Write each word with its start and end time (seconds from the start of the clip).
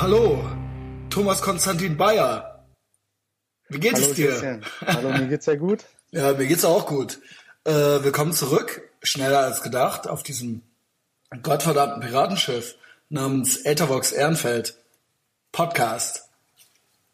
Hallo, 0.00 0.38
Thomas 1.10 1.40
Konstantin 1.42 1.96
Bayer. 1.96 2.64
Wie 3.68 3.78
geht 3.80 3.94
Hallo, 3.94 4.06
es 4.06 4.14
dir? 4.14 4.28
Christian. 4.28 4.64
Hallo, 4.86 5.10
mir 5.10 5.26
geht's 5.28 5.44
sehr 5.44 5.56
gut. 5.56 5.84
Ja, 6.10 6.32
mir 6.32 6.46
geht's 6.46 6.64
auch 6.64 6.86
gut. 6.86 7.18
Äh, 7.64 7.70
willkommen 8.02 8.32
zurück, 8.32 8.80
schneller 9.02 9.40
als 9.40 9.60
gedacht, 9.60 10.08
auf 10.08 10.22
diesem 10.22 10.62
gottverdammten 11.42 12.00
Piratenschiff 12.00 12.76
namens 13.10 13.58
Ethervox 13.58 14.12
Ehrenfeld 14.12 14.78
Podcast. 15.52 16.30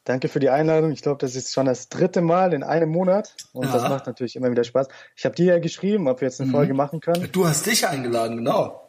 Danke 0.05 0.29
für 0.29 0.39
die 0.39 0.51
Einladung. 0.51 0.93
Ich 0.93 1.03
glaube, 1.03 1.19
das 1.19 1.35
ist 1.35 1.53
schon 1.53 1.67
das 1.67 1.89
dritte 1.89 2.21
Mal 2.21 2.55
in 2.55 2.63
einem 2.63 2.89
Monat 2.91 3.35
und 3.53 3.67
Ja. 3.67 3.73
das 3.73 3.83
macht 3.89 4.07
natürlich 4.07 4.37
immer 4.37 4.53
wieder 4.53 4.63
Spaß. 4.63 4.87
Ich 5.17 5.25
habe 5.25 5.35
dir 5.35 5.47
ja 5.55 5.59
geschrieben, 5.59 6.07
ob 6.07 6.21
wir 6.21 6.29
jetzt 6.29 6.41
eine 6.41 6.47
Mhm. 6.51 6.55
Folge 6.55 6.75
machen 6.75 7.01
können. 7.01 7.29
Du 7.33 7.49
hast 7.49 7.67
dich 7.67 7.89
eingeladen, 7.89 8.37
genau. 8.37 8.84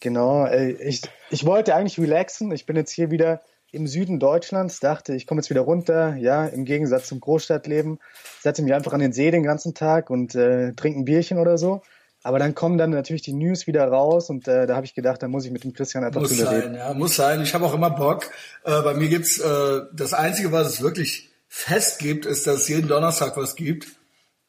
Genau. 0.00 0.46
ey, 0.46 0.72
Ich, 0.80 1.02
ich 1.30 1.44
wollte 1.44 1.74
eigentlich 1.74 1.98
relaxen. 1.98 2.52
Ich 2.52 2.66
bin 2.66 2.76
jetzt 2.76 2.92
hier 2.92 3.10
wieder 3.10 3.40
im 3.70 3.86
Süden 3.86 4.18
Deutschlands, 4.18 4.80
dachte, 4.80 5.14
ich 5.14 5.26
komme 5.26 5.40
jetzt 5.40 5.50
wieder 5.50 5.60
runter. 5.60 6.16
Ja, 6.16 6.46
im 6.46 6.64
Gegensatz 6.64 7.08
zum 7.08 7.20
Großstadtleben, 7.20 7.98
setze 8.40 8.62
mich 8.62 8.72
einfach 8.72 8.92
an 8.92 9.00
den 9.00 9.12
See 9.12 9.30
den 9.30 9.42
ganzen 9.42 9.74
Tag 9.74 10.08
und 10.10 10.34
äh, 10.34 10.72
trinke 10.72 11.00
ein 11.00 11.04
Bierchen 11.04 11.38
oder 11.38 11.58
so. 11.58 11.82
Aber 12.22 12.38
dann 12.38 12.54
kommen 12.54 12.78
dann 12.78 12.90
natürlich 12.90 13.22
die 13.22 13.32
News 13.32 13.66
wieder 13.66 13.86
raus 13.86 14.28
und 14.30 14.48
äh, 14.48 14.66
da 14.66 14.74
habe 14.74 14.86
ich 14.86 14.94
gedacht, 14.94 15.22
da 15.22 15.28
muss 15.28 15.44
ich 15.44 15.52
mit 15.52 15.64
dem 15.64 15.72
Christian 15.72 16.02
einfach 16.02 16.20
Muss 16.20 16.30
drüber 16.30 16.50
sein, 16.50 16.60
reden. 16.60 16.74
ja, 16.74 16.92
muss 16.94 17.14
sein. 17.14 17.42
Ich 17.42 17.54
habe 17.54 17.64
auch 17.64 17.74
immer 17.74 17.90
Bock. 17.90 18.30
Äh, 18.64 18.82
bei 18.82 18.94
mir 18.94 19.08
gibt's 19.08 19.38
äh, 19.38 19.80
das 19.92 20.14
Einzige, 20.14 20.50
was 20.50 20.66
es 20.66 20.82
wirklich 20.82 21.30
fest 21.46 21.98
gibt, 22.00 22.26
ist, 22.26 22.46
dass 22.46 22.62
es 22.62 22.68
jeden 22.68 22.88
Donnerstag 22.88 23.36
was 23.36 23.54
gibt. 23.54 23.86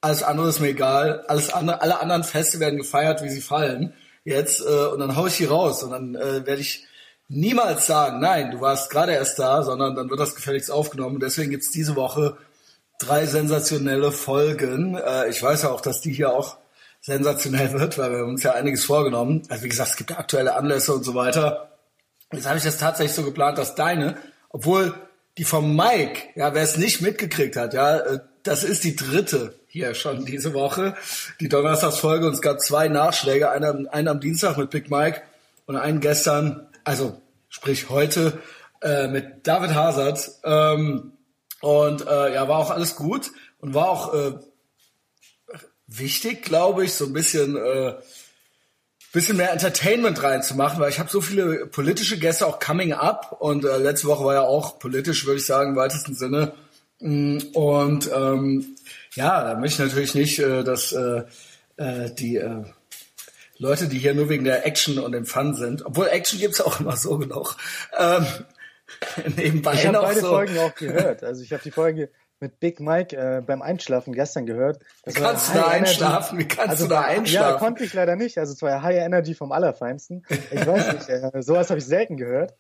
Alles 0.02 0.24
andere 0.24 0.50
ist 0.50 0.60
mir 0.62 0.70
egal. 0.70 1.26
Alles 1.28 1.54
andere, 1.54 1.82
alle 1.82 2.00
anderen 2.00 2.24
Feste 2.24 2.60
werden 2.60 2.78
gefeiert, 2.78 3.22
wie 3.24 3.30
sie 3.30 3.42
fallen. 3.42 3.94
Jetzt 4.24 4.62
äh, 4.62 4.88
und 4.88 5.00
dann 5.00 5.16
hau 5.16 5.28
ich 5.28 5.38
die 5.38 5.46
raus 5.46 5.84
und 5.84 5.92
dann 5.92 6.16
äh, 6.16 6.46
werde 6.46 6.62
ich 6.62 6.86
niemals 7.28 7.88
sagen, 7.88 8.20
nein, 8.20 8.52
du 8.52 8.62
warst 8.62 8.90
gerade 8.90 9.14
erst 9.14 9.40
da, 9.40 9.64
sondern 9.64 9.96
dann 9.96 10.10
wird 10.10 10.20
das 10.20 10.36
gefälligst 10.36 10.72
aufgenommen. 10.72 11.20
Deswegen 11.20 11.52
gibt's 11.52 11.72
diese 11.72 11.96
Woche 11.96 12.38
drei 13.00 13.26
sensationelle 13.26 14.12
Folgen. 14.12 14.96
Äh, 14.96 15.30
ich 15.30 15.42
weiß 15.42 15.64
ja 15.64 15.70
auch, 15.70 15.82
dass 15.82 16.02
die 16.02 16.12
hier 16.12 16.32
auch 16.34 16.58
sensationell 17.02 17.74
wird, 17.74 17.98
weil 17.98 18.12
wir 18.12 18.20
haben 18.20 18.30
uns 18.30 18.44
ja 18.44 18.54
einiges 18.54 18.86
vorgenommen. 18.86 19.44
Also 19.50 19.64
wie 19.64 19.70
gesagt, 19.70 19.92
es 19.92 19.98
gibt 19.98 20.12
aktuelle 20.12 20.56
Anlässe 20.56 20.94
und 20.94 21.04
so 21.04 21.16
weiter. 21.16 21.72
Jetzt 22.32 22.48
habe 22.48 22.58
ich 22.58 22.64
das 22.64 22.78
tatsächlich 22.78 23.16
so 23.16 23.24
geplant, 23.24 23.58
dass 23.58 23.76
deine, 23.76 24.18
obwohl 24.50 24.94
die 25.38 25.46
vom 25.46 25.76
Mike, 25.76 26.30
ja, 26.36 26.54
wer 26.54 26.62
es 26.62 26.78
nicht 26.78 27.02
mitgekriegt 27.02 27.56
hat, 27.56 27.74
ja, 27.74 27.98
äh, 27.98 28.20
das 28.44 28.64
ist 28.64 28.84
die 28.84 28.96
dritte 28.96 29.56
hier 29.68 29.94
schon 29.94 30.26
diese 30.26 30.54
Woche, 30.54 30.96
die 31.40 31.50
Donnerstagsfolge 31.50 32.26
und 32.28 32.34
es 32.34 32.42
gab 32.42 32.60
zwei 32.60 32.88
Nachschläge, 32.88 33.52
einer, 33.52 33.78
einen 33.92 34.08
am 34.08 34.20
Dienstag 34.20 34.58
mit 34.58 34.72
Big 34.72 34.90
Mike 34.90 35.22
und 35.66 35.76
einen 35.76 36.00
gestern, 36.00 36.68
also 36.84 37.22
sprich 37.50 37.90
heute 37.90 38.40
äh, 38.82 39.08
mit 39.08 39.48
David 39.48 39.74
Hazard. 39.74 40.30
Ähm, 40.44 41.14
und 41.62 42.08
äh, 42.08 42.34
ja, 42.34 42.48
war 42.48 42.58
auch 42.58 42.72
alles 42.72 42.96
gut 42.96 43.32
und 43.60 43.74
war 43.74 43.90
auch 43.90 44.14
äh, 44.14 44.34
wichtig, 45.88 46.44
glaube 46.44 46.86
ich, 46.86 46.94
so 46.94 47.06
ein 47.06 47.14
bisschen 47.14 47.58
äh, 47.58 47.96
bisschen 49.12 49.38
mehr 49.38 49.52
Entertainment 49.52 50.22
reinzumachen, 50.22 50.80
weil 50.80 50.92
ich 50.92 51.00
habe 51.00 51.10
so 51.10 51.20
viele 51.20 51.66
politische 51.66 52.20
Gäste 52.20 52.46
auch 52.46 52.60
coming 52.60 52.94
up 52.94 53.38
und 53.40 53.66
äh, 53.66 53.78
letzte 53.78 54.08
Woche 54.08 54.24
war 54.24 54.36
ja 54.36 54.42
auch 54.42 54.78
politisch, 54.78 55.26
würde 55.26 55.40
ich 55.40 55.46
sagen, 55.46 55.72
im 55.72 55.76
weitesten 55.76 56.16
Sinne. 56.16 56.54
Mm, 57.00 57.38
Und 57.54 58.10
ähm, 58.14 58.76
ja, 59.14 59.44
da 59.44 59.60
möchte 59.60 59.84
ich 59.84 59.90
natürlich 59.90 60.16
nicht, 60.16 60.40
äh, 60.40 60.64
dass 60.64 60.92
äh, 60.92 61.24
äh, 61.78 62.12
die 62.14 62.38
äh, 62.38 62.64
Leute, 63.58 63.88
die 63.88 64.00
hier 64.00 64.14
nur 64.14 64.30
wegen 64.30 64.46
der 64.46 64.66
Action 64.66 65.00
und 65.00 65.12
dem 65.12 65.26
Fun 65.26 65.56
sind, 65.56 65.86
obwohl 65.86 66.08
Action 66.08 66.40
gibt's 66.40 66.62
auch 66.62 66.80
immer 66.80 66.96
so 66.96 67.18
genug, 67.18 67.58
ähm, 67.98 68.26
nebenbei 69.36 69.74
Ich 69.74 69.86
habe 69.86 70.00
beide 70.02 70.22
so. 70.22 70.28
Folgen 70.30 70.58
auch 70.60 70.76
gehört. 70.76 71.24
Also 71.24 71.44
ich 71.44 71.52
habe 71.52 71.64
die 71.64 71.72
Folge 71.72 72.10
mit 72.40 72.60
Big 72.60 72.80
Mike 72.80 73.16
äh, 73.16 73.42
beim 73.42 73.62
Einschlafen 73.62 74.14
gestern 74.14 74.46
gehört. 74.46 74.80
Das 75.04 75.14
kannst 75.14 75.50
du 75.50 75.54
da 75.56 75.68
High 75.68 75.78
Energy. 75.78 75.90
einschlafen? 75.92 76.40
Wie 76.40 76.48
kannst 76.48 76.70
also 76.70 76.84
du 76.86 76.90
da 76.90 77.02
einschlafen? 77.02 77.52
Ja, 77.54 77.58
konnte 77.58 77.84
ich 77.84 77.94
leider 77.94 78.16
nicht. 78.16 78.38
Also 78.38 78.54
es 78.54 78.62
war 78.62 78.70
ja 78.70 78.82
High 78.82 78.98
Energy 78.98 79.36
vom 79.36 79.52
Allerfeinsten. 79.52 80.26
Ich 80.52 80.66
weiß 80.66 80.94
nicht, 80.94 81.10
äh, 81.10 81.42
sowas 81.42 81.70
habe 81.70 81.80
ich 81.80 81.86
selten 81.86 82.16
gehört. 82.16 82.54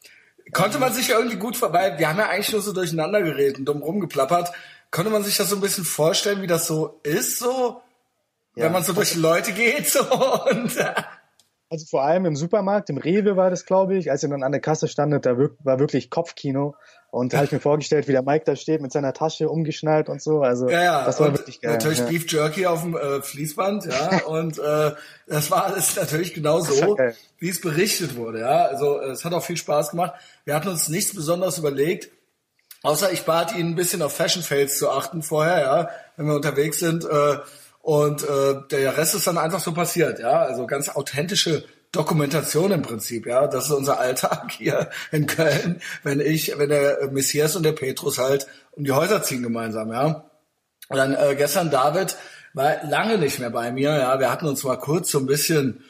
Konnte 0.54 0.80
man 0.80 0.94
sich 0.94 1.10
irgendwie 1.10 1.38
gut 1.38 1.56
vorbei, 1.58 1.96
wir 1.98 2.10
haben 2.10 2.18
ja 2.20 2.30
eigentlich 2.30 2.52
nur 2.52 2.62
so 2.62 2.74
durcheinander 2.74 3.22
geredet 3.22 3.60
und 3.60 3.66
dumm 3.66 3.82
rumgeplappert. 3.82 4.52
Konnte 4.92 5.12
man 5.12 5.24
sich 5.24 5.38
das 5.38 5.50
so 5.50 5.56
ein 5.56 5.62
bisschen 5.62 5.86
vorstellen, 5.86 6.42
wie 6.42 6.48
das 6.48 6.66
so 6.68 7.00
ist, 7.04 7.40
so, 7.40 7.82
Ja. 8.56 8.66
wenn 8.66 8.72
man 8.72 8.84
so 8.84 8.94
durch 8.94 9.12
die 9.14 9.20
Leute 9.20 9.52
geht, 9.54 9.88
so, 9.90 10.02
und, 10.50 10.76
äh, 10.78 10.94
Also 11.70 11.86
vor 11.86 12.04
allem 12.04 12.26
im 12.26 12.36
Supermarkt, 12.36 12.90
im 12.90 12.98
Rewe 12.98 13.38
war 13.38 13.52
das, 13.52 13.66
glaube 13.66 13.96
ich, 13.96 14.10
als 14.10 14.24
ihr 14.24 14.30
dann 14.30 14.42
an 14.44 14.52
der 14.52 14.62
Kasse 14.62 14.88
standet, 14.88 15.26
da 15.28 15.38
war 15.38 15.80
wirklich 15.80 16.10
Kopfkino. 16.10 16.76
Und 17.12 17.34
da 17.34 17.38
habe 17.38 17.46
ich 17.46 17.52
mir 17.52 17.60
vorgestellt, 17.60 18.08
wie 18.08 18.12
der 18.12 18.22
Mike 18.22 18.46
da 18.46 18.56
steht 18.56 18.82
mit 18.82 18.92
seiner 18.92 19.14
Tasche 19.14 19.50
umgeschnallt 19.50 20.10
und 20.10 20.22
so. 20.22 20.42
Also 20.42 20.70
ja, 20.70 20.84
ja, 20.84 21.06
das 21.06 21.20
war 21.20 21.30
und 21.30 21.40
wirklich 21.40 21.60
geil. 21.60 21.72
natürlich 21.72 22.00
ja. 22.00 22.06
Beef 22.06 22.32
Jerky 22.32 22.68
auf 22.68 22.84
dem 22.84 22.96
äh, 22.96 23.22
Fließband, 23.22 23.86
ja, 23.86 24.26
und 24.26 24.60
äh, 24.60 24.92
das 25.26 25.50
war 25.50 25.66
alles 25.66 25.96
natürlich 25.96 26.36
genau 26.36 26.60
so, 26.60 26.98
wie 27.40 27.50
es 27.50 27.62
berichtet 27.62 28.16
wurde, 28.16 28.42
ja. 28.42 28.66
Also 28.66 29.00
äh, 29.00 29.12
es 29.12 29.26
hat 29.26 29.34
auch 29.34 29.44
viel 29.44 29.58
Spaß 29.58 29.92
gemacht. 29.92 30.14
Wir 30.46 30.54
hatten 30.54 30.68
uns 30.68 30.88
nichts 30.88 31.16
Besonderes 31.16 31.58
überlegt, 31.58 32.10
außer 32.84 33.12
ich 33.12 33.24
bat 33.24 33.56
ihn 33.56 33.70
ein 33.70 33.76
bisschen 33.76 34.04
auf 34.04 34.16
Fashion 34.16 34.44
Fails 34.44 34.78
zu 34.78 34.92
achten 34.92 35.24
vorher, 35.24 35.60
ja, 35.62 35.90
wenn 36.16 36.28
wir 36.28 36.36
unterwegs 36.36 36.78
sind. 36.78 37.06
Äh, 37.06 37.38
und 37.82 38.22
äh, 38.22 38.56
der 38.70 38.98
Rest 38.98 39.16
ist 39.16 39.26
dann 39.26 39.40
einfach 39.40 39.62
so 39.62 39.74
passiert, 39.74 40.20
ja. 40.20 40.44
Also 40.44 40.68
ganz 40.68 40.90
authentische 40.90 41.64
Dokumentation 41.92 42.72
im 42.72 42.82
Prinzip, 42.84 43.26
ja. 43.26 43.48
Das 43.48 43.66
ist 43.66 43.72
unser 43.72 44.00
Alltag 44.00 44.52
hier 44.52 44.90
in 45.12 45.26
Köln, 45.26 45.82
wenn 46.04 46.20
ich, 46.20 46.58
wenn 46.58 46.70
der 46.70 47.10
Messias 47.12 47.56
und 47.56 47.64
der 47.64 47.72
Petrus 47.72 48.18
halt 48.18 48.48
um 48.72 48.84
die 48.84 48.92
Häuser 48.92 49.24
ziehen 49.24 49.44
gemeinsam, 49.44 49.92
ja. 49.92 50.30
Und 50.90 50.98
dann 50.98 51.16
äh, 51.16 51.36
gestern 51.36 51.72
David 51.72 52.16
war 52.54 52.84
lange 52.84 53.18
nicht 53.18 53.40
mehr 53.40 53.50
bei 53.50 53.72
mir, 53.72 53.98
ja. 53.98 54.20
Wir 54.20 54.32
hatten 54.32 54.48
uns 54.48 54.64
mal 54.64 54.78
kurz 54.78 55.10
so 55.12 55.20
ein 55.20 55.26
bisschen, 55.26 55.84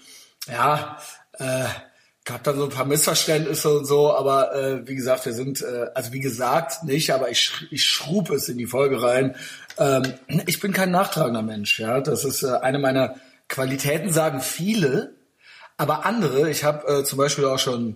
ja, 0.48 0.98
äh, 1.34 1.66
gab 2.24 2.44
dann 2.44 2.58
so 2.58 2.66
ein 2.66 2.70
paar 2.70 2.86
Missverständnisse 2.86 3.80
und 3.80 3.86
so, 3.86 4.14
aber 4.14 4.54
äh, 4.56 4.88
wie 4.88 4.96
gesagt, 4.96 5.26
wir 5.26 5.34
sind, 5.34 5.62
äh, 5.62 5.88
also 5.96 6.14
wie 6.14 6.20
gesagt, 6.20 6.84
nicht, 6.84 7.12
aber 7.12 7.30
ich, 7.30 7.52
ich 7.72 7.84
schrub 7.84 8.30
es 8.30 8.48
in 8.48 8.58
die 8.58 8.68
Folge 8.68 9.02
rein. 9.02 9.36
Ähm, 9.78 10.04
ich 10.46 10.60
bin 10.60 10.72
kein 10.72 10.92
nachtragender 10.92 11.42
Mensch, 11.42 11.80
ja. 11.80 12.00
Das 12.00 12.24
ist 12.24 12.44
äh, 12.44 12.52
eine 12.62 12.80
meiner 12.80 13.16
Qualitäten, 13.50 14.14
sagen 14.14 14.42
viele, 14.42 15.19
aber 15.80 16.06
andere, 16.06 16.50
ich 16.50 16.66
habe 16.66 16.88
äh, 16.88 17.04
zum 17.06 17.18
Beispiel 17.18 17.46
auch 17.46 17.58
schon, 17.58 17.96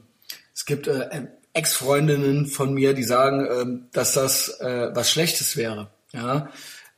es 0.56 0.66
gibt 0.66 0.88
äh, 0.88 1.28
Ex-Freundinnen 1.52 2.46
von 2.46 2.74
mir, 2.74 2.94
die 2.94 3.04
sagen, 3.04 3.46
ähm, 3.52 3.86
dass 3.92 4.14
das 4.14 4.60
äh, 4.62 4.90
was 4.94 5.12
Schlechtes 5.12 5.58
wäre. 5.58 5.90
Ja, 6.14 6.50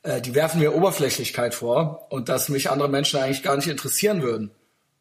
äh, 0.04 0.22
die 0.22 0.36
werfen 0.36 0.60
mir 0.60 0.76
Oberflächlichkeit 0.76 1.56
vor 1.56 2.06
und 2.12 2.30
dass 2.30 2.50
mich 2.50 2.70
andere 2.70 2.88
Menschen 2.88 3.20
eigentlich 3.20 3.42
gar 3.42 3.56
nicht 3.56 3.68
interessieren 3.68 4.22
würden 4.22 4.52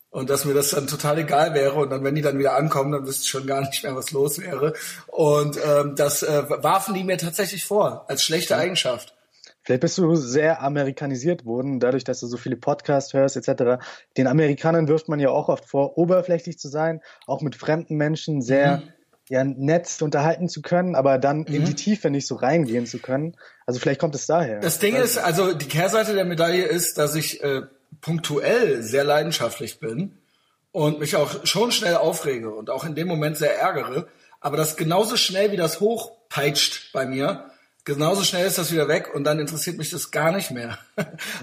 und 0.09 0.31
dass 0.31 0.47
mir 0.47 0.55
das 0.55 0.71
dann 0.71 0.87
total 0.87 1.19
egal 1.19 1.53
wäre 1.53 1.75
und 1.75 1.91
dann, 1.91 2.03
wenn 2.03 2.15
die 2.15 2.23
dann 2.23 2.39
wieder 2.39 2.57
ankommen, 2.57 2.93
dann 2.93 3.07
wüsste 3.07 3.25
ich 3.25 3.29
schon 3.29 3.47
gar 3.47 3.61
nicht 3.61 3.83
mehr, 3.85 3.95
was 3.95 4.11
los 4.11 4.39
wäre. 4.39 4.73
Und 5.09 5.59
ähm, 5.63 5.97
das 5.97 6.23
äh, 6.23 6.45
warfen 6.49 6.95
die 6.95 7.05
mir 7.05 7.19
tatsächlich 7.19 7.67
vor 7.67 8.07
als 8.09 8.23
schlechte 8.23 8.57
Eigenschaft. 8.57 9.15
Vielleicht 9.65 9.81
bist 9.81 9.97
du 9.97 10.15
sehr 10.15 10.63
amerikanisiert 10.63 11.47
worden, 11.47 11.81
dadurch, 11.81 12.05
dass 12.05 12.21
du 12.21 12.27
so 12.27 12.37
viele 12.37 12.57
Podcasts 12.57 13.15
hörst 13.15 13.37
etc. 13.37 13.83
Den 14.17 14.27
Amerikanern 14.27 14.89
wirft 14.89 15.09
man 15.09 15.21
ja 15.21 15.31
auch 15.31 15.49
oft 15.49 15.65
vor, 15.65 15.97
oberflächlich 15.97 16.59
zu 16.59 16.69
sein, 16.69 17.01
auch 17.27 17.41
mit 17.41 17.57
fremden 17.57 17.97
Menschen 17.97 18.43
sehr 18.43 18.83
ja, 19.29 19.43
nett 19.43 19.91
unterhalten 20.03 20.49
zu 20.49 20.61
können, 20.61 20.95
aber 20.95 21.19
dann 21.19 21.45
in 21.45 21.65
die 21.65 21.75
Tiefe 21.75 22.11
nicht 22.11 22.27
so 22.27 22.35
reingehen 22.35 22.87
zu 22.87 22.99
können. 22.99 23.37
Also 23.65 23.81
vielleicht 23.81 24.01
kommt 24.01 24.15
es 24.15 24.27
daher. 24.27 24.61
Das 24.61 24.79
Ding 24.79 24.97
ist, 24.97 25.17
also 25.17 25.55
die 25.55 25.67
Kehrseite 25.67 26.15
der 26.15 26.27
Medaille 26.27 26.65
ist, 26.65 26.99
dass 26.99 27.15
ich 27.15 27.43
äh, 27.43 27.63
punktuell 28.03 28.83
sehr 28.83 29.05
leidenschaftlich 29.05 29.81
bin 29.81 30.19
und 30.73 30.99
mich 30.99 31.17
auch 31.17 31.47
schon 31.47 31.73
schnell 31.73 31.97
aufrege 31.97 32.51
und 32.51 32.69
auch 32.69 32.85
in 32.85 32.95
dem 32.95 33.09
Moment 33.09 33.39
sehr 33.39 33.59
ärgere, 33.59 34.09
aber 34.41 34.59
das 34.59 34.77
genauso 34.77 35.17
schnell 35.17 35.53
wie 35.53 35.57
das 35.57 35.81
hochpeitscht 35.81 36.93
bei 36.93 37.07
mir, 37.07 37.51
genauso 37.85 38.25
schnell 38.25 38.47
ist 38.47 38.59
das 38.59 38.73
wieder 38.73 38.89
weg 38.89 39.15
und 39.15 39.25
dann 39.25 39.39
interessiert 39.39 39.79
mich 39.79 39.91
das 39.91 40.11
gar 40.11 40.33
nicht 40.33 40.51
mehr. 40.51 40.79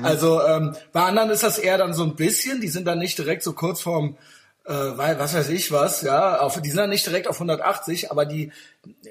Also 0.02 0.42
ähm, 0.46 0.76
bei 0.92 1.02
anderen 1.02 1.30
ist 1.30 1.44
das 1.44 1.58
eher 1.58 1.78
dann 1.78 1.94
so 1.94 2.04
ein 2.04 2.16
bisschen, 2.16 2.62
die 2.62 2.70
sind 2.70 2.86
dann 2.86 3.00
nicht 3.00 3.18
direkt 3.18 3.44
so 3.44 3.54
kurz 3.54 3.82
vorm 3.82 4.18
äh, 4.66 4.74
weil, 4.74 5.20
was 5.20 5.34
weiß 5.34 5.50
ich 5.50 5.72
was, 5.72 6.02
ja, 6.02 6.40
auf, 6.40 6.62
die 6.62 6.70
sind 6.70 6.78
dann 6.78 6.90
nicht 6.90 7.06
direkt 7.06 7.28
auf 7.28 7.36
180, 7.36 8.12
aber 8.12 8.26
die 8.26 8.52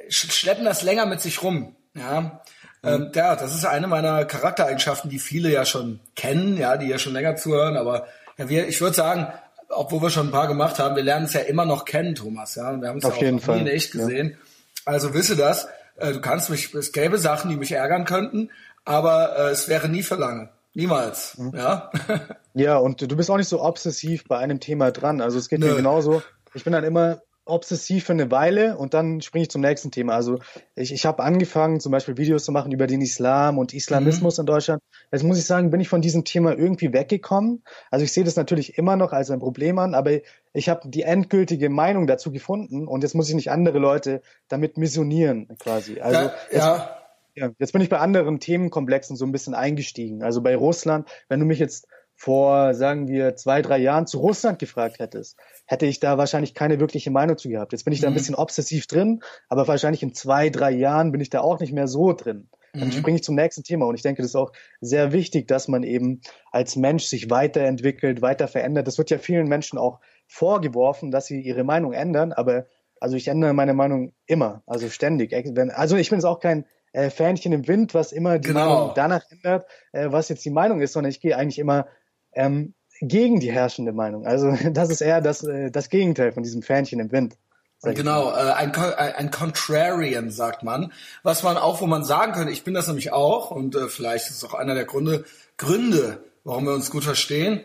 sch 0.09 0.33
schleppen 0.33 0.65
das 0.65 0.83
länger 0.83 1.07
mit 1.07 1.21
sich 1.21 1.43
rum, 1.43 1.75
ja. 1.95 2.41
Ähm, 2.83 3.11
ja, 3.15 3.37
das 3.37 3.55
ist 3.55 3.67
eine 3.67 3.89
meiner 3.89 4.25
Charaktereigenschaften, 4.25 5.11
die 5.11 5.19
viele 5.19 5.51
ja 5.51 5.67
schon 5.67 6.01
kennen, 6.17 6.57
ja, 6.57 6.79
die 6.79 6.87
ja 6.87 6.99
schon 6.99 7.13
länger 7.13 7.37
zuhören, 7.37 7.77
aber 7.77 8.07
ja, 8.39 8.49
wir, 8.49 8.69
ich 8.69 8.81
würde 8.81 8.97
sagen, 8.97 9.27
obwohl 9.69 10.03
wir 10.03 10.11
schon 10.11 10.29
ein 10.29 10.33
paar 10.33 10.49
gemacht 10.49 10.79
haben, 10.79 10.97
wir 10.97 11.03
lernen 11.03 11.27
es 11.27 11.35
ja 11.35 11.41
immer 11.41 11.67
noch 11.67 11.85
kennen, 11.85 12.15
Thomas, 12.15 12.55
ja, 12.55 12.71
und 12.71 12.81
wir 12.81 12.89
haben 12.89 12.99
es 12.99 13.05
ja 13.05 13.11
auch 13.11 13.21
nie 13.21 13.61
in 13.61 13.67
echt 13.67 13.95
ja. 13.95 14.01
gesehen. 14.01 14.39
Also 14.87 15.13
wisse 15.13 15.37
das, 15.37 15.69
äh, 16.01 16.13
du 16.13 16.21
kannst 16.21 16.51
mich, 16.51 16.75
es 16.75 16.93
gäbe 16.93 17.19
Sachen, 17.19 17.51
die 17.51 17.57
mich 17.57 17.73
ärgern 17.73 18.05
könnten, 18.05 18.51
aber 18.85 19.37
äh, 19.39 19.51
es 19.51 19.69
wäre 19.69 19.89
nie 19.89 20.03
für 20.03 20.17
lange. 20.17 20.51
Niemals, 20.75 21.37
Mhm. 21.39 21.53
ja. 21.57 21.91
Ja, 22.55 22.77
und 22.79 23.01
du 23.01 23.17
bist 23.17 23.31
auch 23.31 23.37
nicht 23.37 23.49
so 23.49 23.63
obsessiv 23.63 24.25
bei 24.27 24.39
einem 24.39 24.59
Thema 24.61 24.91
dran. 24.91 25.21
Also 25.21 25.39
es 25.39 25.49
geht 25.49 25.61
Nö. 25.61 25.69
mir 25.71 25.77
genauso. 25.77 26.23
Ich 26.55 26.65
bin 26.65 26.73
dann 26.73 26.83
immer 26.85 27.21
obsessiv 27.51 28.05
für 28.05 28.13
eine 28.13 28.31
Weile 28.31 28.77
und 28.77 28.95
dann 28.95 29.21
springe 29.21 29.43
ich 29.43 29.51
zum 29.51 29.61
nächsten 29.61 29.91
Thema. 29.91 30.15
Also 30.15 30.39
ich, 30.75 30.93
ich 30.93 31.07
habe 31.07 31.23
angefangen, 31.23 31.81
zum 31.81 31.93
Beispiel 31.93 32.17
Videos 32.17 32.45
zu 32.45 32.53
machen 32.53 32.73
über 32.73 32.87
den 32.87 33.01
Islam 33.01 33.59
und 33.59 33.75
Islamismus 33.75 34.39
mhm. 34.39 34.43
in 34.43 34.47
Deutschland. 34.47 34.83
Jetzt 35.13 35.25
muss 35.25 35.39
ich 35.39 35.45
sagen, 35.45 35.71
bin 35.71 35.81
ich 35.81 35.89
von 35.89 36.03
diesem 36.03 36.25
Thema 36.25 36.57
irgendwie 36.57 36.93
weggekommen. 36.93 37.63
Also 37.91 38.05
ich 38.05 38.13
sehe 38.13 38.25
das 38.25 38.37
natürlich 38.37 38.79
immer 38.79 38.97
noch 38.97 39.13
als 39.13 39.31
ein 39.31 39.41
Problem 39.41 39.79
an, 39.79 39.95
aber 39.95 40.19
ich 40.53 40.69
habe 40.69 40.89
die 40.89 41.03
endgültige 41.03 41.69
Meinung 41.69 42.07
dazu 42.07 42.31
gefunden 42.33 42.87
und 42.87 43.03
jetzt 43.03 43.15
muss 43.15 43.29
ich 43.29 43.35
nicht 43.35 43.51
andere 43.51 43.79
Leute 43.79 44.23
damit 44.49 44.77
missionieren 44.77 45.49
quasi. 45.59 46.01
Also 46.01 46.19
ja, 46.19 46.33
jetzt, 46.51 46.65
ja. 46.65 46.97
ja, 47.35 47.51
jetzt 47.59 47.73
bin 47.73 47.83
ich 47.83 47.89
bei 47.89 47.99
anderen 47.99 48.41
Themenkomplexen 48.41 49.17
so 49.17 49.25
ein 49.25 49.33
bisschen 49.33 49.55
eingestiegen. 49.55 50.23
Also 50.23 50.41
bei 50.41 50.57
Russland, 50.57 51.09
wenn 51.29 51.41
du 51.41 51.47
mich 51.47 51.59
jetzt 51.59 51.87
vor, 52.21 52.75
sagen 52.75 53.09
wir, 53.09 53.35
zwei, 53.37 53.63
drei 53.63 53.79
Jahren 53.79 54.07
zu 54.07 54.19
Russland 54.19 54.59
gefragt 54.59 54.99
hättest, 54.99 55.39
hätte 55.71 55.87
ich 55.87 56.01
da 56.01 56.19
wahrscheinlich 56.19 56.55
keine 56.55 56.81
wirkliche 56.81 57.13
Meinung 57.13 57.39
zu 57.39 57.49
gehabt. 57.49 57.71
Jetzt 57.71 57.85
bin 57.85 57.93
ich 57.93 58.01
da 58.01 58.09
ein 58.09 58.13
mhm. 58.13 58.17
bisschen 58.17 58.35
obsessiv 58.35 58.89
drin, 58.89 59.23
aber 59.49 59.69
wahrscheinlich 59.69 60.03
in 60.03 60.13
zwei, 60.15 60.51
drei 60.51 60.73
Jahren 60.73 61.13
bin 61.13 61.21
ich 61.21 61.31
da 61.31 61.43
auch 61.43 61.61
nicht 61.61 61.73
mehr 61.73 61.87
so 61.87 62.13
drin. 62.13 62.49
Dann 62.73 62.89
mhm. 62.89 62.93
springe 62.93 63.19
ich 63.19 63.23
zum 63.23 63.37
nächsten 63.37 63.63
Thema 63.63 63.87
und 63.87 63.95
ich 63.95 64.03
denke, 64.03 64.21
das 64.21 64.33
ist 64.33 64.37
auch 64.37 64.51
sehr 64.81 65.13
wichtig, 65.13 65.47
dass 65.47 65.69
man 65.69 65.85
eben 65.85 66.23
als 66.51 66.75
Mensch 66.75 67.05
sich 67.05 67.31
weiterentwickelt, 67.31 68.21
weiter 68.21 68.49
verändert. 68.49 68.89
Das 68.89 68.99
wird 68.99 69.11
ja 69.11 69.19
vielen 69.19 69.47
Menschen 69.47 69.79
auch 69.79 70.01
vorgeworfen, 70.27 71.13
dass 71.13 71.27
sie 71.27 71.41
ihre 71.41 71.63
Meinung 71.63 71.93
ändern, 71.93 72.33
aber 72.33 72.67
also 72.99 73.15
ich 73.17 73.29
ändere 73.29 73.53
meine 73.53 73.73
Meinung 73.73 74.13
immer, 74.27 74.65
also 74.67 74.89
ständig. 74.89 75.33
Also 75.77 75.97
ich 75.97 76.11
bin 76.11 76.19
jetzt 76.19 76.27
auch 76.27 76.41
kein 76.41 76.67
äh, 76.93 77.11
Fähnchen 77.11 77.53
im 77.53 77.69
Wind, 77.69 77.95
was 77.95 78.11
immer 78.11 78.41
die 78.41 78.49
genau. 78.49 78.75
Meinung 78.75 78.93
danach 78.97 79.23
ändert, 79.31 79.69
äh, 79.93 80.11
was 80.11 80.29
jetzt 80.31 80.45
die 80.45 80.51
Meinung 80.51 80.81
ist, 80.81 80.95
sondern 80.95 81.11
ich 81.11 81.21
gehe 81.21 81.37
eigentlich 81.37 81.61
immer 81.61 81.87
ähm, 82.33 82.75
gegen 83.01 83.41
die 83.41 83.51
herrschende 83.51 83.93
Meinung. 83.93 84.27
Also 84.27 84.57
das 84.71 84.91
ist 84.91 85.01
eher 85.01 85.21
das, 85.21 85.43
äh, 85.43 85.71
das 85.71 85.89
Gegenteil 85.89 86.33
von 86.33 86.43
diesem 86.43 86.63
Fähnchen 86.63 87.01
im 87.01 87.13
Wind. 87.13 87.37
Genau, 87.83 88.31
äh, 88.31 88.53
ein, 88.53 88.75
ein 88.75 89.31
Contrarian 89.31 90.31
sagt 90.31 90.63
man, 90.63 90.93
was 91.23 91.43
man 91.43 91.57
auch, 91.57 91.81
wo 91.81 91.87
man 91.87 92.05
sagen 92.05 92.33
könnte, 92.33 92.53
ich 92.53 92.63
bin 92.63 92.75
das 92.75 92.87
nämlich 92.87 93.13
auch 93.13 93.51
und 93.51 93.75
äh, 93.75 93.89
vielleicht 93.89 94.29
ist 94.29 94.37
es 94.37 94.45
auch 94.45 94.53
einer 94.53 94.75
der 94.75 94.85
Gründe, 94.85 95.25
Gründe, 95.57 96.23
warum 96.45 96.67
wir 96.67 96.75
uns 96.75 96.91
gut 96.91 97.05
verstehen. 97.05 97.65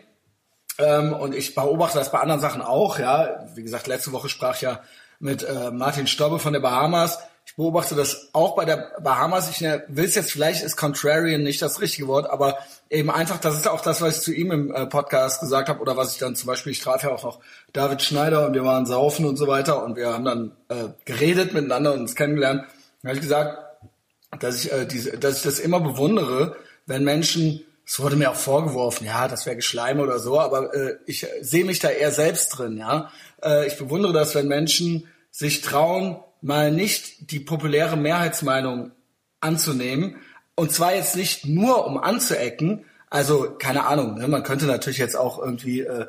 Ähm, 0.78 1.12
und 1.12 1.34
ich 1.34 1.54
beobachte 1.54 1.98
das 1.98 2.12
bei 2.12 2.18
anderen 2.18 2.40
Sachen 2.40 2.62
auch, 2.62 2.98
ja. 2.98 3.46
Wie 3.54 3.62
gesagt, 3.62 3.86
letzte 3.86 4.12
Woche 4.12 4.30
sprach 4.30 4.56
ich 4.56 4.62
ja 4.62 4.80
mit 5.18 5.42
äh, 5.42 5.70
Martin 5.70 6.06
Stobbe 6.06 6.38
von 6.38 6.54
der 6.54 6.60
Bahamas 6.60 7.18
ich 7.46 7.54
beobachte 7.54 7.94
das 7.94 8.28
auch 8.32 8.56
bei 8.56 8.64
der 8.64 8.92
Bahamas. 9.00 9.48
Ich 9.48 9.60
ne, 9.60 9.84
will 9.86 10.04
es 10.04 10.16
jetzt, 10.16 10.32
vielleicht 10.32 10.64
ist 10.64 10.76
Contrarian 10.76 11.44
nicht 11.44 11.62
das 11.62 11.80
richtige 11.80 12.08
Wort, 12.08 12.28
aber 12.28 12.58
eben 12.90 13.08
einfach, 13.08 13.38
das 13.38 13.54
ist 13.54 13.68
auch 13.68 13.80
das, 13.80 14.02
was 14.02 14.16
ich 14.16 14.22
zu 14.24 14.34
ihm 14.34 14.50
im 14.50 14.74
äh, 14.74 14.84
Podcast 14.86 15.40
gesagt 15.40 15.68
habe 15.68 15.80
oder 15.80 15.96
was 15.96 16.12
ich 16.12 16.18
dann 16.18 16.34
zum 16.34 16.48
Beispiel, 16.48 16.72
ich 16.72 16.80
traf 16.80 17.04
ja 17.04 17.10
auch 17.10 17.22
noch 17.22 17.38
David 17.72 18.02
Schneider 18.02 18.46
und 18.46 18.54
wir 18.54 18.64
waren 18.64 18.84
saufen 18.84 19.26
und 19.26 19.36
so 19.36 19.46
weiter 19.46 19.84
und 19.84 19.94
wir 19.96 20.12
haben 20.12 20.24
dann 20.24 20.52
äh, 20.68 20.88
geredet 21.04 21.54
miteinander 21.54 21.94
und 21.94 22.00
uns 22.00 22.16
kennengelernt. 22.16 22.64
Da 23.02 23.10
habe 23.10 23.16
ich 23.16 23.22
gesagt, 23.22 23.58
dass 24.40 24.64
ich, 24.64 24.72
äh, 24.72 24.84
diese, 24.84 25.16
dass 25.16 25.36
ich 25.36 25.42
das 25.44 25.60
immer 25.60 25.78
bewundere, 25.78 26.56
wenn 26.86 27.04
Menschen 27.04 27.62
es 27.88 28.00
wurde 28.00 28.16
mir 28.16 28.32
auch 28.32 28.36
vorgeworfen, 28.36 29.06
ja, 29.06 29.28
das 29.28 29.46
wäre 29.46 29.54
Geschleim 29.54 30.00
oder 30.00 30.18
so, 30.18 30.40
aber 30.40 30.74
äh, 30.74 30.96
ich 31.06 31.24
sehe 31.40 31.64
mich 31.64 31.78
da 31.78 31.90
eher 31.90 32.10
selbst 32.10 32.48
drin, 32.48 32.76
ja. 32.76 33.12
Äh, 33.40 33.68
ich 33.68 33.78
bewundere 33.78 34.12
das, 34.12 34.34
wenn 34.34 34.48
Menschen 34.48 35.06
sich 35.30 35.60
trauen, 35.60 36.18
mal 36.46 36.70
nicht 36.70 37.32
die 37.32 37.40
populäre 37.40 37.96
Mehrheitsmeinung 37.96 38.92
anzunehmen. 39.40 40.16
Und 40.54 40.72
zwar 40.72 40.94
jetzt 40.94 41.16
nicht 41.16 41.44
nur, 41.44 41.86
um 41.86 41.98
anzuecken. 41.98 42.84
Also, 43.10 43.50
keine 43.58 43.86
Ahnung, 43.86 44.14
ne? 44.14 44.28
man 44.28 44.42
könnte 44.42 44.66
natürlich 44.66 44.98
jetzt 44.98 45.16
auch 45.16 45.38
irgendwie 45.38 45.80
äh, 45.80 46.06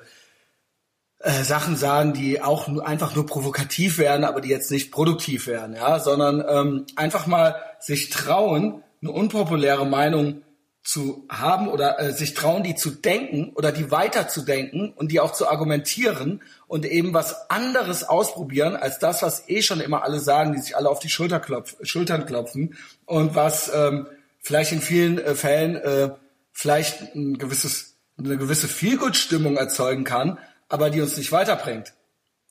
äh, 1.19 1.43
Sachen 1.43 1.75
sagen, 1.75 2.13
die 2.13 2.41
auch 2.41 2.67
nur, 2.67 2.87
einfach 2.87 3.15
nur 3.15 3.25
provokativ 3.25 3.97
wären, 3.97 4.23
aber 4.23 4.39
die 4.39 4.49
jetzt 4.49 4.71
nicht 4.71 4.91
produktiv 4.91 5.47
wären, 5.47 5.73
ja, 5.73 5.99
sondern 5.99 6.43
ähm, 6.47 6.85
einfach 6.95 7.25
mal 7.27 7.55
sich 7.79 8.09
trauen, 8.09 8.83
eine 9.01 9.11
unpopuläre 9.11 9.85
Meinung 9.85 10.43
zu 10.87 11.25
haben 11.27 11.67
oder 11.67 11.99
äh, 11.99 12.13
sich 12.13 12.33
trauen, 12.33 12.63
die 12.63 12.73
zu 12.73 12.91
denken 12.91 13.51
oder 13.55 13.73
die 13.73 13.91
weiterzudenken 13.91 14.93
und 14.93 15.11
die 15.11 15.19
auch 15.19 15.33
zu 15.33 15.49
argumentieren 15.49 16.41
und 16.65 16.85
eben 16.85 17.13
was 17.13 17.49
anderes 17.49 18.05
ausprobieren 18.05 18.77
als 18.77 18.97
das, 18.97 19.21
was 19.21 19.49
eh 19.49 19.61
schon 19.61 19.81
immer 19.81 20.03
alle 20.03 20.21
sagen, 20.21 20.53
die 20.53 20.59
sich 20.59 20.77
alle 20.77 20.89
auf 20.89 20.99
die 20.99 21.09
Schulter 21.09 21.41
klopf, 21.41 21.75
Schultern 21.81 22.25
klopfen 22.25 22.77
und 23.05 23.35
was 23.35 23.69
ähm, 23.75 24.07
vielleicht 24.39 24.71
in 24.71 24.79
vielen 24.79 25.19
äh, 25.19 25.35
Fällen 25.35 25.75
äh, 25.75 26.11
vielleicht 26.53 27.13
ein 27.15 27.37
gewisses, 27.37 27.97
eine 28.17 28.37
gewisse 28.37 28.69
Feelgood-Stimmung 28.69 29.57
erzeugen 29.57 30.05
kann, 30.05 30.39
aber 30.69 30.89
die 30.89 31.01
uns 31.01 31.17
nicht 31.17 31.33
weiterbringt. 31.33 31.95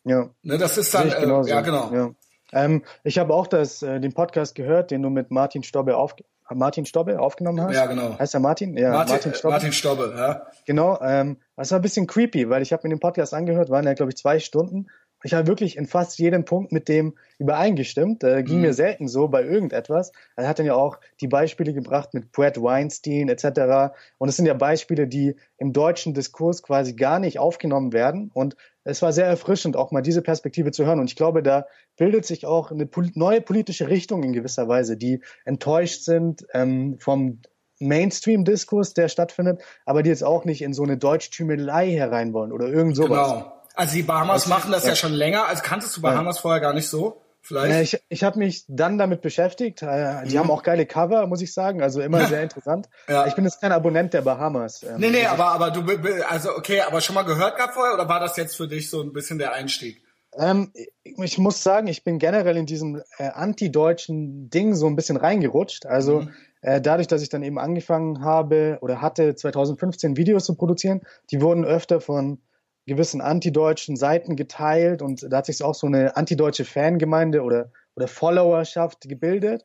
Ja. 0.04 0.28
Ne, 0.42 0.58
das 0.58 0.76
ist 0.76 0.92
dann, 0.92 1.10
äh, 1.10 1.48
ja 1.48 1.62
genau. 1.62 1.90
Ja. 1.90 2.14
Ähm, 2.52 2.84
ich 3.02 3.16
habe 3.16 3.32
auch 3.32 3.46
das, 3.46 3.82
äh, 3.82 3.98
den 3.98 4.12
Podcast 4.12 4.54
gehört, 4.54 4.90
den 4.90 5.00
du 5.00 5.08
mit 5.08 5.30
Martin 5.30 5.62
Stobbe 5.62 5.96
auf, 5.96 6.16
Martin 6.54 6.86
Stobbe 6.86 7.20
aufgenommen 7.20 7.60
hast. 7.60 7.74
Ja, 7.74 7.86
genau. 7.86 8.18
Heißt 8.18 8.34
er 8.34 8.40
Martin? 8.40 8.76
Ja, 8.76 8.92
Martin, 8.92 9.14
Martin 9.14 9.34
Stobbe. 9.34 9.52
Martin 9.52 9.72
Stobbe, 9.72 10.14
ja. 10.16 10.46
Genau, 10.66 10.98
ähm, 11.00 11.38
das 11.56 11.70
war 11.70 11.78
ein 11.78 11.82
bisschen 11.82 12.06
creepy, 12.06 12.48
weil 12.48 12.62
ich 12.62 12.72
habe 12.72 12.86
mir 12.86 12.94
den 12.94 13.00
Podcast 13.00 13.34
angehört, 13.34 13.70
waren 13.70 13.84
ja, 13.84 13.94
glaube 13.94 14.10
ich, 14.10 14.16
zwei 14.16 14.38
Stunden. 14.38 14.86
Ich 15.24 15.34
habe 15.34 15.46
wirklich 15.46 15.76
in 15.76 15.86
fast 15.86 16.18
jedem 16.18 16.44
Punkt 16.44 16.72
mit 16.72 16.88
dem 16.88 17.14
übereingestimmt. 17.38 18.22
Äh, 18.22 18.42
ging 18.42 18.56
mhm. 18.56 18.62
mir 18.62 18.74
selten 18.74 19.08
so 19.08 19.28
bei 19.28 19.42
irgendetwas. 19.42 20.12
Er 20.36 20.46
hat 20.46 20.58
dann 20.58 20.66
ja 20.66 20.74
auch 20.74 20.98
die 21.20 21.26
Beispiele 21.26 21.72
gebracht 21.72 22.14
mit 22.14 22.32
Brad 22.32 22.60
Weinstein 22.60 23.28
etc. 23.28 23.94
Und 24.18 24.28
es 24.28 24.36
sind 24.36 24.46
ja 24.46 24.54
Beispiele, 24.54 25.08
die 25.08 25.34
im 25.58 25.72
deutschen 25.72 26.14
Diskurs 26.14 26.62
quasi 26.62 26.94
gar 26.94 27.18
nicht 27.18 27.38
aufgenommen 27.38 27.92
werden. 27.92 28.30
Und 28.32 28.56
es 28.86 29.02
war 29.02 29.12
sehr 29.12 29.26
erfrischend, 29.26 29.76
auch 29.76 29.90
mal 29.90 30.00
diese 30.00 30.22
Perspektive 30.22 30.70
zu 30.70 30.86
hören. 30.86 31.00
Und 31.00 31.10
ich 31.10 31.16
glaube, 31.16 31.42
da 31.42 31.66
bildet 31.96 32.24
sich 32.24 32.46
auch 32.46 32.70
eine 32.70 32.88
neue 33.14 33.40
politische 33.40 33.88
Richtung 33.88 34.22
in 34.22 34.32
gewisser 34.32 34.68
Weise, 34.68 34.96
die 34.96 35.22
enttäuscht 35.44 36.02
sind 36.02 36.46
ähm, 36.54 36.96
vom 37.00 37.40
Mainstream-Diskurs, 37.80 38.94
der 38.94 39.08
stattfindet, 39.08 39.62
aber 39.84 40.02
die 40.02 40.10
jetzt 40.10 40.24
auch 40.24 40.44
nicht 40.44 40.62
in 40.62 40.72
so 40.72 40.84
eine 40.84 40.96
Deutschtümelei 40.96 41.90
herein 41.90 42.32
wollen 42.32 42.52
oder 42.52 42.68
irgend 42.68 42.96
sowas. 42.96 43.32
Genau. 43.32 43.52
Also 43.74 43.96
die 43.96 44.02
Bahamas 44.02 44.46
machen 44.46 44.70
das 44.70 44.84
ja. 44.84 44.90
ja. 44.90 44.96
schon 44.96 45.12
länger. 45.12 45.46
Also 45.48 45.62
kanntest 45.62 45.96
du 45.96 46.00
Bahamas 46.00 46.36
ja. 46.36 46.42
vorher 46.42 46.60
gar 46.60 46.72
nicht 46.72 46.88
so? 46.88 47.20
Vielleicht? 47.46 47.72
Ja, 47.72 47.80
ich 47.80 48.04
ich 48.08 48.24
habe 48.24 48.38
mich 48.38 48.64
dann 48.66 48.98
damit 48.98 49.22
beschäftigt. 49.22 49.82
Äh, 49.82 50.24
die 50.24 50.34
mhm. 50.34 50.40
haben 50.40 50.50
auch 50.50 50.62
geile 50.62 50.84
Cover, 50.84 51.26
muss 51.26 51.40
ich 51.42 51.54
sagen. 51.54 51.80
Also 51.80 52.00
immer 52.00 52.26
sehr 52.26 52.42
interessant. 52.42 52.88
ja. 53.08 53.26
Ich 53.26 53.34
bin 53.34 53.44
jetzt 53.44 53.60
kein 53.60 53.72
Abonnent 53.72 54.14
der 54.14 54.22
Bahamas. 54.22 54.82
Ähm, 54.82 54.96
nee, 54.98 55.10
nee, 55.10 55.26
aber, 55.26 55.46
aber 55.46 55.70
du, 55.70 55.82
also 56.28 56.50
okay, 56.56 56.80
aber 56.80 57.00
schon 57.00 57.14
mal 57.14 57.22
gehört 57.22 57.56
gehabt 57.56 57.74
vorher 57.74 57.94
oder 57.94 58.08
war 58.08 58.18
das 58.18 58.36
jetzt 58.36 58.56
für 58.56 58.66
dich 58.66 58.90
so 58.90 59.00
ein 59.00 59.12
bisschen 59.12 59.38
der 59.38 59.52
Einstieg? 59.52 60.02
Ähm, 60.36 60.72
ich 61.04 61.38
muss 61.38 61.62
sagen, 61.62 61.86
ich 61.86 62.04
bin 62.04 62.18
generell 62.18 62.56
in 62.56 62.66
diesem 62.66 63.02
äh, 63.18 63.28
anti-deutschen 63.28 64.50
Ding 64.50 64.74
so 64.74 64.86
ein 64.86 64.96
bisschen 64.96 65.16
reingerutscht. 65.16 65.86
Also 65.86 66.22
mhm. 66.22 66.32
äh, 66.62 66.80
dadurch, 66.80 67.06
dass 67.06 67.22
ich 67.22 67.28
dann 67.28 67.42
eben 67.42 67.58
angefangen 67.58 68.22
habe 68.24 68.78
oder 68.80 69.00
hatte 69.00 69.36
2015 69.36 70.16
Videos 70.16 70.44
zu 70.44 70.56
produzieren, 70.56 71.02
die 71.30 71.40
wurden 71.40 71.64
öfter 71.64 72.00
von 72.00 72.40
gewissen 72.86 73.20
antideutschen 73.20 73.96
Seiten 73.96 74.36
geteilt 74.36 75.02
und 75.02 75.26
da 75.30 75.38
hat 75.38 75.46
sich 75.46 75.62
auch 75.62 75.74
so 75.74 75.86
eine 75.86 76.16
antideutsche 76.16 76.64
Fangemeinde 76.64 77.42
oder, 77.42 77.70
oder 77.96 78.08
Followerschaft 78.08 79.08
gebildet. 79.08 79.64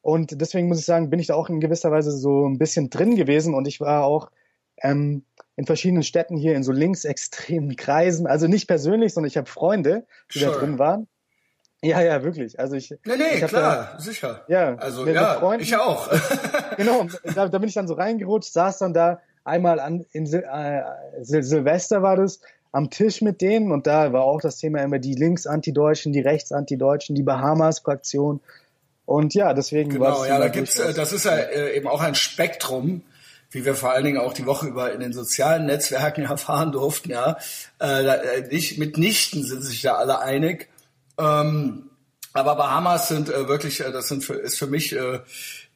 Und 0.00 0.40
deswegen 0.40 0.68
muss 0.68 0.80
ich 0.80 0.86
sagen, 0.86 1.10
bin 1.10 1.20
ich 1.20 1.28
da 1.28 1.34
auch 1.34 1.48
in 1.48 1.60
gewisser 1.60 1.90
Weise 1.90 2.10
so 2.10 2.46
ein 2.46 2.58
bisschen 2.58 2.90
drin 2.90 3.14
gewesen 3.14 3.54
und 3.54 3.68
ich 3.68 3.80
war 3.80 4.04
auch 4.04 4.30
ähm, 4.82 5.24
in 5.56 5.66
verschiedenen 5.66 6.02
Städten 6.02 6.36
hier 6.36 6.54
in 6.56 6.64
so 6.64 6.72
linksextremen 6.72 7.76
Kreisen, 7.76 8.26
also 8.26 8.48
nicht 8.48 8.66
persönlich, 8.66 9.14
sondern 9.14 9.28
ich 9.28 9.36
habe 9.36 9.48
Freunde, 9.48 10.06
die 10.34 10.40
sure. 10.40 10.52
da 10.52 10.58
drin 10.58 10.78
waren. 10.78 11.08
Ja, 11.84 12.00
ja, 12.00 12.22
wirklich. 12.22 12.60
Also 12.60 12.76
ich. 12.76 12.90
Nee, 13.04 13.16
nee, 13.16 13.34
ich 13.34 13.44
klar, 13.44 13.94
da, 13.94 14.00
sicher. 14.00 14.44
Ja, 14.46 14.76
also 14.76 15.04
ja, 15.06 15.34
Freunden, 15.34 15.64
ich 15.64 15.76
auch. 15.76 16.08
genau, 16.76 17.06
da, 17.34 17.48
da 17.48 17.58
bin 17.58 17.68
ich 17.68 17.74
dann 17.74 17.88
so 17.88 17.94
reingerutscht, 17.94 18.52
saß 18.52 18.78
dann 18.78 18.94
da 18.94 19.20
einmal 19.44 19.80
an 19.80 20.06
in 20.12 20.26
Sil 20.30 20.46
äh, 20.46 20.82
Sil 21.26 21.42
Silvester 21.42 22.02
war 22.02 22.16
das, 22.16 22.40
am 22.72 22.90
Tisch 22.90 23.20
mit 23.20 23.42
denen 23.42 23.70
und 23.70 23.86
da 23.86 24.12
war 24.12 24.22
auch 24.22 24.40
das 24.40 24.56
Thema 24.56 24.82
immer 24.82 24.98
die 24.98 25.14
Links-Antideutschen, 25.14 26.12
die 26.12 26.20
Rechts-Antideutschen, 26.20 27.14
die 27.14 27.22
Bahamas-Fraktion. 27.22 28.40
Und 29.04 29.34
ja, 29.34 29.52
deswegen 29.52 29.90
genau, 29.90 30.04
war 30.04 30.22
es. 30.22 30.28
ja, 30.28 30.38
da 30.38 30.48
gibt's, 30.48 30.78
äh, 30.78 30.94
das 30.94 31.12
ist 31.12 31.26
ja 31.26 31.36
äh, 31.36 31.76
eben 31.76 31.86
auch 31.86 32.00
ein 32.00 32.14
Spektrum, 32.14 33.02
wie 33.50 33.66
wir 33.66 33.74
vor 33.74 33.92
allen 33.92 34.04
Dingen 34.04 34.18
auch 34.18 34.32
die 34.32 34.46
Woche 34.46 34.66
über 34.68 34.92
in 34.92 35.00
den 35.00 35.12
sozialen 35.12 35.66
Netzwerken 35.66 36.22
erfahren 36.30 36.72
durften, 36.72 37.10
ja. 37.10 37.36
Äh, 37.80 38.06
äh 38.06 38.48
nicht, 38.50 38.78
mitnichten 38.78 39.44
sind 39.44 39.62
sich 39.62 39.82
da 39.82 39.96
alle 39.96 40.20
einig. 40.20 40.68
Ähm, 41.18 41.90
aber 42.32 42.56
Bahamas 42.56 43.08
sind 43.08 43.28
äh, 43.28 43.48
wirklich, 43.48 43.80
äh, 43.80 43.92
das 43.92 44.08
sind 44.08 44.24
für, 44.24 44.34
ist 44.34 44.58
für 44.58 44.66
mich 44.66 44.96
äh, 44.96 45.20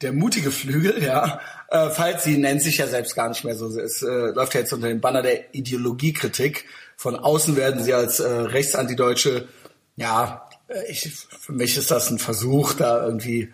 der 0.01 0.13
mutige 0.13 0.51
Flügel, 0.51 1.03
ja. 1.03 1.39
Äh, 1.69 1.89
falls 1.89 2.23
sie 2.23 2.37
nennt 2.37 2.61
sich 2.61 2.77
ja 2.77 2.87
selbst 2.87 3.15
gar 3.15 3.29
nicht 3.29 3.43
mehr 3.43 3.55
so. 3.55 3.67
Es 3.79 4.01
äh, 4.01 4.07
läuft 4.07 4.53
ja 4.55 4.61
jetzt 4.61 4.73
unter 4.73 4.87
dem 4.87 5.01
Banner 5.01 5.21
der 5.21 5.53
Ideologiekritik. 5.53 6.65
Von 6.97 7.15
außen 7.15 7.55
werden 7.55 7.83
sie 7.83 7.93
als 7.93 8.19
äh, 8.19 8.27
rechtsanti-deutsche, 8.27 9.47
ja, 9.95 10.49
äh, 10.67 10.91
ich, 10.91 11.13
für 11.39 11.53
mich 11.53 11.77
ist 11.77 11.91
das 11.91 12.09
ein 12.09 12.17
Versuch, 12.19 12.73
da 12.73 13.05
irgendwie 13.05 13.53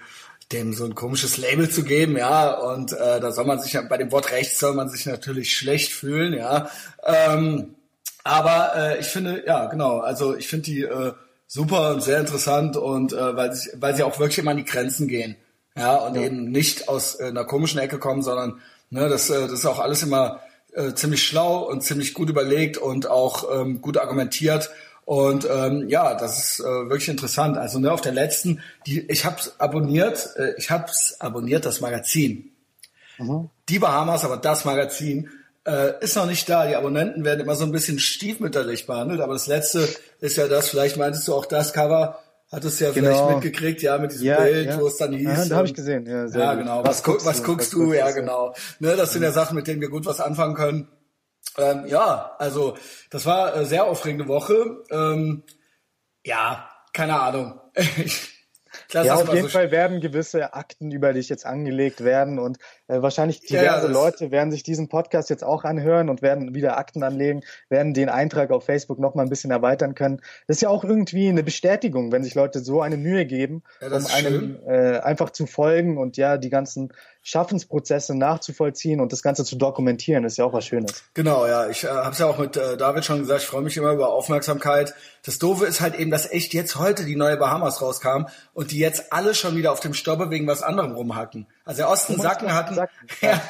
dem 0.54 0.74
so 0.74 0.86
ein 0.86 0.96
komisches 0.96 1.38
Label 1.38 1.70
zu 1.70 1.84
geben, 1.84 2.18
ja, 2.18 2.54
und 2.54 2.94
äh, 2.94 3.20
da 3.20 3.32
soll 3.32 3.46
man 3.46 3.60
sich 3.60 3.78
bei 3.90 3.98
dem 3.98 4.12
Wort 4.12 4.32
rechts 4.32 4.60
soll 4.60 4.74
man 4.74 4.90
sich 4.90 5.06
natürlich 5.06 5.56
schlecht 5.56 5.92
fühlen, 5.92 6.34
ja. 6.34 6.70
Ähm, 7.04 7.76
aber 8.24 8.72
äh, 8.76 9.00
ich 9.00 9.08
finde, 9.08 9.44
ja, 9.46 9.66
genau, 9.66 10.00
also 10.00 10.36
ich 10.36 10.48
finde 10.48 10.64
die 10.64 10.82
äh, 10.84 11.12
super 11.48 11.92
und 11.92 12.02
sehr 12.02 12.20
interessant 12.20 12.78
und 12.78 13.12
äh, 13.12 13.36
weil, 13.36 13.54
sie, 13.54 13.72
weil 13.76 13.96
sie 13.96 14.04
auch 14.04 14.20
wirklich 14.20 14.40
immer 14.40 14.52
an 14.52 14.58
die 14.58 14.66
Grenzen 14.66 15.08
gehen. 15.08 15.36
Ja, 15.76 15.96
und 15.96 16.16
ja. 16.16 16.22
eben 16.22 16.52
nicht 16.52 16.88
aus 16.88 17.20
äh, 17.20 17.26
einer 17.26 17.46
komischen 17.46 17.80
Ecke 17.80 18.00
kommen, 18.00 18.22
sondern 18.22 18.62
ne, 18.90 19.10
das, 19.10 19.30
äh, 19.30 19.42
das 19.42 19.60
ist 19.60 19.66
auch 19.66 19.80
alles 19.80 20.04
immer 20.04 20.40
äh, 20.76 20.94
ziemlich 20.94 21.26
schlau 21.26 21.70
und 21.70 21.82
ziemlich 21.84 22.14
gut 22.14 22.30
überlegt 22.30 22.78
und 22.78 23.08
auch 23.10 23.46
ähm, 23.54 23.82
gut 23.82 23.98
argumentiert. 23.98 24.70
Und 25.06 25.48
ähm, 25.50 25.90
ja, 25.90 26.16
das 26.16 26.38
ist 26.38 26.60
äh, 26.62 26.64
wirklich 26.64 27.10
interessant. 27.10 27.58
Also 27.58 27.80
ne, 27.80 27.92
auf 27.92 28.02
der 28.02 28.14
letzten, 28.14 28.62
die, 28.88 29.02
ich 29.10 29.26
habe 29.26 29.38
abonniert, 29.58 30.30
äh, 30.38 30.54
ich 30.58 30.72
habe 30.72 30.86
abonniert 31.20 31.66
das 31.66 31.82
Magazin. 31.82 32.52
Mhm. 33.18 33.50
Die 33.70 33.80
Bahamas, 33.80 34.24
aber 34.24 34.38
das 34.38 34.66
Magazin 34.66 35.30
äh, 35.66 35.94
ist 36.02 36.16
noch 36.16 36.26
nicht 36.26 36.48
da. 36.48 36.68
Die 36.68 36.76
Abonnenten 36.76 37.26
werden 37.26 37.42
immer 37.42 37.56
so 37.56 37.66
ein 37.66 37.72
bisschen 37.72 38.00
stiefmütterlich 38.00 38.88
behandelt. 38.88 39.22
Aber 39.22 39.34
das 39.34 39.48
letzte 39.48 39.88
ist 40.20 40.38
ja 40.38 40.48
das. 40.48 40.70
Vielleicht 40.70 40.98
meintest 40.98 41.28
du 41.28 41.34
auch 41.34 41.46
das 41.46 41.74
Cover. 41.74 42.20
Hattest 42.54 42.80
du 42.80 42.86
ja 42.86 42.92
genau. 42.92 43.08
vielleicht 43.08 43.44
mitgekriegt, 43.44 43.82
ja, 43.82 43.98
mit 43.98 44.12
diesem 44.12 44.28
ja, 44.28 44.42
Bild, 44.42 44.68
ja. 44.68 44.80
wo 44.80 44.86
es 44.86 44.98
dann 44.98 45.12
hieß. 45.12 45.24
Ja, 45.24 45.46
da 45.46 45.56
habe 45.56 45.68
ich 45.68 45.74
gesehen. 45.74 46.06
Ja, 46.06 46.28
ja 46.28 46.54
genau. 46.54 46.86
Was, 46.86 47.02
guckst, 47.02 47.26
was 47.26 47.42
guckst 47.42 47.74
du? 47.74 47.88
du? 47.88 47.94
Ja, 47.94 48.12
genau. 48.12 48.54
Ne, 48.80 48.96
das 48.96 49.12
sind 49.12 49.24
ja 49.24 49.32
Sachen, 49.32 49.56
mit 49.56 49.66
denen 49.66 49.82
wir 49.82 49.90
gut 49.90 50.06
was 50.06 50.20
anfangen 50.20 50.54
können. 50.54 50.88
Ähm, 51.58 51.86
ja, 51.88 52.36
also 52.38 52.78
das 53.10 53.26
war 53.26 53.54
eine 53.54 53.66
sehr 53.66 53.86
aufregende 53.86 54.28
Woche. 54.28 54.84
Ähm, 54.92 55.44
ja, 56.24 56.70
keine 56.94 57.20
Ahnung. 57.20 57.60
Ja, 58.92 59.16
auf 59.16 59.34
jeden 59.34 59.44
so 59.44 59.50
Fall 59.50 59.72
werden 59.72 60.02
gewisse 60.02 60.54
Akten 60.54 60.92
über 60.92 61.14
dich 61.14 61.30
jetzt 61.30 61.46
angelegt 61.46 62.04
werden 62.04 62.38
und 62.40 62.58
äh, 62.88 63.02
wahrscheinlich 63.02 63.40
diverse 63.40 63.88
ja, 63.88 63.92
Leute 63.92 64.32
werden 64.32 64.52
sich 64.52 64.64
diesen 64.64 64.90
Podcast 64.90 65.30
jetzt 65.30 65.44
auch 65.44 65.64
anhören 65.64 66.10
und 66.10 66.22
werden 66.22 66.54
wieder 66.54 66.78
Akten 66.78 67.04
anlegen, 67.04 67.44
werden 67.70 67.94
den 67.94 68.10
Eintrag 68.10 68.52
auf 68.52 68.66
Facebook 68.66 69.00
noch 69.00 69.16
mal 69.16 69.24
ein 69.24 69.30
bisschen 69.30 69.52
erweitern 69.52 69.96
können. 69.96 70.22
Das 70.48 70.58
ist 70.58 70.62
ja 70.62 70.70
auch 70.70 70.84
irgendwie 70.84 71.30
eine 71.30 71.44
Bestätigung, 71.44 72.12
wenn 72.12 72.24
sich 72.24 72.36
Leute 72.36 72.60
so 72.60 72.82
eine 72.82 72.98
Mühe 72.98 73.26
geben, 73.26 73.64
ja, 73.82 73.96
um 73.96 74.06
einem 74.08 74.60
äh, 74.68 75.00
einfach 75.00 75.30
zu 75.30 75.46
folgen 75.46 75.98
und 75.98 76.18
ja 76.18 76.38
die 76.38 76.50
ganzen 76.50 76.94
Schaffensprozesse 77.24 78.16
nachzuvollziehen 78.16 79.00
und 79.00 79.14
das 79.14 79.24
Ganze 79.24 79.46
zu 79.46 79.56
dokumentieren, 79.56 80.26
ist 80.26 80.38
ja 80.38 80.44
auch 80.44 80.52
was 80.52 80.66
Schönes. 80.66 81.04
Genau, 81.14 81.48
ja. 81.48 81.70
Ich 81.70 81.86
äh, 81.86 81.88
habe 81.88 82.12
es 82.12 82.20
ja 82.20 82.28
auch 82.28 82.38
mit 82.38 82.58
äh, 82.58 82.76
David 82.76 83.06
schon 83.06 83.20
gesagt, 83.20 83.42
ich 83.42 83.48
freue 83.48 83.62
mich 83.62 83.78
immer 83.78 83.94
über 83.94 84.10
Aufmerksamkeit. 84.10 84.94
Das 85.26 85.40
Doofe 85.40 85.66
ist 85.66 85.80
halt 85.80 85.96
eben, 85.98 86.12
dass 86.12 86.30
echt 86.30 86.54
jetzt 86.54 86.76
heute 86.76 87.06
die 87.06 87.16
neue 87.16 87.38
Bahamas 87.38 87.82
rauskam 87.82 88.26
und 88.54 88.72
die 88.72 88.80
jetzt 88.80 89.14
alle 89.14 89.34
schon 89.34 89.56
wieder 89.56 89.72
auf 89.72 89.80
dem 89.80 89.94
Stobbe 89.94 90.30
wegen 90.32 90.48
was 90.48 90.62
anderem 90.62 90.92
rumhacken. 90.92 91.48
Also 91.66 91.78
der 91.78 91.90
Osten 91.90 92.20
Sacken 92.20 92.54
hatten, 92.54 92.76
ja, 93.22 93.42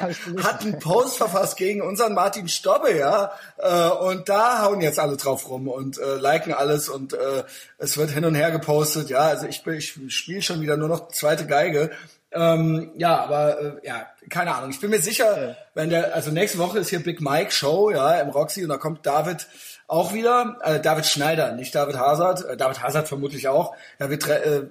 hat 0.42 0.62
einen 0.62 0.78
Post 0.78 1.16
verfasst 1.16 1.56
gegen 1.56 1.82
unseren 1.82 2.14
Martin 2.14 2.48
Stobbe, 2.48 2.96
ja. 2.96 3.32
Äh, 3.58 3.88
und 3.88 4.28
da 4.28 4.62
hauen 4.62 4.80
jetzt 4.80 5.00
alle 5.00 5.16
drauf 5.16 5.48
rum 5.48 5.68
und 5.68 5.98
äh, 5.98 6.16
liken 6.16 6.52
alles 6.54 6.88
und 6.88 7.12
äh, 7.12 7.44
es 7.78 7.96
wird 7.96 8.10
hin 8.10 8.24
und 8.24 8.34
her 8.34 8.50
gepostet. 8.50 9.10
Ja, 9.10 9.20
also 9.20 9.46
ich, 9.46 9.66
ich 9.66 10.14
spiele 10.14 10.42
schon 10.42 10.60
wieder 10.60 10.76
nur 10.76 10.88
noch 10.88 11.08
zweite 11.08 11.46
Geige 11.46 11.90
ähm, 12.34 12.90
ja, 12.96 13.16
aber 13.22 13.60
äh, 13.60 13.86
ja, 13.86 14.06
keine 14.28 14.54
Ahnung. 14.54 14.70
Ich 14.70 14.80
bin 14.80 14.90
mir 14.90 15.00
sicher, 15.00 15.48
ja. 15.50 15.56
wenn 15.74 15.90
der, 15.90 16.14
also 16.14 16.32
nächste 16.32 16.58
Woche 16.58 16.80
ist 16.80 16.88
hier 16.88 17.02
Big 17.02 17.20
Mike 17.20 17.52
Show, 17.52 17.90
ja, 17.90 18.18
im 18.20 18.30
Roxy 18.30 18.64
und 18.64 18.70
da 18.70 18.76
kommt 18.76 19.06
David 19.06 19.46
auch 19.86 20.12
wieder, 20.12 20.56
äh, 20.62 20.80
David 20.80 21.06
Schneider, 21.06 21.52
nicht 21.52 21.74
David 21.74 21.96
Hazard, 21.96 22.44
äh, 22.44 22.56
David 22.56 22.82
Hazard 22.82 23.06
vermutlich 23.06 23.46
auch. 23.46 23.76
Ja, 24.00 24.10
wir 24.10 24.18
tre 24.18 24.34
äh, 24.34 24.66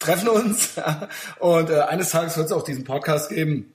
treffen 0.00 0.28
uns 0.28 0.70
und 1.38 1.70
äh, 1.70 1.82
eines 1.82 2.10
Tages 2.10 2.36
wird 2.36 2.46
es 2.46 2.52
auch 2.52 2.64
diesen 2.64 2.82
Podcast 2.82 3.28
geben. 3.28 3.72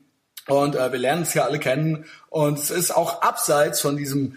Und 0.47 0.75
äh, 0.75 0.91
wir 0.91 0.99
lernen 0.99 1.23
es 1.23 1.33
ja 1.33 1.45
alle 1.45 1.59
kennen. 1.59 2.05
Und 2.29 2.59
es 2.59 2.69
ist 2.69 2.91
auch 2.91 3.21
abseits 3.21 3.79
von 3.79 3.97
diesem, 3.97 4.35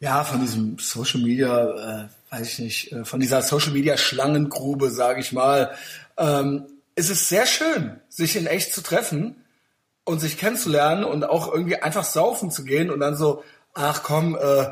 ja, 0.00 0.24
von 0.24 0.40
diesem 0.40 0.78
Social 0.78 1.20
Media, 1.20 2.04
äh, 2.04 2.08
weiß 2.30 2.48
ich 2.48 2.58
nicht, 2.58 2.92
äh, 2.92 3.04
von 3.04 3.20
dieser 3.20 3.42
Social 3.42 3.72
Media 3.72 3.96
Schlangengrube, 3.96 4.90
sage 4.90 5.20
ich 5.20 5.32
mal. 5.32 5.74
Ähm, 6.16 6.64
es 6.96 7.10
ist 7.10 7.28
sehr 7.28 7.46
schön, 7.46 8.00
sich 8.08 8.36
in 8.36 8.46
echt 8.46 8.72
zu 8.72 8.80
treffen 8.80 9.36
und 10.04 10.20
sich 10.20 10.38
kennenzulernen 10.38 11.04
und 11.04 11.24
auch 11.24 11.52
irgendwie 11.52 11.80
einfach 11.80 12.04
saufen 12.04 12.50
zu 12.50 12.64
gehen 12.64 12.90
und 12.90 13.00
dann 13.00 13.16
so, 13.16 13.42
ach 13.74 14.02
komm, 14.02 14.36
äh, 14.36 14.66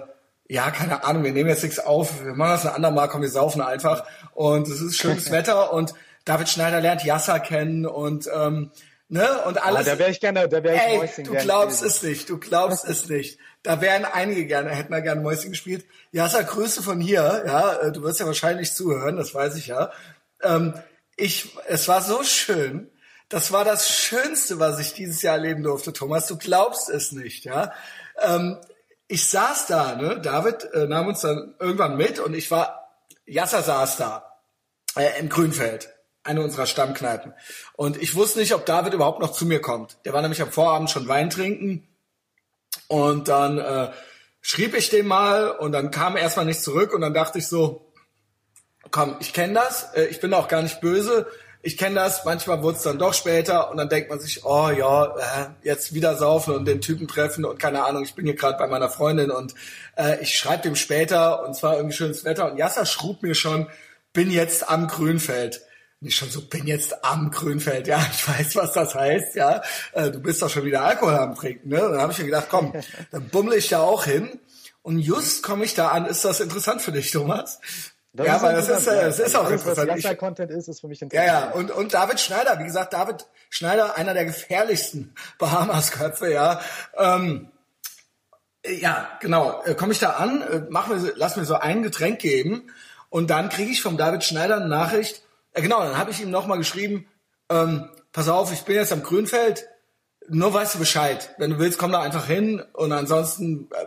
ja, 0.49 0.71
keine 0.71 1.04
Ahnung, 1.04 1.25
wir 1.25 1.33
nehmen 1.33 1.49
jetzt 1.49 1.62
nichts 1.62 1.78
auf, 1.78 2.25
wir 2.25 2.35
machen 2.35 2.52
das 2.52 2.66
ein 2.66 2.75
andermal, 2.75 3.09
komm, 3.09 3.23
wir 3.23 3.31
saufen 3.31 3.62
einfach. 3.62 4.04
Und 4.35 4.69
es 4.69 4.81
ist 4.81 4.97
schönes 4.97 5.31
Wetter 5.31 5.73
und 5.73 5.95
David 6.25 6.49
Schneider 6.49 6.81
lernt 6.81 7.05
Yasser 7.05 7.41
kennen 7.41 7.87
und 7.87 8.29
ähm, 8.33 8.71
ne 9.09 9.43
und 9.45 9.62
alles. 9.62 9.87
Ah, 9.87 9.91
da 9.93 9.99
wäre 9.99 10.11
ich 10.11 10.21
gerne, 10.21 10.49
da 10.49 10.62
wäre 10.62 10.76
ich 10.76 10.83
Ey, 10.83 10.99
Mäuschen 10.99 11.25
du 11.25 11.33
glaubst 11.35 11.83
es 11.83 12.02
nicht, 12.02 12.29
du 12.29 12.38
glaubst 12.38 12.85
es 12.85 13.09
nicht. 13.09 13.38
Da 13.62 13.81
wären 13.81 14.05
einige 14.05 14.47
gerne, 14.47 14.71
hätten 14.71 14.93
da 14.93 15.00
gerne 15.00 15.21
Mäuschen 15.21 15.50
gespielt. 15.50 15.85
Yasser, 16.11 16.45
Grüße 16.45 16.83
von 16.83 17.00
hier, 17.00 17.45
ja, 17.47 17.75
äh, 17.75 17.93
du 17.93 18.02
wirst 18.02 18.21
ja 18.21 18.26
wahrscheinlich 18.26 18.73
zuhören, 18.73 19.17
das 19.17 19.35
weiß 19.35 19.57
ich 19.57 19.69
ja. 19.69 19.93
Ähm, 20.43 20.75
ich, 21.17 21.57
es 21.67 21.88
war 21.88 22.02
so 22.02 22.23
schön. 22.25 22.91
Das 23.29 23.50
war 23.50 23.64
das 23.64 23.88
Schönste, 23.88 24.59
was 24.59 24.79
ich 24.79 24.93
dieses 24.93 25.23
Jahr 25.23 25.37
erleben 25.37 25.62
durfte, 25.62 25.93
Thomas. 25.93 26.26
Du 26.26 26.37
glaubst 26.37 26.91
es 26.91 27.12
nicht, 27.12 27.45
ja. 27.45 27.73
Ähm, 28.21 28.59
ich 29.09 29.26
saß 29.26 29.67
da, 29.67 29.97
ne? 29.97 30.21
David 30.21 30.64
äh, 30.73 30.87
nahm 30.87 31.09
uns 31.09 31.21
dann 31.21 31.55
irgendwann 31.59 31.97
mit 31.97 32.19
und 32.19 32.35
ich 32.35 32.50
war, 32.50 32.91
Yasser 33.26 33.62
saß 33.62 33.97
da 33.97 34.38
äh, 34.97 35.19
im 35.19 35.29
Grünfeld, 35.29 35.91
eine 36.25 36.43
unserer 36.43 36.67
Stammkneipen. 36.67 37.33
Und 37.75 38.00
ich 38.00 38.14
wusste 38.14 38.38
nicht, 38.38 38.55
ob 38.55 38.67
David 38.67 38.95
überhaupt 38.95 39.21
noch 39.21 39.33
zu 39.33 39.47
mir 39.47 39.61
kommt. 39.61 39.99
Der 40.05 40.12
war 40.12 40.23
nämlich 40.23 40.43
am 40.43 40.52
Vorabend 40.52 40.91
schon 40.91 41.09
Wein 41.09 41.31
trinken. 41.31 41.88
Und 42.88 43.29
dann 43.29 43.59
äh, 43.59 43.91
schrieb 44.41 44.75
ich 44.75 44.91
dem 44.91 45.07
mal 45.07 45.50
und 45.50 45.73
dann 45.73 45.91
kam 45.91 46.17
er 46.17 46.23
erstmal 46.23 46.47
nicht 46.47 46.62
zurück. 46.62 46.93
Und 46.93 47.00
dann 47.00 47.14
dachte 47.14 47.38
ich 47.38 47.49
so, 47.49 47.93
komm, 48.91 49.17
ich 49.21 49.33
kenne 49.33 49.55
das, 49.55 49.95
äh, 49.95 50.05
ich 50.05 50.21
bin 50.21 50.33
auch 50.35 50.49
gar 50.49 50.62
nicht 50.62 50.81
böse, 50.81 51.26
ich 51.64 51.79
kenne 51.79 51.95
das, 51.95 52.25
manchmal 52.25 52.61
wurde 52.62 52.76
es 52.76 52.83
dann 52.83 52.99
doch 52.99 53.14
später. 53.14 53.71
Und 53.71 53.76
dann 53.76 53.88
denkt 53.88 54.11
man 54.11 54.19
sich, 54.19 54.45
oh 54.45 54.69
ja, 54.71 55.17
äh, 55.17 55.47
jetzt 55.62 55.95
wieder 55.95 56.17
saufen 56.17 56.55
und 56.55 56.64
den 56.64 56.81
Typen 56.81 57.07
treffen 57.07 57.45
und 57.45 57.59
keine 57.59 57.85
Ahnung, 57.85 58.02
ich 58.02 58.14
bin 58.14 58.26
hier 58.26 58.35
gerade 58.35 58.59
bei 58.59 58.67
meiner 58.67 58.91
Freundin. 58.91 59.31
Und 59.31 59.55
äh, 59.97 60.21
ich 60.21 60.37
schreibe 60.37 60.64
dem 60.64 60.75
später. 60.75 61.45
Und 61.45 61.55
zwar 61.55 61.76
irgendwie 61.76 61.97
schönes 61.97 62.25
Wetter. 62.25 62.50
Und 62.50 62.59
Yasser 62.59 62.85
schrub 62.85 63.23
mir 63.23 63.37
schon, 63.37 63.69
bin 64.12 64.31
jetzt 64.31 64.69
am 64.69 64.88
Grünfeld. 64.88 65.62
Und 66.02 66.09
ich 66.09 66.16
schon 66.16 66.30
so, 66.30 66.42
bin 66.42 66.66
jetzt 66.66 67.04
am 67.04 67.30
Grünfeld, 67.30 67.87
ja, 67.87 68.04
ich 68.12 68.28
weiß, 68.28 68.56
was 68.56 68.73
das 68.73 68.92
heißt, 68.92 69.37
ja, 69.37 69.62
äh, 69.92 70.11
du 70.11 70.18
bist 70.18 70.42
doch 70.42 70.50
schon 70.50 70.64
wieder 70.64 70.82
Alkohol 70.82 71.14
am 71.14 71.37
Trinken, 71.37 71.68
ne? 71.68 71.85
Und 71.87 71.92
dann 71.92 72.00
habe 72.00 72.11
ich 72.11 72.18
mir 72.18 72.25
gedacht, 72.25 72.49
komm, 72.50 72.73
dann 73.12 73.28
bummle 73.28 73.56
ich 73.56 73.68
da 73.68 73.82
auch 73.82 74.04
hin 74.04 74.40
und 74.82 74.99
just 74.99 75.44
komme 75.44 75.64
ich 75.64 75.75
da 75.75 75.90
an, 75.90 76.06
ist 76.06 76.25
das 76.25 76.40
interessant 76.40 76.82
für 76.82 76.90
dich, 76.90 77.12
Thomas? 77.12 77.61
Das 78.14 78.26
ja, 78.26 78.35
aber 78.35 78.52
das 78.52 78.68
ist, 78.68 78.87
ja, 78.87 79.02
das 79.04 79.21
ist 79.21 79.37
auch 79.37 79.44
alles, 79.44 79.62
interessant. 79.62 79.90
Was 79.90 80.04
ich, 80.04 80.18
Content 80.18 80.50
ist, 80.50 80.68
ist 80.68 80.80
für 80.80 80.88
mich 80.88 81.00
interessant. 81.00 81.28
Ja, 81.28 81.40
ja, 81.47 81.50
und, 81.52 81.71
und 81.71 81.94
David 81.94 82.18
Schneider, 82.18 82.59
wie 82.59 82.64
gesagt, 82.64 82.92
David 82.92 83.25
Schneider, 83.49 83.97
einer 83.97 84.12
der 84.12 84.25
gefährlichsten 84.25 85.14
Bahamas-Köpfe, 85.38 86.32
ja. 86.32 86.61
Ähm, 86.99 87.49
ja, 88.66 89.09
genau. 89.21 89.62
Äh, 89.64 89.75
Komme 89.75 89.92
ich 89.92 90.00
da 90.00 90.11
an, 90.11 90.42
äh, 90.42 90.62
mach 90.68 90.88
mir, 90.88 91.12
lass 91.14 91.37
mir 91.37 91.44
so 91.44 91.54
ein 91.54 91.82
Getränk 91.85 92.18
geben 92.18 92.71
und 93.09 93.30
dann 93.30 93.49
kriege 93.49 93.71
ich 93.71 93.82
vom 93.82 93.97
David 93.97 94.25
Schneider 94.25 94.56
eine 94.56 94.68
Nachricht. 94.68 95.23
Äh, 95.52 95.62
genau, 95.62 95.80
dann 95.80 95.99
habe 95.99 96.11
ich 96.11 96.21
ihm 96.21 96.30
nochmal 96.30 96.59
geschrieben, 96.59 97.06
ähm, 97.49 97.88
pass 98.12 98.28
auf, 98.28 98.52
ich 98.52 98.62
bin 98.62 98.76
jetzt 98.76 98.92
am 98.92 99.02
Grünfeld, 99.02 99.66
nur 100.28 100.52
weißt 100.52 100.75
du 100.75 100.78
Bescheid. 100.78 101.35
Wenn 101.38 101.50
du 101.50 101.59
willst, 101.59 101.78
komm 101.78 101.92
da 101.92 102.00
einfach 102.00 102.26
hin 102.26 102.62
und 102.73 102.92
ansonsten 102.92 103.68
äh, 103.73 103.87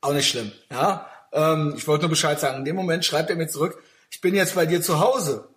auch 0.00 0.12
nicht 0.12 0.28
schlimm, 0.28 0.52
ja. 0.70 1.08
Ähm, 1.32 1.74
ich 1.76 1.86
wollte 1.86 2.02
nur 2.02 2.10
Bescheid 2.10 2.40
sagen. 2.40 2.58
In 2.58 2.64
dem 2.64 2.76
Moment 2.76 3.04
schreibt 3.04 3.30
er 3.30 3.36
mir 3.36 3.48
zurück, 3.48 3.82
ich 4.10 4.20
bin 4.20 4.34
jetzt 4.34 4.54
bei 4.54 4.66
dir 4.66 4.80
zu 4.80 5.00
Hause. 5.00 5.48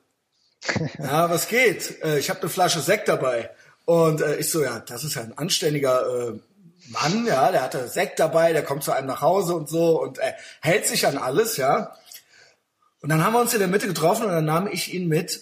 ja, 0.99 1.29
was 1.29 1.47
geht? 1.47 2.03
Äh, 2.03 2.19
ich 2.19 2.29
habe 2.29 2.41
eine 2.41 2.49
Flasche 2.49 2.81
Sekt 2.81 3.07
dabei. 3.07 3.51
Und 3.85 4.21
äh, 4.21 4.35
ich 4.37 4.51
so, 4.51 4.61
ja, 4.61 4.79
das 4.79 5.03
ist 5.03 5.15
ja 5.15 5.21
ein 5.21 5.37
anständiger 5.37 6.29
äh, 6.29 6.39
Mann, 6.89 7.25
ja, 7.25 7.51
der 7.51 7.61
hatte 7.61 7.87
Sekt 7.87 8.19
dabei, 8.19 8.51
der 8.53 8.63
kommt 8.63 8.83
zu 8.83 8.91
einem 8.91 9.07
nach 9.07 9.21
Hause 9.21 9.53
und 9.53 9.69
so 9.69 10.01
und 10.01 10.17
äh, 10.19 10.33
hält 10.61 10.87
sich 10.87 11.05
an 11.05 11.17
alles, 11.17 11.57
ja. 11.57 11.95
Und 13.01 13.09
dann 13.09 13.23
haben 13.23 13.33
wir 13.33 13.41
uns 13.41 13.53
in 13.53 13.59
der 13.59 13.67
Mitte 13.67 13.87
getroffen 13.87 14.25
und 14.25 14.31
dann 14.31 14.45
nahm 14.45 14.67
ich 14.67 14.93
ihn 14.93 15.07
mit 15.07 15.41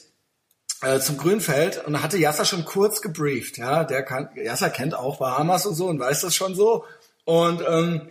äh, 0.81 0.99
zum 0.99 1.17
Grünfeld 1.17 1.85
und 1.85 2.01
hatte 2.03 2.17
Yasser 2.17 2.45
schon 2.45 2.65
kurz 2.65 3.01
gebrieft, 3.01 3.57
ja. 3.57 3.83
Der 3.83 4.03
kann, 4.03 4.29
Yasser 4.35 4.69
kennt 4.69 4.93
auch 4.93 5.17
Bahamas 5.17 5.65
und 5.65 5.75
so 5.75 5.87
und 5.87 5.99
weiß 5.99 6.21
das 6.21 6.35
schon 6.35 6.55
so. 6.55 6.85
Und 7.25 7.63
ähm, 7.67 8.09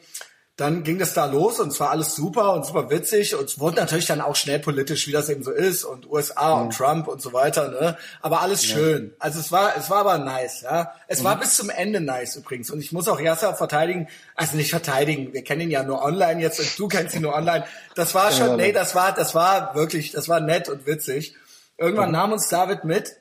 dann 0.56 0.84
ging 0.84 0.98
das 0.98 1.12
da 1.12 1.26
los 1.26 1.60
und 1.60 1.68
es 1.68 1.80
war 1.80 1.90
alles 1.90 2.14
super 2.14 2.54
und 2.54 2.64
super 2.64 2.88
witzig 2.88 3.34
und 3.34 3.44
es 3.44 3.58
wurde 3.58 3.76
natürlich 3.76 4.06
dann 4.06 4.22
auch 4.22 4.36
schnell 4.36 4.58
politisch, 4.58 5.06
wie 5.06 5.12
das 5.12 5.28
eben 5.28 5.42
so 5.42 5.50
ist 5.50 5.84
und 5.84 6.10
USA 6.10 6.56
mhm. 6.56 6.62
und 6.62 6.75
Trump 6.75 7.08
und 7.08 7.20
so 7.20 7.34
weiter, 7.34 7.68
ne? 7.68 7.98
Aber 8.22 8.40
alles 8.40 8.66
ja. 8.66 8.75
schön. 8.75 9.14
Also 9.18 9.38
es 9.38 9.52
war, 9.52 9.76
es 9.76 9.90
war 9.90 9.98
aber 9.98 10.16
nice, 10.16 10.62
ja. 10.62 10.92
Es 11.08 11.20
mhm. 11.20 11.25
war 11.25 11.38
bis 11.38 11.56
zum 11.56 11.68
Ende 11.68 12.00
nice 12.00 12.36
übrigens 12.36 12.70
und 12.70 12.80
ich 12.80 12.90
muss 12.90 13.06
auch 13.06 13.20
Yasser 13.20 13.54
verteidigen, 13.54 14.08
also 14.34 14.56
nicht 14.56 14.70
verteidigen, 14.70 15.34
wir 15.34 15.44
kennen 15.44 15.60
ihn 15.60 15.70
ja 15.70 15.82
nur 15.82 16.02
online 16.02 16.40
jetzt 16.40 16.58
und 16.58 16.78
du 16.78 16.88
kennst 16.88 17.14
ihn 17.14 17.22
nur 17.22 17.34
online. 17.34 17.66
Das 17.94 18.14
war 18.14 18.32
schon, 18.32 18.48
ja, 18.48 18.56
nee, 18.56 18.72
das 18.72 18.94
war, 18.94 19.12
das 19.12 19.34
war 19.34 19.75
wirklich, 19.75 20.12
das 20.12 20.26
war 20.30 20.40
nett 20.40 20.70
und 20.70 20.86
witzig. 20.86 21.34
Irgendwann 21.76 22.08
mhm. 22.08 22.14
nahm 22.14 22.32
uns 22.32 22.48
David 22.48 22.84
mit 22.84 23.12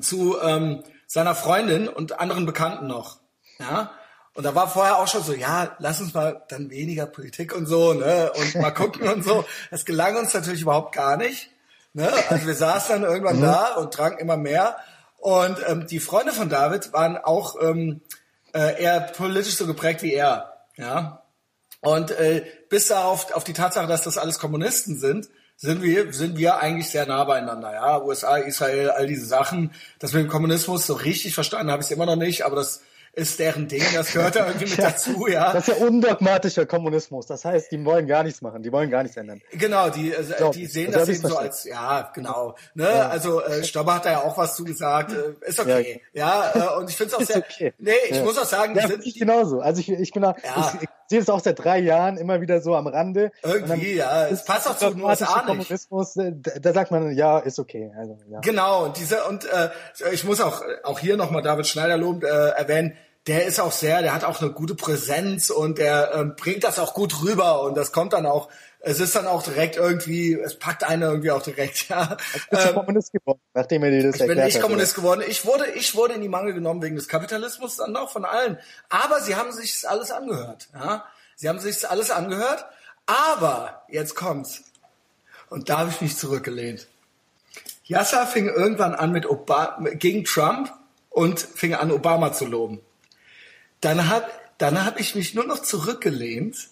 zu 0.00 0.40
ähm, 0.40 0.84
seiner 1.08 1.34
Freundin 1.34 1.88
und 1.88 2.20
anderen 2.20 2.46
Bekannten 2.46 2.86
noch, 2.86 3.18
ja. 3.58 3.90
Und 4.34 4.44
da 4.44 4.54
war 4.54 4.68
vorher 4.68 4.98
auch 4.98 5.06
schon 5.06 5.22
so, 5.22 5.32
ja, 5.32 5.76
lass 5.78 6.00
uns 6.00 6.12
mal 6.12 6.42
dann 6.48 6.68
weniger 6.68 7.06
Politik 7.06 7.54
und 7.54 7.66
so, 7.66 7.94
ne, 7.94 8.32
und 8.34 8.54
mal 8.56 8.70
gucken 8.74 9.08
und 9.08 9.24
so. 9.24 9.44
Das 9.70 9.84
gelang 9.84 10.16
uns 10.16 10.34
natürlich 10.34 10.62
überhaupt 10.62 10.94
gar 10.94 11.16
nicht. 11.16 11.50
Ne? 11.92 12.12
Also 12.28 12.46
wir 12.46 12.54
saßen 12.54 13.00
dann 13.00 13.10
irgendwann 13.10 13.36
mhm. 13.36 13.42
da 13.42 13.74
und 13.74 13.94
tranken 13.94 14.18
immer 14.18 14.36
mehr. 14.36 14.76
Und 15.18 15.58
ähm, 15.68 15.86
die 15.86 16.00
Freunde 16.00 16.32
von 16.32 16.48
David 16.48 16.92
waren 16.92 17.16
auch 17.16 17.56
ähm, 17.62 18.00
äh, 18.52 18.82
eher 18.82 19.00
politisch 19.00 19.54
so 19.54 19.66
geprägt 19.66 20.02
wie 20.02 20.12
er. 20.12 20.66
Ja. 20.76 21.22
Und 21.80 22.10
äh, 22.10 22.44
bis 22.68 22.90
auf, 22.90 23.32
auf 23.32 23.44
die 23.44 23.52
Tatsache, 23.52 23.86
dass 23.86 24.02
das 24.02 24.18
alles 24.18 24.38
Kommunisten 24.40 24.98
sind, 24.98 25.28
sind 25.56 25.82
wir, 25.82 26.12
sind 26.12 26.36
wir 26.36 26.58
eigentlich 26.58 26.90
sehr 26.90 27.06
nah 27.06 27.22
beieinander. 27.24 27.72
Ja, 27.72 28.02
USA, 28.02 28.36
Israel, 28.38 28.90
all 28.90 29.06
diese 29.06 29.26
Sachen. 29.26 29.70
Das 30.00 30.12
mit 30.12 30.24
dem 30.24 30.28
Kommunismus 30.28 30.86
so 30.86 30.94
richtig 30.94 31.34
verstanden 31.34 31.70
habe 31.70 31.80
ich 31.82 31.86
es 31.86 31.92
immer 31.92 32.06
noch 32.06 32.16
nicht, 32.16 32.44
aber 32.44 32.56
das 32.56 32.80
ist 33.16 33.38
deren 33.38 33.68
Ding, 33.68 33.82
das 33.94 34.12
gehört 34.12 34.36
da 34.36 34.46
irgendwie 34.46 34.70
mit 34.70 34.76
ja, 34.78 34.90
dazu, 34.90 35.26
ja. 35.26 35.52
Das 35.52 35.68
ist 35.68 35.78
ja 35.78 35.86
undogmatischer 35.86 36.66
Kommunismus. 36.66 37.26
Das 37.26 37.44
heißt, 37.44 37.70
die 37.70 37.84
wollen 37.84 38.06
gar 38.06 38.22
nichts 38.22 38.42
machen, 38.42 38.62
die 38.62 38.72
wollen 38.72 38.90
gar 38.90 39.02
nichts 39.02 39.16
ändern. 39.16 39.40
Genau, 39.52 39.88
die, 39.90 40.12
äh, 40.12 40.50
die 40.52 40.66
sehen 40.66 40.94
also 40.94 41.06
das 41.06 41.18
eben 41.18 41.28
so 41.28 41.36
als, 41.36 41.64
ja, 41.64 42.10
genau. 42.14 42.56
Ne? 42.74 42.84
Ja. 42.84 43.08
Also 43.08 43.42
äh, 43.42 43.62
Stobber 43.64 43.94
hat 43.96 44.04
da 44.04 44.12
ja 44.12 44.22
auch 44.22 44.36
was 44.36 44.56
zugesagt. 44.56 45.12
Äh, 45.12 45.48
ist 45.48 45.60
okay. 45.60 46.02
Ja, 46.12 46.52
ja 46.54 46.74
äh, 46.74 46.78
und 46.78 46.90
ich 46.90 46.96
finde 46.96 47.14
es 47.14 47.20
auch 47.20 47.26
sehr. 47.26 47.38
Okay. 47.38 47.72
Nee, 47.78 47.92
ich 48.10 48.22
muss 48.22 48.38
auch 48.38 48.44
sagen, 48.44 48.74
ja, 48.74 48.88
sind, 48.88 49.06
ich 49.06 49.18
genauso. 49.18 49.60
Also 49.60 49.80
ich, 49.80 49.90
ich 49.90 50.12
bin 50.12 50.22
da, 50.22 50.34
ich, 50.36 50.82
ich 50.82 50.88
sehe 51.06 51.20
es 51.20 51.28
auch 51.28 51.40
seit 51.40 51.62
drei 51.62 51.78
Jahren 51.78 52.16
immer 52.16 52.40
wieder 52.40 52.60
so 52.60 52.74
am 52.74 52.86
Rande. 52.86 53.30
Irgendwie, 53.42 53.94
ja. 53.94 54.26
Es 54.26 54.44
passt 54.44 54.68
auch 54.68 54.76
zu 54.76 54.90
den 54.90 55.02
USA 55.02 55.36
nicht. 55.36 55.46
Kommunismus, 55.46 56.16
äh, 56.16 56.32
da, 56.34 56.58
da 56.60 56.72
sagt 56.72 56.90
man, 56.90 57.14
ja, 57.14 57.38
ist 57.38 57.58
okay. 57.58 57.92
Also, 57.96 58.18
ja. 58.28 58.40
Genau, 58.40 58.86
und 58.86 58.96
diese, 58.98 59.24
und 59.24 59.44
äh, 59.44 59.70
ich 60.12 60.24
muss 60.24 60.40
auch, 60.40 60.62
auch 60.82 60.98
hier 60.98 61.16
nochmal 61.16 61.42
David 61.42 61.66
Schneider 61.66 61.96
lobend 61.96 62.24
äh, 62.24 62.48
erwähnen, 62.50 62.96
der 63.26 63.46
ist 63.46 63.58
auch 63.58 63.72
sehr, 63.72 64.02
der 64.02 64.14
hat 64.14 64.24
auch 64.24 64.40
eine 64.40 64.50
gute 64.50 64.74
Präsenz 64.74 65.50
und 65.50 65.78
der 65.78 66.12
ähm, 66.14 66.34
bringt 66.36 66.64
das 66.64 66.78
auch 66.78 66.92
gut 66.94 67.22
rüber 67.22 67.62
und 67.62 67.74
das 67.74 67.90
kommt 67.90 68.12
dann 68.12 68.26
auch, 68.26 68.50
es 68.80 69.00
ist 69.00 69.16
dann 69.16 69.26
auch 69.26 69.42
direkt 69.42 69.76
irgendwie, 69.76 70.34
es 70.34 70.58
packt 70.58 70.84
einen 70.84 71.02
irgendwie 71.02 71.30
auch 71.30 71.42
direkt, 71.42 71.88
ja. 71.88 72.16
Bist 72.50 72.66
ähm, 72.66 72.74
Kommunist 72.74 73.12
geworden, 73.12 73.40
nachdem 73.54 73.82
er 73.82 73.90
dir 73.90 74.02
das 74.02 74.20
Ich 74.20 74.26
bin 74.26 74.38
nicht 74.38 74.60
Kommunist 74.60 74.94
geworden. 74.94 75.22
Ich 75.26 75.46
wurde, 75.46 75.70
ich 75.70 75.94
wurde 75.94 76.14
in 76.14 76.20
die 76.20 76.28
Mangel 76.28 76.52
genommen 76.52 76.82
wegen 76.82 76.96
des 76.96 77.08
Kapitalismus 77.08 77.76
dann 77.76 77.96
auch 77.96 78.10
von 78.10 78.26
allen. 78.26 78.58
Aber 78.90 79.20
sie 79.20 79.36
haben 79.36 79.52
sich 79.52 79.88
alles 79.88 80.10
angehört, 80.10 80.68
ja. 80.74 81.04
Sie 81.36 81.48
haben 81.48 81.58
sich 81.58 81.88
alles 81.88 82.10
angehört, 82.10 82.64
aber 83.06 83.84
jetzt 83.88 84.14
kommt's. 84.14 84.64
Und 85.48 85.68
da 85.68 85.78
habe 85.78 85.90
ich 85.90 86.00
mich 86.00 86.16
zurückgelehnt. 86.16 86.86
Yasser 87.84 88.26
fing 88.26 88.48
irgendwann 88.48 88.94
an 88.94 89.12
mit 89.12 89.26
Obama, 89.26 89.90
gegen 89.90 90.24
Trump 90.24 90.72
und 91.10 91.40
fing 91.40 91.74
an, 91.74 91.90
Obama 91.90 92.32
zu 92.32 92.46
loben. 92.46 92.80
Dann 93.84 94.08
hab, 94.08 94.58
dann 94.58 94.84
hab 94.84 94.98
ich 94.98 95.14
mich 95.14 95.34
nur 95.34 95.44
noch 95.44 95.60
zurückgelehnt, 95.60 96.68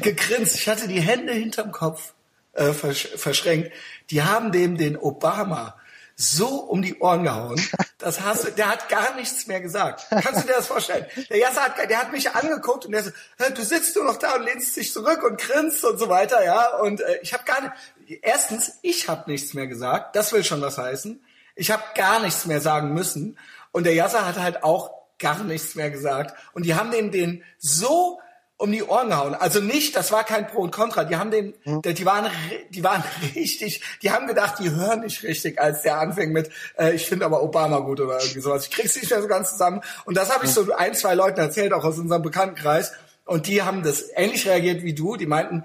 gegrinst. 0.00 0.54
Ich 0.56 0.68
hatte 0.68 0.88
die 0.88 1.00
Hände 1.00 1.32
hinterm 1.32 1.72
Kopf 1.72 2.12
äh, 2.52 2.72
versch 2.72 3.08
verschränkt. 3.16 3.72
Die 4.10 4.22
haben 4.22 4.52
dem 4.52 4.76
den 4.76 4.96
Obama 4.96 5.76
so 6.16 6.48
um 6.48 6.80
die 6.80 6.98
Ohren 6.98 7.24
gehauen. 7.24 7.60
Das 7.98 8.20
hast 8.20 8.44
du, 8.44 8.50
der 8.50 8.70
hat 8.70 8.88
gar 8.88 9.14
nichts 9.16 9.46
mehr 9.46 9.60
gesagt. 9.60 10.06
Kannst 10.10 10.42
du 10.42 10.46
dir 10.46 10.54
das 10.54 10.66
vorstellen? 10.66 11.06
Der 11.30 11.38
Jasse 11.38 11.60
hat, 11.60 11.90
der 11.90 11.98
hat 11.98 12.12
mich 12.12 12.30
angeguckt 12.30 12.86
und 12.86 12.92
der 12.92 13.04
so, 13.04 13.10
du 13.54 13.62
sitzt 13.62 13.96
nur 13.96 14.04
noch 14.04 14.16
da 14.16 14.36
und 14.36 14.44
lehnst 14.44 14.76
dich 14.76 14.92
zurück 14.92 15.22
und 15.22 15.38
grinst 15.38 15.84
und 15.84 15.98
so 15.98 16.08
weiter, 16.08 16.44
ja. 16.44 16.76
Und 16.76 17.00
äh, 17.00 17.18
ich 17.22 17.32
habe 17.32 17.44
gar 17.44 17.60
nicht. 17.62 18.22
Erstens, 18.22 18.78
ich 18.82 19.08
habe 19.08 19.30
nichts 19.30 19.54
mehr 19.54 19.66
gesagt. 19.66 20.16
Das 20.16 20.32
will 20.32 20.44
schon 20.44 20.60
was 20.60 20.78
heißen. 20.78 21.22
Ich 21.54 21.70
habe 21.70 21.82
gar 21.94 22.20
nichts 22.20 22.44
mehr 22.46 22.60
sagen 22.60 22.92
müssen. 22.94 23.38
Und 23.72 23.84
der 23.84 23.94
Jasse 23.94 24.26
hat 24.26 24.38
halt 24.38 24.62
auch 24.62 25.05
gar 25.18 25.42
nichts 25.44 25.74
mehr 25.74 25.90
gesagt. 25.90 26.36
Und 26.52 26.66
die 26.66 26.74
haben 26.74 26.90
den, 26.90 27.10
den 27.10 27.42
so 27.58 28.20
um 28.58 28.72
die 28.72 28.82
Ohren 28.82 29.08
gehauen. 29.08 29.34
Also 29.34 29.60
nicht, 29.60 29.96
das 29.96 30.12
war 30.12 30.24
kein 30.24 30.46
Pro 30.46 30.62
und 30.62 30.70
Contra. 30.70 31.04
Die 31.04 31.16
haben 31.16 31.30
den, 31.30 31.54
mhm. 31.64 31.82
die 31.82 32.06
waren, 32.06 32.30
die 32.70 32.82
waren 32.82 33.04
richtig, 33.34 33.82
die 34.02 34.10
haben 34.10 34.26
gedacht, 34.26 34.58
die 34.58 34.70
hören 34.70 35.00
nicht 35.00 35.22
richtig, 35.22 35.60
als 35.60 35.82
der 35.82 35.98
anfing 35.98 36.32
mit, 36.32 36.50
äh, 36.78 36.94
ich 36.94 37.06
finde 37.06 37.26
aber 37.26 37.42
Obama 37.42 37.80
gut 37.80 38.00
oder 38.00 38.18
irgendwie 38.18 38.40
sowas. 38.40 38.64
Ich 38.64 38.70
krieg's 38.70 38.96
nicht 38.96 39.10
mehr 39.10 39.20
so 39.20 39.28
ganz 39.28 39.50
zusammen. 39.50 39.82
Und 40.06 40.16
das 40.16 40.32
habe 40.32 40.46
ich 40.46 40.52
so 40.52 40.72
ein, 40.74 40.94
zwei 40.94 41.14
Leuten 41.14 41.38
erzählt, 41.38 41.72
auch 41.72 41.84
aus 41.84 41.98
unserem 41.98 42.22
Bekanntenkreis. 42.22 42.92
Und 43.26 43.46
die 43.46 43.62
haben 43.62 43.82
das 43.82 44.04
ähnlich 44.14 44.46
reagiert 44.46 44.82
wie 44.82 44.94
du. 44.94 45.16
Die 45.16 45.26
meinten, 45.26 45.64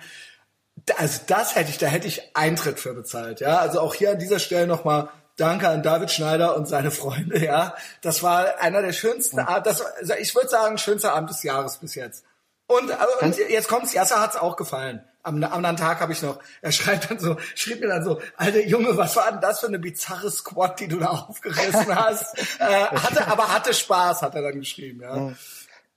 also 0.97 1.21
das 1.27 1.55
hätte 1.55 1.69
ich, 1.69 1.77
da 1.77 1.87
hätte 1.87 2.07
ich 2.07 2.35
Eintritt 2.35 2.79
für 2.79 2.93
bezahlt. 2.93 3.39
Ja, 3.39 3.59
also 3.59 3.79
auch 3.79 3.93
hier 3.93 4.11
an 4.11 4.19
dieser 4.19 4.39
Stelle 4.39 4.67
nochmal 4.67 5.09
Danke 5.37 5.67
an 5.69 5.83
David 5.83 6.11
Schneider 6.11 6.55
und 6.55 6.67
seine 6.67 6.91
Freunde, 6.91 7.43
ja. 7.43 7.75
Das 8.01 8.21
war 8.21 8.59
einer 8.59 8.81
der 8.81 8.93
schönsten, 8.93 9.39
Abend, 9.39 9.65
das, 9.65 9.83
ich 10.19 10.35
würde 10.35 10.49
sagen, 10.49 10.77
schönster 10.77 11.13
Abend 11.13 11.29
des 11.29 11.43
Jahres 11.43 11.77
bis 11.77 11.95
jetzt. 11.95 12.23
Und, 12.67 12.89
äh, 12.89 12.95
und 13.21 13.37
jetzt 13.37 13.67
kommt's, 13.67 13.93
Yasser 13.93 14.21
hat's 14.21 14.37
auch 14.37 14.55
gefallen. 14.55 15.03
Am, 15.23 15.43
am 15.43 15.53
anderen 15.53 15.77
Tag 15.77 15.99
habe 15.99 16.13
ich 16.13 16.21
noch, 16.21 16.39
er 16.61 16.71
schreibt 16.71 17.11
dann 17.11 17.19
so, 17.19 17.37
schrieb 17.53 17.79
mir 17.81 17.87
dann 17.87 18.03
so, 18.03 18.19
alter 18.37 18.65
Junge, 18.65 18.97
was 18.97 19.15
war 19.15 19.31
denn 19.31 19.41
das 19.41 19.59
für 19.59 19.67
eine 19.67 19.77
bizarre 19.77 20.31
Squad, 20.31 20.79
die 20.79 20.87
du 20.87 20.97
da 20.97 21.07
aufgerissen 21.07 21.95
hast? 21.95 22.37
äh, 22.59 22.85
hatte, 22.85 23.27
aber 23.27 23.53
hatte 23.53 23.73
Spaß, 23.73 24.21
hat 24.21 24.35
er 24.35 24.41
dann 24.41 24.59
geschrieben, 24.59 25.01
ja. 25.01 25.33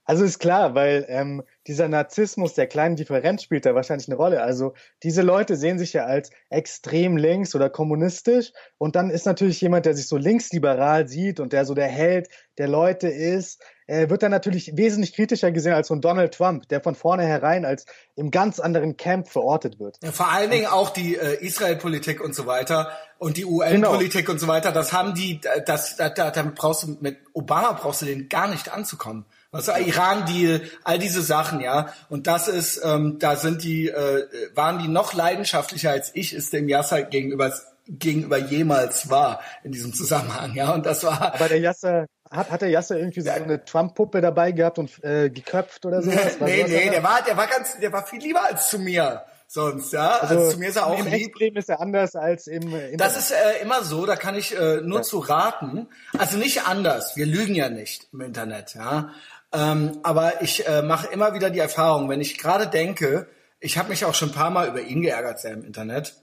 Also 0.05 0.23
ist 0.23 0.39
klar, 0.39 0.75
weil 0.75 1.05
ähm, 1.09 1.43
dieser 1.65 1.87
Narzissmus 1.87 2.53
der 2.53 2.67
kleinen 2.67 2.95
Differenz 2.95 3.41
spielt 3.41 3.65
da 3.65 3.73
wahrscheinlich 3.73 4.07
eine 4.07 4.17
Rolle. 4.17 4.43
Also 4.43 4.73
diese 5.01 5.23
Leute 5.23 5.55
sehen 5.55 5.79
sich 5.79 5.93
ja 5.93 6.05
als 6.05 6.29
extrem 6.49 7.17
links 7.17 7.55
oder 7.55 7.71
kommunistisch 7.71 8.53
und 8.77 8.95
dann 8.95 9.09
ist 9.09 9.25
natürlich 9.25 9.59
jemand, 9.61 9.87
der 9.87 9.95
sich 9.95 10.07
so 10.07 10.17
linksliberal 10.17 11.07
sieht 11.07 11.39
und 11.39 11.53
der 11.53 11.65
so 11.65 11.73
der 11.73 11.87
Held 11.87 12.29
der 12.59 12.67
Leute 12.67 13.07
ist, 13.07 13.61
äh, 13.87 14.09
wird 14.09 14.21
dann 14.21 14.31
natürlich 14.31 14.77
wesentlich 14.77 15.13
kritischer 15.13 15.51
gesehen 15.51 15.73
als 15.73 15.87
so 15.87 15.95
ein 15.95 16.01
Donald 16.01 16.33
Trump, 16.33 16.67
der 16.69 16.81
von 16.81 16.93
vornherein 16.93 17.65
als 17.65 17.85
im 18.15 18.29
ganz 18.29 18.59
anderen 18.59 18.97
Camp 18.97 19.27
verortet 19.27 19.79
wird. 19.79 19.97
Ja, 20.03 20.11
vor 20.11 20.31
allen 20.31 20.51
Dingen 20.51 20.67
auch 20.67 20.91
die 20.91 21.15
äh, 21.15 21.43
Israel-Politik 21.43 22.21
und 22.21 22.35
so 22.35 22.45
weiter 22.45 22.91
und 23.17 23.37
die 23.37 23.45
UN-Politik 23.45 24.25
genau. 24.25 24.33
und 24.33 24.39
so 24.39 24.47
weiter, 24.47 24.71
das 24.71 24.93
haben 24.93 25.15
die, 25.15 25.41
das, 25.65 25.95
da, 25.97 26.09
da, 26.09 26.29
damit 26.29 26.55
brauchst 26.55 26.83
du, 26.83 26.97
mit 26.99 27.17
Obama 27.33 27.73
brauchst 27.73 28.03
du 28.03 28.05
den 28.05 28.29
gar 28.29 28.47
nicht 28.47 28.71
anzukommen. 28.71 29.25
Was 29.55 29.67
Iran-Deal, 29.67 30.61
all 30.83 30.99
diese 30.99 31.21
Sachen, 31.21 31.61
ja. 31.61 31.87
Und 32.09 32.27
das 32.27 32.47
ist, 32.47 32.81
ähm, 32.83 33.17
da 33.19 33.35
sind 33.35 33.63
die, 33.63 33.89
äh, 33.89 34.27
waren 34.53 34.79
die 34.79 34.87
noch 34.87 35.13
leidenschaftlicher 35.13 35.91
als 35.91 36.11
ich 36.13 36.33
es 36.33 36.49
dem 36.49 36.67
Yasser 36.67 37.03
gegenüber 37.03 37.53
gegenüber 37.87 38.37
jemals 38.37 39.11
war 39.11 39.41
in 39.63 39.71
diesem 39.71 39.93
Zusammenhang, 39.93 40.53
ja. 40.55 40.73
Und 40.73 40.85
das 40.85 41.03
war. 41.03 41.35
Aber 41.35 41.47
der 41.47 41.59
Yasser 41.59 42.07
hat, 42.31 42.51
hat 42.51 42.61
der 42.61 42.69
Yasser 42.69 42.97
irgendwie 42.97 43.21
so 43.21 43.29
eine 43.29 43.63
Trump-Puppe 43.63 44.21
dabei 44.21 44.51
gehabt 44.51 44.79
und 44.79 45.03
äh, 45.03 45.29
geköpft 45.29 45.85
oder 45.85 46.01
so? 46.01 46.09
nee, 46.09 46.65
nee, 46.67 46.89
der 46.89 47.03
war, 47.03 47.21
der 47.21 47.37
war 47.37 47.47
ganz, 47.47 47.79
der 47.79 47.93
war 47.93 48.05
viel 48.05 48.21
lieber 48.21 48.43
als 48.43 48.69
zu 48.69 48.79
mir 48.79 49.23
sonst, 49.47 49.93
ja. 49.93 50.17
Also, 50.19 50.35
also 50.35 50.51
zu 50.51 50.59
mir 50.59 50.69
ist 50.69 50.75
er 50.75 50.87
auch 50.87 50.99
im 50.99 51.05
lieb. 51.05 51.27
Extrem 51.27 51.55
ist 51.55 51.69
er 51.69 51.79
anders 51.79 52.15
als 52.15 52.47
im 52.47 52.63
Internet. 52.63 53.01
Das 53.01 53.17
ist 53.17 53.31
äh, 53.31 53.61
immer 53.61 53.83
so, 53.83 54.05
da 54.05 54.15
kann 54.15 54.35
ich 54.35 54.57
äh, 54.57 54.81
nur 54.81 54.99
ja. 54.99 55.03
zu 55.03 55.19
raten. 55.19 55.87
Also 56.17 56.37
nicht 56.37 56.67
anders. 56.67 57.15
Wir 57.15 57.25
lügen 57.25 57.55
ja 57.55 57.69
nicht 57.69 58.07
im 58.13 58.21
Internet, 58.21 58.75
ja. 58.75 59.11
Ähm, 59.55 59.99
aber 60.03 60.41
ich 60.41 60.67
äh, 60.67 60.81
mache 60.81 61.07
immer 61.07 61.33
wieder 61.33 61.49
die 61.49 61.59
Erfahrung, 61.59 62.09
wenn 62.09 62.19
ich 62.19 62.37
gerade 62.37 62.67
denke, 62.67 63.27
ich 63.59 63.77
habe 63.77 63.89
mich 63.89 64.03
auch 64.03 64.13
schon 64.13 64.29
ein 64.29 64.35
paar 64.35 64.49
Mal 64.49 64.67
über 64.67 64.81
ihn 64.81 65.01
geärgert, 65.01 65.39
sehr 65.39 65.53
im 65.53 65.63
Internet. 65.63 66.13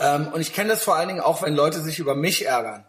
Ähm, 0.00 0.28
und 0.32 0.40
ich 0.40 0.52
kenne 0.52 0.70
das 0.70 0.82
vor 0.82 0.96
allen 0.96 1.08
Dingen 1.08 1.20
auch, 1.20 1.42
wenn 1.42 1.54
Leute 1.54 1.80
sich 1.80 2.00
über 2.00 2.16
mich 2.16 2.46
ärgern. 2.46 2.84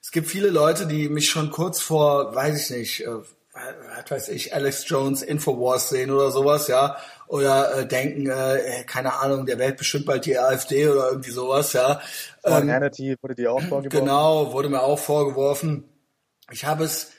Es 0.00 0.12
gibt 0.12 0.28
viele 0.28 0.48
Leute, 0.48 0.86
die 0.86 1.10
mich 1.10 1.28
schon 1.28 1.50
kurz 1.50 1.80
vor, 1.80 2.34
weiß 2.34 2.58
ich 2.58 2.76
nicht, 2.76 3.06
äh, 3.06 3.10
was 3.52 4.10
weiß 4.10 4.28
ich, 4.30 4.54
Alex 4.54 4.88
Jones 4.88 5.22
Infowars 5.22 5.90
sehen 5.90 6.10
oder 6.10 6.30
sowas, 6.30 6.68
ja, 6.68 6.96
oder 7.26 7.80
äh, 7.80 7.86
denken, 7.86 8.30
äh, 8.30 8.84
keine 8.86 9.20
Ahnung, 9.20 9.44
der 9.44 9.58
wählt 9.58 9.76
bestimmt 9.76 10.06
bald 10.06 10.24
die 10.24 10.38
AfD 10.38 10.88
oder 10.88 11.10
irgendwie 11.10 11.30
sowas, 11.30 11.74
ja. 11.74 12.00
Ähm, 12.44 12.70
Hannity 12.70 13.14
wurde 13.20 13.34
dir 13.34 13.52
auch 13.52 13.60
vorgeworfen. 13.60 13.90
Genau, 13.90 14.52
wurde 14.54 14.70
mir 14.70 14.82
auch 14.82 14.98
vorgeworfen. 14.98 15.84
Ich 16.50 16.64
habe 16.64 16.84
es 16.84 17.10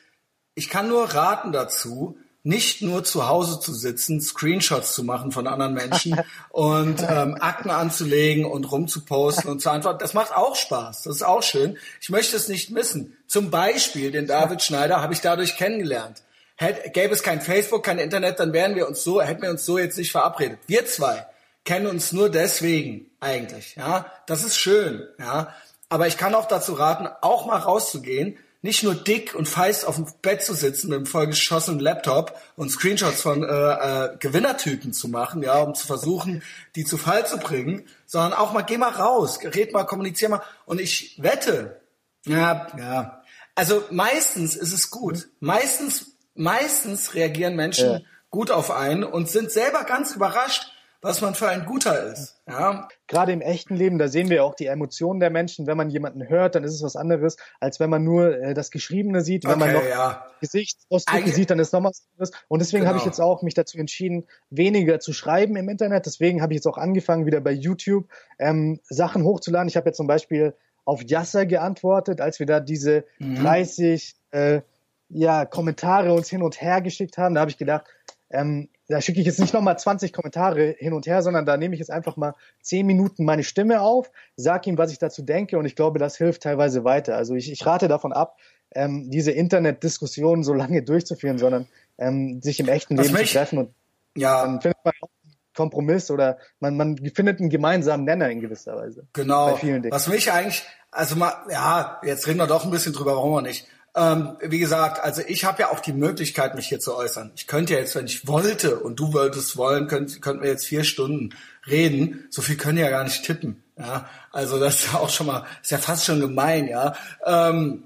ich 0.55 0.69
kann 0.69 0.87
nur 0.87 1.05
raten 1.05 1.51
dazu, 1.51 2.17
nicht 2.45 2.81
nur 2.81 3.05
zu 3.05 3.27
Hause 3.27 3.59
zu 3.59 3.73
sitzen, 3.73 4.19
Screenshots 4.19 4.93
zu 4.93 5.03
machen 5.03 5.31
von 5.31 5.47
anderen 5.47 5.73
Menschen 5.73 6.19
und 6.49 7.01
ähm, 7.01 7.37
Akten 7.39 7.69
anzulegen 7.69 8.45
und 8.45 8.69
rumzuposten 8.69 9.49
und 9.49 9.61
zu 9.61 9.69
antworten. 9.69 9.99
Das 9.99 10.13
macht 10.13 10.35
auch 10.35 10.55
Spaß. 10.55 11.03
Das 11.03 11.15
ist 11.15 11.23
auch 11.23 11.41
schön. 11.41 11.77
Ich 12.01 12.09
möchte 12.09 12.35
es 12.35 12.49
nicht 12.49 12.69
missen. 12.69 13.15
Zum 13.27 13.49
Beispiel 13.49 14.11
den 14.11 14.27
David 14.27 14.61
Schneider 14.61 15.01
habe 15.01 15.13
ich 15.13 15.21
dadurch 15.21 15.55
kennengelernt. 15.55 16.21
Hätte, 16.55 16.89
gäbe 16.89 17.13
es 17.13 17.23
kein 17.23 17.41
Facebook, 17.41 17.83
kein 17.83 17.97
Internet, 17.97 18.39
dann 18.39 18.53
wären 18.53 18.75
wir 18.75 18.87
uns 18.87 19.03
so, 19.03 19.21
hätten 19.21 19.41
wir 19.41 19.49
uns 19.49 19.65
so 19.65 19.79
jetzt 19.79 19.97
nicht 19.97 20.11
verabredet. 20.11 20.59
Wir 20.67 20.85
zwei 20.85 21.25
kennen 21.63 21.87
uns 21.87 22.11
nur 22.11 22.29
deswegen 22.29 23.09
eigentlich. 23.19 23.75
Ja, 23.75 24.05
das 24.27 24.43
ist 24.43 24.57
schön. 24.57 25.07
Ja, 25.17 25.53
aber 25.89 26.07
ich 26.07 26.17
kann 26.17 26.35
auch 26.35 26.47
dazu 26.47 26.73
raten, 26.73 27.07
auch 27.21 27.45
mal 27.45 27.57
rauszugehen, 27.57 28.37
nicht 28.63 28.81
nur 28.81 28.95
dick 28.95 29.35
und 29.35 29.47
feist 29.47 29.85
auf 29.85 29.95
dem 29.95 30.07
Bett 30.21 30.41
zu 30.41 30.53
sitzen 30.53 30.89
mit 30.89 30.95
einem 30.95 31.05
vollgeschossenen 31.05 31.81
Laptop 31.81 32.39
und 32.55 32.71
Screenshots 32.71 33.21
von 33.21 33.43
äh, 33.43 33.47
äh, 33.47 34.17
Gewinnertypen 34.17 34.93
zu 34.93 35.09
machen, 35.09 35.43
ja, 35.43 35.61
um 35.61 35.75
zu 35.75 35.85
versuchen, 35.85 36.41
die 36.75 36.85
zu 36.85 36.97
Fall 36.97 37.27
zu 37.27 37.37
bringen, 37.37 37.85
sondern 38.05 38.33
auch 38.33 38.53
mal 38.53 38.61
geh 38.61 38.77
mal 38.77 38.89
raus, 38.89 39.39
red 39.43 39.73
mal, 39.73 39.83
kommunizier 39.83 40.29
mal. 40.29 40.41
Und 40.65 40.79
ich 40.79 41.21
wette, 41.21 41.81
ja, 42.25 42.67
ja, 42.77 43.23
also 43.53 43.83
meistens 43.91 44.55
ist 44.55 44.73
es 44.73 44.89
gut. 44.89 45.27
Meistens, 45.41 46.17
meistens 46.33 47.13
reagieren 47.13 47.57
Menschen 47.57 47.91
ja. 47.91 47.99
gut 48.29 48.49
auf 48.49 48.71
einen 48.71 49.03
und 49.03 49.29
sind 49.29 49.51
selber 49.51 49.83
ganz 49.83 50.15
überrascht, 50.15 50.71
was 51.01 51.19
man 51.19 51.35
für 51.35 51.49
ein 51.49 51.65
Guter 51.65 52.11
ist. 52.11 52.32
Ja. 52.47 52.89
Gerade 53.07 53.31
im 53.31 53.39
echten 53.39 53.75
Leben, 53.75 53.97
da 53.97 54.09
sehen 54.09 54.29
wir 54.29 54.43
auch 54.43 54.55
die 54.55 54.65
Emotionen 54.65 55.21
der 55.21 55.29
Menschen. 55.29 55.65
Wenn 55.65 55.77
man 55.77 55.89
jemanden 55.89 56.27
hört, 56.27 56.55
dann 56.55 56.63
ist 56.65 56.73
es 56.73 56.83
was 56.83 56.97
anderes, 56.97 57.37
als 57.61 57.79
wenn 57.79 57.89
man 57.89 58.03
nur 58.03 58.37
äh, 58.37 58.53
das 58.53 58.69
Geschriebene 58.69 59.21
sieht. 59.21 59.45
Wenn 59.45 59.51
okay, 59.51 59.59
man 59.59 59.73
noch 59.73 59.85
ja. 59.85 60.25
Gesichtsausdrücke 60.41 61.29
sieht, 61.29 61.49
dann 61.51 61.59
ist 61.59 61.71
noch 61.71 61.83
was 61.83 62.05
anderes. 62.11 62.31
Und 62.49 62.59
deswegen 62.59 62.81
genau. 62.81 62.89
habe 62.89 62.97
ich 62.97 63.03
genau. 63.03 63.11
jetzt 63.13 63.21
auch 63.21 63.43
mich 63.43 63.53
dazu 63.53 63.77
entschieden, 63.77 64.27
weniger 64.49 64.99
zu 64.99 65.13
schreiben 65.13 65.55
im 65.55 65.69
Internet. 65.69 66.05
Deswegen 66.05 66.41
habe 66.41 66.51
ich 66.53 66.57
jetzt 66.57 66.67
auch 66.67 66.77
angefangen, 66.77 67.25
wieder 67.25 67.39
bei 67.39 67.51
YouTube 67.51 68.09
ähm, 68.39 68.81
Sachen 68.83 69.23
hochzuladen. 69.23 69.69
Ich 69.69 69.77
habe 69.77 69.87
jetzt 69.87 69.97
zum 69.97 70.07
Beispiel 70.07 70.53
auf 70.83 71.01
Yasser 71.01 71.45
geantwortet, 71.45 72.19
als 72.19 72.39
wir 72.39 72.45
da 72.45 72.59
diese 72.59 73.05
mhm. 73.19 73.35
30 73.35 74.15
äh, 74.31 74.61
ja, 75.07 75.45
Kommentare 75.45 76.13
uns 76.13 76.29
hin 76.29 76.41
und 76.41 76.61
her 76.61 76.81
geschickt 76.81 77.17
haben. 77.17 77.35
Da 77.35 77.41
habe 77.41 77.51
ich 77.51 77.57
gedacht, 77.57 77.85
ähm, 78.31 78.67
da 78.87 78.99
schicke 79.01 79.19
ich 79.19 79.25
jetzt 79.25 79.39
nicht 79.39 79.53
nochmal 79.53 79.77
20 79.77 80.11
Kommentare 80.11 80.75
hin 80.77 80.93
und 80.93 81.07
her, 81.07 81.21
sondern 81.21 81.45
da 81.45 81.57
nehme 81.57 81.73
ich 81.73 81.79
jetzt 81.79 81.91
einfach 81.91 82.17
mal 82.17 82.33
10 82.61 82.85
Minuten 82.85 83.23
meine 83.23 83.43
Stimme 83.43 83.81
auf, 83.81 84.11
sag 84.35 84.67
ihm, 84.67 84.77
was 84.77 84.91
ich 84.91 84.99
dazu 84.99 85.21
denke 85.21 85.57
und 85.57 85.65
ich 85.65 85.75
glaube, 85.75 85.99
das 85.99 86.17
hilft 86.17 86.43
teilweise 86.43 86.83
weiter. 86.83 87.15
Also 87.15 87.35
ich, 87.35 87.51
ich 87.51 87.65
rate 87.65 87.87
davon 87.87 88.11
ab, 88.11 88.37
ähm, 88.75 89.09
diese 89.09 89.31
Internetdiskussionen 89.31 90.43
so 90.43 90.53
lange 90.53 90.83
durchzuführen, 90.83 91.37
sondern 91.37 91.67
ähm, 91.97 92.41
sich 92.41 92.59
im 92.59 92.67
echten 92.67 92.97
Leben 92.97 93.13
mich, 93.13 93.31
zu 93.31 93.37
treffen 93.37 93.59
und 93.59 93.73
ja. 94.15 94.43
dann 94.43 94.61
findet 94.61 94.83
man 94.83 94.93
auch 95.01 95.09
einen 95.23 95.33
Kompromiss 95.55 96.11
oder 96.11 96.37
man, 96.59 96.75
man 96.75 96.97
findet 97.13 97.39
einen 97.39 97.49
gemeinsamen 97.49 98.03
Nenner 98.03 98.29
in 98.29 98.41
gewisser 98.41 98.75
Weise. 98.75 99.07
Genau. 99.13 99.51
Bei 99.51 99.57
vielen 99.57 99.81
Dingen. 99.81 99.93
Was 99.93 100.07
mich 100.07 100.31
eigentlich, 100.31 100.63
also 100.91 101.15
mal, 101.15 101.33
ja, 101.49 102.01
jetzt 102.03 102.27
reden 102.27 102.39
wir 102.39 102.47
doch 102.47 102.65
ein 102.65 102.71
bisschen 102.71 102.93
drüber, 102.93 103.15
warum 103.15 103.31
wir 103.33 103.41
nicht. 103.41 103.67
Ähm, 103.95 104.37
wie 104.41 104.59
gesagt, 104.59 105.03
also 105.03 105.21
ich 105.27 105.45
habe 105.45 105.61
ja 105.61 105.71
auch 105.71 105.79
die 105.79 105.93
Möglichkeit, 105.93 106.55
mich 106.55 106.67
hier 106.67 106.79
zu 106.79 106.95
äußern. 106.95 107.31
Ich 107.35 107.45
könnte 107.45 107.73
ja 107.73 107.79
jetzt, 107.79 107.95
wenn 107.95 108.05
ich 108.05 108.27
wollte 108.27 108.79
und 108.79 108.99
du 108.99 109.13
wolltest 109.13 109.55
wollen, 109.55 109.87
könnt, 109.87 110.19
könnten 110.21 110.41
wir 110.41 110.49
jetzt 110.49 110.65
vier 110.65 110.83
Stunden 110.83 111.35
reden. 111.67 112.25
So 112.31 112.41
viel 112.41 112.57
können 112.57 112.79
ja 112.79 112.89
gar 112.89 113.03
nicht 113.03 113.23
tippen. 113.23 113.63
Ja, 113.77 114.09
also 114.31 114.59
das 114.59 114.75
ist 114.75 114.93
ja 114.93 114.99
auch 114.99 115.09
schon 115.09 115.27
mal, 115.27 115.45
ist 115.61 115.71
ja 115.71 115.77
fast 115.77 116.05
schon 116.05 116.19
gemein, 116.19 116.67
ja. 116.67 116.95
Ähm, 117.25 117.83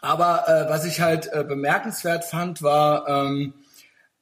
aber 0.00 0.48
äh, 0.48 0.70
was 0.70 0.84
ich 0.84 1.00
halt 1.00 1.32
äh, 1.32 1.44
bemerkenswert 1.44 2.24
fand, 2.24 2.62
war, 2.62 3.08
ähm, 3.08 3.54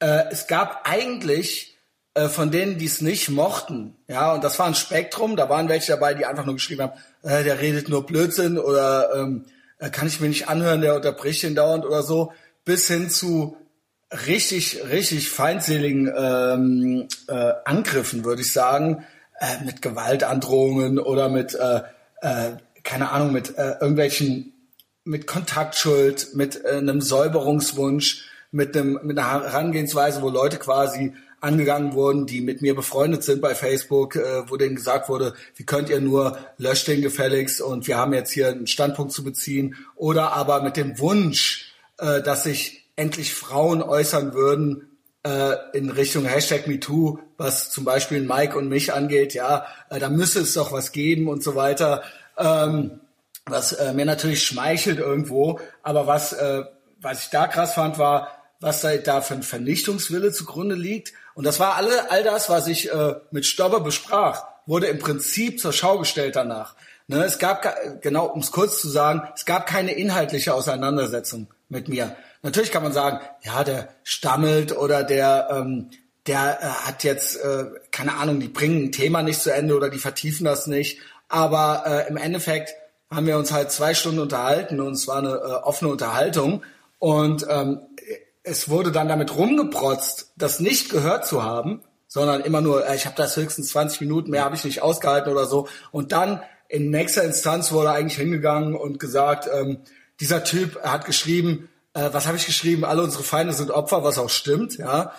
äh, 0.01 0.25
es 0.31 0.47
gab 0.47 0.89
eigentlich 0.89 1.79
äh, 2.15 2.29
von 2.29 2.51
denen, 2.51 2.79
die 2.79 2.87
es 2.87 3.01
nicht 3.01 3.31
mochten, 3.31 3.97
ja, 4.07 4.33
und 4.33 4.45
das 4.45 4.59
war 4.59 4.67
ein 4.67 4.75
Spektrum. 4.75 5.37
Da 5.37 5.49
waren 5.49 5.69
welche 5.69 5.93
dabei, 5.93 6.15
die 6.15 6.27
einfach 6.27 6.45
nur 6.45 6.55
geschrieben 6.55 6.83
haben, 6.83 6.99
äh, 7.23 7.43
der 7.43 7.61
redet 7.61 7.89
nur 7.89 8.07
Blödsinn 8.07 8.59
oder 8.59 9.15
ähm, 9.15 9.45
äh, 9.47 9.51
kann 9.91 10.09
ich 10.09 10.21
mir 10.21 10.29
nicht 10.29 10.49
anhören, 10.49 10.81
der 10.81 10.95
unterbricht 10.95 11.43
ihn 11.45 11.55
dauernd 11.55 11.85
oder 11.85 12.03
so, 12.03 12.33
bis 12.65 12.87
hin 12.87 13.11
zu 13.11 13.57
richtig, 14.27 14.83
richtig 14.91 15.31
feindseligen 15.31 16.13
ähm, 16.17 17.09
äh, 17.29 17.53
Angriffen, 17.65 18.25
würde 18.25 18.43
ich 18.43 18.53
sagen, 18.53 19.05
äh, 19.41 19.65
mit 19.65 19.83
Gewaltandrohungen 19.83 20.99
oder 20.99 21.29
mit, 21.29 21.55
äh, 21.55 21.81
äh, 22.21 22.53
keine 22.85 23.11
Ahnung, 23.11 23.33
mit 23.33 23.57
äh, 23.57 23.73
irgendwelchen, 23.81 24.53
mit 25.05 25.27
Kontaktschuld, 25.27 26.35
mit 26.35 26.65
äh, 26.65 26.77
einem 26.77 27.01
Säuberungswunsch, 27.01 28.25
mit 28.51 28.77
einem, 28.77 29.01
mit 29.03 29.19
einer 29.19 29.45
Herangehensweise, 29.45 30.23
wo 30.23 30.29
Leute 30.29 30.59
quasi 30.59 31.15
angegangen 31.43 31.95
wurden, 31.95 32.25
die 32.25 32.41
mit 32.41 32.63
mir 32.63 32.75
befreundet 32.75 33.25
sind 33.25 33.43
bei 33.43 33.55
Facebook, 33.55 34.17
äh, 34.17 34.49
wo 34.49 34.57
denen 34.57 34.77
gesagt 34.77 35.09
wurde, 35.09 35.35
wie 35.57 35.65
könnt 35.65 35.91
ihr 35.91 36.01
nur, 36.01 36.39
löscht 36.57 36.87
den 36.87 37.03
gefälligst 37.03 37.61
und 37.61 37.89
wir 37.89 37.99
haben 37.99 38.15
jetzt 38.15 38.31
hier 38.31 38.49
einen 38.49 38.69
Standpunkt 38.69 39.13
zu 39.13 39.25
beziehen. 39.25 39.77
Oder 39.97 40.33
aber 40.33 40.63
mit 40.63 40.77
dem 40.77 40.99
Wunsch, 41.01 41.73
äh, 41.99 42.23
dass 42.23 42.45
sich 42.45 42.87
endlich 42.95 43.35
Frauen 43.35 43.83
äußern 43.83 44.35
würden 44.35 44.89
äh, 45.25 45.55
in 45.73 45.91
Richtung 45.91 46.25
Hashtag 46.25 46.69
MeToo, 46.69 47.19
was 47.37 47.71
zum 47.71 47.85
Beispiel 47.85 48.23
Mike 48.23 48.57
und 48.57 48.69
mich 48.69 48.93
angeht, 48.93 49.35
ja, 49.35 49.67
äh, 49.91 49.99
da 49.99 50.11
müsse 50.11 50.41
es 50.41 50.55
doch 50.55 50.71
was 50.71 50.93
geben 50.93 51.27
und 51.27 51.43
so 51.43 51.57
weiter. 51.57 52.05
Ähm, 52.39 53.01
was 53.47 53.73
äh, 53.73 53.93
mir 53.95 54.05
natürlich 54.05 54.45
schmeichelt 54.45 55.01
irgendwo, 55.01 55.59
aber 55.83 56.07
was, 56.07 56.33
äh, 56.35 56.63
was 57.01 57.25
ich 57.25 57.31
da 57.31 57.49
krass 57.49 57.75
fand, 57.75 57.99
war, 57.99 58.29
was 58.61 58.81
da, 58.81 58.97
da 58.97 59.21
für 59.21 59.35
ein 59.35 59.43
Vernichtungswille 59.43 60.31
zugrunde 60.31 60.77
liegt 60.77 61.13
und 61.35 61.45
das 61.45 61.61
war 61.61 61.77
alle, 61.77 62.11
all 62.11 62.23
das, 62.23 62.49
was 62.49 62.67
ich 62.67 62.93
äh, 62.93 63.15
mit 63.31 63.47
Stobber 63.47 63.81
besprach, 63.81 64.45
wurde 64.67 64.87
im 64.87 64.99
Prinzip 64.99 65.61
zur 65.61 65.73
Schau 65.73 65.99
gestellt 65.99 66.37
danach. 66.37 66.75
Ne, 67.09 67.25
es 67.25 67.39
gab, 67.39 67.67
genau, 68.01 68.27
um 68.27 68.41
es 68.41 68.53
kurz 68.53 68.81
zu 68.81 68.89
sagen, 68.89 69.23
es 69.35 69.45
gab 69.45 69.67
keine 69.67 69.93
inhaltliche 69.93 70.55
Auseinandersetzung 70.55 71.49
mit 71.69 71.89
mir. 71.89 72.17
Natürlich 72.43 72.71
kann 72.71 72.83
man 72.83 72.93
sagen, 72.93 73.21
ja, 73.43 73.65
der 73.65 73.89
stammelt 74.05 74.77
oder 74.77 75.03
der, 75.03 75.49
ähm, 75.51 75.91
der 76.27 76.59
äh, 76.61 76.65
hat 76.65 77.05
jetzt, 77.05 77.37
äh, 77.37 77.67
keine 77.91 78.15
Ahnung, 78.15 78.41
die 78.41 78.49
bringen 78.49 78.85
ein 78.85 78.93
Thema 78.93 79.23
nicht 79.23 79.43
zu 79.43 79.53
Ende 79.53 79.77
oder 79.77 79.91
die 79.91 79.99
vertiefen 79.99 80.45
das 80.45 80.67
nicht. 80.67 81.01
Aber 81.29 81.85
äh, 81.87 82.09
im 82.09 82.17
Endeffekt 82.17 82.75
haben 83.11 83.27
wir 83.27 83.37
uns 83.37 83.53
halt 83.53 83.71
zwei 83.71 83.95
Stunden 83.95 84.21
unterhalten 84.21 84.81
und 84.81 84.93
es 84.93 85.07
war 85.07 85.19
eine 85.19 85.35
äh, 85.35 85.63
offene 85.65 85.91
Unterhaltung. 85.91 86.63
Und 86.99 87.47
ähm, 87.49 87.81
es 88.45 88.69
wurde 88.69 88.93
dann 88.93 89.09
damit 89.09 89.37
rumgeprotzt, 89.37 90.33
das 90.37 90.61
nicht 90.61 90.91
gehört 90.91 91.27
zu 91.27 91.43
haben, 91.43 91.83
sondern 92.09 92.43
immer 92.43 92.61
nur, 92.61 92.87
äh, 92.87 92.97
ich 92.97 93.07
habe 93.07 93.17
das 93.17 93.37
höchstens 93.37 93.69
20 93.69 94.01
Minuten, 94.01 94.31
mehr 94.31 94.45
habe 94.45 94.57
ich 94.57 94.65
nicht 94.65 94.83
ausgehalten 94.83 95.33
oder 95.33 95.47
so. 95.47 95.69
Und 95.91 96.13
dann 96.13 96.43
in 96.69 96.91
nächster 96.91 97.23
Instanz 97.23 97.73
wurde 97.73 97.91
eigentlich 97.91 98.19
hingegangen 98.19 98.75
und 98.75 98.99
gesagt, 98.99 99.49
ähm, 99.53 99.79
dieser 100.21 100.45
Typ 100.45 100.83
hat 100.83 101.05
geschrieben, 101.05 101.69
äh, 101.95 102.09
was 102.13 102.27
habe 102.27 102.37
ich 102.37 102.47
geschrieben? 102.47 102.85
Alle 102.85 103.03
unsere 103.03 103.23
Feinde 103.23 103.53
sind 103.53 103.71
Opfer, 103.71 104.05
was 104.05 104.19
auch 104.19 104.31
stimmt, 104.31 104.79
ja. 104.79 105.13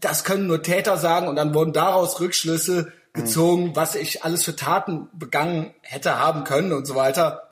Das 0.00 0.24
können 0.24 0.46
nur 0.46 0.62
Täter 0.62 0.98
sagen 0.98 1.28
und 1.28 1.36
dann 1.36 1.54
wurden 1.54 1.72
daraus 1.72 2.20
Rückschlüsse 2.20 2.92
gezogen, 3.14 3.68
mhm. 3.68 3.76
was 3.76 3.94
ich 3.94 4.22
alles 4.22 4.44
für 4.44 4.54
Taten 4.54 5.08
begangen 5.14 5.74
hätte 5.80 6.18
haben 6.18 6.44
können 6.44 6.72
und 6.72 6.86
so 6.86 6.94
weiter. 6.94 7.48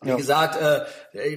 Wie 0.00 0.10
ja. 0.10 0.16
gesagt, 0.16 0.60
äh, 0.60 0.84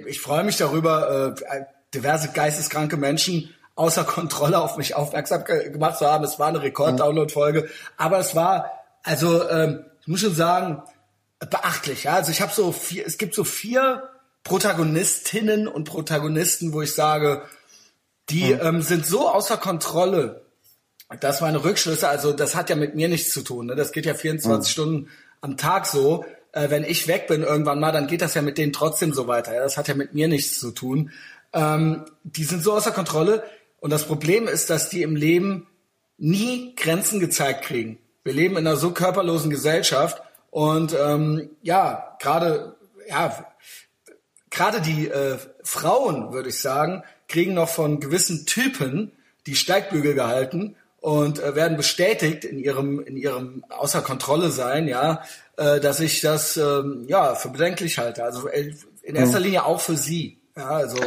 ich 0.07 0.21
freue 0.21 0.43
mich 0.43 0.57
darüber. 0.57 1.35
Äh, 1.37 1.65
diverse 1.93 2.29
geisteskranke 2.29 2.97
Menschen 2.97 3.53
außer 3.75 4.03
Kontrolle 4.03 4.59
auf 4.59 4.77
mich 4.77 4.95
aufmerksam 4.95 5.43
gemacht 5.45 5.97
zu 5.97 6.05
haben. 6.05 6.23
Es 6.23 6.39
war 6.39 6.47
eine 6.47 6.61
Rekord-Download-Folge, 6.61 7.69
aber 7.97 8.19
es 8.19 8.35
war, 8.35 8.71
also 9.03 9.49
ähm, 9.49 9.85
ich 10.01 10.07
muss 10.07 10.21
schon 10.21 10.35
sagen, 10.35 10.83
beachtlich. 11.39 12.03
Ja? 12.03 12.13
Also 12.13 12.31
ich 12.31 12.41
habe 12.41 12.53
so 12.53 12.71
vier, 12.71 13.05
es 13.05 13.17
gibt 13.17 13.33
so 13.33 13.43
vier 13.43 14.09
Protagonistinnen 14.43 15.67
und 15.67 15.85
Protagonisten, 15.85 16.73
wo 16.73 16.81
ich 16.81 16.93
sage, 16.93 17.43
die 18.29 18.53
mhm. 18.53 18.59
ähm, 18.61 18.81
sind 18.81 19.05
so 19.05 19.29
außer 19.29 19.57
Kontrolle, 19.57 20.41
dass 21.19 21.41
meine 21.41 21.63
Rückschlüsse, 21.63 22.07
also 22.07 22.31
das 22.31 22.55
hat 22.55 22.69
ja 22.69 22.75
mit 22.75 22.95
mir 22.95 23.09
nichts 23.09 23.31
zu 23.31 23.41
tun. 23.41 23.67
Ne? 23.67 23.75
Das 23.75 23.91
geht 23.91 24.05
ja 24.05 24.13
24 24.13 24.69
mhm. 24.69 24.71
Stunden 24.71 25.09
am 25.41 25.57
Tag 25.57 25.85
so. 25.85 26.25
Äh, 26.53 26.69
wenn 26.69 26.83
ich 26.83 27.07
weg 27.07 27.27
bin 27.27 27.43
irgendwann 27.43 27.79
mal, 27.79 27.91
dann 27.91 28.07
geht 28.07 28.21
das 28.21 28.33
ja 28.33 28.41
mit 28.41 28.57
denen 28.57 28.73
trotzdem 28.73 29.13
so 29.13 29.27
weiter. 29.27 29.53
Ja? 29.53 29.63
Das 29.63 29.77
hat 29.77 29.87
ja 29.87 29.93
mit 29.93 30.13
mir 30.13 30.27
nichts 30.27 30.59
zu 30.59 30.71
tun. 30.71 31.11
Ähm, 31.53 32.05
die 32.23 32.43
sind 32.43 32.63
so 32.63 32.73
außer 32.73 32.91
Kontrolle. 32.91 33.43
Und 33.79 33.91
das 33.91 34.05
Problem 34.05 34.47
ist, 34.47 34.69
dass 34.69 34.89
die 34.89 35.01
im 35.01 35.15
Leben 35.15 35.67
nie 36.17 36.75
Grenzen 36.75 37.19
gezeigt 37.19 37.63
kriegen. 37.63 37.97
Wir 38.23 38.33
leben 38.33 38.55
in 38.57 38.67
einer 38.67 38.77
so 38.77 38.91
körperlosen 38.91 39.49
Gesellschaft 39.49 40.21
und 40.51 40.93
ähm, 40.93 41.49
ja, 41.63 42.15
gerade 42.19 42.75
ja, 43.09 43.45
gerade 44.51 44.81
die 44.81 45.07
äh, 45.07 45.37
Frauen, 45.63 46.31
würde 46.31 46.49
ich 46.49 46.59
sagen, 46.59 47.03
kriegen 47.27 47.55
noch 47.55 47.69
von 47.69 47.99
gewissen 47.99 48.45
Typen 48.45 49.11
die 49.47 49.55
Steigbügel 49.55 50.13
gehalten 50.13 50.75
und 50.99 51.39
äh, 51.39 51.55
werden 51.55 51.77
bestätigt 51.77 52.45
in 52.45 52.59
ihrem 52.59 52.99
in 52.99 53.17
ihrem 53.17 53.65
außer 53.69 54.01
Kontrolle 54.01 54.49
sein, 54.49 54.87
ja, 54.87 55.23
äh, 55.57 55.79
dass 55.79 55.99
ich 55.99 56.21
das 56.21 56.57
ähm, 56.57 57.05
ja 57.07 57.33
für 57.33 57.49
bedenklich 57.49 57.97
halte. 57.97 58.23
Also 58.23 58.47
äh, 58.47 58.75
in 59.01 59.15
erster 59.15 59.39
Linie 59.39 59.65
auch 59.65 59.81
für 59.81 59.97
sie. 59.97 60.39
Ja, 60.55 60.69
also 60.69 60.97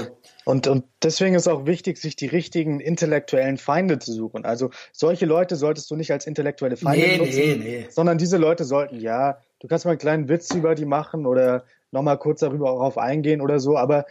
und, 0.44 0.66
und 0.66 0.84
deswegen 1.02 1.34
ist 1.34 1.48
auch 1.48 1.66
wichtig, 1.66 1.98
sich 1.98 2.16
die 2.16 2.26
richtigen 2.26 2.80
intellektuellen 2.80 3.56
Feinde 3.56 3.98
zu 3.98 4.12
suchen. 4.12 4.44
Also 4.44 4.70
solche 4.92 5.26
Leute 5.26 5.56
solltest 5.56 5.90
du 5.90 5.96
nicht 5.96 6.12
als 6.12 6.26
intellektuelle 6.26 6.76
Feinde 6.76 7.06
nee, 7.06 7.16
nutzen, 7.16 7.38
nee, 7.38 7.56
nee. 7.56 7.86
sondern 7.90 8.18
diese 8.18 8.36
Leute 8.36 8.64
sollten, 8.64 9.00
ja, 9.00 9.38
du 9.60 9.68
kannst 9.68 9.84
mal 9.84 9.92
einen 9.92 10.00
kleinen 10.00 10.28
Witz 10.28 10.52
über 10.54 10.74
die 10.74 10.84
machen 10.84 11.26
oder 11.26 11.64
nochmal 11.90 12.18
kurz 12.18 12.40
darüber 12.40 12.66
darauf 12.66 12.98
eingehen 12.98 13.40
oder 13.40 13.58
so, 13.58 13.78
aber 13.78 14.04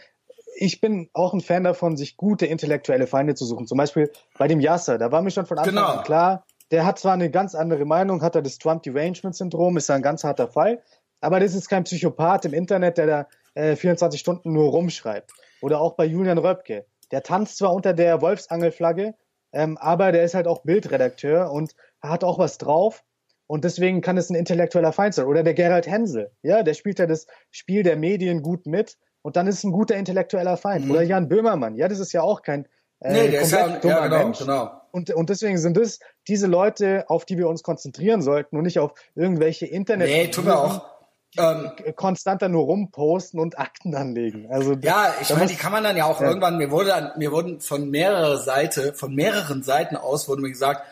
ich 0.56 0.80
bin 0.80 1.08
auch 1.12 1.34
ein 1.34 1.40
Fan 1.40 1.64
davon, 1.64 1.96
sich 1.96 2.16
gute 2.16 2.46
intellektuelle 2.46 3.06
Feinde 3.06 3.34
zu 3.34 3.44
suchen. 3.44 3.66
Zum 3.66 3.78
Beispiel 3.78 4.10
bei 4.38 4.48
dem 4.48 4.60
Yasser, 4.60 4.98
da 4.98 5.12
war 5.12 5.22
mir 5.22 5.30
schon 5.30 5.46
von 5.46 5.58
Anfang 5.58 5.74
genau. 5.74 5.86
an 5.86 6.04
klar, 6.04 6.44
der 6.70 6.86
hat 6.86 6.98
zwar 6.98 7.12
eine 7.12 7.30
ganz 7.30 7.54
andere 7.54 7.84
Meinung, 7.84 8.22
hat 8.22 8.34
er 8.34 8.42
das 8.42 8.58
Trump 8.58 8.82
Derangement 8.82 9.34
Syndrom, 9.34 9.76
ist 9.76 9.90
ein 9.90 10.02
ganz 10.02 10.24
harter 10.24 10.48
Fall, 10.48 10.82
aber 11.20 11.40
das 11.40 11.54
ist 11.54 11.68
kein 11.68 11.84
Psychopath 11.84 12.44
im 12.44 12.54
Internet, 12.54 12.98
der 12.98 13.06
da 13.06 13.26
äh, 13.54 13.76
24 13.76 14.20
Stunden 14.20 14.52
nur 14.52 14.70
rumschreibt. 14.70 15.32
Oder 15.64 15.80
auch 15.80 15.94
bei 15.94 16.04
Julian 16.04 16.36
Röpke. 16.36 16.84
Der 17.10 17.22
tanzt 17.22 17.56
zwar 17.56 17.72
unter 17.72 17.94
der 17.94 18.20
Wolfsangelflagge, 18.20 19.14
ähm, 19.50 19.78
aber 19.78 20.12
der 20.12 20.22
ist 20.22 20.34
halt 20.34 20.46
auch 20.46 20.62
Bildredakteur 20.62 21.50
und 21.50 21.74
hat 22.02 22.22
auch 22.22 22.38
was 22.38 22.58
drauf. 22.58 23.02
Und 23.46 23.64
deswegen 23.64 24.02
kann 24.02 24.18
es 24.18 24.28
ein 24.28 24.34
intellektueller 24.34 24.92
Feind 24.92 25.14
sein. 25.14 25.24
Oder 25.24 25.42
der 25.42 25.54
Gerald 25.54 25.86
Hensel. 25.86 26.30
Ja, 26.42 26.62
der 26.62 26.74
spielt 26.74 26.98
ja 26.98 27.06
das 27.06 27.26
Spiel 27.50 27.82
der 27.82 27.96
Medien 27.96 28.42
gut 28.42 28.66
mit. 28.66 28.98
Und 29.22 29.36
dann 29.36 29.46
ist 29.46 29.56
es 29.56 29.64
ein 29.64 29.72
guter 29.72 29.96
intellektueller 29.96 30.58
Feind. 30.58 30.84
Mhm. 30.84 30.90
Oder 30.90 31.02
Jan 31.02 31.28
Böhmermann. 31.30 31.76
Ja, 31.76 31.88
das 31.88 31.98
ist 31.98 32.12
ja 32.12 32.20
auch 32.20 32.42
kein 32.42 32.68
äh, 33.00 33.12
Nee, 33.12 33.30
der 33.30 33.40
ist 33.40 33.52
ja, 33.52 33.62
komplett 33.62 33.84
dummer 33.84 33.94
ja 33.94 34.06
genau, 34.08 34.18
Mensch. 34.18 34.38
genau. 34.40 34.70
Und, 34.92 35.10
und 35.14 35.30
deswegen 35.30 35.56
sind 35.56 35.78
es 35.78 35.98
diese 36.28 36.46
Leute, 36.46 37.08
auf 37.08 37.24
die 37.24 37.38
wir 37.38 37.48
uns 37.48 37.62
konzentrieren 37.62 38.20
sollten 38.20 38.58
und 38.58 38.64
nicht 38.64 38.78
auf 38.78 38.92
irgendwelche 39.14 39.64
Internet. 39.64 40.08
Nee, 40.08 40.28
tun 40.28 40.44
wir 40.44 40.58
auch. 40.58 40.93
Ähm, 41.36 41.72
konstant 41.96 42.42
da 42.42 42.48
nur 42.48 42.64
rumposten 42.64 43.40
und 43.40 43.58
Akten 43.58 43.94
anlegen. 43.94 44.48
Also 44.50 44.74
Ja, 44.80 45.12
ich 45.20 45.30
meine, 45.30 45.46
die 45.46 45.56
kann 45.56 45.72
man 45.72 45.82
dann 45.84 45.96
ja 45.96 46.04
auch 46.04 46.20
Ja. 46.20 46.28
irgendwann, 46.28 46.56
mir 46.58 46.70
wurde 46.70 46.88
dann, 46.90 47.12
mir 47.16 47.32
wurden 47.32 47.60
von 47.60 47.90
mehrerer 47.90 48.38
Seite, 48.38 48.94
von 48.94 49.14
mehreren 49.14 49.62
Seiten 49.62 49.96
aus 49.96 50.28
wurde 50.28 50.42
mir 50.42 50.50
gesagt, 50.50 50.82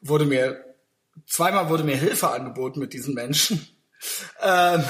wurde 0.00 0.24
mir, 0.24 0.64
zweimal 1.26 1.68
wurde 1.68 1.84
mir 1.84 1.96
Hilfe 1.96 2.30
angeboten 2.30 2.80
mit 2.80 2.92
diesen 2.92 3.14
Menschen. 3.14 3.66
Ähm, 4.42 4.80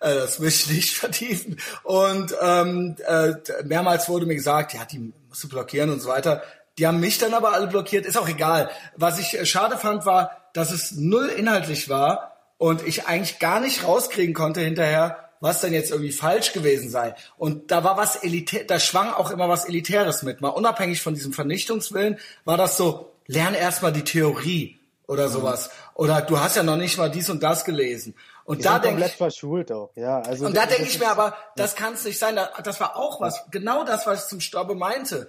äh, 0.00 0.14
das 0.14 0.38
möchte 0.38 0.70
ich 0.70 0.76
nicht 0.76 0.94
vertiefen. 0.96 1.58
Und 1.82 2.34
ähm, 2.40 2.96
äh, 3.06 3.34
mehrmals 3.64 4.08
wurde 4.08 4.24
mir 4.24 4.36
gesagt, 4.36 4.72
ja, 4.72 4.86
die 4.86 5.12
musst 5.28 5.44
du 5.44 5.50
blockieren 5.50 5.90
und 5.90 6.00
so 6.00 6.08
weiter. 6.08 6.42
Die 6.78 6.86
haben 6.86 6.98
mich 6.98 7.18
dann 7.18 7.34
aber 7.34 7.52
alle 7.52 7.66
blockiert, 7.66 8.06
ist 8.06 8.16
auch 8.16 8.26
egal. 8.26 8.70
Was 8.96 9.18
ich 9.18 9.38
äh, 9.38 9.44
schade 9.44 9.76
fand, 9.76 10.06
war, 10.06 10.30
dass 10.54 10.70
es 10.72 10.92
null 10.92 11.26
inhaltlich 11.26 11.90
war 11.90 12.37
und 12.58 12.86
ich 12.86 13.06
eigentlich 13.06 13.38
gar 13.38 13.60
nicht 13.60 13.84
rauskriegen 13.84 14.34
konnte 14.34 14.60
hinterher, 14.60 15.30
was 15.40 15.60
denn 15.60 15.72
jetzt 15.72 15.90
irgendwie 15.92 16.12
falsch 16.12 16.52
gewesen 16.52 16.90
sei. 16.90 17.14
Und 17.36 17.70
da 17.70 17.84
war 17.84 17.96
was 17.96 18.16
elitär, 18.16 18.64
da 18.64 18.80
schwang 18.80 19.12
auch 19.12 19.30
immer 19.30 19.48
was 19.48 19.64
Elitäres 19.66 20.22
mit. 20.24 20.40
Mal 20.40 20.48
unabhängig 20.48 21.00
von 21.00 21.14
diesem 21.14 21.32
Vernichtungswillen 21.32 22.18
war 22.44 22.56
das 22.56 22.76
so, 22.76 23.12
lern 23.26 23.54
erstmal 23.54 23.92
die 23.92 24.02
Theorie 24.04 24.80
oder 25.06 25.28
sowas. 25.28 25.70
Oder 25.94 26.20
du 26.22 26.40
hast 26.40 26.56
ja 26.56 26.62
noch 26.64 26.76
nicht 26.76 26.98
mal 26.98 27.10
dies 27.10 27.30
und 27.30 27.42
das 27.42 27.64
gelesen. 27.64 28.14
Und 28.44 28.58
die 28.58 28.62
da 28.64 28.74
denke 28.78 28.88
komplett 28.88 29.10
ich, 29.12 29.16
verschult 29.18 29.70
auch. 29.70 29.90
Ja, 29.94 30.20
also 30.22 30.46
und 30.46 30.56
da 30.56 30.66
denke 30.66 30.84
ich 30.84 30.98
mir 30.98 31.08
aber, 31.08 31.36
das 31.54 31.76
kann 31.76 31.92
es 31.94 32.04
nicht 32.04 32.18
sein. 32.18 32.34
Da- 32.36 32.50
Das 32.64 32.80
war 32.80 32.96
auch 32.96 33.20
was, 33.20 33.44
genau 33.50 33.84
das, 33.84 34.06
was 34.06 34.24
ich 34.24 34.28
zum 34.30 34.40
Stobbe 34.40 34.74
meinte. 34.74 35.28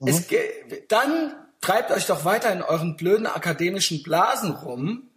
Mhm. 0.00 0.08
Es 0.08 0.24
dann 0.88 1.34
treibt 1.60 1.90
euch 1.92 2.06
doch 2.06 2.24
weiter 2.24 2.50
in 2.52 2.62
euren 2.62 2.96
blöden 2.96 3.26
akademischen 3.26 4.02
Blasen 4.02 4.50
rum. 4.52 5.08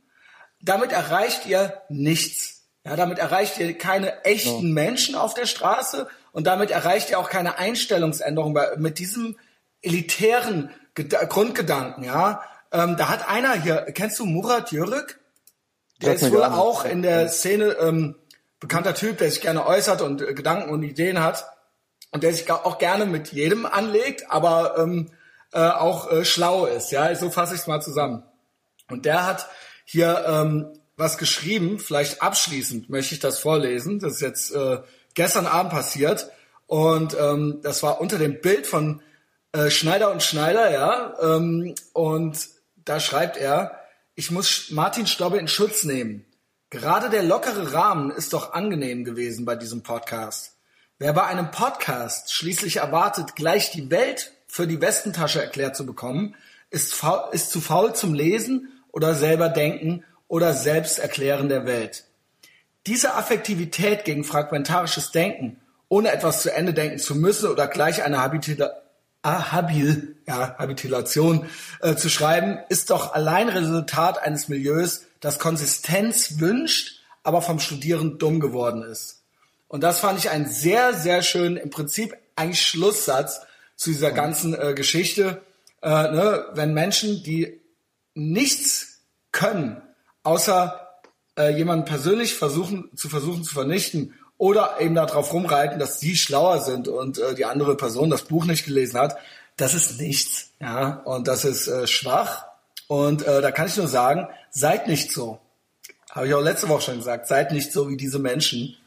Damit 0.68 0.92
erreicht 0.92 1.46
ihr 1.46 1.82
nichts. 1.90 2.66
Ja, 2.84 2.96
damit 2.96 3.20
erreicht 3.20 3.58
ihr 3.60 3.78
keine 3.78 4.24
echten 4.26 4.74
Menschen 4.74 5.16
auf 5.16 5.34
der 5.34 5.46
Straße 5.46 6.08
und 6.32 6.48
damit 6.48 6.72
erreicht 6.72 7.10
ihr 7.10 7.20
auch 7.20 7.30
keine 7.30 7.58
Einstellungsänderung 7.58 8.54
bei, 8.54 8.76
mit 8.78 9.00
diesem 9.00 9.38
elitären 9.82 10.70
Geda 10.94 11.24
Grundgedanken. 11.26 12.04
Ja, 12.04 12.42
ähm, 12.72 12.96
da 12.98 13.10
hat 13.10 13.28
einer 13.30 13.54
hier, 13.62 13.88
kennst 13.94 14.20
du 14.20 14.26
Murat 14.26 14.72
Yörük? 14.72 15.20
Der 16.02 16.16
ist 16.16 16.32
wohl 16.32 16.44
auch 16.44 16.86
in 16.86 17.02
der 17.02 17.30
Szene 17.30 17.78
ähm, 17.80 18.16
bekannter 18.60 18.94
Typ, 18.94 19.18
der 19.18 19.32
sich 19.32 19.42
gerne 19.42 19.66
äußert 19.66 20.02
und 20.02 20.22
äh, 20.22 20.34
Gedanken 20.34 20.70
und 20.70 20.84
Ideen 20.84 21.24
hat 21.24 21.46
und 22.12 22.24
der 22.24 22.34
sich 22.34 22.50
auch 22.52 22.78
gerne 22.78 23.06
mit 23.06 23.32
jedem 23.32 23.66
anlegt, 23.66 24.30
aber 24.30 24.78
ähm, 24.78 25.12
äh, 25.54 25.60
auch 25.60 26.12
äh, 26.12 26.26
schlau 26.26 26.66
ist. 26.66 26.92
Ja, 26.92 27.14
so 27.16 27.30
fasse 27.30 27.56
ich 27.56 27.62
es 27.62 27.68
mal 27.68 27.82
zusammen. 27.82 28.24
Und 28.90 29.06
der 29.06 29.26
hat 29.26 29.48
hier 29.90 30.26
ähm, 30.28 30.74
was 30.98 31.18
geschrieben, 31.18 31.80
vielleicht 31.80 32.22
abschließend 32.22 32.90
möchte 32.90 33.16
ich 33.16 33.22
das 33.22 33.40
vorlesen. 33.40 34.00
Das 34.00 34.16
ist 34.16 34.22
jetzt 34.22 34.54
äh, 34.54 34.80
gestern 35.14 35.46
Abend 35.46 35.72
passiert 35.72 36.30
und 36.66 37.16
ähm, 37.20 37.60
das 37.64 37.82
war 37.84 38.02
unter 38.02 38.18
dem 38.18 38.42
Bild 38.42 38.68
von 38.68 39.02
äh, 39.54 39.70
Schneider 39.70 40.12
und 40.12 40.22
Schneider, 40.22 40.70
ja. 40.72 41.14
Ähm, 41.22 41.74
und 41.94 42.50
da 42.76 43.00
schreibt 43.00 43.38
er, 43.38 43.80
ich 44.16 44.30
muss 44.30 44.72
Martin 44.72 45.08
Stobbe 45.08 45.38
in 45.38 45.48
Schutz 45.48 45.86
nehmen. 45.86 46.26
Gerade 46.70 47.10
der 47.10 47.24
lockere 47.24 47.72
Rahmen 47.72 48.12
ist 48.12 48.34
doch 48.34 48.52
angenehm 48.52 49.06
gewesen 49.06 49.46
bei 49.46 49.56
diesem 49.56 49.84
Podcast. 49.84 50.58
Wer 51.00 51.14
bei 51.14 51.24
einem 51.24 51.52
Podcast 51.52 52.34
schließlich 52.34 52.78
erwartet, 52.78 53.36
gleich 53.36 53.72
die 53.72 53.90
Welt 53.90 54.34
für 54.48 54.68
die 54.68 54.82
Westentasche 54.82 55.42
erklärt 55.42 55.78
zu 55.78 55.86
bekommen, 55.86 56.36
ist, 56.70 56.94
faul, 56.94 57.30
ist 57.32 57.52
zu 57.52 57.62
faul 57.62 57.94
zum 57.94 58.14
Lesen 58.14 58.77
oder 58.98 59.14
selber 59.14 59.50
denken 59.50 60.04
oder 60.28 60.56
selbst 60.56 60.98
erklären 60.98 61.50
der 61.50 61.68
Welt. 61.68 62.06
Diese 62.88 63.14
Affektivität 63.14 64.06
gegen 64.06 64.24
fragmentarisches 64.24 65.12
Denken, 65.12 65.62
ohne 65.88 66.12
etwas 66.12 66.42
zu 66.42 66.52
Ende 66.52 66.74
denken 66.74 66.98
zu 66.98 67.14
müssen 67.14 67.52
oder 67.52 67.68
gleich 67.68 68.02
eine 68.02 68.24
Habitila 68.24 68.72
ah, 69.22 69.52
Habil, 69.52 70.16
ja, 70.28 70.58
Habitilation 70.58 71.46
äh, 71.82 71.94
zu 71.94 72.10
schreiben, 72.10 72.58
ist 72.70 72.90
doch 72.90 73.14
allein 73.14 73.50
Resultat 73.50 74.18
eines 74.18 74.48
Milieus, 74.48 75.04
das 75.20 75.38
Konsistenz 75.38 76.40
wünscht, 76.40 77.00
aber 77.22 77.44
vom 77.44 77.60
Studieren 77.60 78.18
dumm 78.18 78.40
geworden 78.40 78.82
ist. 78.82 79.22
Und 79.68 79.84
das 79.84 80.00
fand 80.00 80.18
ich 80.18 80.32
einen 80.32 80.50
sehr, 80.50 80.96
sehr 80.96 81.22
schönen, 81.22 81.58
im 81.58 81.70
Prinzip 81.70 82.18
eigentlich 82.36 82.66
Schlusssatz 82.66 83.42
zu 83.76 83.92
dieser 83.92 84.12
ganzen 84.12 84.60
äh, 84.60 84.74
Geschichte. 84.74 85.44
Äh, 85.84 85.90
ne, 85.90 86.48
wenn 86.54 86.74
Menschen, 86.74 87.22
die 87.22 87.62
nichts 88.18 89.02
können, 89.32 89.82
außer 90.24 90.88
äh, 91.38 91.56
jemanden 91.56 91.86
persönlich 91.86 92.34
versuchen 92.34 92.90
zu 92.96 93.10
versuchen 93.10 93.44
zu 93.44 93.54
vernichten 93.54 94.16
oder 94.38 94.80
eben 94.80 94.96
darauf 94.96 95.34
rumreiten, 95.34 95.80
dass 95.80 96.00
sie 96.00 96.16
schlauer 96.16 96.60
sind 96.62 96.88
und 96.88 97.20
äh, 97.20 97.36
die 97.36 97.46
andere 97.46 97.78
Person 97.78 98.10
das 98.10 98.24
Buch 98.24 98.46
nicht 98.46 98.66
gelesen 98.66 99.00
hat, 99.00 99.18
das 99.56 99.74
ist 99.74 100.00
nichts, 100.00 100.52
ja, 100.60 101.02
und 101.06 101.28
das 101.28 101.46
ist 101.46 101.68
äh, 101.68 101.88
schwach. 101.88 102.46
Und 102.88 103.26
äh, 103.26 103.42
da 103.42 103.52
kann 103.52 103.68
ich 103.68 103.78
nur 103.78 103.88
sagen, 103.88 104.28
seid 104.50 104.88
nicht 104.88 105.12
so. 105.12 105.40
Habe 106.12 106.28
ich 106.28 106.34
auch 106.34 106.42
letzte 106.42 106.70
Woche 106.70 106.82
schon 106.82 106.98
gesagt, 106.98 107.28
seid 107.28 107.52
nicht 107.52 107.72
so 107.72 107.90
wie 107.90 107.98
diese 107.98 108.18
Menschen. 108.18 108.78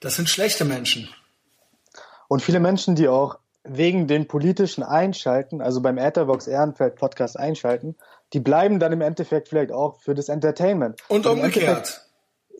Das 0.00 0.16
sind 0.16 0.28
schlechte 0.28 0.64
Menschen. 0.64 1.08
Und 2.26 2.42
viele 2.42 2.60
Menschen, 2.60 2.96
die 2.96 3.08
auch 3.08 3.38
wegen 3.64 4.06
den 4.08 4.26
politischen 4.26 4.82
Einschalten, 4.82 5.60
also 5.60 5.80
beim 5.80 5.98
Etherbox 5.98 6.46
Ehrenfeld 6.46 6.96
Podcast 6.96 7.38
einschalten, 7.38 7.96
die 8.32 8.40
bleiben 8.40 8.78
dann 8.78 8.92
im 8.92 9.00
Endeffekt 9.00 9.48
vielleicht 9.48 9.72
auch 9.72 10.00
für 10.00 10.14
das 10.14 10.28
Entertainment. 10.28 11.00
Und 11.08 11.26
umgekehrt. 11.26 12.04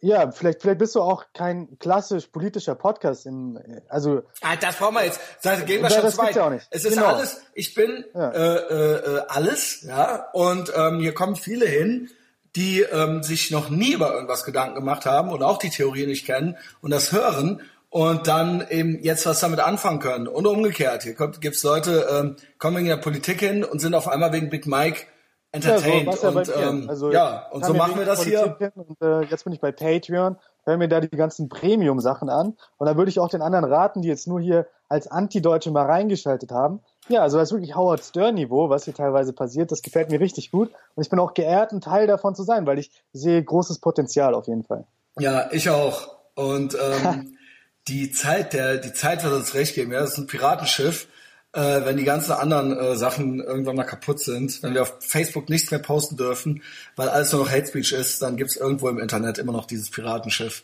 Ja, 0.00 0.31
vielleicht, 0.31 0.62
vielleicht 0.62 0.78
bist 0.78 0.94
du 0.94 1.00
auch 1.02 1.24
kein 1.35 1.76
klassisch 1.81 2.28
politischer 2.28 2.76
Podcast 2.76 3.26
im, 3.26 3.59
also, 3.88 4.22
Ah, 4.42 4.54
das 4.54 4.76
brauchen 4.76 4.94
wir 4.94 5.04
jetzt. 5.04 5.18
Das 5.42 5.64
gehen 5.66 5.83
wir 5.83 5.88
Ja, 5.88 5.96
schon 5.96 6.04
das 6.04 6.18
weit. 6.18 6.37
ja 6.37 6.46
auch 6.46 6.50
nicht. 6.50 6.68
Es 6.70 6.85
ist 6.85 6.94
Genau. 6.94 7.07
alles, 7.09 7.40
ich 7.54 7.74
bin 7.74 8.04
Ja. 8.14 8.31
äh, 8.31 8.57
äh, 8.57 8.94
äh, 9.16 9.22
alles, 9.28 9.83
ja. 9.83 10.28
Und 10.33 10.72
ähm, 10.76 11.00
hier 11.00 11.14
kommen 11.14 11.35
viele 11.35 11.66
hin, 11.66 12.11
die 12.54 12.81
ähm, 12.83 13.24
sich 13.24 13.50
noch 13.50 13.70
nie 13.70 13.92
über 13.94 14.14
irgendwas 14.14 14.44
Gedanken 14.44 14.76
gemacht 14.76 15.04
haben 15.04 15.31
und 15.31 15.42
auch 15.42 15.59
die 15.59 15.70
Theorie 15.70 16.07
nicht 16.07 16.24
kennen 16.26 16.57
und 16.81 16.92
das 16.92 17.11
hören 17.11 17.61
und 17.90 18.28
dann 18.28 18.64
eben 18.70 19.02
jetzt 19.02 19.26
was 19.26 19.40
damit 19.40 19.59
anfangen 19.59 19.98
können. 19.98 20.28
Und 20.28 20.46
umgekehrt, 20.46 21.02
hier 21.02 21.14
kommt, 21.16 21.40
gibt's 21.40 21.64
Leute, 21.64 22.07
ähm, 22.09 22.37
kommen 22.59 22.78
in 22.78 22.87
der 22.87 22.96
Politik 22.98 23.40
hin 23.40 23.64
und 23.64 23.81
sind 23.81 23.94
auf 23.96 24.07
einmal 24.07 24.33
wegen 24.33 24.48
Big 24.48 24.66
Mike 24.68 25.07
entertained. 25.53 26.07
ja 26.23 26.31
bei 26.31 26.41
und 26.41 26.49
mir. 26.49 26.57
ähm, 26.57 26.91
Also, 26.91 27.13
ja, 27.13 27.49
und 27.51 27.65
so 27.65 27.73
ja 27.73 27.79
machen 27.79 27.99
wir 27.99 28.05
das 28.05 28.23
hier. 28.25 28.57
Und, 28.75 29.01
äh, 29.03 29.23
jetzt 29.23 29.45
bin 29.45 29.53
ich 29.53 29.61
bei 29.61 29.73
Patreon, 29.73 30.37
höre 30.65 30.77
mir 30.77 30.89
da 30.89 31.01
die 31.01 31.09
ganzen 31.09 31.49
Premium-Sachen 31.49 32.29
an. 32.29 32.57
Und 32.77 32.87
da 32.87 32.97
würde 32.97 33.11
ich 33.11 33.19
auch 33.19 33.29
den 33.29 33.43
anderen 33.43 33.65
raten, 33.65 34.03
die 34.03 34.09
jetzt 34.09 34.27
nur 34.27 34.41
hier 34.41 34.67
als 34.89 35.07
Anti-Deutsche 35.07 35.71
mal 35.71 35.87
reingeschaltet 35.87 36.51
haben. 36.51 36.81
Ja, 37.09 37.23
also 37.23 37.39
das 37.39 37.49
ist 37.49 37.53
wirklich 37.53 37.75
Howard 37.75 38.05
Stern-Niveau, 38.05 38.69
was 38.69 38.85
hier 38.85 38.95
teilweise 38.95 39.33
passiert. 39.33 39.73
Das 39.73 39.83
gefällt 39.83 40.11
mir 40.11 40.21
richtig 40.21 40.51
gut. 40.51 40.71
Und 40.95 41.03
ich 41.03 41.11
bin 41.11 41.19
auch 41.19 41.35
geehrt, 41.35 41.73
ein 41.73 41.81
Teil 41.81 42.07
davon 42.07 42.35
zu 42.35 42.43
sein, 42.43 42.67
weil 42.67 42.79
ich 42.79 42.91
sehe 43.13 43.43
großes 43.43 43.79
Potenzial 43.79 44.35
auf 44.35 44.47
jeden 44.47 44.65
Fall. 44.65 44.85
Ja, 45.19 45.51
ich 45.53 45.71
auch. 45.71 46.17
Und 46.35 46.75
ähm, 46.75 47.37
die 47.89 48.11
Zeit, 48.13 48.53
der, 48.53 48.77
die 48.77 48.93
Zeit 48.93 49.25
wird 49.25 49.33
uns 49.33 49.55
recht 49.55 49.75
geben. 49.75 49.93
Ja, 49.93 50.01
das 50.01 50.13
ist 50.13 50.19
ein 50.19 50.27
Piratenschiff. 50.27 51.09
Äh, 51.53 51.85
wenn 51.87 51.97
die 51.97 52.05
ganzen 52.05 52.33
anderen 52.33 52.77
äh, 52.79 52.95
Sachen 52.95 53.41
irgendwann 53.41 53.77
mal 53.77 53.85
kaputt 53.85 54.21
sind, 54.21 54.63
wenn 54.63 54.75
wir 54.75 54.83
auf 54.83 54.95
Facebook 55.01 55.49
nichts 55.49 55.71
mehr 55.71 55.81
posten 55.81 56.17
dürfen, 56.17 56.63
weil 56.95 57.09
alles 57.09 57.33
nur 57.33 57.43
noch 57.45 57.51
Hate 57.51 57.67
Speech 57.67 57.93
ist, 57.93 58.21
dann 58.21 58.37
gibt's 58.37 58.57
irgendwo 58.57 58.89
im 58.89 58.99
Internet 58.99 59.39
immer 59.39 59.53
noch 59.53 59.65
dieses 59.65 59.91
Piratenschiff. 59.91 60.63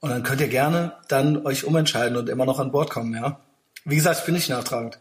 Und 0.00 0.10
dann 0.10 0.22
könnt 0.24 0.40
ihr 0.40 0.48
gerne 0.48 0.94
dann 1.08 1.46
euch 1.46 1.64
umentscheiden 1.64 2.16
und 2.16 2.28
immer 2.28 2.46
noch 2.46 2.58
an 2.58 2.72
Bord 2.72 2.90
kommen, 2.90 3.14
ja. 3.14 3.38
Wie 3.84 3.96
gesagt, 3.96 4.18
ich 4.20 4.24
bin 4.26 4.34
nicht 4.34 4.48
nachtragend. 4.48 4.98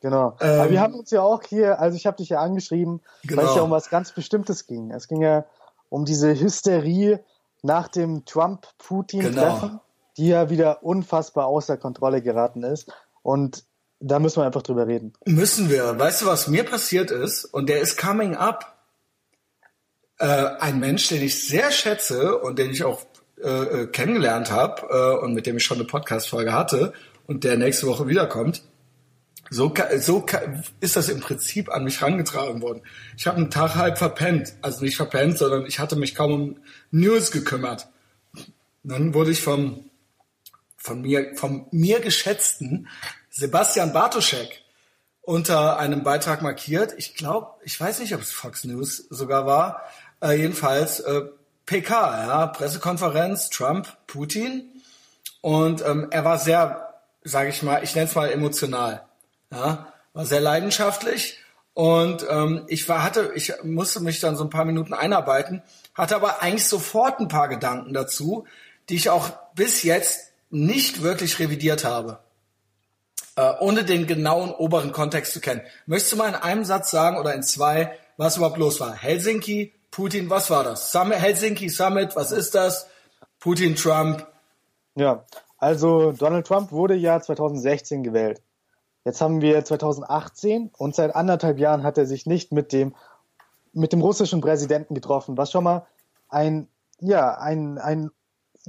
Genau. 0.00 0.36
Ähm, 0.40 0.60
Aber 0.60 0.70
wir 0.70 0.80
haben 0.80 0.94
uns 0.94 1.10
ja 1.10 1.22
auch 1.22 1.42
hier, 1.42 1.78
also 1.80 1.96
ich 1.96 2.06
habe 2.06 2.16
dich 2.18 2.30
ja 2.30 2.40
angeschrieben, 2.40 3.00
weil 3.24 3.36
Genau. 3.36 3.50
es 3.50 3.56
ja 3.56 3.62
um 3.62 3.70
was 3.70 3.90
ganz 3.90 4.12
Bestimmtes 4.12 4.66
ging. 4.66 4.90
Es 4.90 5.08
ging 5.08 5.20
ja 5.22 5.44
um 5.90 6.04
diese 6.04 6.38
Hysterie 6.38 7.20
nach 7.62 7.88
dem 7.88 8.24
Trump-Putin-Treffen, 8.24 9.68
Genau. 9.68 9.82
die 10.16 10.28
ja 10.28 10.48
wieder 10.48 10.82
unfassbar 10.82 11.46
außer 11.46 11.76
Kontrolle 11.76 12.22
geraten 12.22 12.62
ist. 12.62 12.90
Und 13.22 13.64
da 14.00 14.18
müssen 14.18 14.40
wir 14.40 14.46
einfach 14.46 14.62
drüber 14.62 14.86
reden. 14.86 15.12
Müssen 15.26 15.70
wir. 15.70 15.98
Weißt 15.98 16.22
du, 16.22 16.26
was 16.26 16.48
mir 16.48 16.64
passiert 16.64 17.10
ist? 17.10 17.44
Und 17.44 17.68
der 17.68 17.80
ist 17.80 17.98
coming 17.98 18.34
up. 18.34 18.78
Äh, 20.18 20.26
ein 20.26 20.80
Mensch, 20.80 21.08
den 21.08 21.22
ich 21.22 21.46
sehr 21.46 21.70
schätze 21.70 22.38
und 22.38 22.58
den 22.58 22.70
ich 22.70 22.84
auch 22.84 23.04
äh, 23.42 23.48
äh, 23.82 23.86
kennengelernt 23.86 24.50
habe 24.50 24.86
äh, 24.90 25.24
und 25.24 25.34
mit 25.34 25.46
dem 25.46 25.56
ich 25.56 25.64
schon 25.64 25.78
eine 25.78 25.86
Podcast-Folge 25.86 26.52
hatte 26.52 26.92
und 27.26 27.44
der 27.44 27.56
nächste 27.56 27.86
Woche 27.86 28.06
wiederkommt. 28.06 28.62
So, 29.50 29.74
so 29.98 30.24
ist 30.80 30.96
das 30.96 31.08
im 31.08 31.20
Prinzip 31.20 31.70
an 31.70 31.84
mich 31.84 32.02
rangetragen 32.02 32.62
worden. 32.62 32.82
Ich 33.16 33.26
habe 33.26 33.38
einen 33.38 33.50
Tag 33.50 33.74
halb 33.74 33.98
verpennt. 33.98 34.54
Also 34.62 34.84
nicht 34.84 34.96
verpennt, 34.96 35.38
sondern 35.38 35.66
ich 35.66 35.78
hatte 35.78 35.96
mich 35.96 36.14
kaum 36.14 36.32
um 36.32 36.56
News 36.90 37.32
gekümmert. 37.32 37.88
Dann 38.84 39.12
wurde 39.12 39.32
ich 39.32 39.42
vom 39.42 39.89
von 40.80 41.02
mir, 41.02 41.36
vom 41.36 41.66
mir 41.70 42.00
geschätzten 42.00 42.88
Sebastian 43.28 43.92
Bartoschek 43.92 44.62
unter 45.20 45.78
einem 45.78 46.02
Beitrag 46.02 46.42
markiert. 46.42 46.94
Ich 46.96 47.14
glaube, 47.14 47.54
ich 47.62 47.78
weiß 47.78 48.00
nicht, 48.00 48.14
ob 48.14 48.22
es 48.22 48.32
Fox 48.32 48.64
News 48.64 49.06
sogar 49.10 49.46
war. 49.46 49.82
Äh, 50.22 50.38
jedenfalls 50.38 51.00
äh, 51.00 51.22
PK, 51.66 52.26
ja, 52.26 52.46
Pressekonferenz, 52.46 53.50
Trump, 53.50 53.88
Putin. 54.06 54.64
Und 55.42 55.84
ähm, 55.86 56.08
er 56.10 56.24
war 56.24 56.38
sehr, 56.38 56.94
sage 57.22 57.50
ich 57.50 57.62
mal, 57.62 57.84
ich 57.84 57.94
nenne 57.94 58.08
es 58.08 58.14
mal 58.14 58.30
emotional. 58.30 59.04
Ja, 59.52 59.92
war 60.14 60.24
sehr 60.24 60.40
leidenschaftlich. 60.40 61.38
Und 61.74 62.26
ähm, 62.28 62.64
ich 62.68 62.88
war, 62.88 63.04
hatte, 63.04 63.32
ich 63.34 63.52
musste 63.62 64.00
mich 64.00 64.20
dann 64.20 64.36
so 64.36 64.44
ein 64.44 64.50
paar 64.50 64.64
Minuten 64.64 64.94
einarbeiten, 64.94 65.62
hatte 65.94 66.16
aber 66.16 66.42
eigentlich 66.42 66.66
sofort 66.66 67.20
ein 67.20 67.28
paar 67.28 67.48
Gedanken 67.48 67.92
dazu, 67.92 68.46
die 68.88 68.96
ich 68.96 69.10
auch 69.10 69.30
bis 69.54 69.82
jetzt 69.82 70.29
nicht 70.50 71.02
wirklich 71.02 71.38
revidiert 71.38 71.84
habe, 71.84 72.18
äh, 73.36 73.52
ohne 73.60 73.84
den 73.84 74.06
genauen 74.06 74.50
oberen 74.50 74.92
Kontext 74.92 75.32
zu 75.32 75.40
kennen. 75.40 75.62
Möchtest 75.86 76.12
du 76.12 76.16
mal 76.16 76.28
in 76.28 76.34
einem 76.34 76.64
Satz 76.64 76.90
sagen 76.90 77.18
oder 77.18 77.34
in 77.34 77.42
zwei, 77.42 77.96
was 78.16 78.36
überhaupt 78.36 78.58
los 78.58 78.80
war? 78.80 78.94
Helsinki, 78.94 79.72
Putin, 79.90 80.28
was 80.28 80.50
war 80.50 80.64
das? 80.64 80.92
Summit, 80.92 81.18
Helsinki 81.18 81.68
Summit, 81.68 82.16
was 82.16 82.32
ist 82.32 82.54
das? 82.54 82.86
Putin, 83.38 83.76
Trump. 83.76 84.26
Ja, 84.94 85.24
also 85.58 86.12
Donald 86.12 86.46
Trump 86.46 86.72
wurde 86.72 86.94
ja 86.94 87.20
2016 87.20 88.02
gewählt. 88.02 88.42
Jetzt 89.04 89.20
haben 89.20 89.40
wir 89.40 89.64
2018 89.64 90.70
und 90.76 90.94
seit 90.94 91.14
anderthalb 91.14 91.58
Jahren 91.58 91.82
hat 91.82 91.96
er 91.96 92.06
sich 92.06 92.26
nicht 92.26 92.52
mit 92.52 92.72
dem, 92.72 92.94
mit 93.72 93.92
dem 93.92 94.02
russischen 94.02 94.40
Präsidenten 94.40 94.94
getroffen, 94.94 95.38
was 95.38 95.50
schon 95.50 95.64
mal 95.64 95.86
ein, 96.28 96.68
ja, 96.98 97.38
ein, 97.38 97.78
ein, 97.78 98.10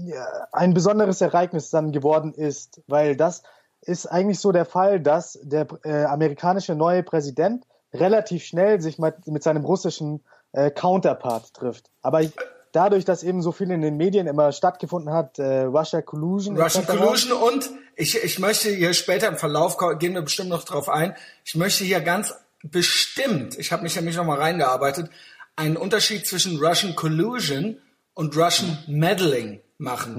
ja, 0.06 0.48
ein 0.52 0.74
besonderes 0.74 1.22
Ereignis 1.22 1.70
dann 1.70 1.92
geworden 1.92 2.34
ist, 2.34 2.82
weil 2.88 3.16
das 3.16 3.44
ist 3.82 4.06
eigentlich 4.06 4.40
so 4.40 4.52
der 4.52 4.66
Fall, 4.66 5.00
dass 5.00 5.40
der 5.42 5.68
äh, 5.84 6.04
amerikanische 6.04 6.76
neue 6.76 7.04
Präsident 7.04 7.66
relativ 7.94 8.44
schnell 8.44 8.82
sich 8.82 9.00
mit, 9.00 9.28
mit 9.28 9.44
seinem 9.44 9.66
russischen 9.66 10.24
äh, 10.54 10.70
Counterpart 10.72 11.54
trifft. 11.54 11.90
Aber 12.02 12.22
ich, 12.22 12.32
dadurch, 12.72 13.06
dass 13.06 13.24
eben 13.24 13.42
so 13.42 13.52
viel 13.52 13.72
in 13.72 13.82
den 13.82 13.98
Medien 13.98 14.28
immer 14.28 14.52
stattgefunden 14.52 15.14
hat, 15.14 15.40
äh, 15.40 15.62
Russia 15.64 16.02
Collusion. 16.02 16.60
Russian 16.60 16.86
Collusion 16.86 17.32
und 17.32 17.70
ich, 17.96 18.24
ich 18.24 18.40
möchte 18.40 18.70
hier 18.70 18.94
später 18.94 19.28
im 19.28 19.38
Verlauf, 19.38 19.78
gehen 20.00 20.14
wir 20.14 20.22
bestimmt 20.22 20.50
noch 20.50 20.64
drauf 20.64 20.90
ein, 20.90 21.16
ich 21.44 21.56
möchte 21.56 21.84
hier 21.84 22.02
ganz 22.02 22.34
bestimmt, 22.64 23.58
ich 23.58 23.72
habe 23.72 23.84
mich 23.84 23.96
nämlich 23.96 24.16
noch 24.16 24.26
mal 24.26 24.38
reingearbeitet, 24.38 25.10
einen 25.56 25.78
Unterschied 25.78 26.26
zwischen 26.26 26.64
Russian 26.64 26.96
Collusion 26.96 27.78
und 28.14 28.36
Russian 28.38 28.78
Meddling 28.88 29.62
machen. 29.82 30.18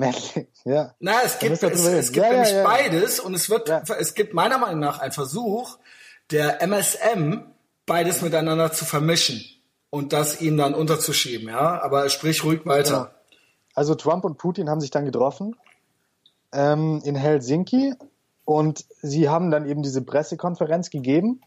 Ja. 0.64 0.94
Na, 1.00 1.22
es 1.24 1.38
gibt, 1.38 1.62
es, 1.62 1.84
es, 1.84 2.12
gibt 2.12 2.24
ja, 2.24 2.32
nämlich 2.32 2.52
ja, 2.52 2.62
beides 2.62 3.18
und 3.18 3.34
es 3.34 3.48
wird, 3.50 3.68
es 3.98 4.14
gibt 4.14 4.34
meiner 4.34 4.58
Meinung 4.58 4.80
nach 4.80 5.00
einen 5.00 5.12
Versuch, 5.12 5.78
der 6.30 6.62
MSM 6.62 7.42
beides 7.86 8.22
miteinander 8.22 8.72
zu 8.72 8.84
vermischen 8.84 9.42
und 9.90 10.12
das 10.12 10.40
ihm 10.40 10.56
dann 10.56 10.74
unterzuschieben, 10.74 11.48
ja. 11.48 11.80
Aber 11.82 12.08
sprich 12.10 12.44
ruhig 12.44 12.64
weiter. 12.64 12.90
Genau. 12.90 13.40
Also 13.74 13.94
Trump 13.94 14.24
und 14.24 14.38
Putin 14.38 14.68
haben 14.68 14.80
sich 14.80 14.90
dann 14.90 15.04
getroffen 15.04 15.56
ähm, 16.52 17.00
in 17.04 17.14
Helsinki 17.14 17.94
und 18.44 18.84
sie 19.00 19.28
haben 19.28 19.50
dann 19.50 19.66
eben 19.66 19.82
diese 19.82 20.02
Pressekonferenz 20.02 20.90
gegeben. 20.90 21.40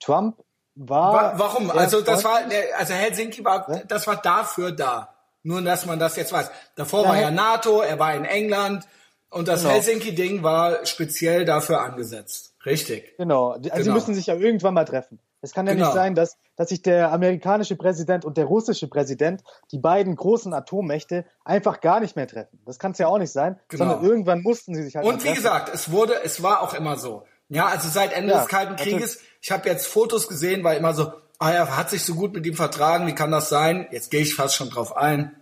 Trump 0.00 0.36
war. 0.74 1.38
Warum? 1.38 1.70
Also 1.70 2.00
das 2.00 2.24
war, 2.24 2.40
also 2.76 2.94
Helsinki 2.94 3.44
war, 3.44 3.82
das 3.86 4.06
war 4.06 4.16
dafür 4.16 4.72
da. 4.72 5.14
Nur, 5.48 5.62
dass 5.62 5.86
man 5.86 5.98
das 5.98 6.16
jetzt 6.16 6.30
weiß. 6.30 6.50
Davor 6.74 7.04
ja, 7.04 7.08
war 7.08 7.18
ja 7.18 7.30
NATO, 7.30 7.80
er 7.80 7.98
war 7.98 8.14
in 8.14 8.26
England 8.26 8.84
und 9.30 9.48
das 9.48 9.62
genau. 9.62 9.72
Helsinki-Ding 9.72 10.42
war 10.42 10.84
speziell 10.84 11.46
dafür 11.46 11.80
angesetzt. 11.80 12.54
Richtig. 12.66 13.16
Genau. 13.16 13.52
Also 13.52 13.70
genau. 13.70 13.82
sie 13.82 13.90
müssen 13.92 14.14
sich 14.14 14.26
ja 14.26 14.34
irgendwann 14.34 14.74
mal 14.74 14.84
treffen. 14.84 15.20
Es 15.40 15.54
kann 15.54 15.66
ja 15.66 15.72
genau. 15.72 15.86
nicht 15.86 15.94
sein, 15.94 16.14
dass, 16.14 16.36
dass 16.56 16.68
sich 16.68 16.82
der 16.82 17.12
amerikanische 17.12 17.76
Präsident 17.76 18.26
und 18.26 18.36
der 18.36 18.44
russische 18.44 18.88
Präsident, 18.88 19.42
die 19.72 19.78
beiden 19.78 20.16
großen 20.16 20.52
Atommächte, 20.52 21.24
einfach 21.46 21.80
gar 21.80 22.00
nicht 22.00 22.14
mehr 22.14 22.26
treffen. 22.26 22.60
Das 22.66 22.78
kann 22.78 22.92
es 22.92 22.98
ja 22.98 23.06
auch 23.06 23.18
nicht 23.18 23.32
sein, 23.32 23.58
genau. 23.68 23.84
sondern 23.84 24.04
irgendwann 24.04 24.42
mussten 24.42 24.74
sie 24.74 24.82
sich 24.82 24.96
halt. 24.96 25.06
Und 25.06 25.24
wie 25.24 25.32
gesagt, 25.32 25.72
es 25.72 25.90
wurde, 25.90 26.12
es 26.24 26.42
war 26.42 26.60
auch 26.60 26.74
immer 26.74 26.98
so. 26.98 27.22
Ja, 27.48 27.68
also 27.68 27.88
seit 27.88 28.12
Ende 28.12 28.34
ja, 28.34 28.40
des 28.40 28.48
Kalten 28.48 28.76
Krieges, 28.76 29.14
natürlich. 29.14 29.38
ich 29.40 29.50
habe 29.50 29.68
jetzt 29.70 29.86
Fotos 29.86 30.28
gesehen, 30.28 30.62
weil 30.62 30.76
immer 30.76 30.92
so, 30.92 31.10
ah 31.38 31.52
ja, 31.52 31.76
hat 31.76 31.88
sich 31.88 32.04
so 32.04 32.14
gut 32.14 32.34
mit 32.34 32.44
ihm 32.44 32.54
vertragen, 32.54 33.06
wie 33.06 33.14
kann 33.14 33.30
das 33.30 33.48
sein? 33.48 33.86
Jetzt 33.90 34.10
gehe 34.10 34.20
ich 34.20 34.34
fast 34.34 34.54
schon 34.54 34.68
drauf 34.68 34.96
ein. 34.96 35.37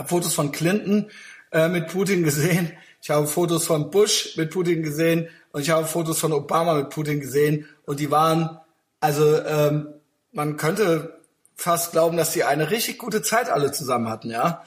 Hab 0.00 0.08
Fotos 0.08 0.32
von 0.32 0.50
Clinton 0.50 1.10
äh, 1.52 1.68
mit 1.68 1.88
Putin 1.88 2.24
gesehen, 2.24 2.72
ich 3.02 3.10
habe 3.10 3.26
Fotos 3.26 3.66
von 3.66 3.90
Bush 3.90 4.36
mit 4.36 4.50
Putin 4.50 4.82
gesehen 4.82 5.28
und 5.52 5.60
ich 5.60 5.68
habe 5.68 5.84
Fotos 5.86 6.18
von 6.18 6.32
Obama 6.32 6.74
mit 6.74 6.88
Putin 6.88 7.20
gesehen 7.20 7.66
und 7.84 8.00
die 8.00 8.10
waren 8.10 8.60
also 9.00 9.42
ähm, 9.44 9.92
man 10.32 10.56
könnte 10.56 11.20
fast 11.54 11.92
glauben, 11.92 12.16
dass 12.16 12.30
die 12.32 12.44
eine 12.44 12.70
richtig 12.70 12.98
gute 12.98 13.20
Zeit 13.20 13.50
alle 13.50 13.72
zusammen 13.72 14.08
hatten, 14.08 14.30
ja. 14.30 14.62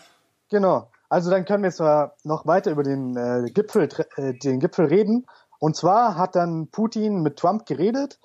Genau. 0.50 0.92
Also 1.10 1.32
dann 1.32 1.46
können 1.46 1.64
wir 1.64 1.72
zwar 1.72 2.16
noch 2.24 2.46
weiter 2.46 2.70
über 2.70 2.84
den 2.84 3.18
äh, 3.18 3.50
Gipfel, 3.52 3.90
äh, 4.18 4.34
den 4.34 4.60
Gipfel 4.60 4.86
reden. 4.86 5.26
Und 5.58 5.76
zwar 5.76 6.16
hat 6.16 6.36
dann 6.36 6.68
Putin 6.68 7.24
mit 7.24 7.38
Trump 7.38 7.66
geredet 7.66 8.20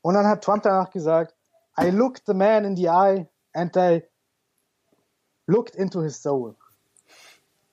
und 0.00 0.14
dann 0.14 0.26
hat 0.26 0.44
Trump 0.44 0.62
danach 0.62 0.90
gesagt, 0.90 1.34
I 1.78 1.90
looked 1.90 2.22
the 2.26 2.32
man 2.32 2.64
in 2.64 2.74
the 2.74 2.88
eye 2.88 3.28
and 3.52 3.76
I 3.76 4.02
looked 5.46 5.74
into 5.74 6.02
his 6.02 6.20
soul. 6.20 6.54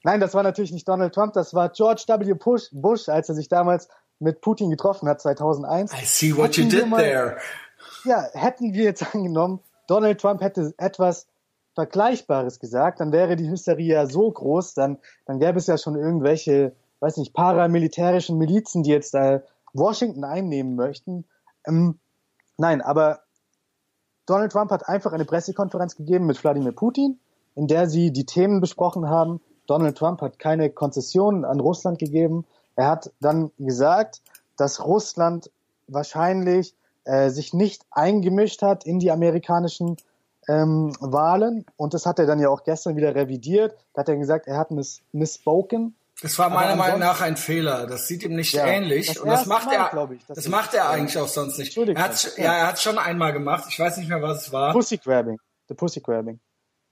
Nein, 0.03 0.19
das 0.19 0.33
war 0.33 0.43
natürlich 0.43 0.71
nicht 0.71 0.87
Donald 0.87 1.13
Trump, 1.13 1.33
das 1.33 1.53
war 1.53 1.69
George 1.69 2.05
W. 2.07 2.33
Bush, 2.33 2.69
Bush 2.71 3.07
als 3.07 3.29
er 3.29 3.35
sich 3.35 3.49
damals 3.49 3.87
mit 4.19 4.41
Putin 4.41 4.69
getroffen 4.69 5.07
hat, 5.07 5.21
2001. 5.21 5.93
I 5.93 6.05
see 6.05 6.35
what 6.35 6.55
you 6.55 6.67
did 6.67 6.89
there 6.95 7.37
ja, 8.03 8.27
hätten 8.33 8.73
wir 8.73 8.83
jetzt 8.83 9.03
angenommen, 9.15 9.59
Donald 9.87 10.21
Trump 10.21 10.41
hätte 10.41 10.73
etwas 10.77 11.27
Vergleichbares 11.73 12.59
gesagt, 12.59 12.99
dann 12.99 13.11
wäre 13.11 13.35
die 13.35 13.49
Hysterie 13.49 13.93
ja 13.93 14.05
so 14.05 14.29
groß, 14.29 14.73
dann, 14.73 14.97
dann 15.25 15.39
gäbe 15.39 15.57
es 15.57 15.67
ja 15.67 15.77
schon 15.77 15.95
irgendwelche, 15.95 16.75
weiß 16.99 17.17
nicht, 17.17 17.33
paramilitärischen 17.33 18.37
Milizen, 18.37 18.83
die 18.83 18.89
jetzt 18.89 19.13
da 19.13 19.41
Washington 19.73 20.25
einnehmen 20.25 20.75
möchten. 20.75 21.25
Ähm, 21.65 21.99
nein, 22.57 22.81
aber 22.81 23.21
Donald 24.25 24.51
Trump 24.51 24.71
hat 24.71 24.87
einfach 24.87 25.13
eine 25.13 25.25
Pressekonferenz 25.25 25.95
gegeben 25.95 26.25
mit 26.25 26.43
Wladimir 26.43 26.73
Putin, 26.73 27.19
in 27.55 27.67
der 27.67 27.89
sie 27.89 28.11
die 28.11 28.25
Themen 28.25 28.61
besprochen 28.61 29.09
haben. 29.09 29.41
Donald 29.67 29.97
Trump 29.97 30.21
hat 30.21 30.39
keine 30.39 30.69
Konzessionen 30.69 31.45
an 31.45 31.59
Russland 31.59 31.99
gegeben. 31.99 32.45
Er 32.75 32.87
hat 32.87 33.11
dann 33.19 33.51
gesagt, 33.57 34.21
dass 34.57 34.83
Russland 34.85 35.49
wahrscheinlich 35.87 36.75
äh, 37.03 37.29
sich 37.29 37.53
nicht 37.53 37.83
eingemischt 37.91 38.61
hat 38.61 38.85
in 38.85 38.99
die 38.99 39.11
amerikanischen 39.11 39.97
ähm, 40.47 40.93
Wahlen. 40.99 41.65
Und 41.77 41.93
das 41.93 42.05
hat 42.05 42.19
er 42.19 42.25
dann 42.25 42.39
ja 42.39 42.49
auch 42.49 42.63
gestern 42.63 42.95
wieder 42.95 43.15
revidiert. 43.15 43.75
Da 43.93 44.01
hat 44.01 44.09
er 44.09 44.17
gesagt, 44.17 44.47
er 44.47 44.57
hat 44.57 44.71
miss 44.71 45.01
misspoken. 45.11 45.95
Das 46.21 46.37
war 46.37 46.51
meiner 46.51 46.75
Meinung 46.75 46.99
nach 46.99 47.19
ein 47.21 47.35
Fehler. 47.35 47.87
Das 47.87 48.07
sieht 48.07 48.21
ihm 48.23 48.35
nicht 48.35 48.53
ja, 48.53 48.67
ähnlich. 48.67 49.07
Das 49.07 49.17
und 49.17 49.29
das 49.29 49.47
macht 49.47 49.65
Mal, 49.65 49.73
er, 49.73 50.11
ich, 50.11 50.25
das, 50.27 50.35
das 50.35 50.47
macht 50.49 50.73
er 50.75 50.89
eigentlich 50.89 51.17
auch 51.17 51.27
sonst 51.27 51.57
nicht. 51.57 51.75
Er 51.75 52.03
hat, 52.03 52.37
ja, 52.37 52.53
er 52.53 52.67
hat 52.67 52.79
schon 52.79 52.99
einmal 52.99 53.33
gemacht. 53.33 53.65
Ich 53.69 53.79
weiß 53.79 53.97
nicht 53.97 54.07
mehr, 54.07 54.21
was 54.21 54.45
es 54.45 54.53
war. 54.53 54.71
Pussy 54.71 54.97
Grabbing. 54.97 55.39
The 55.67 55.73
Pussy 55.73 55.99
Grabbing. 55.99 56.39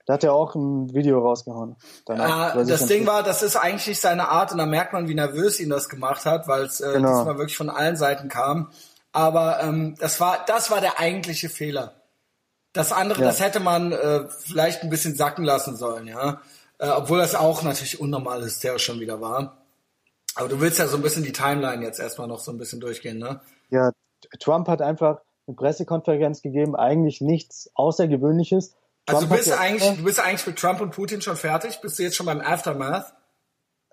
Da 0.06 0.14
hat 0.14 0.24
er 0.24 0.32
auch 0.32 0.54
ein 0.54 0.92
Video 0.94 1.20
rausgehauen. 1.20 1.76
Danach, 2.06 2.54
ah, 2.56 2.64
das 2.64 2.86
Ding 2.86 3.06
war, 3.06 3.22
das 3.22 3.42
ist 3.42 3.56
eigentlich 3.56 4.00
seine 4.00 4.28
Art 4.28 4.50
und 4.52 4.58
da 4.58 4.66
merkt 4.66 4.92
man, 4.92 5.08
wie 5.08 5.14
nervös 5.14 5.60
ihn 5.60 5.70
das 5.70 5.88
gemacht 5.88 6.24
hat, 6.24 6.48
weil 6.48 6.64
es 6.64 6.80
äh, 6.80 6.94
genau. 6.94 7.18
diesmal 7.18 7.38
wirklich 7.38 7.56
von 7.56 7.70
allen 7.70 7.96
Seiten 7.96 8.28
kam. 8.28 8.70
Aber 9.12 9.60
ähm, 9.62 9.96
das 9.98 10.20
war 10.20 10.44
das 10.46 10.70
war 10.70 10.80
der 10.80 10.98
eigentliche 10.98 11.48
Fehler. 11.48 11.94
Das 12.72 12.92
andere, 12.92 13.20
ja. 13.20 13.26
das 13.26 13.40
hätte 13.40 13.60
man 13.60 13.92
äh, 13.92 14.28
vielleicht 14.28 14.82
ein 14.82 14.90
bisschen 14.90 15.16
sacken 15.16 15.44
lassen 15.44 15.76
sollen, 15.76 16.06
ja. 16.06 16.40
Äh, 16.78 16.88
obwohl 16.88 17.18
das 17.18 17.34
auch 17.34 17.62
natürlich 17.62 18.00
unnormal 18.00 18.42
hysterisch 18.42 18.84
schon 18.84 19.00
wieder 19.00 19.20
war. 19.20 19.58
Aber 20.36 20.48
du 20.48 20.60
willst 20.60 20.78
ja 20.78 20.86
so 20.86 20.96
ein 20.96 21.02
bisschen 21.02 21.24
die 21.24 21.32
Timeline 21.32 21.84
jetzt 21.84 21.98
erstmal 21.98 22.28
noch 22.28 22.38
so 22.38 22.52
ein 22.52 22.58
bisschen 22.58 22.80
durchgehen, 22.80 23.18
ne? 23.18 23.40
Ja, 23.70 23.90
Trump 24.38 24.68
hat 24.68 24.80
einfach 24.80 25.20
eine 25.46 25.56
Pressekonferenz 25.56 26.42
gegeben, 26.42 26.76
eigentlich 26.76 27.20
nichts 27.20 27.70
Außergewöhnliches. 27.74 28.74
Also 29.06 29.20
Trump 29.20 29.32
also 29.32 29.50
du 29.50 29.50
bist 29.50 29.60
eigentlich, 29.60 29.96
du 29.96 30.04
bist 30.04 30.20
eigentlich 30.20 30.46
mit 30.46 30.58
Trump 30.58 30.80
und 30.80 30.90
Putin 30.90 31.22
schon 31.22 31.36
fertig? 31.36 31.80
Bist 31.80 31.98
du 31.98 32.02
jetzt 32.02 32.16
schon 32.16 32.26
beim 32.26 32.40
Aftermath? 32.40 33.12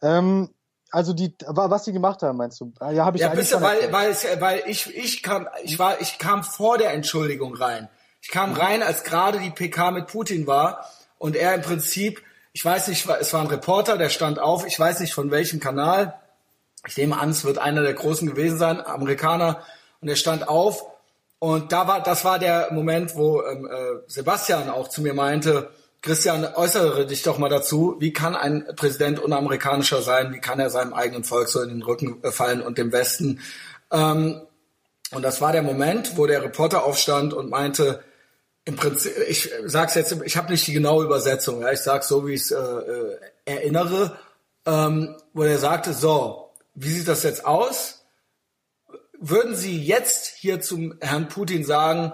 Ähm, 0.02 0.50
also 0.92 1.14
die, 1.14 1.36
was 1.46 1.86
sie 1.86 1.92
gemacht 1.92 2.22
haben, 2.24 2.38
meinst 2.38 2.62
du? 2.62 2.72
Ja, 2.92 3.06
habe 3.06 3.18
ich 3.18 3.22
ja, 3.22 3.30
bist 3.30 3.54
du, 3.54 3.62
weil, 3.62 3.92
weil, 3.92 4.10
es, 4.12 4.26
weil 4.40 4.64
ich, 4.68 4.96
ich 4.96 5.22
kam, 5.22 5.48
ich 5.64 5.80
war, 5.80 6.00
ich 6.02 6.18
kam 6.18 6.44
vor 6.44 6.78
der 6.78 6.94
Entschuldigung 6.94 7.56
rein. 7.56 7.90
Ich 8.22 8.30
kam 8.30 8.52
mhm. 8.52 8.58
rein, 8.58 8.84
als 8.84 9.04
gerade 9.04 9.40
die 9.40 9.50
PK 9.50 9.92
mit 9.92 10.08
Putin 10.08 10.48
war 10.48 10.90
und 11.18 11.36
er 11.36 11.54
im 11.56 11.62
Prinzip, 11.62 12.22
ich 12.54 12.64
weiß 12.64 12.88
nicht, 12.88 13.08
es 13.08 13.34
war 13.34 13.42
ein 13.42 13.48
Reporter, 13.48 13.98
der 13.98 14.10
stand 14.10 14.40
auf, 14.40 14.66
ich 14.66 14.80
weiß 14.80 15.00
nicht 15.00 15.14
von 15.14 15.30
welchem 15.30 15.60
Kanal. 15.60 16.20
Ich 16.88 16.96
nehme 16.96 17.20
an, 17.20 17.30
es 17.30 17.44
wird 17.44 17.58
einer 17.58 17.82
der 17.82 17.94
großen 17.94 18.28
gewesen 18.28 18.58
sein, 18.58 18.80
Amerikaner, 18.86 19.62
und 20.00 20.08
er 20.08 20.16
stand 20.16 20.48
auf 20.48 20.86
und 21.40 21.72
da 21.72 21.88
war, 21.88 22.02
das 22.02 22.26
war 22.26 22.40
der 22.40 22.70
Moment, 22.72 23.16
wo 23.16 23.44
ähm, 23.44 23.68
äh, 23.68 24.02
Sebastian 24.08 24.70
auch 24.70 24.88
zu 24.88 25.02
mir 25.02 25.14
meinte, 25.14 25.70
Christian, 26.02 26.46
äußere 26.46 27.06
dich 27.06 27.24
doch 27.24 27.38
mal 27.38 27.50
dazu. 27.50 27.96
Wie 28.00 28.14
kann 28.14 28.36
ein 28.36 28.66
Präsident 28.76 29.20
unamerikanischer 29.20 30.02
sein? 30.02 30.34
Wie 30.34 30.40
kann 30.40 30.60
er 30.60 30.70
seinem 30.70 30.94
eigenen 30.94 31.24
Volk 31.24 31.50
so 31.50 31.62
in 31.62 31.70
den 31.70 31.82
Rücken 31.82 32.22
fallen 32.32 32.62
und 32.62 32.78
dem 32.78 32.92
Westen? 32.92 33.42
Ähm, 33.92 34.42
und 35.12 35.22
das 35.22 35.42
war 35.42 35.52
der 35.52 35.64
Moment, 35.64 36.18
wo 36.18 36.26
der 36.26 36.44
Reporter 36.44 36.84
aufstand 36.84 37.34
und 37.34 37.50
meinte, 37.50 38.04
im 38.66 38.76
Prinzip, 38.76 39.14
ich 39.28 39.50
sag's 39.66 39.96
jetzt, 39.96 40.16
ich 40.26 40.36
habe 40.36 40.52
nicht 40.52 40.68
die 40.68 40.74
genaue 40.74 41.06
Übersetzung, 41.06 41.62
ja, 41.62 41.72
ich 41.72 41.80
sag's 41.80 42.10
so, 42.10 42.28
wie 42.28 42.34
ich 42.34 42.42
es 42.42 42.52
äh, 42.52 42.58
äh, 42.58 43.18
erinnere, 43.46 44.18
ähm, 44.66 45.16
wo 45.34 45.44
er 45.44 45.58
sagte, 45.58 45.94
so, 45.94 46.52
wie 46.76 46.90
sieht 46.90 47.08
das 47.08 47.24
jetzt 47.24 47.46
aus? 47.46 47.97
Würden 49.20 49.56
Sie 49.56 49.82
jetzt 49.84 50.28
hier 50.38 50.62
zum 50.62 50.96
Herrn 51.02 51.28
Putin 51.28 51.64
sagen, 51.64 52.14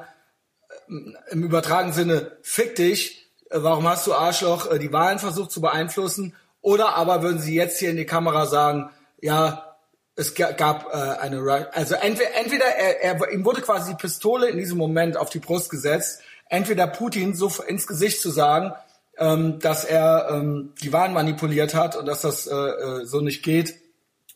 im 0.87 1.43
übertragenen 1.43 1.93
Sinne, 1.93 2.37
fick 2.41 2.75
dich, 2.75 3.31
warum 3.49 3.87
hast 3.87 4.07
du 4.07 4.13
Arschloch 4.13 4.71
äh, 4.71 4.79
die 4.79 4.91
Wahlen 4.91 5.19
versucht 5.19 5.51
zu 5.51 5.61
beeinflussen? 5.61 6.35
Oder 6.61 6.95
aber 6.95 7.21
würden 7.21 7.39
Sie 7.39 7.55
jetzt 7.55 7.79
hier 7.79 7.89
in 7.89 7.97
die 7.97 8.05
Kamera 8.05 8.45
sagen, 8.45 8.89
ja, 9.21 9.75
es 10.15 10.35
gab 10.35 10.93
äh, 10.93 10.97
eine, 11.21 11.69
also 11.73 11.95
entweder, 11.95 12.35
entweder 12.35 12.65
er, 12.65 13.01
er, 13.01 13.31
ihm 13.31 13.43
wurde 13.45 13.61
quasi 13.61 13.91
die 13.91 13.97
Pistole 13.97 14.49
in 14.49 14.57
diesem 14.57 14.77
Moment 14.77 15.17
auf 15.17 15.29
die 15.29 15.39
Brust 15.39 15.69
gesetzt, 15.69 16.21
entweder 16.49 16.87
Putin 16.87 17.33
so 17.33 17.51
ins 17.67 17.87
Gesicht 17.87 18.21
zu 18.21 18.29
sagen, 18.29 18.73
ähm, 19.17 19.59
dass 19.59 19.85
er 19.85 20.27
ähm, 20.31 20.73
die 20.81 20.93
Wahlen 20.93 21.13
manipuliert 21.13 21.73
hat 21.73 21.95
und 21.95 22.05
dass 22.05 22.21
das 22.21 22.47
äh, 22.47 22.53
äh, 22.53 23.05
so 23.05 23.21
nicht 23.21 23.43
geht, 23.43 23.75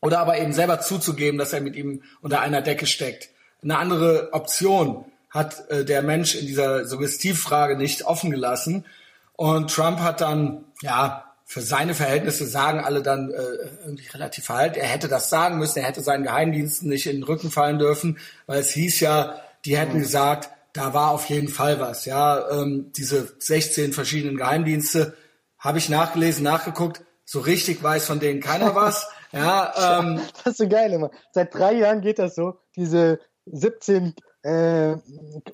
oder 0.01 0.19
aber 0.19 0.37
eben 0.37 0.53
selber 0.53 0.79
zuzugeben, 0.79 1.37
dass 1.37 1.53
er 1.53 1.61
mit 1.61 1.75
ihm 1.75 2.03
unter 2.21 2.41
einer 2.41 2.61
Decke 2.61 2.85
steckt. 2.85 3.29
Eine 3.63 3.77
andere 3.77 4.29
Option 4.33 5.05
hat 5.29 5.69
äh, 5.69 5.83
der 5.83 6.01
Mensch 6.01 6.35
in 6.35 6.47
dieser 6.47 6.85
Suggestivfrage 6.85 7.75
nicht 7.75 8.03
offen 8.05 8.31
gelassen. 8.31 8.85
Und 9.33 9.71
Trump 9.71 9.99
hat 9.99 10.21
dann, 10.21 10.65
ja, 10.81 11.23
für 11.45 11.61
seine 11.61 11.93
Verhältnisse 11.93 12.45
sagen 12.45 12.81
alle 12.81 13.01
dann 13.01 13.31
äh, 13.31 13.41
irgendwie 13.85 14.07
relativ 14.09 14.45
verhalten. 14.45 14.79
Er 14.79 14.87
hätte 14.87 15.07
das 15.07 15.29
sagen 15.29 15.57
müssen, 15.57 15.79
er 15.79 15.85
hätte 15.85 16.01
seinen 16.01 16.23
Geheimdiensten 16.23 16.89
nicht 16.89 17.07
in 17.07 17.17
den 17.17 17.23
Rücken 17.23 17.51
fallen 17.51 17.79
dürfen, 17.79 18.19
weil 18.47 18.59
es 18.59 18.71
hieß 18.71 18.99
ja, 18.99 19.39
die 19.63 19.77
hätten 19.77 19.99
gesagt, 19.99 20.49
da 20.73 20.93
war 20.93 21.11
auf 21.11 21.29
jeden 21.29 21.47
Fall 21.47 21.79
was. 21.79 22.05
Ja, 22.05 22.49
ähm, 22.51 22.91
diese 22.97 23.33
16 23.39 23.93
verschiedenen 23.93 24.35
Geheimdienste 24.35 25.15
habe 25.57 25.77
ich 25.77 25.87
nachgelesen, 25.87 26.43
nachgeguckt. 26.43 27.01
So 27.23 27.39
richtig 27.39 27.81
weiß 27.81 28.05
von 28.05 28.19
denen 28.19 28.41
keiner 28.41 28.75
was. 28.75 29.07
Ja, 29.31 29.99
ähm, 29.99 30.21
das 30.43 30.53
ist 30.53 30.57
so 30.57 30.67
geil 30.67 30.93
immer. 30.93 31.11
Seit 31.31 31.53
drei 31.53 31.73
Jahren 31.73 32.01
geht 32.01 32.19
das 32.19 32.35
so. 32.35 32.59
Diese 32.75 33.19
17 33.45 34.15
äh, 34.43 34.93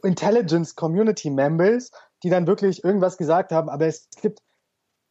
Intelligence 0.03 0.75
Community 0.75 1.29
Members, 1.29 1.91
die 2.23 2.29
dann 2.29 2.47
wirklich 2.47 2.83
irgendwas 2.83 3.17
gesagt 3.17 3.51
haben, 3.51 3.69
aber 3.69 3.87
es 3.87 4.07
gibt 4.21 4.39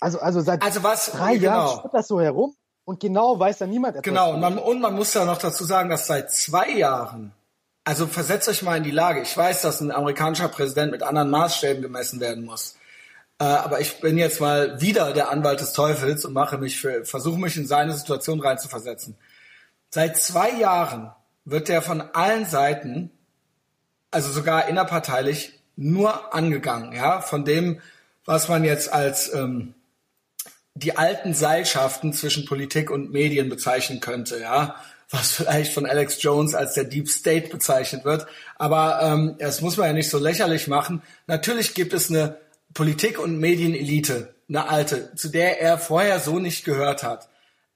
also 0.00 0.18
also 0.18 0.40
seit 0.40 0.62
also 0.62 0.82
was, 0.82 1.12
drei 1.12 1.36
genau. 1.36 1.52
Jahren 1.52 1.78
steht 1.78 1.94
das 1.94 2.08
so 2.08 2.20
herum 2.20 2.56
und 2.84 2.98
genau 3.00 3.38
weiß 3.38 3.58
da 3.58 3.66
niemand 3.66 3.96
etwas. 3.96 4.04
Genau 4.04 4.34
und 4.34 4.40
man, 4.40 4.58
und 4.58 4.80
man 4.80 4.94
muss 4.94 5.14
ja 5.14 5.24
noch 5.24 5.38
dazu 5.38 5.64
sagen, 5.64 5.90
dass 5.90 6.06
seit 6.06 6.32
zwei 6.32 6.70
Jahren 6.70 7.32
also 7.84 8.06
versetzt 8.06 8.48
euch 8.48 8.62
mal 8.62 8.76
in 8.76 8.84
die 8.84 8.92
Lage. 8.92 9.22
Ich 9.22 9.36
weiß, 9.36 9.62
dass 9.62 9.80
ein 9.80 9.90
amerikanischer 9.90 10.48
Präsident 10.48 10.92
mit 10.92 11.02
anderen 11.02 11.30
Maßstäben 11.30 11.82
gemessen 11.82 12.20
werden 12.20 12.44
muss. 12.44 12.76
Äh, 13.42 13.46
aber 13.46 13.80
ich 13.80 13.98
bin 13.98 14.18
jetzt 14.18 14.40
mal 14.40 14.80
wieder 14.80 15.12
der 15.12 15.28
Anwalt 15.28 15.60
des 15.60 15.72
Teufels 15.72 16.24
und 16.24 16.32
mache 16.32 16.58
mich 16.58 16.80
für, 16.80 17.04
versuche 17.04 17.40
mich 17.40 17.56
in 17.56 17.66
seine 17.66 17.92
Situation 17.92 18.38
reinzuversetzen. 18.38 19.16
Seit 19.90 20.16
zwei 20.16 20.52
Jahren 20.52 21.10
wird 21.44 21.66
der 21.66 21.82
von 21.82 22.02
allen 22.12 22.46
Seiten, 22.46 23.10
also 24.12 24.30
sogar 24.30 24.68
innerparteilich, 24.68 25.58
nur 25.74 26.32
angegangen, 26.32 26.92
ja, 26.92 27.20
von 27.20 27.44
dem, 27.44 27.80
was 28.24 28.48
man 28.48 28.62
jetzt 28.62 28.92
als 28.92 29.34
ähm, 29.34 29.74
die 30.74 30.96
alten 30.96 31.34
Seilschaften 31.34 32.12
zwischen 32.12 32.44
Politik 32.44 32.92
und 32.92 33.10
Medien 33.10 33.48
bezeichnen 33.48 33.98
könnte, 33.98 34.38
ja 34.38 34.76
was 35.12 35.32
vielleicht 35.32 35.74
von 35.74 35.84
Alex 35.84 36.22
Jones 36.22 36.54
als 36.54 36.72
der 36.72 36.84
Deep 36.84 37.06
State 37.06 37.48
bezeichnet 37.48 38.04
wird. 38.06 38.26
Aber 38.56 39.00
ähm, 39.02 39.36
das 39.38 39.60
muss 39.60 39.76
man 39.76 39.88
ja 39.88 39.92
nicht 39.92 40.08
so 40.08 40.18
lächerlich 40.18 40.68
machen. 40.68 41.02
Natürlich 41.26 41.74
gibt 41.74 41.92
es 41.92 42.08
eine 42.08 42.38
Politik- 42.74 43.18
und 43.18 43.38
Medienelite, 43.38 44.34
eine 44.48 44.68
alte, 44.68 45.14
zu 45.14 45.28
der 45.28 45.60
er 45.60 45.78
vorher 45.78 46.20
so 46.20 46.38
nicht 46.38 46.64
gehört 46.64 47.02
hat. 47.02 47.28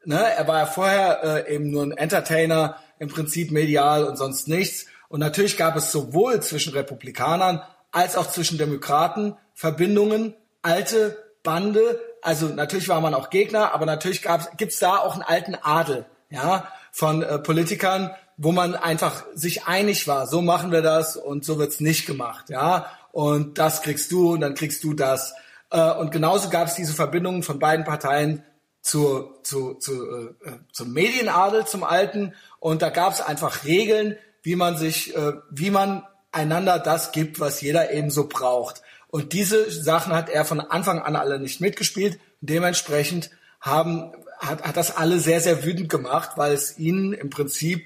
Ne? 0.05 0.19
Er 0.19 0.47
war 0.47 0.59
ja 0.59 0.67
vorher 0.67 1.47
äh, 1.47 1.55
eben 1.55 1.71
nur 1.71 1.83
ein 1.83 1.93
Entertainer, 1.93 2.77
im 2.99 3.09
Prinzip 3.09 3.51
medial 3.51 4.05
und 4.05 4.17
sonst 4.17 4.49
nichts. 4.49 4.87
Und 5.09 5.21
natürlich 5.21 5.57
gab 5.57 5.77
es 5.77 5.93
sowohl 5.93 6.41
zwischen 6.41 6.73
Republikanern 6.73 7.63
als 7.93 8.17
auch 8.17 8.31
zwischen 8.31 8.59
Demokraten 8.59 9.37
Verbindungen, 9.55 10.35
alte 10.63 11.17
Bande. 11.43 12.01
Also 12.23 12.47
natürlich 12.47 12.89
war 12.89 13.01
man 13.01 13.15
auch 13.15 13.31
Gegner, 13.31 13.73
aber 13.75 13.87
natürlich 13.87 14.23
gibt 14.57 14.73
es 14.73 14.79
da 14.79 14.99
auch 14.99 15.15
einen 15.15 15.23
alten 15.23 15.55
Adel. 15.55 16.07
Ja, 16.29 16.73
von 16.91 17.23
äh, 17.23 17.39
Politikern, 17.39 18.11
wo 18.37 18.51
man 18.51 18.75
einfach 18.75 19.25
sich 19.35 19.67
einig 19.67 20.09
war, 20.09 20.27
so 20.27 20.43
machen 20.43 20.73
wir 20.73 20.83
das 20.83 21.17
und 21.17 21.45
so 21.45 21.59
wird's 21.59 21.79
nicht 21.79 22.05
gemacht, 22.07 22.51
ja. 22.51 22.87
Und 23.17 23.57
das 23.57 23.81
kriegst 23.81 24.12
du 24.12 24.35
und 24.35 24.43
dann 24.43 24.55
kriegst 24.55 24.85
du 24.85 24.93
das. 24.93 25.33
Äh, 25.71 25.91
und 25.93 26.12
genauso 26.12 26.51
gab 26.51 26.69
es 26.69 26.75
diese 26.75 26.93
Verbindungen 26.93 27.43
von 27.43 27.59
beiden 27.59 27.87
Parteien 27.87 28.43
zu, 28.83 29.31
zu, 29.43 29.73
zu, 29.73 30.35
äh, 30.45 30.51
äh 30.51 30.59
zum 30.71 30.93
Medienadel, 30.93 31.64
zum 31.64 31.83
Alten. 31.83 32.35
Und 32.61 32.83
da 32.83 32.91
gab 32.91 33.14
es 33.14 33.23
einfach 33.23 33.64
Regeln, 33.64 34.19
wie 34.43 34.55
man 34.55 34.77
sich, 34.77 35.17
äh, 35.17 35.33
wie 35.51 35.71
man 35.71 36.03
einander 36.31 36.79
das 36.79 37.11
gibt, 37.11 37.41
was 37.41 37.62
jeder 37.62 37.91
eben 37.91 38.11
so 38.11 38.29
braucht. 38.29 38.83
Und 39.09 39.33
diese 39.33 39.71
Sachen 39.71 40.12
hat 40.12 40.29
er 40.29 40.45
von 40.45 40.61
Anfang 40.61 41.01
an 41.01 41.17
alle 41.17 41.41
nicht 41.41 41.62
mitgespielt. 41.62 42.21
Dementsprechend 42.43 43.31
haben 43.62 44.12
hat, 44.39 44.62
hat 44.62 44.77
das 44.77 44.95
alle 44.95 45.21
sehr, 45.21 45.41
sehr 45.41 45.64
wütend 45.64 45.89
gemacht, 45.89 46.33
weil 46.37 46.53
es 46.53 46.79
ihnen 46.79 47.14
im 47.14 47.31
Prinzip, 47.31 47.83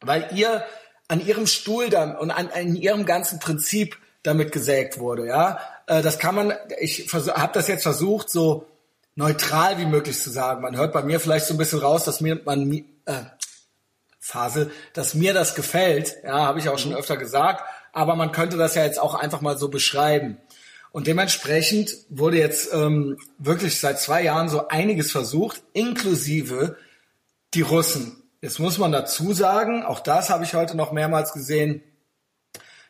weil 0.00 0.30
ihr 0.34 0.64
an 1.06 1.20
ihrem 1.20 1.46
Stuhl 1.46 1.90
dann 1.90 2.16
und 2.16 2.30
an, 2.30 2.48
an 2.48 2.76
ihrem 2.76 3.04
ganzen 3.04 3.40
Prinzip 3.40 3.98
damit 4.24 4.50
gesägt 4.50 4.98
wurde, 4.98 5.28
ja. 5.28 5.60
Äh, 5.86 6.02
das 6.02 6.18
kann 6.18 6.34
man, 6.34 6.52
ich 6.80 7.12
habe 7.12 7.52
das 7.52 7.68
jetzt 7.68 7.84
versucht, 7.84 8.28
so 8.28 8.66
neutral 9.14 9.78
wie 9.78 9.86
möglich 9.86 10.20
zu 10.20 10.30
sagen. 10.30 10.62
Man 10.62 10.76
hört 10.76 10.92
bei 10.92 11.02
mir 11.02 11.20
vielleicht 11.20 11.46
so 11.46 11.54
ein 11.54 11.58
bisschen 11.58 11.78
raus, 11.78 12.04
dass 12.04 12.20
mir 12.20 12.40
man 12.44 12.72
äh, 12.72 13.22
Phase, 14.18 14.70
dass 14.94 15.14
mir 15.14 15.34
das 15.34 15.54
gefällt, 15.54 16.16
ja, 16.24 16.46
habe 16.46 16.58
ich 16.58 16.68
auch 16.68 16.78
schon 16.78 16.94
öfter 16.94 17.16
gesagt, 17.16 17.62
aber 17.92 18.16
man 18.16 18.32
könnte 18.32 18.56
das 18.56 18.74
ja 18.74 18.82
jetzt 18.82 18.98
auch 18.98 19.14
einfach 19.14 19.40
mal 19.40 19.56
so 19.56 19.68
beschreiben. 19.68 20.38
Und 20.90 21.06
dementsprechend 21.06 21.94
wurde 22.08 22.38
jetzt 22.38 22.72
ähm, 22.72 23.18
wirklich 23.38 23.78
seit 23.78 24.00
zwei 24.00 24.22
Jahren 24.22 24.48
so 24.48 24.68
einiges 24.68 25.12
versucht, 25.12 25.62
inklusive 25.72 26.76
die 27.52 27.62
Russen. 27.62 28.22
Jetzt 28.40 28.58
muss 28.58 28.78
man 28.78 28.92
dazu 28.92 29.32
sagen, 29.32 29.82
auch 29.82 30.00
das 30.00 30.30
habe 30.30 30.44
ich 30.44 30.54
heute 30.54 30.76
noch 30.76 30.92
mehrmals 30.92 31.32
gesehen, 31.32 31.82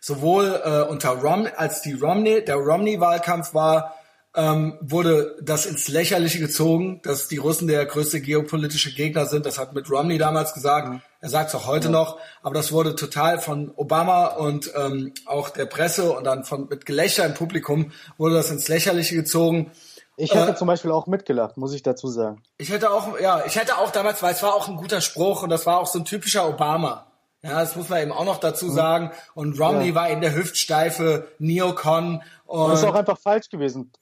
sowohl 0.05 0.61
äh, 0.63 0.83
unter 0.83 1.11
Rom 1.11 1.49
als 1.57 1.81
die 1.81 1.95
Romney, 1.95 2.45
der 2.45 2.57
Romney-Wahlkampf 2.57 3.55
war, 3.55 3.95
ähm, 4.37 4.77
wurde 4.83 5.37
das 5.41 5.65
ins 5.65 5.89
Lächerliche 5.89 6.41
gezogen, 6.41 7.01
dass 7.03 7.29
die 7.29 7.39
Russen 7.39 7.69
der 7.69 7.87
größte 7.87 8.21
geopolitische 8.21 8.93
Gegner 8.93 9.25
sind. 9.25 9.47
Das 9.47 9.59
hat 9.59 9.73
mit 9.73 9.91
Romney 9.91 10.19
damals 10.19 10.53
gesagt. 10.53 10.89
Mhm. 10.89 11.01
Er 11.21 11.31
sagt 11.31 11.49
es 11.49 11.55
auch 11.55 11.67
heute 11.67 11.87
ja. 11.87 11.93
noch. 11.93 12.19
Aber 12.43 12.55
das 12.55 12.71
wurde 12.71 12.97
total 12.97 13.39
von 13.39 13.73
Obama 13.77 14.27
und 14.27 14.71
ähm, 14.77 15.15
auch 15.25 15.49
der 15.49 15.65
Presse 15.65 16.13
und 16.13 16.25
dann 16.25 16.45
von 16.45 16.69
mit 16.69 16.85
Gelächter 16.85 17.25
im 17.25 17.33
Publikum 17.33 17.93
wurde 18.19 18.35
das 18.35 18.51
ins 18.51 18.69
Lächerliche 18.69 19.15
gezogen. 19.15 19.71
Ich 20.19 20.35
hätte 20.35 20.51
äh, 20.51 20.55
zum 20.55 20.67
Beispiel 20.67 20.91
auch 20.91 21.07
mitgelacht, 21.07 21.57
muss 21.57 21.73
ich 21.73 21.83
dazu 21.83 22.09
sagen. 22.09 22.43
Ich 22.59 22.71
hätte 22.71 22.91
auch, 22.91 23.19
ja, 23.21 23.43
ich 23.47 23.57
hätte 23.57 23.79
auch 23.79 23.91
damals, 23.91 24.23
weil 24.23 24.35
es 24.35 24.43
war 24.43 24.55
auch 24.55 24.69
ein 24.69 24.77
guter 24.77 25.01
Spruch 25.01 25.43
und 25.43 25.49
das 25.49 25.65
war 25.65 25.79
auch 25.79 25.87
so 25.87 25.99
ein 25.99 26.05
typischer 26.05 26.47
Obama. 26.47 27.07
Ja, 27.45 27.61
das 27.61 27.77
muss 27.77 27.91
man 27.91 28.01
eben 28.01 28.13
auch 28.13 28.25
noch 28.25 28.39
dazu 28.39 28.67
mhm. 28.67 28.73
sagen. 28.73 29.11
Und 29.35 29.61
Romney 29.61 29.91
ja. 29.91 29.95
war 29.95 30.09
in 30.09 30.23
der 30.23 30.35
Hüftsteife 30.35 31.29
Neocon. 31.39 32.23
Und 32.47 32.71
das 32.71 32.83
ist 32.83 32.89
auch 32.89 32.95
einfach 32.95 33.19
falsch 33.19 33.51
gewesen. 33.51 33.93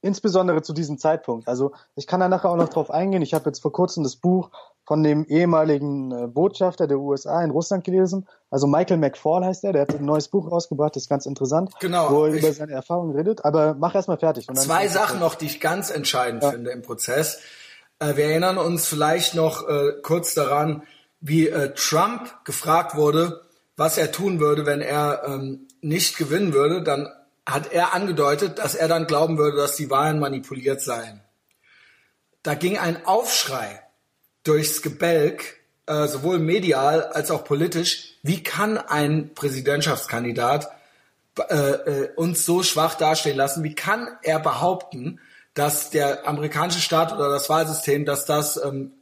Insbesondere 0.00 0.62
zu 0.62 0.72
diesem 0.72 0.98
Zeitpunkt. 0.98 1.46
Also 1.46 1.72
ich 1.94 2.08
kann 2.08 2.18
da 2.18 2.28
nachher 2.28 2.50
auch 2.50 2.56
noch 2.56 2.68
drauf 2.68 2.90
eingehen. 2.90 3.22
Ich 3.22 3.34
habe 3.34 3.44
jetzt 3.46 3.62
vor 3.62 3.70
kurzem 3.70 4.02
das 4.02 4.16
Buch 4.16 4.50
von 4.84 5.04
dem 5.04 5.24
ehemaligen 5.26 6.10
äh, 6.10 6.26
Botschafter 6.26 6.88
der 6.88 6.98
USA 6.98 7.44
in 7.44 7.52
Russland 7.52 7.84
gelesen. 7.84 8.26
Also 8.50 8.66
Michael 8.66 8.96
McFall 8.96 9.44
heißt 9.44 9.62
er, 9.62 9.72
der 9.72 9.82
hat 9.82 9.94
ein 9.94 10.04
neues 10.04 10.26
Buch 10.26 10.50
rausgebracht, 10.50 10.96
das 10.96 11.04
ist 11.04 11.08
ganz 11.08 11.24
interessant, 11.24 11.72
genau, 11.78 12.10
wo 12.10 12.24
er 12.24 12.32
über 12.32 12.52
seine 12.52 12.72
Erfahrungen 12.72 13.14
redet. 13.14 13.44
Aber 13.44 13.76
mach 13.78 13.94
erst 13.94 14.08
mal 14.08 14.18
fertig. 14.18 14.48
zwei 14.54 14.88
Sachen 14.88 15.20
noch, 15.20 15.36
die 15.36 15.46
ich 15.46 15.60
ganz 15.60 15.90
entscheidend 15.90 16.42
ja. 16.42 16.50
finde 16.50 16.72
im 16.72 16.82
Prozess. 16.82 17.38
Äh, 18.00 18.16
wir 18.16 18.24
erinnern 18.24 18.58
uns 18.58 18.86
vielleicht 18.86 19.36
noch 19.36 19.68
äh, 19.68 19.92
kurz 20.02 20.34
daran, 20.34 20.82
wie 21.22 21.48
äh, 21.48 21.72
Trump 21.74 22.44
gefragt 22.44 22.94
wurde, 22.96 23.42
was 23.76 23.96
er 23.96 24.12
tun 24.12 24.40
würde, 24.40 24.66
wenn 24.66 24.82
er 24.82 25.22
ähm, 25.26 25.68
nicht 25.80 26.18
gewinnen 26.18 26.52
würde, 26.52 26.82
dann 26.82 27.08
hat 27.46 27.72
er 27.72 27.94
angedeutet, 27.94 28.58
dass 28.58 28.74
er 28.74 28.88
dann 28.88 29.06
glauben 29.06 29.38
würde, 29.38 29.56
dass 29.56 29.76
die 29.76 29.88
Wahlen 29.88 30.18
manipuliert 30.18 30.82
seien. 30.82 31.22
Da 32.42 32.54
ging 32.54 32.76
ein 32.76 33.06
Aufschrei 33.06 33.82
durchs 34.42 34.82
Gebälk, 34.82 35.60
äh, 35.86 36.06
sowohl 36.06 36.38
medial 36.38 37.04
als 37.04 37.30
auch 37.30 37.44
politisch. 37.44 38.16
Wie 38.22 38.42
kann 38.42 38.76
ein 38.76 39.32
Präsidentschaftskandidat 39.34 40.70
äh, 41.48 41.54
äh, 41.54 42.14
uns 42.16 42.44
so 42.44 42.62
schwach 42.62 42.96
dastehen 42.96 43.36
lassen? 43.36 43.62
Wie 43.62 43.74
kann 43.74 44.08
er 44.22 44.40
behaupten, 44.40 45.20
dass 45.54 45.90
der 45.90 46.26
amerikanische 46.26 46.80
Staat 46.80 47.12
oder 47.12 47.28
das 47.28 47.48
Wahlsystem, 47.48 48.04
dass 48.04 48.24
das 48.24 48.62
ähm, 48.62 48.94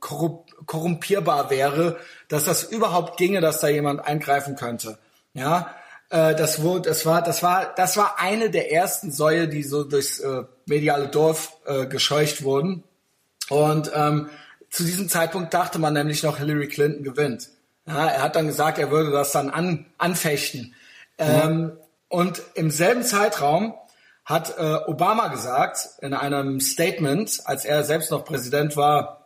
korrumpierbar 0.71 1.51
wäre, 1.51 1.97
dass 2.29 2.45
das 2.45 2.63
überhaupt 2.63 3.17
ginge, 3.17 3.41
dass 3.41 3.59
da 3.59 3.67
jemand 3.67 4.07
eingreifen 4.07 4.55
könnte. 4.55 4.99
Ja, 5.35 5.75
äh, 6.11 6.37
das 6.37 6.63
wurde, 6.63 6.89
das 6.91 7.05
war, 7.05 7.23
das 7.23 7.43
war, 7.43 7.75
das 7.75 7.97
war 7.97 8.21
eine 8.21 8.51
der 8.51 8.73
ersten 8.73 9.11
Säue, 9.11 9.49
die 9.49 9.65
so 9.65 9.83
durchs 9.83 10.21
äh, 10.21 10.45
mediale 10.67 11.09
Dorf 11.09 11.57
äh, 11.67 11.87
gescheucht 11.87 12.45
wurden. 12.45 12.85
Und 13.49 13.91
ähm, 13.93 14.31
zu 14.71 14.85
diesem 14.85 15.09
Zeitpunkt 15.09 15.53
dachte 15.53 15.81
man 15.81 15.93
nämlich 15.93 16.23
noch, 16.23 16.39
Hillary 16.39 16.69
Clinton 16.69 17.03
gewinnt. 17.03 17.49
Ja, 17.85 18.07
er 18.07 18.23
hat 18.23 18.37
dann 18.37 18.47
gesagt, 18.47 18.79
er 18.79 18.93
würde 18.93 19.11
das 19.11 19.33
dann 19.33 19.51
an, 19.51 19.87
anfechten. 19.99 20.77
Ähm, 21.19 21.73
und 22.07 22.43
im 22.55 22.71
selben 22.71 23.03
Zeitraum 23.03 23.75
hat 24.25 24.57
äh, 24.57 24.77
Obama 24.87 25.27
gesagt, 25.27 25.89
in 26.01 26.15
einem 26.15 26.61
Statement, 26.61 27.41
als 27.47 27.65
er 27.65 27.83
selbst 27.83 28.13
noch 28.13 28.25
Präsident 28.25 28.77
war, 28.77 29.20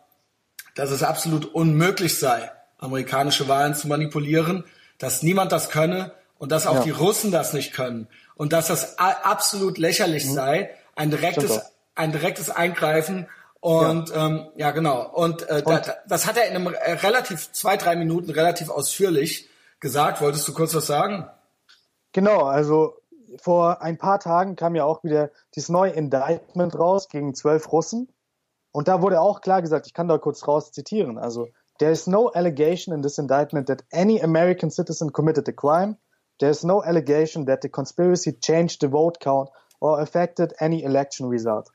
dass 0.75 0.91
es 0.91 1.03
absolut 1.03 1.45
unmöglich 1.45 2.19
sei, 2.19 2.51
amerikanische 2.77 3.47
Wahlen 3.47 3.73
zu 3.73 3.87
manipulieren, 3.87 4.65
dass 4.97 5.23
niemand 5.23 5.51
das 5.51 5.69
könne 5.69 6.11
und 6.37 6.51
dass 6.51 6.67
auch 6.67 6.75
ja. 6.75 6.83
die 6.83 6.91
Russen 6.91 7.31
das 7.31 7.53
nicht 7.53 7.73
können 7.73 8.07
und 8.35 8.53
dass 8.53 8.67
das 8.67 8.99
absolut 8.99 9.77
lächerlich 9.77 10.25
mhm. 10.25 10.33
sei, 10.33 10.69
ein 10.95 11.09
direktes, 11.09 11.61
ein 11.95 12.11
direktes 12.11 12.49
Eingreifen 12.49 13.27
und 13.59 14.09
ja, 14.09 14.27
ähm, 14.27 14.47
ja 14.57 14.71
genau. 14.71 15.09
Und, 15.11 15.49
äh, 15.49 15.63
und 15.65 15.87
da, 15.87 15.95
das 16.07 16.27
hat 16.27 16.37
er 16.37 16.47
in 16.47 16.55
einem 16.55 16.67
äh, 16.67 16.91
relativ 16.91 17.51
zwei 17.51 17.77
drei 17.77 17.95
Minuten 17.95 18.29
relativ 18.29 18.69
ausführlich 18.69 19.49
gesagt. 19.79 20.21
Wolltest 20.21 20.47
du 20.47 20.53
kurz 20.53 20.75
was 20.75 20.85
sagen? 20.85 21.27
Genau, 22.11 22.43
also 22.43 23.01
vor 23.41 23.81
ein 23.81 23.97
paar 23.97 24.19
Tagen 24.19 24.55
kam 24.55 24.75
ja 24.75 24.85
auch 24.85 25.03
wieder 25.03 25.31
dieses 25.55 25.69
neue 25.69 25.91
Indictment 25.91 26.77
raus 26.77 27.09
gegen 27.09 27.33
zwölf 27.33 27.71
Russen. 27.71 28.07
Und 28.75 28.89
da 28.89 29.01
wurde 29.01 29.21
auch 29.21 29.39
klar 29.39 29.61
gesagt, 29.61 29.87
ich 29.87 29.93
kann 29.93 30.09
da 30.09 30.17
kurz 30.17 30.45
raus 30.49 30.73
zitieren. 30.73 31.17
Also, 31.17 31.47
there 31.79 31.93
is 31.93 32.07
no 32.07 32.27
allegation 32.27 32.93
in 32.93 33.01
this 33.01 33.17
indictment 33.17 33.69
that 33.69 33.85
any 33.93 34.21
American 34.21 34.69
citizen 34.69 35.13
committed 35.13 35.47
a 35.47 35.53
crime. 35.53 35.95
There 36.41 36.51
is 36.51 36.65
no 36.65 36.83
allegation 36.83 37.45
that 37.45 37.61
the 37.61 37.69
conspiracy 37.69 38.37
changed 38.37 38.81
the 38.81 38.89
vote 38.89 39.21
count 39.21 39.49
or 39.79 40.01
affected 40.01 40.53
any 40.59 40.83
election 40.83 41.29
result. 41.29 41.69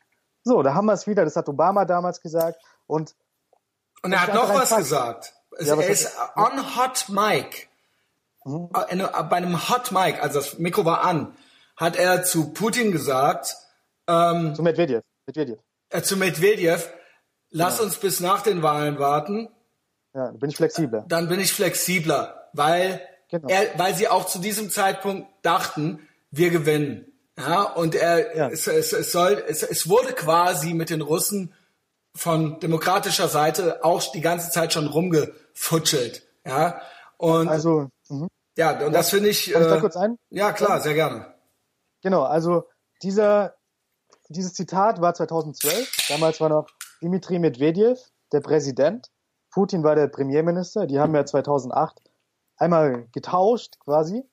So, 0.45 0.63
da 0.63 0.75
haben 0.75 0.85
wir 0.89 0.93
es 0.93 1.07
wieder. 1.07 1.25
Das 1.25 1.37
hat 1.37 1.49
Obama 1.49 1.87
damals 1.87 2.21
gesagt. 2.21 2.61
Und, 2.87 3.15
und 4.03 4.13
er 4.13 4.21
hat 4.21 4.35
noch 4.35 4.53
was 4.53 4.69
Fakt. 4.69 4.83
gesagt. 4.83 5.33
Ja, 5.59 5.77
er 5.77 5.89
ist 5.89 6.15
on 6.37 6.77
Hot 6.77 7.09
Mic. 7.09 7.71
Mhm. 8.45 8.69
Äh, 8.89 9.23
bei 9.23 9.37
einem 9.37 9.71
Hot 9.71 9.91
Mic, 9.91 10.23
also 10.23 10.41
das 10.41 10.59
Mikro 10.59 10.85
war 10.85 11.03
an, 11.03 11.35
hat 11.79 11.97
er 11.97 12.25
zu 12.25 12.53
Putin 12.53 12.93
gesagt, 12.93 13.57
ähm, 14.07 14.55
zu 14.55 14.63
Medvedev, 14.63 15.03
Medvedev. 15.27 15.61
Äh, 15.91 16.03
zu 16.03 16.17
Medvedev, 16.17 16.93
lass 17.51 17.79
ja. 17.79 17.85
uns 17.85 17.97
bis 17.97 18.21
nach 18.21 18.43
den 18.43 18.63
Wahlen 18.63 18.99
warten. 18.99 19.49
Ja, 20.15 20.27
dann 20.27 20.39
bin 20.39 20.51
ich 20.51 20.57
flexibler. 20.57 21.05
Dann 21.09 21.29
bin 21.29 21.41
ich 21.41 21.53
flexibler, 21.53 22.49
weil 22.53 23.01
genau. 23.29 23.49
er, 23.49 23.79
weil 23.79 23.95
sie 23.95 24.09
auch 24.09 24.27
zu 24.27 24.39
diesem 24.39 24.71
Zeitpunkt 24.71 25.29
dachten, 25.43 26.09
wir 26.31 26.51
gewinnen. 26.51 27.07
Ja, 27.39 27.63
und 27.63 27.95
er, 27.95 28.37
ja. 28.37 28.49
Es, 28.49 28.67
es, 28.67 28.93
es, 28.93 29.13
soll, 29.13 29.43
es, 29.49 29.63
es 29.63 29.89
wurde 29.89 30.13
quasi 30.13 30.75
mit 30.75 30.91
den 30.91 31.01
Russen 31.01 31.55
von 32.15 32.61
demokratischer 32.61 33.29
Seite 33.29 33.85
auch 33.85 34.03
die 34.13 34.21
ganze 34.21 34.51
Zeit 34.51 34.73
schon 34.73 34.87
rumgefutschelt. 34.87 36.27
Ja, 36.45 36.81
und 37.17 37.49
also, 37.49 37.89
mh. 38.09 38.29
ja, 38.57 38.73
und 38.73 38.81
ja. 38.81 38.91
das 38.91 39.11
finde 39.11 39.29
ich. 39.29 39.53
Kann 39.53 39.63
ich 39.63 39.69
da 39.69 39.77
äh, 39.77 39.81
kurz 39.81 39.97
ein? 39.97 40.19
Ja, 40.31 40.53
klar, 40.53 40.81
sehr 40.81 40.95
gerne. 40.95 41.35
Genau, 42.03 42.23
also 42.23 42.65
dieser, 43.03 43.55
dieses 44.31 44.55
Zitat 44.55 45.01
war 45.01 45.13
2012. 45.15 46.07
Damals 46.09 46.41
war 46.41 46.49
noch 46.49 46.67
Dmitri 47.03 47.39
Medvedev 47.39 48.01
der 48.33 48.41
Präsident. 48.41 49.11
Putin 49.51 49.83
war 49.83 49.97
der 49.97 50.07
Premierminister. 50.07 50.87
Die 50.87 51.01
haben 51.01 51.15
ja 51.15 51.27
2008 51.27 52.01
einmal 52.57 53.09
getauscht 53.13 53.79
quasi. 53.81 54.25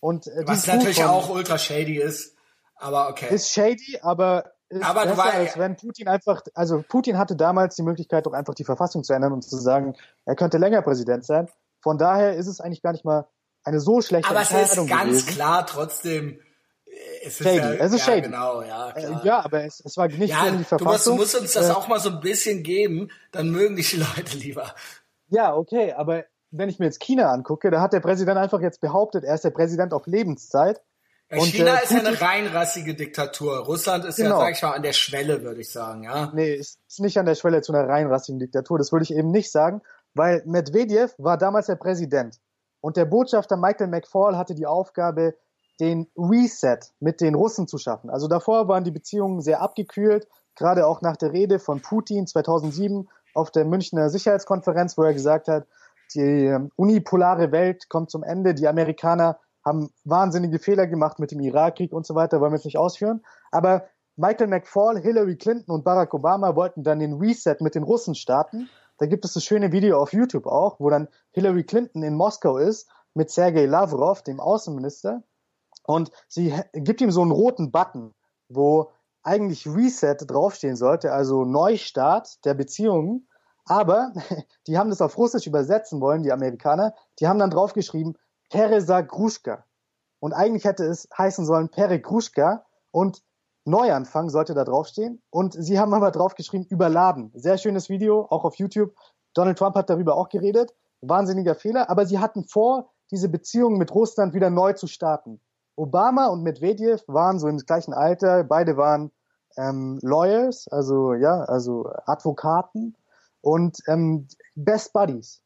Und 0.00 0.26
äh, 0.26 0.42
Was 0.46 0.66
natürlich 0.66 1.00
von, 1.00 1.06
auch 1.06 1.30
ultra 1.30 1.58
shady 1.58 1.96
ist. 1.96 2.36
Aber 2.76 3.08
okay. 3.08 3.34
Ist 3.34 3.50
shady, 3.50 3.98
aber 4.02 4.52
ist 4.68 4.84
aber 4.84 5.06
besser, 5.06 5.32
als 5.32 5.56
wenn 5.56 5.76
Putin 5.76 6.08
einfach, 6.08 6.42
also 6.54 6.84
Putin 6.86 7.16
hatte 7.16 7.36
damals 7.36 7.76
die 7.76 7.82
Möglichkeit, 7.82 8.26
doch 8.26 8.32
einfach 8.32 8.54
die 8.54 8.64
Verfassung 8.64 9.04
zu 9.04 9.12
ändern 9.14 9.32
und 9.32 9.42
zu 9.42 9.56
sagen, 9.56 9.94
er 10.24 10.34
könnte 10.34 10.58
länger 10.58 10.82
Präsident 10.82 11.24
sein. 11.24 11.48
Von 11.80 11.98
daher 11.98 12.34
ist 12.34 12.48
es 12.48 12.60
eigentlich 12.60 12.82
gar 12.82 12.92
nicht 12.92 13.04
mal 13.04 13.28
eine 13.62 13.80
so 13.80 14.00
schlechte 14.00 14.28
aber 14.28 14.40
Entscheidung 14.40 14.66
Aber 14.66 14.72
es 14.72 14.82
ist 14.82 14.88
ganz 14.88 15.22
gewesen. 15.22 15.34
klar 15.34 15.66
trotzdem, 15.66 16.40
es 17.22 17.40
ist 17.40 17.46
shady. 17.46 17.56
Ja, 17.58 17.72
es 17.72 17.92
ist 17.92 18.06
ja, 18.06 18.12
shady. 18.12 18.22
Genau, 18.22 18.62
ja, 18.62 18.90
äh, 18.90 18.92
klar. 18.92 19.24
ja, 19.24 19.44
aber 19.44 19.64
es, 19.64 19.80
es 19.84 19.96
war 19.96 20.08
nicht 20.08 20.30
ja, 20.30 20.44
gegen 20.44 20.58
die 20.58 20.64
Verfassung. 20.64 21.16
Du 21.16 21.22
musst, 21.22 21.34
du 21.34 21.40
musst 21.40 21.40
uns 21.40 21.52
das 21.52 21.68
äh, 21.68 21.72
auch 21.72 21.88
mal 21.88 22.00
so 22.00 22.10
ein 22.10 22.20
bisschen 22.20 22.62
geben, 22.62 23.10
dann 23.32 23.50
mögen 23.50 23.76
dich 23.76 23.90
die 23.90 23.96
Leute 24.16 24.36
lieber. 24.36 24.74
Ja, 25.28 25.54
okay, 25.54 25.92
aber 25.92 26.24
wenn 26.50 26.68
ich 26.68 26.78
mir 26.78 26.86
jetzt 26.86 27.00
China 27.00 27.32
angucke, 27.32 27.70
da 27.70 27.80
hat 27.80 27.92
der 27.92 28.00
Präsident 28.00 28.38
einfach 28.38 28.60
jetzt 28.60 28.80
behauptet, 28.80 29.24
er 29.24 29.34
ist 29.34 29.44
der 29.44 29.50
Präsident 29.50 29.92
auf 29.92 30.06
Lebenszeit 30.06 30.80
ja, 31.30 31.38
und, 31.38 31.46
China 31.46 31.74
äh, 31.74 31.84
ist 31.84 31.90
ja 31.90 31.98
eine 31.98 32.20
reinrassige 32.20 32.94
Diktatur. 32.94 33.58
Russland 33.58 34.04
ist 34.04 34.16
genau. 34.16 34.38
ja, 34.38 34.46
sag 34.46 34.52
ich 34.54 34.62
mal, 34.62 34.72
an 34.74 34.82
der 34.82 34.92
Schwelle, 34.92 35.42
würde 35.42 35.60
ich 35.60 35.72
sagen, 35.72 36.04
ja. 36.04 36.30
Nee, 36.32 36.54
ist, 36.54 36.78
ist 36.88 37.00
nicht 37.00 37.18
an 37.18 37.26
der 37.26 37.34
Schwelle 37.34 37.62
zu 37.62 37.72
einer 37.72 37.88
reinrassigen 37.88 38.38
Diktatur. 38.38 38.78
Das 38.78 38.92
würde 38.92 39.02
ich 39.02 39.12
eben 39.12 39.32
nicht 39.32 39.50
sagen, 39.50 39.82
weil 40.14 40.42
Medvedev 40.46 41.14
war 41.18 41.36
damals 41.36 41.66
der 41.66 41.76
Präsident. 41.76 42.38
Und 42.80 42.96
der 42.96 43.06
Botschafter 43.06 43.56
Michael 43.56 43.88
McFall 43.88 44.36
hatte 44.36 44.54
die 44.54 44.66
Aufgabe, 44.66 45.34
den 45.80 46.08
Reset 46.16 46.78
mit 47.00 47.20
den 47.20 47.34
Russen 47.34 47.68
zu 47.68 47.78
schaffen. 47.78 48.10
Also 48.10 48.28
davor 48.28 48.68
waren 48.68 48.84
die 48.84 48.90
Beziehungen 48.90 49.40
sehr 49.40 49.60
abgekühlt, 49.60 50.28
gerade 50.54 50.86
auch 50.86 51.02
nach 51.02 51.16
der 51.16 51.32
Rede 51.32 51.58
von 51.58 51.80
Putin 51.82 52.26
2007 52.26 53.08
auf 53.34 53.50
der 53.50 53.64
Münchner 53.64 54.08
Sicherheitskonferenz, 54.08 54.96
wo 54.96 55.02
er 55.02 55.12
gesagt 55.12 55.48
hat, 55.48 55.66
die 56.14 56.46
ähm, 56.46 56.70
unipolare 56.76 57.52
Welt 57.52 57.88
kommt 57.88 58.10
zum 58.10 58.22
Ende, 58.22 58.54
die 58.54 58.68
Amerikaner 58.68 59.38
haben 59.64 59.90
wahnsinnige 60.04 60.60
Fehler 60.60 60.86
gemacht 60.86 61.18
mit 61.18 61.32
dem 61.32 61.40
Irakkrieg 61.40 61.92
und 61.92 62.06
so 62.06 62.14
weiter, 62.14 62.40
wollen 62.40 62.52
wir 62.52 62.56
jetzt 62.56 62.64
nicht 62.64 62.78
ausführen. 62.78 63.24
Aber 63.50 63.88
Michael 64.14 64.46
McFaul, 64.46 64.98
Hillary 64.98 65.36
Clinton 65.36 65.74
und 65.74 65.84
Barack 65.84 66.14
Obama 66.14 66.54
wollten 66.54 66.84
dann 66.84 67.00
den 67.00 67.14
Reset 67.14 67.56
mit 67.60 67.74
den 67.74 67.82
Russen 67.82 68.14
starten. 68.14 68.70
Da 68.98 69.06
gibt 69.06 69.24
es 69.24 69.34
das 69.34 69.44
schöne 69.44 69.72
Video 69.72 70.00
auf 70.00 70.12
YouTube 70.12 70.46
auch, 70.46 70.80
wo 70.80 70.88
dann 70.88 71.08
Hillary 71.32 71.64
Clinton 71.64 72.02
in 72.02 72.14
Moskau 72.14 72.56
ist 72.56 72.88
mit 73.12 73.30
Sergei 73.30 73.66
Lavrov, 73.66 74.22
dem 74.22 74.40
Außenminister. 74.40 75.22
Und 75.86 76.10
sie 76.28 76.54
gibt 76.72 77.00
ihm 77.00 77.10
so 77.10 77.22
einen 77.22 77.30
roten 77.30 77.70
Button, 77.70 78.14
wo 78.48 78.90
eigentlich 79.22 79.66
Reset 79.66 80.16
draufstehen 80.26 80.76
sollte, 80.76 81.12
also 81.12 81.44
Neustart 81.44 82.44
der 82.44 82.54
Beziehungen. 82.54 83.28
Aber 83.64 84.12
die 84.66 84.78
haben 84.78 84.90
das 84.90 85.00
auf 85.00 85.18
Russisch 85.18 85.46
übersetzen 85.46 86.00
wollen, 86.00 86.22
die 86.22 86.32
Amerikaner. 86.32 86.94
Die 87.18 87.26
haben 87.26 87.38
dann 87.38 87.50
draufgeschrieben, 87.50 88.16
Teresa 88.50 89.00
Gruschka. 89.00 89.64
Und 90.20 90.32
eigentlich 90.32 90.64
hätte 90.64 90.84
es 90.84 91.08
heißen 91.16 91.44
sollen 91.44 91.68
Pere 91.68 92.00
Gruschka 92.00 92.64
und 92.90 93.22
Neuanfang 93.64 94.30
sollte 94.30 94.54
da 94.54 94.64
draufstehen. 94.64 95.20
Und 95.30 95.52
sie 95.52 95.78
haben 95.78 95.92
aber 95.92 96.12
draufgeschrieben, 96.12 96.66
überladen. 96.68 97.32
Sehr 97.34 97.58
schönes 97.58 97.88
Video, 97.88 98.26
auch 98.30 98.44
auf 98.44 98.54
YouTube. 98.54 98.94
Donald 99.34 99.58
Trump 99.58 99.74
hat 99.74 99.90
darüber 99.90 100.16
auch 100.16 100.28
geredet. 100.28 100.74
Wahnsinniger 101.00 101.56
Fehler. 101.56 101.90
Aber 101.90 102.06
sie 102.06 102.20
hatten 102.20 102.44
vor, 102.44 102.90
diese 103.10 103.28
Beziehungen 103.28 103.78
mit 103.78 103.92
Russland 103.94 104.34
wieder 104.34 104.50
neu 104.50 104.72
zu 104.72 104.86
starten. 104.86 105.40
Obama 105.76 106.26
und 106.26 106.42
Medvedev 106.42 107.02
waren 107.06 107.38
so 107.38 107.48
im 107.48 107.58
gleichen 107.58 107.94
Alter. 107.94 108.44
Beide 108.44 108.76
waren 108.76 109.12
ähm, 109.56 109.98
Lawyers, 110.02 110.68
also 110.68 111.14
ja, 111.14 111.42
also 111.44 111.90
Advokaten 112.06 112.96
und 113.40 113.78
ähm, 113.86 114.26
Best 114.54 114.92
Buddies. 114.92 115.42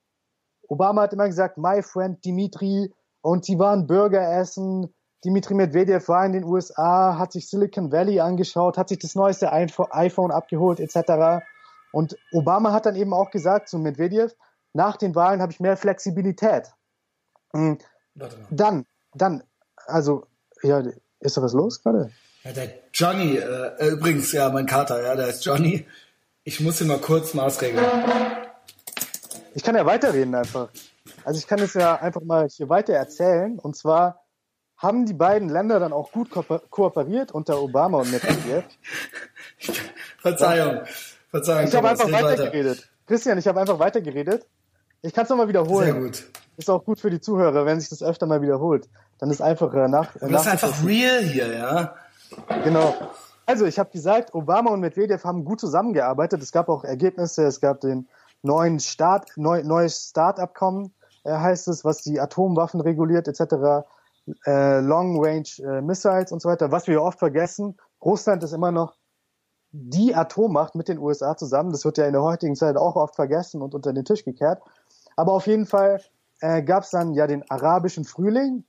Obama 0.68 1.02
hat 1.02 1.12
immer 1.12 1.26
gesagt, 1.26 1.58
my 1.58 1.82
friend 1.82 2.24
Dimitri, 2.24 2.92
und 3.22 3.44
sie 3.44 3.58
waren 3.58 3.86
Burger 3.86 4.38
essen. 4.38 4.94
Dimitri 5.24 5.54
Medvedev 5.54 6.08
war 6.08 6.24
in 6.24 6.32
den 6.32 6.44
USA, 6.44 7.18
hat 7.18 7.32
sich 7.32 7.48
Silicon 7.48 7.92
Valley 7.92 8.20
angeschaut, 8.20 8.78
hat 8.78 8.88
sich 8.88 8.98
das 8.98 9.14
neueste 9.14 9.52
iPhone 9.52 10.30
abgeholt, 10.30 10.80
etc. 10.80 11.44
Und 11.92 12.16
Obama 12.32 12.72
hat 12.72 12.86
dann 12.86 12.96
eben 12.96 13.12
auch 13.12 13.30
gesagt 13.30 13.68
zu 13.68 13.78
Medvedev, 13.78 14.34
nach 14.72 14.96
den 14.96 15.14
Wahlen 15.14 15.42
habe 15.42 15.52
ich 15.52 15.60
mehr 15.60 15.76
Flexibilität. 15.76 16.72
Mhm. 17.52 17.78
Dann, 18.50 18.86
dann, 19.12 19.42
also, 19.86 20.26
ja, 20.62 20.82
ist 21.20 21.36
da 21.36 21.42
was 21.42 21.52
los 21.52 21.82
gerade? 21.82 22.10
Ja, 22.44 22.52
der 22.52 22.72
Johnny, 22.92 23.36
äh, 23.36 23.88
übrigens, 23.88 24.32
ja, 24.32 24.48
mein 24.48 24.66
Kater, 24.66 25.02
ja, 25.02 25.14
der 25.14 25.28
ist 25.28 25.44
Johnny. 25.44 25.86
Ich 26.44 26.60
muss 26.60 26.80
ihn 26.80 26.86
mal 26.86 26.98
kurz 26.98 27.34
maßregeln. 27.34 27.84
Ich 29.54 29.62
kann 29.62 29.74
ja 29.74 29.84
weiterreden 29.84 30.34
einfach. 30.34 30.68
Also 31.24 31.38
ich 31.38 31.46
kann 31.46 31.58
es 31.60 31.74
ja 31.74 31.96
einfach 31.96 32.22
mal 32.22 32.48
hier 32.48 32.68
weiter 32.68 32.94
erzählen. 32.94 33.58
Und 33.58 33.76
zwar 33.76 34.24
haben 34.76 35.04
die 35.04 35.12
beiden 35.12 35.48
Länder 35.48 35.78
dann 35.78 35.92
auch 35.92 36.12
gut 36.12 36.30
ko 36.30 36.42
kooperiert 36.70 37.32
unter 37.32 37.60
Obama 37.60 37.98
und 37.98 38.10
Medvedev. 38.10 38.64
Verzeihung. 40.18 40.80
Verzeihung. 41.28 41.68
Ich 41.68 41.74
habe 41.74 41.90
einfach 41.90 42.10
weitergeredet. 42.10 42.78
Weiter. 42.78 42.88
Christian, 43.06 43.38
ich 43.38 43.46
habe 43.46 43.60
einfach 43.60 43.78
weitergeredet. 43.78 44.46
Ich 45.02 45.12
kann 45.12 45.24
es 45.24 45.30
nochmal 45.30 45.48
wiederholen. 45.48 45.92
Sehr 45.92 46.02
gut. 46.02 46.24
Ist 46.56 46.70
auch 46.70 46.84
gut 46.84 47.00
für 47.00 47.10
die 47.10 47.20
Zuhörer, 47.20 47.66
wenn 47.66 47.80
sich 47.80 47.90
das 47.90 48.02
öfter 48.02 48.26
mal 48.26 48.42
wiederholt. 48.42 48.88
Dann 49.20 49.30
ist 49.30 49.42
einfacher 49.42 49.88
nach. 49.88 50.16
Das 50.20 50.46
ist 50.46 50.48
einfach 50.48 50.84
real 50.84 51.22
hier, 51.22 51.56
ja. 51.56 51.94
Genau. 52.64 52.94
Also, 53.44 53.66
ich 53.66 53.78
habe 53.78 53.90
gesagt, 53.90 54.34
Obama 54.34 54.70
und 54.70 54.80
Medvedev 54.80 55.24
haben 55.24 55.44
gut 55.44 55.60
zusammengearbeitet. 55.60 56.42
Es 56.42 56.52
gab 56.52 56.68
auch 56.68 56.84
Ergebnisse. 56.84 57.44
Es 57.44 57.60
gab 57.60 57.80
den 57.80 58.08
neuen 58.42 58.80
Start, 58.80 59.32
neu, 59.36 59.62
neues 59.62 60.08
Start-Abkommen, 60.08 60.94
äh, 61.24 61.32
heißt 61.32 61.68
es, 61.68 61.84
was 61.84 62.02
die 62.02 62.18
Atomwaffen 62.18 62.80
reguliert, 62.80 63.28
etc. 63.28 63.84
Äh, 64.46 64.80
Long 64.80 65.22
Range 65.22 65.48
äh, 65.58 65.82
Missiles 65.82 66.32
und 66.32 66.40
so 66.40 66.48
weiter. 66.48 66.72
Was 66.72 66.86
wir 66.86 67.02
oft 67.02 67.18
vergessen, 67.18 67.76
Russland 68.02 68.42
ist 68.42 68.52
immer 68.52 68.72
noch 68.72 68.96
die 69.72 70.14
Atommacht 70.14 70.74
mit 70.74 70.88
den 70.88 70.98
USA 70.98 71.36
zusammen. 71.36 71.72
Das 71.72 71.84
wird 71.84 71.98
ja 71.98 72.06
in 72.06 72.12
der 72.12 72.22
heutigen 72.22 72.56
Zeit 72.56 72.76
auch 72.76 72.96
oft 72.96 73.16
vergessen 73.16 73.60
und 73.60 73.74
unter 73.74 73.92
den 73.92 74.04
Tisch 74.04 74.24
gekehrt. 74.24 74.62
Aber 75.16 75.32
auf 75.32 75.46
jeden 75.46 75.66
Fall 75.66 76.00
äh, 76.40 76.62
gab 76.62 76.84
es 76.84 76.90
dann 76.90 77.12
ja 77.12 77.26
den 77.26 77.48
arabischen 77.50 78.04
Frühling 78.04 78.64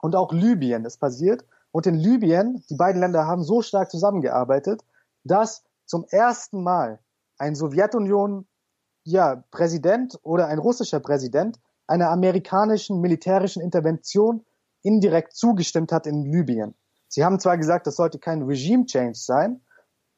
und 0.00 0.14
auch 0.14 0.32
Libyen 0.32 0.84
ist 0.84 0.98
passiert. 0.98 1.44
Und 1.70 1.86
in 1.86 1.94
Libyen, 1.94 2.64
die 2.70 2.76
beiden 2.76 3.00
Länder 3.00 3.26
haben 3.26 3.42
so 3.42 3.62
stark 3.62 3.90
zusammengearbeitet, 3.90 4.82
dass 5.24 5.64
zum 5.84 6.04
ersten 6.10 6.62
Mal 6.62 7.00
ein 7.38 7.54
Sowjetunion 7.54 8.46
ja, 9.04 9.44
Präsident 9.50 10.18
oder 10.22 10.48
ein 10.48 10.58
russischer 10.58 11.00
Präsident 11.00 11.60
einer 11.86 12.10
amerikanischen 12.10 13.00
militärischen 13.00 13.62
Intervention 13.62 14.44
indirekt 14.82 15.34
zugestimmt 15.34 15.92
hat 15.92 16.06
in 16.06 16.24
Libyen. 16.24 16.74
Sie 17.08 17.24
haben 17.24 17.38
zwar 17.38 17.56
gesagt, 17.56 17.86
das 17.86 17.96
sollte 17.96 18.18
kein 18.18 18.42
Regime 18.42 18.86
Change 18.86 19.18
sein, 19.18 19.60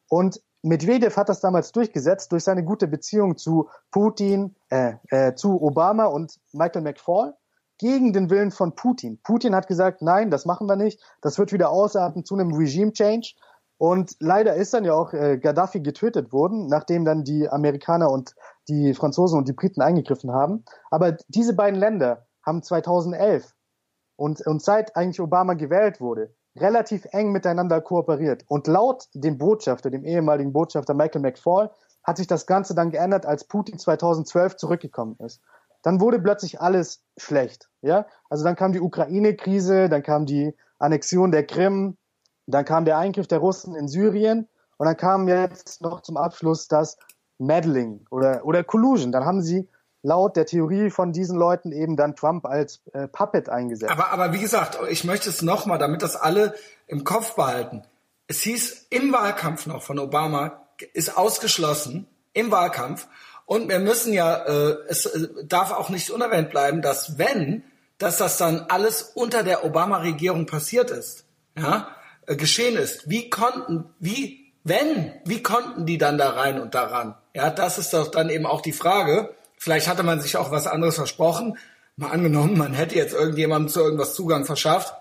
und 0.09 0.43
Medvedev 0.63 1.17
hat 1.17 1.29
das 1.29 1.41
damals 1.41 1.71
durchgesetzt 1.73 2.33
durch 2.33 2.43
seine 2.43 2.65
gute 2.65 2.89
Beziehung 2.89 3.37
zu 3.37 3.69
Putin, 3.91 4.57
äh, 4.71 4.95
äh, 5.11 5.35
zu 5.35 5.63
Obama 5.63 6.07
und 6.07 6.41
Michael 6.53 6.83
McFaul 6.83 7.35
gegen 7.79 8.13
den 8.13 8.31
Willen 8.31 8.51
von 8.51 8.75
Putin. 8.75 9.21
Putin 9.23 9.55
hat 9.55 9.69
gesagt, 9.69 10.03
nein, 10.03 10.31
das 10.31 10.45
machen 10.45 10.69
wir 10.69 10.77
nicht, 10.77 11.01
das 11.23 11.39
wird 11.39 11.53
wieder 11.53 11.71
ausarten 11.71 12.25
zu 12.25 12.35
einem 12.35 12.53
Regime 12.53 12.93
Change. 12.93 13.35
Und 13.79 14.17
leider 14.19 14.55
ist 14.55 14.75
dann 14.75 14.85
ja 14.85 14.95
auch 14.95 15.13
äh, 15.13 15.39
Gaddafi 15.39 15.81
getötet 15.81 16.33
worden, 16.33 16.67
nachdem 16.67 17.05
dann 17.05 17.23
die 17.23 17.49
Amerikaner 17.49 18.11
und 18.11 18.35
die 18.69 18.93
Franzosen 18.93 19.39
und 19.39 19.49
die 19.49 19.53
Briten 19.53 19.81
eingegriffen 19.81 20.33
haben. 20.33 20.65
Aber 20.91 21.17
diese 21.29 21.55
beiden 21.55 21.79
Länder 21.79 22.27
haben 22.45 22.63
2011 22.63 23.55
und, 24.17 24.45
und 24.47 24.63
seit 24.63 24.97
eigentlich 24.97 25.21
Obama 25.21 25.55
gewählt 25.55 26.01
wurde, 26.01 26.35
relativ 26.57 27.07
eng 27.13 27.31
miteinander 27.31 27.81
kooperiert. 27.81 28.45
Und 28.49 28.67
laut 28.67 29.07
dem 29.15 29.39
Botschafter, 29.39 29.91
dem 29.91 30.05
ehemaligen 30.05 30.53
Botschafter 30.53 30.95
Michael 30.95 31.23
McFaul, 31.23 31.71
hat 32.03 32.17
sich 32.17 32.27
das 32.27 32.47
Ganze 32.47 32.75
dann 32.75 32.91
geändert, 32.91 33.27
als 33.27 33.45
Putin 33.45 33.79
2012 33.79 34.57
zurückgekommen 34.57 35.17
ist. 35.21 35.41
Dann 35.83 36.01
wurde 36.01 36.19
plötzlich 36.19 36.61
alles 36.61 37.03
schlecht. 37.17 37.69
Ja, 37.83 38.07
also 38.29 38.45
dann 38.45 38.57
kam 38.57 38.73
die 38.73 38.81
Ukraine-Krise, 38.81 39.89
dann 39.89 40.03
kam 40.03 40.27
die 40.27 40.55
Annexion 40.79 41.31
der 41.31 41.47
Krim, 41.47 41.97
dann 42.47 42.65
kam 42.65 42.85
der 42.85 42.99
Eingriff 42.99 43.27
der 43.27 43.39
Russen 43.39 43.75
in 43.75 43.89
Syrien 43.89 44.49
und 44.77 44.87
dann 44.87 44.97
kam 44.97 45.29
jetzt 45.29 45.81
noch 45.81 46.01
zum 46.01 46.17
Abschluss 46.17 46.69
das 46.69 46.99
Meddling 47.39 48.07
oder, 48.11 48.45
oder 48.45 48.65
Collusion. 48.65 49.13
Dann 49.13 49.25
haben 49.25 49.43
sie 49.43 49.69
laut 50.03 50.37
der 50.37 50.47
Theorie 50.47 50.91
von 50.91 51.13
diesen 51.13 51.39
Leuten 51.39 51.73
eben 51.73 51.97
dann 51.97 52.17
Trump 52.17 52.47
als 52.47 52.81
äh, 52.93 53.09
Puppet 53.09 53.49
eingesetzt. 53.49 53.93
Aber, 53.93 54.11
aber 54.11 54.33
wie 54.33 54.39
gesagt, 54.41 54.79
ich 54.91 55.05
möchte 55.05 55.29
es 55.29 55.43
nochmal, 55.43 55.79
damit 55.79 56.03
das 56.03 56.17
alle 56.17 56.55
im 56.87 57.05
Kopf 57.05 57.35
behalten. 57.35 57.83
Es 58.27 58.41
hieß 58.43 58.87
im 58.91 59.13
Wahlkampf 59.13 59.67
noch 59.67 59.83
von 59.83 59.99
Obama, 59.99 60.63
ist 60.93 61.17
ausgeschlossen, 61.17 62.07
im 62.33 62.51
Wahlkampf. 62.51 63.09
Und 63.49 63.71
wir 63.71 63.79
müssen 63.79 64.13
ja, 64.13 64.45
äh, 64.45 64.77
es 64.89 65.07
äh, 65.07 65.27
darf 65.45 65.73
auch 65.73 65.89
nicht 65.89 66.11
unerwähnt 66.11 66.51
bleiben, 66.51 66.83
dass 66.83 67.17
wenn, 67.17 67.65
dass 67.97 68.19
das 68.19 68.37
dann 68.37 68.67
alles 68.69 69.01
unter 69.15 69.43
der 69.43 69.65
Obama-Regierung 69.65 70.45
passiert 70.45 70.91
ist, 70.91 71.25
ja, 71.57 71.89
äh, 72.27 72.37
geschehen 72.37 72.77
ist. 72.77 73.09
Wie 73.09 73.31
konnten, 73.31 73.87
wie, 74.01 74.53
wenn, 74.65 75.15
wie 75.25 75.43
konnten 75.43 75.87
die 75.87 75.97
dann 75.97 76.19
da 76.19 76.29
rein 76.29 76.61
und 76.61 76.75
daran? 76.75 77.15
Ja, 77.33 77.49
das 77.49 77.79
ist 77.79 77.95
doch 77.95 78.11
dann 78.11 78.29
eben 78.29 78.45
auch 78.45 78.61
die 78.61 78.75
Frage. 78.75 79.35
Vielleicht 79.57 79.89
hatte 79.89 80.03
man 80.03 80.21
sich 80.21 80.37
auch 80.37 80.51
was 80.51 80.67
anderes 80.67 80.97
versprochen. 80.97 81.57
Mal 81.97 82.11
angenommen, 82.11 82.59
man 82.59 82.75
hätte 82.75 82.97
jetzt 82.97 83.15
irgendjemandem 83.15 83.71
zu 83.71 83.81
irgendwas 83.81 84.13
Zugang 84.13 84.45
verschafft. 84.45 84.93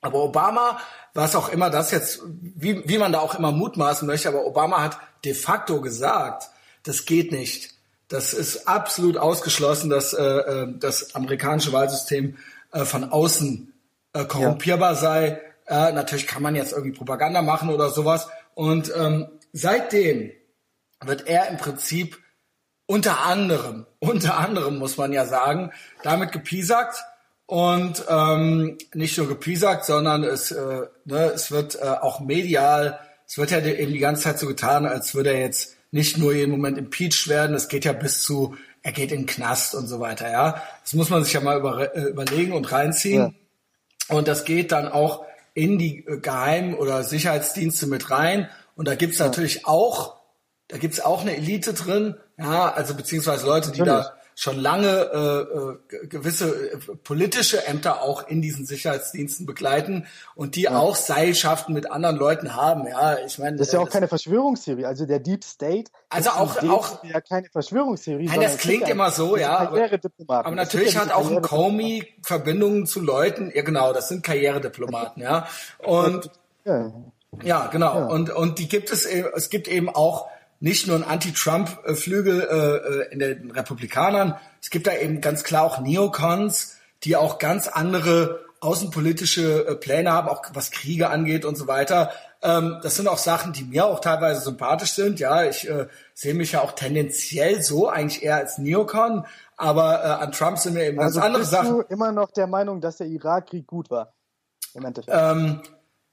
Aber 0.00 0.22
Obama, 0.22 0.78
was 1.12 1.34
auch 1.34 1.48
immer 1.48 1.70
das 1.70 1.90
jetzt, 1.90 2.20
wie, 2.24 2.88
wie 2.88 2.98
man 2.98 3.10
da 3.10 3.18
auch 3.18 3.34
immer 3.34 3.50
mutmaßen 3.50 4.06
möchte, 4.06 4.28
aber 4.28 4.46
Obama 4.46 4.80
hat 4.80 4.96
de 5.24 5.34
facto 5.34 5.80
gesagt, 5.80 6.50
das 6.84 7.04
geht 7.04 7.32
nicht. 7.32 7.79
Das 8.10 8.34
ist 8.34 8.66
absolut 8.66 9.16
ausgeschlossen, 9.16 9.88
dass 9.88 10.12
äh, 10.12 10.22
äh 10.22 10.66
das 10.78 11.14
amerikanische 11.14 11.72
Wahlsystem 11.72 12.36
äh, 12.72 12.84
von 12.84 13.04
außen 13.04 13.72
äh, 14.12 14.24
korrumpierbar 14.24 14.94
ja. 14.94 14.96
sei. 14.96 15.40
Äh, 15.66 15.92
natürlich 15.92 16.26
kann 16.26 16.42
man 16.42 16.56
jetzt 16.56 16.72
irgendwie 16.72 16.92
Propaganda 16.92 17.40
machen 17.40 17.70
oder 17.70 17.88
sowas. 17.90 18.28
Und 18.54 18.92
ähm, 18.96 19.28
seitdem 19.52 20.32
wird 21.04 21.28
er 21.28 21.48
im 21.48 21.56
Prinzip 21.56 22.18
unter 22.86 23.20
anderem, 23.20 23.86
unter 24.00 24.36
anderem 24.36 24.78
muss 24.78 24.96
man 24.96 25.12
ja 25.12 25.24
sagen, 25.24 25.70
damit 26.02 26.32
gepiesackt 26.32 26.96
und 27.46 28.04
ähm, 28.08 28.76
nicht 28.92 29.16
nur 29.18 29.28
gepiesackt, 29.28 29.84
sondern 29.84 30.24
es, 30.24 30.50
äh, 30.50 30.82
ne, 31.04 31.32
es 31.32 31.52
wird 31.52 31.76
äh, 31.76 31.86
auch 32.00 32.18
medial, 32.18 32.98
es 33.24 33.38
wird 33.38 33.52
ja 33.52 33.58
eben 33.60 33.92
die 33.92 34.00
ganze 34.00 34.24
Zeit 34.24 34.40
so 34.40 34.48
getan, 34.48 34.84
als 34.84 35.14
würde 35.14 35.30
er 35.30 35.40
jetzt 35.40 35.76
nicht 35.90 36.18
nur 36.18 36.32
jeden 36.32 36.50
Moment 36.50 36.78
impeached 36.78 37.28
werden, 37.28 37.56
es 37.56 37.68
geht 37.68 37.84
ja 37.84 37.92
bis 37.92 38.22
zu, 38.22 38.56
er 38.82 38.92
geht 38.92 39.12
in 39.12 39.22
den 39.22 39.26
Knast 39.26 39.74
und 39.74 39.86
so 39.86 40.00
weiter, 40.00 40.30
ja. 40.30 40.62
Das 40.82 40.94
muss 40.94 41.10
man 41.10 41.24
sich 41.24 41.32
ja 41.32 41.40
mal 41.40 41.58
über, 41.58 41.94
äh, 41.96 42.10
überlegen 42.10 42.52
und 42.52 42.70
reinziehen. 42.70 43.34
Ja. 44.08 44.16
Und 44.16 44.28
das 44.28 44.44
geht 44.44 44.72
dann 44.72 44.88
auch 44.88 45.24
in 45.54 45.78
die 45.78 46.06
äh, 46.06 46.18
Geheim- 46.18 46.74
oder 46.74 47.02
Sicherheitsdienste 47.02 47.86
mit 47.86 48.10
rein. 48.10 48.48
Und 48.76 48.88
da 48.88 48.94
gibt's 48.94 49.18
ja. 49.18 49.26
natürlich 49.26 49.66
auch 49.66 50.20
da 50.70 50.78
gibt's 50.78 51.00
auch 51.00 51.22
eine 51.22 51.36
Elite 51.36 51.74
drin, 51.74 52.14
ja, 52.38 52.72
also 52.72 52.94
beziehungsweise 52.94 53.44
Leute, 53.44 53.72
die 53.72 53.80
Natürlich. 53.80 54.06
da 54.06 54.19
schon 54.40 54.58
lange 54.58 54.88
äh, 54.88 55.94
äh, 56.00 56.06
gewisse 56.06 56.72
äh, 56.72 56.78
politische 57.04 57.66
Ämter 57.66 58.00
auch 58.00 58.26
in 58.26 58.40
diesen 58.40 58.64
Sicherheitsdiensten 58.64 59.44
begleiten 59.44 60.06
und 60.34 60.56
die 60.56 60.62
ja. 60.62 60.78
auch 60.78 60.96
Seilschaften 60.96 61.74
mit 61.74 61.90
anderen 61.90 62.16
Leuten 62.16 62.56
haben. 62.56 62.86
Ja, 62.86 63.18
ich 63.18 63.38
meine, 63.38 63.58
das 63.58 63.66
ist 63.66 63.74
ja 63.74 63.80
auch 63.80 63.84
das, 63.84 63.92
keine 63.92 64.08
Verschwörungstheorie. 64.08 64.86
Also 64.86 65.04
der 65.04 65.18
Deep 65.18 65.44
State. 65.44 65.90
Also 66.08 66.30
auch 66.30 66.56
auch 66.62 67.04
ja 67.04 67.20
keine 67.20 67.50
Verschwörungstheorie. 67.50 68.28
Nein, 68.28 68.40
das 68.40 68.56
klingt 68.56 68.88
immer 68.88 69.10
so, 69.10 69.36
ja. 69.36 69.58
Aber, 69.58 69.90
aber 70.26 70.56
natürlich 70.56 70.96
hat 70.96 71.12
auch 71.12 71.30
ein 71.30 71.42
Comey 71.42 72.08
Verbindungen 72.22 72.86
zu 72.86 73.00
Leuten. 73.00 73.52
Ja, 73.54 73.60
genau, 73.60 73.92
das 73.92 74.08
sind 74.08 74.24
Karrierediplomaten, 74.24 75.22
ja. 75.22 75.48
Und 75.80 76.30
ja, 76.64 76.90
ja 77.42 77.66
genau. 77.66 78.10
Und 78.10 78.30
und 78.30 78.58
die 78.58 78.68
gibt 78.68 78.90
es. 78.90 79.04
Es 79.04 79.50
gibt 79.50 79.68
eben 79.68 79.90
auch 79.90 80.30
nicht 80.60 80.86
nur 80.86 80.96
ein 80.96 81.04
Anti-Trump-Flügel 81.04 82.40
äh, 82.40 83.08
äh, 83.08 83.12
in 83.12 83.18
den 83.18 83.50
Republikanern, 83.50 84.38
es 84.60 84.70
gibt 84.70 84.86
da 84.86 84.94
eben 84.94 85.20
ganz 85.20 85.42
klar 85.42 85.64
auch 85.64 85.80
Neocons, 85.80 86.76
die 87.02 87.16
auch 87.16 87.38
ganz 87.38 87.66
andere 87.66 88.44
außenpolitische 88.60 89.66
äh, 89.66 89.74
Pläne 89.74 90.12
haben, 90.12 90.28
auch 90.28 90.42
was 90.52 90.70
Kriege 90.70 91.08
angeht 91.08 91.44
und 91.44 91.56
so 91.56 91.66
weiter. 91.66 92.10
Ähm, 92.42 92.78
das 92.82 92.96
sind 92.96 93.08
auch 93.08 93.18
Sachen, 93.18 93.52
die 93.52 93.64
mir 93.64 93.86
auch 93.86 94.00
teilweise 94.00 94.42
sympathisch 94.42 94.92
sind. 94.92 95.18
Ja, 95.18 95.44
ich 95.44 95.68
äh, 95.68 95.88
sehe 96.14 96.34
mich 96.34 96.52
ja 96.52 96.60
auch 96.60 96.72
tendenziell 96.72 97.62
so 97.62 97.88
eigentlich 97.88 98.22
eher 98.22 98.36
als 98.36 98.58
Neocon, 98.58 99.26
aber 99.56 100.04
äh, 100.04 100.06
an 100.24 100.32
Trump 100.32 100.58
sind 100.58 100.74
wir 100.74 100.84
eben 100.84 100.98
ganz 100.98 101.16
also 101.16 101.20
andere 101.26 101.40
bist 101.40 101.52
Sachen. 101.52 101.70
Du 101.70 101.80
immer 101.82 102.12
noch 102.12 102.30
der 102.30 102.46
Meinung, 102.46 102.80
dass 102.80 102.98
der 102.98 103.06
Irakkrieg 103.06 103.66
gut 103.66 103.90
war? 103.90 104.12
Im 104.74 104.84
Endeffekt. 104.84 105.16
Ähm, 105.18 105.62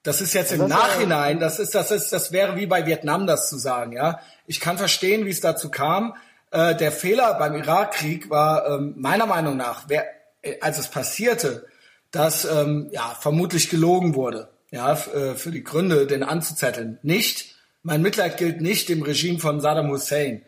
das 0.07 0.21
ist 0.21 0.33
jetzt 0.33 0.53
im 0.53 0.59
das 0.59 0.69
Nachhinein, 0.69 1.37
das 1.41 1.59
ist, 1.59 1.75
das 1.75 1.91
ist, 1.91 2.13
das 2.13 2.31
wäre 2.31 2.55
wie 2.55 2.65
bei 2.65 2.85
Vietnam, 2.85 3.27
das 3.27 3.49
zu 3.49 3.57
sagen, 3.57 3.91
ja. 3.91 4.21
Ich 4.45 4.61
kann 4.61 4.77
verstehen, 4.77 5.25
wie 5.25 5.31
es 5.31 5.41
dazu 5.41 5.69
kam. 5.69 6.15
Äh, 6.49 6.75
der 6.75 6.93
Fehler 6.93 7.33
beim 7.33 7.55
Irakkrieg 7.55 8.29
war 8.29 8.69
ähm, 8.69 8.93
meiner 8.95 9.25
Meinung 9.25 9.57
nach, 9.57 9.83
wer, 9.89 10.05
äh, 10.43 10.61
als 10.61 10.79
es 10.79 10.87
passierte, 10.87 11.65
dass 12.11 12.45
ähm, 12.45 12.87
ja 12.93 13.17
vermutlich 13.19 13.69
gelogen 13.69 14.15
wurde, 14.15 14.47
ja, 14.71 14.93
äh, 14.93 15.35
für 15.35 15.51
die 15.51 15.65
Gründe, 15.65 16.07
den 16.07 16.23
anzuzetteln. 16.23 16.99
Nicht, 17.01 17.57
mein 17.83 18.01
Mitleid 18.01 18.37
gilt 18.37 18.61
nicht 18.61 18.87
dem 18.87 19.03
Regime 19.03 19.39
von 19.39 19.59
Saddam 19.59 19.89
Hussein. 19.89 20.43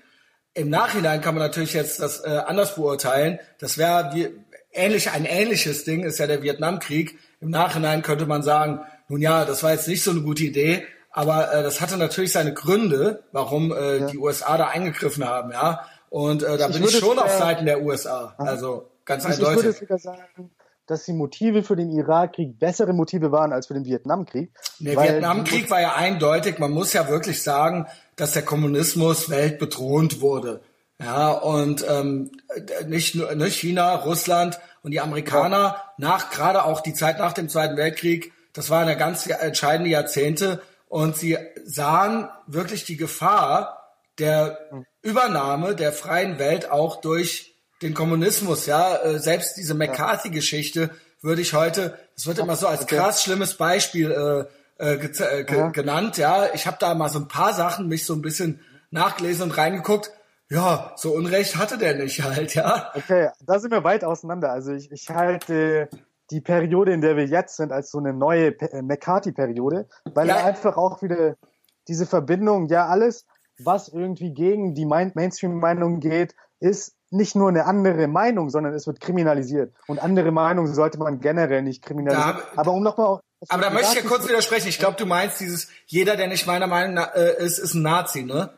Im 0.53 0.70
Nachhinein 0.70 1.20
kann 1.20 1.36
man 1.36 1.43
natürlich 1.43 1.74
jetzt 1.74 1.99
das 1.99 2.24
äh, 2.24 2.30
anders 2.30 2.76
beurteilen. 2.76 3.39
Das 3.60 3.78
wäre 3.78 4.32
ähnlich 4.72 5.12
ein 5.12 5.26
ähnliches 5.26 5.84
Ding 5.84 6.03
ist 6.03 6.18
ja 6.18 6.28
der 6.28 6.43
Vietnamkrieg. 6.43 7.20
Im 7.41 7.49
Nachhinein 7.49 8.03
könnte 8.03 8.26
man 8.26 8.41
sagen, 8.41 8.86
nun 9.10 9.22
ja, 9.22 9.43
das 9.43 9.64
war 9.64 9.72
jetzt 9.72 9.88
nicht 9.88 10.03
so 10.03 10.12
eine 10.12 10.22
gute 10.22 10.43
Idee, 10.43 10.84
aber 11.12 11.53
äh, 11.53 11.64
das 11.64 11.82
hatte 11.82 11.97
natürlich 11.97 12.32
seine 12.32 12.53
Gründe, 12.53 13.24
warum 13.32 13.72
äh, 13.72 13.97
ja. 13.97 14.07
die 14.07 14.18
USA 14.18 14.57
da 14.57 14.68
eingegriffen 14.68 15.26
haben, 15.26 15.51
ja. 15.51 15.86
Und 16.10 16.43
äh, 16.43 16.57
da 16.57 16.70
ich 16.70 16.76
bin 16.76 16.84
ich 16.84 16.97
schon 16.97 17.20
auf 17.20 17.32
Seiten 17.32 17.66
der 17.66 17.84
USA. 17.84 18.34
Also 18.38 18.89
ganz 19.05 19.26
also 19.26 19.45
eindeutig. 19.45 19.60
Ich 19.60 19.66
würde 19.66 19.80
sogar 19.80 19.99
sagen, 19.99 20.51
dass 20.88 21.05
die 21.05 21.14
Motive 21.14 21.64
für 21.64 21.76
den 21.76 21.91
Irakkrieg 21.91 22.57
bessere 22.57 22.93
Motive 22.93 23.32
waren 23.32 23.53
als 23.53 23.68
für 23.68 23.76
den 23.76 23.86
Vietnamkrieg. 23.86 24.51
Der 24.80 24.97
Vietnamkrieg 24.97 25.70
war 25.70 25.82
ja 25.82 25.93
eindeutig, 25.93 26.57
man 26.57 26.72
muss 26.72 26.93
ja 26.93 27.07
wirklich 27.10 27.43
sagen, 27.43 27.86
dass 28.16 28.32
der 28.32 28.41
Kommunismus 28.43 29.30
weltbedrohend 29.30 30.22
wurde. 30.22 30.62
Ja, 31.01 31.32
und 31.32 31.86
ähm, 31.88 32.32
nicht 32.88 33.16
nur 33.16 33.34
nicht 33.36 33.57
China, 33.57 33.95
Russland 33.95 34.60
und 34.82 34.91
die 34.91 34.99
Amerikaner 34.99 35.57
ja. 35.57 35.84
nach 35.97 36.30
gerade 36.30 36.66
auch 36.66 36.82
die 36.82 36.93
Zeit 36.93 37.20
nach 37.20 37.34
dem 37.34 37.49
Zweiten 37.49 37.78
Weltkrieg 37.78 38.34
das 38.53 38.69
waren 38.69 38.87
ja 38.87 38.95
ganz 38.95 39.27
entscheidende 39.27 39.91
Jahrzehnte 39.91 40.61
und 40.87 41.15
sie 41.15 41.37
sahen 41.65 42.29
wirklich 42.47 42.85
die 42.85 42.97
Gefahr 42.97 43.95
der 44.17 44.85
Übernahme 45.01 45.75
der 45.75 45.93
freien 45.93 46.39
Welt 46.39 46.69
auch 46.69 47.01
durch 47.01 47.55
den 47.81 47.93
Kommunismus. 47.93 48.65
Ja, 48.65 48.97
äh, 48.97 49.19
selbst 49.19 49.55
diese 49.57 49.73
McCarthy-Geschichte 49.73 50.89
würde 51.21 51.41
ich 51.41 51.53
heute, 51.53 51.97
das 52.15 52.27
wird 52.27 52.39
immer 52.39 52.55
so 52.55 52.67
als 52.67 52.87
krass 52.87 53.23
schlimmes 53.23 53.55
Beispiel 53.55 54.11
äh, 54.11 54.93
äh, 54.93 54.97
ge 54.97 55.11
äh, 55.19 55.45
ja. 55.53 55.67
genannt. 55.69 56.17
Ja, 56.17 56.53
ich 56.53 56.67
habe 56.67 56.77
da 56.79 56.93
mal 56.93 57.09
so 57.09 57.19
ein 57.19 57.27
paar 57.27 57.53
Sachen 57.53 57.87
mich 57.87 58.05
so 58.05 58.13
ein 58.13 58.21
bisschen 58.21 58.61
nachgelesen 58.91 59.43
und 59.43 59.57
reingeguckt. 59.57 60.11
Ja, 60.49 60.93
so 60.95 61.13
Unrecht 61.13 61.57
hatte 61.57 61.77
der 61.77 61.95
nicht 61.95 62.23
halt, 62.23 62.55
ja. 62.55 62.91
Okay, 62.95 63.29
da 63.45 63.59
sind 63.59 63.71
wir 63.71 63.83
weit 63.83 64.03
auseinander. 64.03 64.51
Also 64.51 64.73
ich, 64.73 64.91
ich 64.91 65.09
halte 65.09 65.89
die 66.32 66.41
Periode, 66.41 66.93
in 66.93 67.01
der 67.01 67.17
wir 67.17 67.25
jetzt 67.25 67.57
sind, 67.57 67.71
als 67.71 67.91
so 67.91 67.97
eine 67.97 68.13
neue 68.13 68.59
äh, 68.59 68.82
McCarthy-Periode, 68.82 69.88
weil 70.13 70.27
ja. 70.27 70.36
er 70.38 70.45
einfach 70.45 70.77
auch 70.77 71.01
wieder 71.01 71.36
diese 71.88 72.05
Verbindung, 72.05 72.67
ja, 72.67 72.88
alles, 72.88 73.25
was 73.57 73.89
irgendwie 73.89 74.34
gegen 74.34 74.75
die 74.75 74.86
Mainstream-Meinung 74.86 75.99
geht, 75.99 76.36
ist 76.59 76.95
nicht 77.09 77.36
nur 77.36 77.49
eine 77.49 77.65
andere 77.65 78.07
Meinung, 78.07 78.49
sondern 78.49 78.73
es 78.73 78.86
wird 78.86 78.99
kriminalisiert. 78.99 79.73
Und 79.88 79.99
andere 79.99 80.32
Meinungen 80.32 80.73
sollte 80.73 80.99
man 80.99 81.19
generell 81.19 81.63
nicht 81.63 81.84
kriminalisieren. 81.84 82.38
Ja, 82.38 82.59
aber 82.59 82.71
um 82.71 82.84
nochmal 82.84 83.19
aber 83.47 83.63
da 83.63 83.69
möchte 83.69 83.97
ich 83.97 84.03
ja 84.03 84.09
kurz 84.09 84.27
widersprechen. 84.27 84.67
Ich 84.67 84.80
glaube, 84.80 84.97
du 84.97 85.05
meinst 85.05 85.39
dieses, 85.39 85.69
jeder, 85.86 86.17
der 86.17 86.27
nicht 86.27 86.45
meiner 86.45 86.67
Meinung 86.67 86.97
äh, 86.97 87.41
ist, 87.41 87.57
ist 87.57 87.73
ein 87.73 87.84
Nazi, 87.84 88.23
ne? 88.23 88.53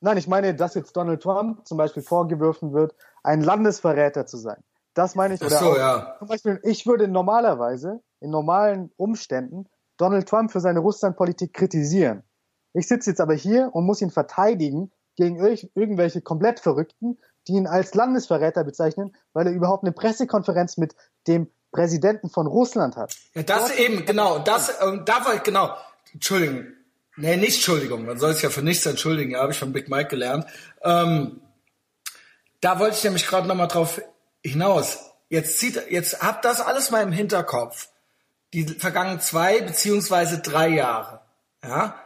Nein, 0.00 0.16
ich 0.16 0.28
meine, 0.28 0.54
dass 0.54 0.74
jetzt 0.74 0.96
Donald 0.96 1.22
Trump 1.22 1.66
zum 1.66 1.76
Beispiel 1.76 2.02
vorgeworfen 2.02 2.72
wird, 2.72 2.94
ein 3.22 3.40
Landesverräter 3.40 4.26
zu 4.26 4.36
sein. 4.36 4.62
Das 4.94 5.14
meine 5.14 5.34
ich. 5.34 5.40
Oder 5.40 5.56
Ach 5.56 5.60
so, 5.60 5.70
auch, 5.72 5.76
ja. 5.76 6.16
Zum 6.18 6.28
Beispiel, 6.28 6.60
ich 6.64 6.86
würde 6.86 7.08
normalerweise, 7.08 8.00
in 8.20 8.30
normalen 8.30 8.90
Umständen, 8.96 9.66
Donald 9.96 10.28
Trump 10.28 10.50
für 10.52 10.60
seine 10.60 10.80
Russlandpolitik 10.80 11.52
kritisieren. 11.52 12.24
Ich 12.74 12.88
sitze 12.88 13.10
jetzt 13.10 13.20
aber 13.20 13.34
hier 13.34 13.70
und 13.72 13.84
muss 13.84 14.00
ihn 14.00 14.10
verteidigen 14.10 14.90
gegen 15.16 15.36
irgendwelche 15.74 16.22
komplett 16.22 16.60
Verrückten, 16.60 17.18
die 17.46 17.52
ihn 17.52 17.66
als 17.66 17.94
Landesverräter 17.94 18.64
bezeichnen, 18.64 19.14
weil 19.32 19.46
er 19.46 19.52
überhaupt 19.52 19.84
eine 19.84 19.92
Pressekonferenz 19.92 20.76
mit 20.76 20.94
dem 21.26 21.50
Präsidenten 21.70 22.30
von 22.30 22.46
Russland 22.46 22.96
hat. 22.96 23.14
Ja, 23.34 23.42
das 23.42 23.68
Dort 23.68 23.78
eben, 23.78 24.04
genau, 24.04 24.38
das, 24.38 24.68
äh, 24.68 24.98
da 25.04 25.24
war 25.24 25.34
ich, 25.34 25.42
genau, 25.42 25.74
Entschuldigung, 26.12 26.66
nee, 27.16 27.36
nicht 27.36 27.56
Entschuldigung, 27.56 28.04
man 28.04 28.18
soll 28.18 28.34
sich 28.34 28.42
ja 28.42 28.50
für 28.50 28.62
nichts 28.62 28.86
entschuldigen, 28.86 29.32
ja, 29.32 29.40
habe 29.40 29.52
ich 29.52 29.58
von 29.58 29.72
Big 29.72 29.88
Mike 29.88 30.08
gelernt. 30.08 30.46
Ähm, 30.82 31.40
da 32.60 32.78
wollte 32.78 32.96
ich 32.96 33.04
nämlich 33.04 33.26
gerade 33.26 33.48
nochmal 33.48 33.68
drauf 33.68 34.00
hinaus. 34.42 34.98
Jetzt 35.28 35.58
zieht, 35.58 35.90
jetzt 35.90 36.22
habt 36.22 36.44
das 36.44 36.60
alles 36.60 36.90
mal 36.90 37.02
im 37.02 37.12
Hinterkopf. 37.12 37.88
Die 38.52 38.66
vergangenen 38.66 39.20
zwei 39.20 39.62
beziehungsweise 39.62 40.40
drei 40.40 40.68
Jahre, 40.68 41.22
ja, 41.64 41.96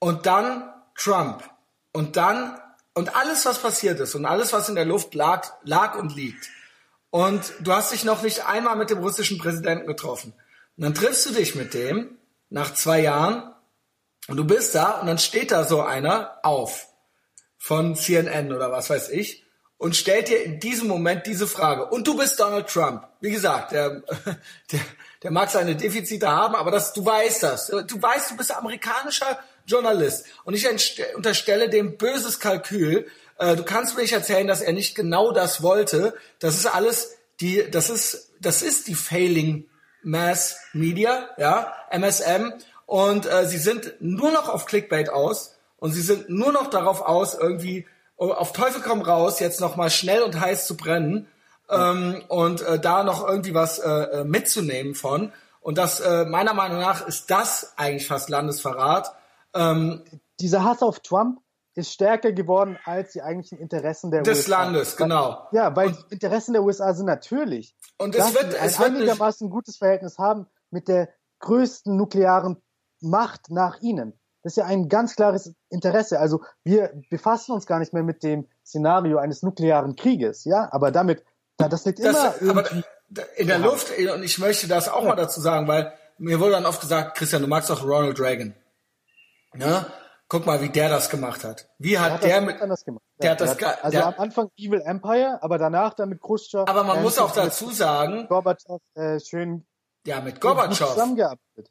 und 0.00 0.26
dann 0.26 0.68
Trump 0.96 1.48
und 1.92 2.16
dann 2.16 2.60
und 2.92 3.14
alles, 3.14 3.46
was 3.46 3.60
passiert 3.60 4.00
ist 4.00 4.14
und 4.14 4.24
alles, 4.24 4.52
was 4.52 4.68
in 4.68 4.74
der 4.74 4.84
Luft 4.84 5.14
lag, 5.14 5.52
lag 5.62 5.96
und 5.96 6.16
liegt. 6.16 6.48
Und 7.10 7.52
du 7.60 7.72
hast 7.72 7.92
dich 7.92 8.04
noch 8.04 8.22
nicht 8.22 8.46
einmal 8.46 8.74
mit 8.74 8.90
dem 8.90 8.98
russischen 8.98 9.38
Präsidenten 9.38 9.86
getroffen. 9.86 10.32
Und 10.76 10.82
dann 10.82 10.94
triffst 10.94 11.24
du 11.26 11.32
dich 11.32 11.54
mit 11.54 11.72
dem 11.72 12.18
nach 12.50 12.74
zwei 12.74 13.00
Jahren 13.00 13.54
und 14.26 14.36
du 14.36 14.44
bist 14.44 14.74
da 14.74 15.00
und 15.00 15.06
dann 15.06 15.18
steht 15.18 15.52
da 15.52 15.64
so 15.64 15.82
einer 15.82 16.38
auf 16.42 16.88
von 17.58 17.94
CNN 17.94 18.52
oder 18.52 18.72
was 18.72 18.90
weiß 18.90 19.10
ich 19.10 19.45
und 19.78 19.94
stellt 19.94 20.28
dir 20.28 20.42
in 20.42 20.58
diesem 20.58 20.88
Moment 20.88 21.26
diese 21.26 21.46
Frage. 21.46 21.86
Und 21.86 22.06
du 22.06 22.16
bist 22.16 22.40
Donald 22.40 22.68
Trump. 22.68 23.06
Wie 23.20 23.30
gesagt, 23.30 23.72
der, 23.72 24.02
der, 24.72 24.80
der 25.22 25.30
mag 25.30 25.50
seine 25.50 25.76
Defizite 25.76 26.28
haben, 26.28 26.54
aber 26.54 26.70
das, 26.70 26.92
du 26.92 27.04
weißt 27.04 27.42
das. 27.42 27.66
Du 27.66 28.00
weißt, 28.00 28.30
du 28.30 28.36
bist 28.36 28.56
amerikanischer 28.56 29.38
Journalist. 29.66 30.26
Und 30.44 30.54
ich 30.54 30.66
unterstelle 31.14 31.68
dem 31.68 31.98
böses 31.98 32.40
Kalkül. 32.40 33.06
Äh, 33.38 33.56
du 33.56 33.64
kannst 33.64 33.96
mir 33.96 34.02
nicht 34.02 34.12
erzählen, 34.12 34.46
dass 34.46 34.62
er 34.62 34.72
nicht 34.72 34.94
genau 34.94 35.32
das 35.32 35.62
wollte. 35.62 36.14
Das 36.38 36.54
ist 36.54 36.66
alles 36.66 37.16
die, 37.40 37.70
das 37.70 37.90
ist, 37.90 38.32
das 38.40 38.62
ist 38.62 38.88
die 38.88 38.94
Failing 38.94 39.68
Mass 40.02 40.58
Media, 40.72 41.28
ja, 41.36 41.74
MSM. 41.90 42.54
Und 42.86 43.26
äh, 43.26 43.46
sie 43.46 43.58
sind 43.58 43.94
nur 44.00 44.30
noch 44.30 44.48
auf 44.48 44.64
Clickbait 44.64 45.10
aus 45.10 45.56
und 45.78 45.92
sie 45.92 46.00
sind 46.00 46.30
nur 46.30 46.52
noch 46.52 46.70
darauf 46.70 47.02
aus, 47.02 47.34
irgendwie 47.34 47.86
auf 48.16 48.52
Teufel 48.52 48.82
komm 48.82 49.02
raus, 49.02 49.40
jetzt 49.40 49.60
noch 49.60 49.76
mal 49.76 49.90
schnell 49.90 50.22
und 50.22 50.40
heiß 50.40 50.66
zu 50.66 50.76
brennen 50.76 51.28
ähm, 51.68 52.22
und 52.28 52.62
äh, 52.62 52.78
da 52.78 53.02
noch 53.04 53.26
irgendwie 53.26 53.54
was 53.54 53.78
äh, 53.78 53.88
äh 53.88 54.24
mitzunehmen 54.24 54.94
von. 54.94 55.32
Und 55.60 55.78
das 55.78 56.00
äh, 56.00 56.24
meiner 56.24 56.54
Meinung 56.54 56.78
nach 56.78 57.06
ist 57.06 57.30
das 57.30 57.74
eigentlich 57.76 58.06
fast 58.06 58.30
Landesverrat. 58.30 59.12
Ähm, 59.54 60.04
Dieser 60.38 60.64
Hass 60.64 60.82
auf 60.82 61.00
Trump 61.00 61.40
ist 61.74 61.92
stärker 61.92 62.32
geworden 62.32 62.78
als 62.84 63.12
die 63.12 63.22
eigentlichen 63.22 63.58
Interessen 63.58 64.10
der 64.10 64.22
des 64.22 64.38
USA. 64.38 64.40
Des 64.40 64.48
Landes, 64.48 64.96
genau. 64.96 65.48
Ja, 65.52 65.74
weil 65.76 65.88
und, 65.88 66.06
die 66.10 66.14
Interessen 66.14 66.52
der 66.54 66.62
USA 66.62 66.94
sind 66.94 67.06
natürlich, 67.06 67.76
und 67.98 68.14
es 68.14 68.34
wird, 68.34 68.54
es 68.54 68.78
ein 68.78 68.94
wird 68.94 68.96
einigermaßen 68.96 69.50
gutes 69.50 69.76
Verhältnis 69.76 70.18
haben 70.18 70.46
mit 70.70 70.88
der 70.88 71.08
größten 71.40 71.96
nuklearen 71.96 72.62
Macht 73.00 73.50
nach 73.50 73.80
ihnen. 73.80 74.18
Das 74.46 74.52
ist 74.52 74.58
ja 74.58 74.66
ein 74.66 74.88
ganz 74.88 75.16
klares 75.16 75.52
Interesse. 75.70 76.20
Also 76.20 76.40
wir 76.62 76.92
befassen 77.10 77.50
uns 77.50 77.66
gar 77.66 77.80
nicht 77.80 77.92
mehr 77.92 78.04
mit 78.04 78.22
dem 78.22 78.46
Szenario 78.64 79.18
eines 79.18 79.42
nuklearen 79.42 79.96
Krieges, 79.96 80.44
ja, 80.44 80.68
aber 80.70 80.92
damit, 80.92 81.24
das 81.56 81.84
liegt 81.84 81.98
das, 81.98 82.36
immer 82.40 82.50
aber 82.50 82.70
in 83.34 83.48
der 83.48 83.58
ja. 83.58 83.64
Luft. 83.64 83.88
Und 83.98 84.22
ich 84.22 84.38
möchte 84.38 84.68
das 84.68 84.88
auch 84.88 85.02
ja. 85.02 85.08
mal 85.08 85.16
dazu 85.16 85.40
sagen, 85.40 85.66
weil 85.66 85.92
mir 86.18 86.38
wurde 86.38 86.52
dann 86.52 86.64
oft 86.64 86.80
gesagt, 86.80 87.18
Christian, 87.18 87.42
du 87.42 87.48
magst 87.48 87.70
doch 87.70 87.82
Ronald 87.82 88.20
Reagan. 88.20 88.54
Ja? 89.56 89.86
Guck 90.28 90.46
mal, 90.46 90.60
wie 90.62 90.68
der 90.68 90.90
das 90.90 91.10
gemacht 91.10 91.42
hat. 91.42 91.68
Wie 91.80 91.98
hat 91.98 92.22
der, 92.22 92.40
der 92.40 92.40
mit, 92.42 92.60
das 92.60 92.84
gemacht. 92.84 93.02
der 93.20 93.32
hat 93.32 93.40
das, 93.40 93.56
der, 93.56 93.84
also 93.84 93.98
der, 93.98 94.06
am 94.06 94.14
Anfang 94.16 94.48
Evil 94.56 94.80
Empire, 94.80 95.42
aber 95.42 95.58
danach 95.58 95.94
dann 95.94 96.10
mit 96.10 96.22
Khrushchev. 96.22 96.70
Aber 96.70 96.84
man 96.84 97.02
muss 97.02 97.18
auch 97.18 97.32
dazu 97.32 97.72
sagen, 97.72 98.28
Gorbatschow, 98.28 98.80
äh, 98.94 99.18
schön. 99.18 99.66
Ja, 100.06 100.20
mit 100.20 100.40
Gorbatschow. 100.40 100.96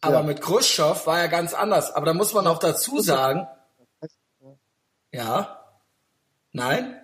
Aber 0.01 0.15
ja. 0.15 0.23
mit 0.23 0.41
Khrushchev 0.41 1.05
war 1.07 1.19
ja 1.19 1.27
ganz 1.27 1.53
anders. 1.53 1.91
Aber 1.93 2.05
da 2.05 2.13
muss 2.13 2.33
man 2.33 2.45
auch 2.47 2.59
dazu 2.59 2.99
sagen, 2.99 3.47
ja, 5.11 5.57
nein? 6.51 7.01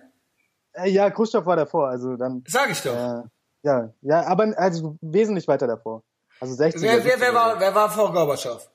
Äh, 0.74 0.90
ja, 0.90 1.10
Khrushchev 1.10 1.46
war 1.46 1.56
davor, 1.56 1.88
also 1.88 2.16
dann. 2.16 2.44
Sag 2.46 2.70
ich 2.70 2.82
doch. 2.82 2.94
Äh, 2.94 3.22
ja, 3.62 3.90
ja, 4.02 4.26
aber 4.26 4.52
also 4.56 4.96
wesentlich 5.00 5.48
weiter 5.48 5.66
davor. 5.66 6.02
Also 6.38 6.54
60. 6.54 6.82
Wer, 6.82 7.04
wer, 7.04 7.20
wer 7.20 7.34
war, 7.34 7.60
wer 7.60 7.74
war 7.74 7.90
vor 7.90 8.12
Gorbatschow? 8.12 8.68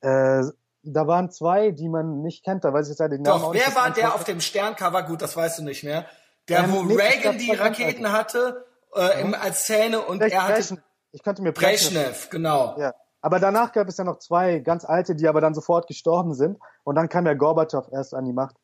Äh, 0.00 0.42
da 0.82 1.06
waren 1.06 1.30
zwei, 1.30 1.70
die 1.70 1.88
man 1.88 2.20
nicht 2.20 2.44
kennt, 2.44 2.64
da 2.64 2.72
weiß 2.72 2.86
ich 2.90 2.98
jetzt 2.98 3.10
den 3.10 3.22
Namen 3.22 3.40
Doch, 3.40 3.54
wer 3.54 3.74
war 3.74 3.90
der 3.90 4.14
auf 4.14 4.24
dem 4.24 4.40
Sterncover? 4.40 5.04
Gut, 5.04 5.22
das 5.22 5.36
weißt 5.36 5.60
du 5.60 5.64
nicht 5.64 5.84
mehr. 5.84 6.06
Der, 6.48 6.64
ähm, 6.64 6.72
wo 6.72 6.82
nee, 6.82 6.96
Reagan 6.96 7.38
die 7.38 7.52
Raketen 7.52 8.12
hatte, 8.12 8.66
äh, 8.94 9.22
im, 9.22 9.34
als 9.34 9.64
Zähne 9.64 10.00
und 10.00 10.18
Brech, 10.18 10.32
er 10.32 10.48
hatte... 10.48 10.82
Ich 11.12 11.22
könnte 11.22 11.42
mir 11.42 11.52
Brezhnev, 11.52 12.30
genau. 12.30 12.76
Ja. 12.78 12.94
Aber 13.20 13.38
danach 13.38 13.72
gab 13.72 13.88
es 13.88 13.96
ja 13.96 14.04
noch 14.04 14.18
zwei 14.18 14.58
ganz 14.58 14.84
alte, 14.84 15.14
die 15.14 15.28
aber 15.28 15.40
dann 15.40 15.54
sofort 15.54 15.86
gestorben 15.86 16.34
sind. 16.34 16.58
Und 16.82 16.96
dann 16.96 17.08
kam 17.08 17.24
ja 17.26 17.34
Gorbatschow 17.34 17.86
erst 17.92 18.14
an 18.14 18.24
die 18.24 18.32
Macht. 18.32 18.56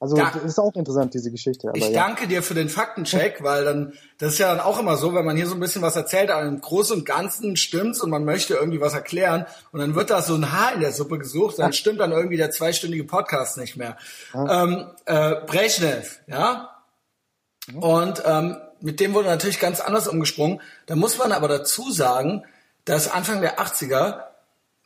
Also 0.00 0.16
da, 0.16 0.30
das 0.34 0.44
ist 0.44 0.58
auch 0.58 0.74
interessant, 0.74 1.14
diese 1.14 1.30
Geschichte. 1.30 1.70
Ich 1.72 1.88
ja. 1.88 2.06
danke 2.06 2.26
dir 2.28 2.42
für 2.42 2.52
den 2.52 2.68
Faktencheck, 2.68 3.42
weil 3.42 3.64
dann, 3.64 3.94
das 4.18 4.34
ist 4.34 4.38
ja 4.38 4.48
dann 4.48 4.60
auch 4.60 4.78
immer 4.78 4.98
so, 4.98 5.14
wenn 5.14 5.24
man 5.24 5.34
hier 5.34 5.46
so 5.46 5.54
ein 5.54 5.60
bisschen 5.60 5.80
was 5.80 5.96
erzählt, 5.96 6.30
aber 6.30 6.46
im 6.46 6.60
Großen 6.60 6.98
und 6.98 7.06
Ganzen 7.06 7.56
stimmt's 7.56 8.02
und 8.02 8.10
man 8.10 8.24
möchte 8.24 8.52
irgendwie 8.52 8.82
was 8.82 8.92
erklären 8.92 9.46
und 9.72 9.80
dann 9.80 9.94
wird 9.94 10.10
da 10.10 10.20
so 10.20 10.34
ein 10.34 10.52
Haar 10.52 10.74
in 10.74 10.80
der 10.80 10.92
Suppe 10.92 11.18
gesucht, 11.18 11.58
dann 11.58 11.72
stimmt 11.72 12.00
dann 12.00 12.12
irgendwie 12.12 12.36
der 12.36 12.50
zweistündige 12.50 13.04
Podcast 13.04 13.56
nicht 13.56 13.76
mehr. 13.76 13.96
Ja. 14.34 14.64
Ähm, 14.64 14.90
äh, 15.06 15.36
Brezhnev, 15.46 16.20
ja? 16.26 16.70
Und 17.80 18.22
ähm, 18.26 18.58
mit 18.84 19.00
dem 19.00 19.14
wurde 19.14 19.28
natürlich 19.28 19.58
ganz 19.58 19.80
anders 19.80 20.06
umgesprungen. 20.06 20.60
Da 20.86 20.94
muss 20.94 21.18
man 21.18 21.32
aber 21.32 21.48
dazu 21.48 21.90
sagen, 21.90 22.44
dass 22.84 23.10
Anfang 23.10 23.40
der 23.40 23.58
80er 23.58 24.22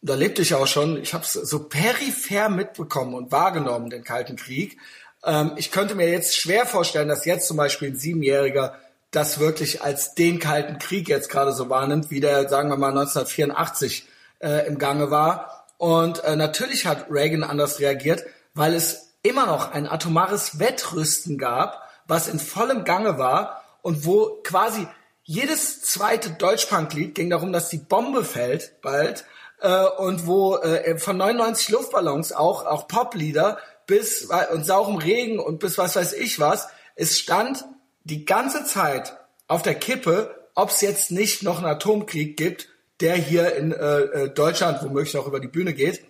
da 0.00 0.14
lebte 0.14 0.42
ich 0.42 0.54
auch 0.54 0.66
schon, 0.66 1.02
ich 1.02 1.12
habe 1.12 1.24
es 1.24 1.32
so 1.32 1.64
peripher 1.64 2.48
mitbekommen 2.48 3.14
und 3.14 3.32
wahrgenommen, 3.32 3.90
den 3.90 4.04
Kalten 4.04 4.36
Krieg. 4.36 4.78
Ähm, 5.24 5.52
ich 5.56 5.70
könnte 5.70 5.94
mir 5.94 6.08
jetzt 6.08 6.36
schwer 6.36 6.66
vorstellen, 6.66 7.08
dass 7.08 7.24
jetzt 7.24 7.48
zum 7.48 7.56
Beispiel 7.56 7.88
ein 7.88 7.96
Siebenjähriger 7.96 8.76
das 9.10 9.40
wirklich 9.40 9.82
als 9.82 10.14
den 10.14 10.38
Kalten 10.38 10.78
Krieg 10.78 11.08
jetzt 11.08 11.30
gerade 11.30 11.52
so 11.52 11.68
wahrnimmt, 11.70 12.10
wie 12.10 12.20
der, 12.20 12.48
sagen 12.48 12.68
wir 12.68 12.76
mal, 12.76 12.90
1984 12.90 14.06
äh, 14.40 14.66
im 14.66 14.78
Gange 14.78 15.10
war. 15.10 15.66
Und 15.78 16.22
äh, 16.24 16.36
natürlich 16.36 16.86
hat 16.86 17.06
Reagan 17.10 17.42
anders 17.42 17.80
reagiert, 17.80 18.24
weil 18.54 18.74
es 18.74 19.14
immer 19.22 19.46
noch 19.46 19.72
ein 19.72 19.88
atomares 19.88 20.58
Wettrüsten 20.58 21.38
gab, 21.38 21.88
was 22.06 22.28
in 22.28 22.38
vollem 22.38 22.84
Gange 22.84 23.18
war 23.18 23.64
und 23.82 24.04
wo 24.04 24.40
quasi 24.42 24.86
jedes 25.22 25.82
zweite 25.82 26.30
Deutschpunklied 26.30 27.14
ging 27.14 27.30
darum, 27.30 27.52
dass 27.52 27.68
die 27.68 27.78
Bombe 27.78 28.24
fällt 28.24 28.80
bald 28.80 29.24
äh, 29.60 29.84
und 29.98 30.26
wo 30.26 30.56
äh, 30.56 30.98
von 30.98 31.16
99 31.16 31.68
Luftballons 31.70 32.32
auch 32.32 32.64
auch 32.64 32.88
Poplieder 32.88 33.58
bis 33.86 34.28
und 34.52 34.64
saurem 34.64 34.96
Regen 34.96 35.38
und 35.38 35.58
bis 35.58 35.78
was 35.78 35.96
weiß 35.96 36.12
ich 36.14 36.38
was. 36.40 36.68
Es 36.94 37.18
stand 37.18 37.64
die 38.04 38.24
ganze 38.24 38.64
Zeit 38.64 39.16
auf 39.46 39.62
der 39.62 39.74
Kippe, 39.74 40.48
ob 40.54 40.70
es 40.70 40.80
jetzt 40.80 41.10
nicht 41.10 41.42
noch 41.42 41.58
einen 41.58 41.66
Atomkrieg 41.66 42.36
gibt, 42.36 42.68
der 43.00 43.14
hier 43.14 43.54
in 43.54 43.72
äh, 43.72 44.00
äh, 44.00 44.30
Deutschland 44.30 44.82
womöglich 44.82 45.16
auch 45.16 45.26
über 45.26 45.40
die 45.40 45.48
Bühne 45.48 45.72
geht. 45.72 46.04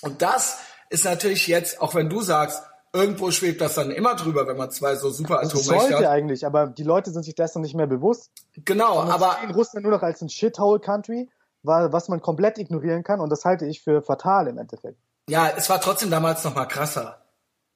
Und 0.00 0.22
das 0.22 0.58
ist 0.90 1.04
natürlich 1.04 1.46
jetzt, 1.46 1.80
auch 1.80 1.94
wenn 1.94 2.08
du 2.08 2.20
sagst, 2.20 2.62
irgendwo 2.94 3.30
schwebt 3.30 3.60
das 3.60 3.74
dann 3.74 3.90
immer 3.90 4.14
drüber, 4.14 4.46
wenn 4.46 4.56
man 4.56 4.70
zwei 4.70 4.94
so 4.96 5.10
super 5.10 5.40
Das 5.42 5.50
Atommächte 5.50 5.88
sollte 5.88 5.96
hat. 5.98 6.12
eigentlich, 6.12 6.46
aber 6.46 6.68
die 6.68 6.84
Leute 6.84 7.10
sind 7.10 7.24
sich 7.24 7.34
dessen 7.34 7.60
nicht 7.60 7.74
mehr 7.74 7.86
bewusst. 7.86 8.30
Genau, 8.64 9.00
aber 9.00 9.36
sehen 9.42 9.50
Russland 9.54 9.84
nur 9.84 9.92
noch 9.92 10.02
als 10.02 10.22
ein 10.22 10.28
Shithole-Country, 10.30 11.28
wa- 11.62 11.92
was 11.92 12.08
man 12.08 12.22
komplett 12.22 12.56
ignorieren 12.58 13.02
kann 13.02 13.20
und 13.20 13.28
das 13.30 13.44
halte 13.44 13.66
ich 13.66 13.82
für 13.82 14.00
fatal 14.00 14.46
im 14.46 14.56
Endeffekt. 14.58 14.96
ja, 15.28 15.50
es 15.56 15.68
war 15.68 15.80
trotzdem 15.80 16.10
damals 16.10 16.42
noch 16.44 16.54
mal 16.54 16.66
krasser. 16.66 17.20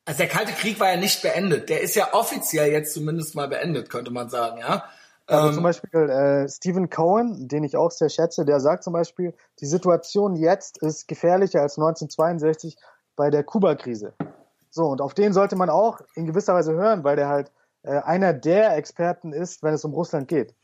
Also 0.06 0.18
der 0.18 0.28
Kalte 0.28 0.52
Krieg 0.52 0.80
war 0.80 0.90
ja 0.90 0.96
nicht 0.96 1.20
beendet. 1.20 1.68
Der 1.68 1.82
ist 1.82 1.94
ja 1.94 2.14
offiziell 2.14 2.70
jetzt 2.72 2.94
zumindest 2.94 3.34
mal 3.34 3.46
beendet, 3.48 3.90
könnte 3.90 4.10
man 4.10 4.30
sagen, 4.30 4.58
ja. 4.58 4.84
Also 5.26 5.48
Ähm, 5.48 5.54
zum 5.54 5.62
Beispiel 5.64 6.00
äh, 6.08 6.48
Stephen 6.48 6.88
Cohen, 6.88 7.46
den 7.48 7.62
ich 7.64 7.76
auch 7.76 7.90
sehr 7.90 8.08
schätze, 8.08 8.46
der 8.46 8.60
sagt 8.60 8.84
zum 8.84 8.94
Beispiel, 8.94 9.34
die 9.60 9.66
Situation 9.66 10.34
jetzt 10.36 10.78
ist 10.78 11.08
gefährlicher 11.08 11.60
als 11.60 11.76
1962 11.76 12.78
bei 13.16 13.28
der 13.28 13.44
Kuba-Krise. 13.44 14.14
So, 14.70 14.84
und 14.86 15.00
auf 15.00 15.14
den 15.14 15.32
sollte 15.32 15.56
man 15.56 15.70
auch 15.70 16.00
in 16.14 16.26
gewisser 16.26 16.54
Weise 16.54 16.72
hören, 16.72 17.04
weil 17.04 17.16
der 17.16 17.28
halt 17.28 17.52
äh, 17.82 17.98
einer 17.98 18.32
der 18.32 18.76
Experten 18.76 19.32
ist, 19.32 19.62
wenn 19.62 19.74
es 19.74 19.84
um 19.84 19.92
Russland 19.92 20.28
geht. 20.28 20.54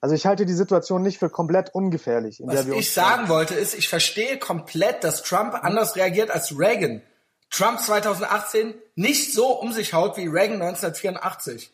Also 0.00 0.14
ich 0.14 0.26
halte 0.26 0.46
die 0.46 0.52
Situation 0.52 1.02
nicht 1.02 1.18
für 1.18 1.30
komplett 1.30 1.74
ungefährlich, 1.74 2.40
in 2.40 2.48
Was 2.48 2.54
der 2.54 2.66
wir 2.66 2.74
ich 2.74 2.92
sagen 2.92 3.28
wollte, 3.28 3.54
ist, 3.54 3.74
ich 3.74 3.88
verstehe 3.88 4.38
komplett, 4.38 5.02
dass 5.04 5.22
Trump 5.22 5.54
anders 5.54 5.96
reagiert 5.96 6.30
als 6.30 6.58
Reagan. 6.58 7.02
Trump 7.50 7.80
2018 7.80 8.74
nicht 8.94 9.32
so 9.32 9.58
um 9.58 9.72
sich 9.72 9.94
haut 9.94 10.16
wie 10.16 10.26
Reagan 10.26 10.60
1984. 10.60 11.72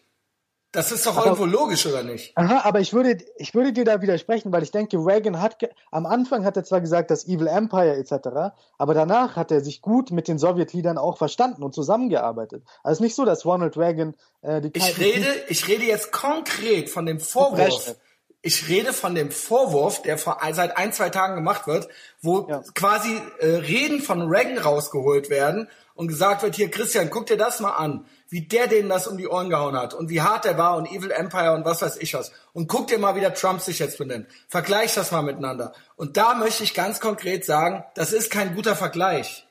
Das 0.73 0.91
ist 0.91 1.05
doch 1.05 1.23
irgendwo 1.23 1.45
logisch, 1.45 1.85
oder 1.85 2.03
nicht? 2.03 2.33
Aha, 2.35 2.63
aber 2.65 2.81
ich 2.81 2.95
würde, 2.95 3.19
ich 3.37 3.55
würde 3.55 3.75
dir 3.75 3.85
da 3.85 4.01
widersprechen, 4.01 4.51
weil 4.53 4.63
ich 4.63 4.71
denke, 4.71 4.97
Reagan 4.97 5.41
hat, 5.43 5.59
am 5.91 6.07
Anfang 6.07 6.47
hat 6.47 6.57
er 6.57 6.65
zwar 6.65 6.81
gesagt, 6.81 7.11
das 7.11 7.27
Evil 7.27 7.47
Empire 7.47 7.95
etc., 7.97 8.55
aber 8.79 8.95
danach 8.95 9.37
hat 9.37 9.51
er 9.51 9.61
sich 9.61 9.83
gut 9.83 10.11
mit 10.11 10.29
den 10.29 10.39
Sowjetleadern 10.39 10.97
auch 10.97 11.19
verstanden 11.19 11.63
und 11.63 11.75
zusammengearbeitet. 11.75 12.65
Also 12.83 13.03
nicht 13.05 13.15
so, 13.15 13.27
dass 13.27 13.45
Ronald 13.45 13.77
Reagan 13.77 14.15
äh, 14.41 14.63
die 14.63 14.71
Ich 14.73 14.99
rede, 14.99 15.27
ich 15.49 15.69
rede 15.69 15.85
jetzt 15.85 16.11
konkret 16.11 16.89
von 16.89 17.05
dem 17.05 17.21
Vorwurf. 17.21 17.95
Ich 18.41 18.69
rede 18.69 18.93
von 18.95 19.15
dem 19.15 19.31
Vorwurf, 19.31 20.03
der 20.03 20.19
vor 20.19 20.39
seit 20.53 20.77
ein, 20.77 20.93
zwei 20.93 21.11
Tagen 21.11 21.37
gemacht 21.37 21.67
wird, 21.67 21.89
wo 22.23 22.49
Ja. 22.49 22.63
quasi 22.75 23.21
äh, 23.41 23.47
Reden 23.47 24.01
von 24.01 24.23
Reagan 24.23 24.59
rausgeholt 24.59 25.29
werden 25.29 25.69
und 25.95 26.09
gesagt 26.09 26.43
wird, 26.43 26.57
hier 26.57 26.71
Christian, 26.71 27.11
guck 27.11 27.27
dir 27.27 27.37
das 27.37 27.61
mal 27.61 27.73
an, 27.73 28.07
wie 28.33 28.47
der 28.49 28.67
denen 28.67 28.89
das 28.89 29.07
um 29.07 29.17
die 29.19 29.29
Ohren 29.29 29.51
gehauen 29.51 29.77
hat 29.77 29.93
und 29.95 30.09
wie 30.09 30.23
hart 30.23 30.45
der 30.45 30.57
war 30.59 30.77
und 30.77 30.87
Evil 30.91 31.11
Empire 31.11 31.53
und 31.53 31.65
was 31.65 31.83
weiß 31.83 31.99
ich 31.99 32.15
was. 32.15 32.33
Und 32.53 32.67
guck 32.67 32.87
dir 32.89 32.99
mal, 32.99 33.15
wie 33.15 33.21
der 33.21 33.35
Trump 33.35 33.61
sich 33.61 33.79
jetzt 33.79 33.99
benimmt. 33.99 34.27
Vergleich 34.49 34.95
das 34.95 35.13
mal 35.13 35.23
miteinander. 35.23 35.73
Und 35.97 36.17
da 36.17 36.35
möchte 36.35 36.65
ich 36.65 36.73
ganz 36.75 36.99
konkret 36.99 37.45
sagen, 37.45 37.85
das 37.95 38.13
ist 38.13 38.31
kein 38.31 38.55
guter 38.55 38.75
Vergleich. 38.75 39.47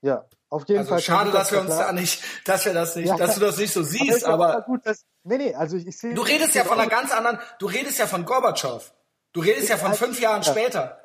Ja, 0.00 0.24
auf 0.50 0.66
jeden 0.68 0.78
Also 0.80 0.90
Fall. 0.90 1.00
schade, 1.00 1.30
dass 1.30 1.52
wir 1.52 1.60
uns 1.60 1.70
da 1.76 1.92
nicht, 1.92 2.22
dass 2.46 2.64
wir 2.64 2.74
das 2.74 2.96
nicht, 2.96 3.08
Ja. 3.08 3.16
dass 3.16 3.34
du 3.34 3.40
das 3.40 3.56
nicht 3.58 3.72
so 3.72 3.80
Aber 3.80 3.88
siehst, 3.88 4.24
aber 4.24 4.58
auch 4.58 4.64
gut, 4.64 4.86
dass, 4.86 5.04
nee, 5.22 5.36
nee, 5.38 5.54
also 5.54 5.76
ich, 5.76 5.86
ich 5.86 5.98
sehe. 5.98 6.14
Du 6.14 6.22
redest 6.22 6.54
ja 6.54 6.64
von 6.64 6.78
einer 6.78 6.88
ganz 6.90 7.12
anderen, 7.12 7.38
du 7.58 7.66
redest 7.66 7.98
ja 7.98 8.06
von 8.06 8.24
Gorbatschow. 8.24 8.92
Du 9.32 9.40
redest 9.40 9.68
ja 9.68 9.76
von 9.76 9.94
fünf 9.94 10.20
Jahren 10.20 10.42
Ja. 10.42 10.50
später. 10.50 11.00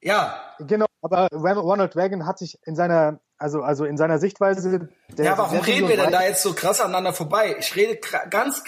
Ja, 0.00 0.40
Genau, 0.60 0.86
aber 1.02 1.28
Ron- 1.32 1.58
Ronald 1.58 1.96
Reagan 1.96 2.26
hat 2.26 2.38
sich 2.38 2.58
in 2.64 2.76
seiner, 2.76 3.18
also, 3.38 3.62
also 3.62 3.84
in 3.84 3.96
seiner 3.96 4.18
Sichtweise. 4.18 4.88
Der 5.16 5.24
ja, 5.24 5.38
warum 5.38 5.58
reden 5.60 5.88
wir 5.88 5.96
denn 5.96 6.10
da 6.12 6.22
jetzt 6.22 6.42
so 6.42 6.54
krass 6.54 6.80
aneinander 6.80 7.12
vorbei? 7.12 7.56
Ich 7.58 7.74
rede 7.76 7.98
ganz 8.30 8.62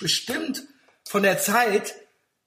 bestimmt 0.00 0.62
von 1.06 1.22
der 1.22 1.38
Zeit, 1.38 1.94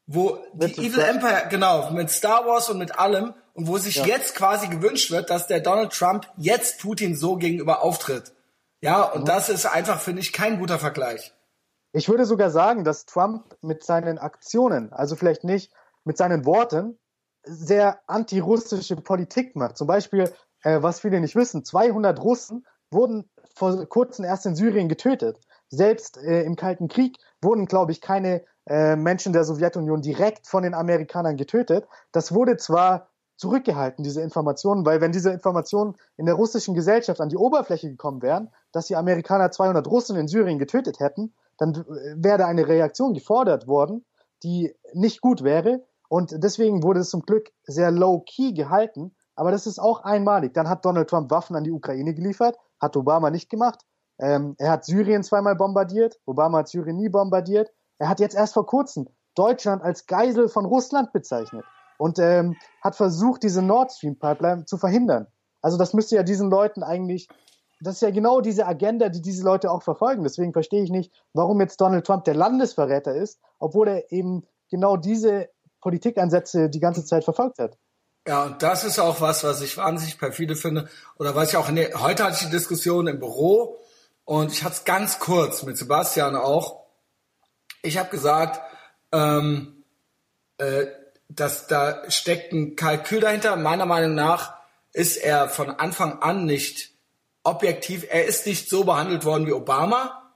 wo 0.06 0.38
die 0.54 0.68
Mit 0.68 0.78
Evil 0.78 0.92
Star- 0.94 1.10
Empire, 1.10 1.44
genau, 1.50 1.92
mit 1.92 2.10
Star 2.10 2.46
Wars 2.46 2.70
und 2.70 2.78
mit 2.78 2.98
allem, 3.00 3.34
und 3.54 3.68
wo 3.68 3.78
sich 3.78 3.96
jetzt 4.06 4.36
quasi 4.36 4.68
gewünscht 4.68 5.10
wird, 5.12 5.30
dass 5.30 5.48
der 5.48 5.60
Donald 5.60 5.92
Trump 5.92 6.28
jetzt 6.38 6.80
Putin 6.80 7.16
so 7.16 7.38
gegenüber 7.38 7.82
auftritt. 7.82 8.34
Ja, 8.82 9.02
und 9.02 9.22
Mhm. 9.22 9.26
das 9.26 9.50
ist 9.50 9.66
einfach, 9.66 10.00
finde 10.00 10.22
ich, 10.22 10.32
kein 10.32 10.60
guter 10.60 10.78
Vergleich. 10.80 11.34
Ich 11.92 12.08
würde 12.08 12.26
sogar 12.26 12.52
sagen, 12.52 12.84
dass 12.84 13.06
Trump 13.06 13.58
mit 13.62 13.84
seinen 13.84 14.20
Aktionen, 14.20 14.94
also 14.94 15.16
vielleicht 15.16 15.44
nicht 15.44 15.72
mit 16.04 16.18
seinen 16.18 16.46
Worten, 16.46 17.00
sehr 17.44 18.00
antirussische 18.08 18.96
Politik 18.98 19.56
macht. 19.56 19.78
Zum 19.78 19.88
Beispiel, 19.88 20.32
äh, 20.68 20.84
was 20.84 21.00
viele 21.00 21.22
nicht 21.22 21.36
wissen, 21.36 21.64
200 21.64 22.22
Russen 22.22 22.66
wurden 22.92 23.30
vor 23.56 23.86
kurzem 23.86 24.26
erst 24.26 24.46
in 24.46 24.56
Syrien 24.56 24.90
getötet. 24.90 25.40
Selbst 25.70 26.18
äh, 26.18 26.44
im 26.44 26.56
Kalten 26.56 26.88
Krieg 26.90 27.18
wurden, 27.42 27.66
glaube 27.66 27.92
ich, 27.92 28.02
keine 28.02 28.44
äh, 28.66 28.96
Menschen 28.96 29.34
der 29.34 29.46
Sowjetunion 29.46 30.02
direkt 30.02 30.48
von 30.48 30.64
den 30.64 30.74
Amerikanern 30.74 31.38
getötet. 31.38 31.88
Das 32.12 32.34
wurde 32.34 32.58
zwar 32.58 33.10
zurückgehalten, 33.38 34.04
diese 34.04 34.22
Informationen, 34.22 34.86
weil 34.86 35.00
wenn 35.00 35.12
diese 35.12 35.32
Informationen 35.32 35.96
in 36.18 36.26
der 36.26 36.36
russischen 36.36 36.74
Gesellschaft 36.74 37.22
an 37.22 37.30
die 37.30 37.38
Oberfläche 37.38 37.90
gekommen 37.90 38.22
wären, 38.22 38.50
dass 38.72 38.88
die 38.88 38.96
Amerikaner 38.96 39.52
200 39.52 39.88
Russen 39.88 40.18
in 40.18 40.28
Syrien 40.28 40.60
getötet 40.60 41.00
hätten, 41.00 41.34
dann 41.58 41.76
äh, 41.76 42.16
wäre 42.18 42.46
eine 42.46 42.68
Reaktion 42.68 43.14
gefordert 43.14 43.68
worden, 43.68 44.06
die 44.44 44.76
nicht 44.94 45.22
gut 45.22 45.44
wäre. 45.44 45.86
Und 46.10 46.32
deswegen 46.44 46.84
wurde 46.84 47.02
es 47.02 47.10
zum 47.10 47.22
Glück 47.22 47.52
sehr 47.64 47.92
low-key 47.92 48.54
gehalten. 48.54 49.16
Aber 49.38 49.52
das 49.52 49.68
ist 49.68 49.80
auch 49.80 50.04
einmalig. 50.04 50.54
Dann 50.54 50.68
hat 50.68 50.84
Donald 50.84 51.10
Trump 51.10 51.32
Waffen 51.32 51.56
an 51.56 51.64
die 51.64 51.72
Ukraine 51.72 52.14
geliefert, 52.14 52.58
hat 52.82 52.98
Obama 52.98 53.30
nicht 53.30 53.50
gemacht. 53.50 53.86
Ähm, 54.20 54.56
er 54.58 54.72
hat 54.72 54.84
Syrien 54.84 55.24
zweimal 55.24 55.56
bombardiert. 55.56 56.20
Obama 56.26 56.60
hat 56.60 56.68
Syrien 56.68 56.98
nie 56.98 57.08
bombardiert. 57.08 57.72
Er 58.00 58.10
hat 58.10 58.20
jetzt 58.20 58.36
erst 58.36 58.56
vor 58.56 58.66
kurzem 58.66 59.08
Deutschland 59.36 59.84
als 59.84 60.08
Geisel 60.08 60.50
von 60.50 60.66
Russland 60.66 61.14
bezeichnet 61.14 61.64
und 62.00 62.18
ähm, 62.18 62.56
hat 62.82 62.96
versucht, 62.96 63.44
diese 63.44 63.62
Nord 63.62 63.92
Stream 63.92 64.18
Pipeline 64.18 64.66
zu 64.66 64.78
verhindern. 64.78 65.28
Also 65.62 65.78
das 65.78 65.94
müsste 65.94 66.16
ja 66.16 66.24
diesen 66.24 66.50
Leuten 66.50 66.82
eigentlich, 66.82 67.28
das 67.80 67.96
ist 67.96 68.02
ja 68.02 68.10
genau 68.10 68.42
diese 68.42 68.66
Agenda, 68.66 69.10
die 69.10 69.22
diese 69.22 69.44
Leute 69.44 69.70
auch 69.70 69.84
verfolgen. 69.84 70.24
Deswegen 70.24 70.54
verstehe 70.54 70.82
ich 70.82 70.90
nicht, 70.90 71.14
warum 71.34 71.62
jetzt 71.62 71.80
Donald 71.80 72.08
Trump 72.08 72.24
der 72.24 72.36
Landesverräter 72.36 73.14
ist, 73.14 73.40
obwohl 73.60 73.88
er 73.88 74.12
eben 74.12 74.48
genau 74.72 74.98
diese 74.98 75.50
Politikansätze 75.82 76.72
die 76.72 76.80
ganze 76.80 77.06
Zeit 77.06 77.24
verfolgt 77.24 77.60
hat. 77.60 77.78
Ja, 78.28 78.44
und 78.44 78.62
das 78.62 78.84
ist 78.84 79.00
auch 79.00 79.22
was, 79.22 79.46
was 79.46 79.62
ich 79.62 79.78
wahnsinnig 79.78 80.20
perfide 80.20 80.58
finde. 80.58 80.90
Oder 81.18 81.34
was 81.34 81.50
ich 81.50 81.56
auch, 81.56 81.72
der, 81.72 82.02
heute 82.02 82.26
hatte 82.26 82.34
ich 82.34 82.46
die 82.46 82.52
Diskussion 82.52 83.08
im 83.08 83.20
Büro 83.20 83.80
und 84.26 84.52
ich 84.52 84.66
hatte 84.66 84.76
es 84.76 84.84
ganz 84.84 85.20
kurz 85.20 85.64
mit 85.64 85.78
Sebastian 85.78 86.36
auch. 86.36 86.84
Ich 87.84 87.98
habe 87.98 88.10
gesagt, 88.10 88.60
ähm, 89.14 89.86
äh, 90.58 90.88
dass 91.30 91.68
da 91.68 92.12
steckt 92.12 92.52
ein 92.52 92.76
Kalkül 92.76 93.22
dahinter. 93.22 93.56
Meiner 93.56 93.86
Meinung 93.86 94.16
nach 94.16 94.56
ist 94.92 95.16
er 95.16 95.48
von 95.48 95.70
Anfang 95.70 96.22
an 96.22 96.46
nicht 96.46 96.92
objektiv. 97.44 98.06
Er 98.10 98.26
ist 98.26 98.46
nicht 98.46 98.70
so 98.70 98.84
behandelt 98.84 99.24
worden 99.24 99.48
wie 99.48 99.54
Obama, 99.54 100.34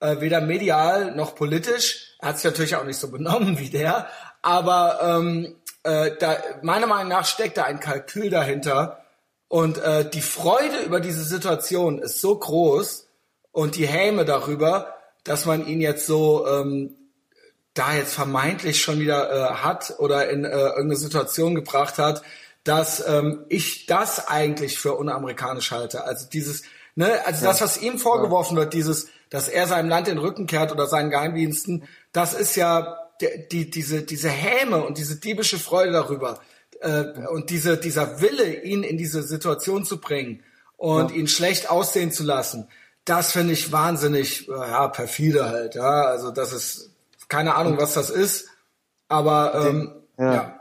äh, 0.00 0.20
weder 0.20 0.40
medial 0.40 1.14
noch 1.14 1.34
politisch. 1.34 2.16
Er 2.20 2.30
hat 2.30 2.38
sich 2.38 2.44
natürlich 2.44 2.76
auch 2.76 2.84
nicht 2.84 2.98
so 2.98 3.10
benommen 3.10 3.58
wie 3.58 3.68
der, 3.68 4.06
aber 4.40 5.00
ähm, 5.02 5.56
äh, 5.82 6.12
da, 6.18 6.36
meiner 6.62 6.86
Meinung 6.86 7.08
nach 7.08 7.26
steckt 7.26 7.56
da 7.56 7.64
ein 7.64 7.80
Kalkül 7.80 8.30
dahinter. 8.30 9.04
Und 9.48 9.78
äh, 9.78 10.08
die 10.08 10.20
Freude 10.20 10.80
über 10.84 11.00
diese 11.00 11.24
Situation 11.24 12.00
ist 12.00 12.20
so 12.20 12.36
groß 12.36 13.08
und 13.52 13.76
die 13.76 13.86
Häme 13.86 14.24
darüber, 14.24 14.94
dass 15.24 15.46
man 15.46 15.66
ihn 15.66 15.80
jetzt 15.80 16.06
so 16.06 16.46
ähm, 16.46 16.94
da 17.74 17.94
jetzt 17.94 18.14
vermeintlich 18.14 18.82
schon 18.82 18.98
wieder 18.98 19.30
äh, 19.30 19.54
hat 19.54 19.94
oder 19.98 20.28
in 20.28 20.44
äh, 20.44 20.50
irgendeine 20.50 20.96
Situation 20.96 21.54
gebracht 21.54 21.98
hat, 21.98 22.22
dass 22.64 23.06
ähm, 23.06 23.44
ich 23.48 23.86
das 23.86 24.28
eigentlich 24.28 24.78
für 24.78 24.94
unamerikanisch 24.94 25.70
halte. 25.70 26.04
Also 26.04 26.26
dieses, 26.28 26.64
ne, 26.96 27.20
also 27.24 27.46
das, 27.46 27.60
was 27.60 27.80
ihm 27.80 27.98
vorgeworfen 27.98 28.56
wird, 28.56 28.74
dieses, 28.74 29.08
dass 29.30 29.48
er 29.48 29.66
seinem 29.66 29.88
Land 29.88 30.08
den 30.08 30.18
Rücken 30.18 30.46
kehrt 30.46 30.72
oder 30.72 30.86
seinen 30.86 31.10
Geheimdiensten, 31.10 31.84
das 32.12 32.34
ist 32.34 32.56
ja 32.56 33.07
die, 33.20 33.48
die, 33.50 33.70
diese, 33.70 34.02
diese 34.02 34.28
Häme 34.28 34.84
und 34.84 34.98
diese 34.98 35.16
diebische 35.16 35.58
Freude 35.58 35.92
darüber 35.92 36.40
äh, 36.80 37.26
und 37.28 37.50
diese, 37.50 37.76
dieser 37.76 38.20
Wille, 38.20 38.62
ihn 38.62 38.82
in 38.82 38.98
diese 38.98 39.22
Situation 39.22 39.84
zu 39.84 40.00
bringen 40.00 40.42
und 40.76 41.12
ihn 41.12 41.28
schlecht 41.28 41.70
aussehen 41.70 42.12
zu 42.12 42.22
lassen, 42.24 42.68
das 43.04 43.32
finde 43.32 43.54
ich 43.54 43.72
wahnsinnig, 43.72 44.48
äh, 44.48 44.52
ja, 44.52 44.88
perfide 44.88 45.48
halt, 45.48 45.74
ja, 45.74 46.02
also 46.04 46.30
das 46.30 46.52
ist, 46.52 46.90
keine 47.28 47.54
Ahnung, 47.54 47.78
was 47.78 47.94
das 47.94 48.10
ist, 48.10 48.48
aber 49.08 49.66
ähm, 49.66 49.92
ja. 50.18 50.34
ja. 50.34 50.60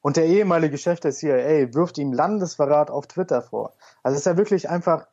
Und 0.00 0.16
der 0.16 0.26
ehemalige 0.26 0.78
Chef 0.78 0.98
der 0.98 1.12
CIA 1.12 1.74
wirft 1.74 1.96
ihm 1.98 2.12
Landesverrat 2.12 2.90
auf 2.90 3.06
Twitter 3.06 3.40
vor. 3.40 3.74
Also 4.02 4.14
es 4.14 4.22
ist 4.22 4.26
ja 4.26 4.36
wirklich 4.36 4.68
einfach, 4.68 5.06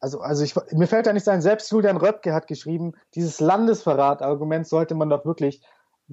also, 0.00 0.20
also 0.20 0.42
ich, 0.42 0.54
mir 0.72 0.88
fällt 0.88 1.06
da 1.06 1.12
nicht 1.12 1.24
sein, 1.24 1.42
selbst 1.42 1.70
Julian 1.70 1.96
Röpke 1.96 2.32
hat 2.32 2.48
geschrieben, 2.48 2.94
dieses 3.14 3.38
Landesverrat-Argument 3.38 4.66
sollte 4.66 4.96
man 4.96 5.10
doch 5.10 5.24
wirklich 5.24 5.62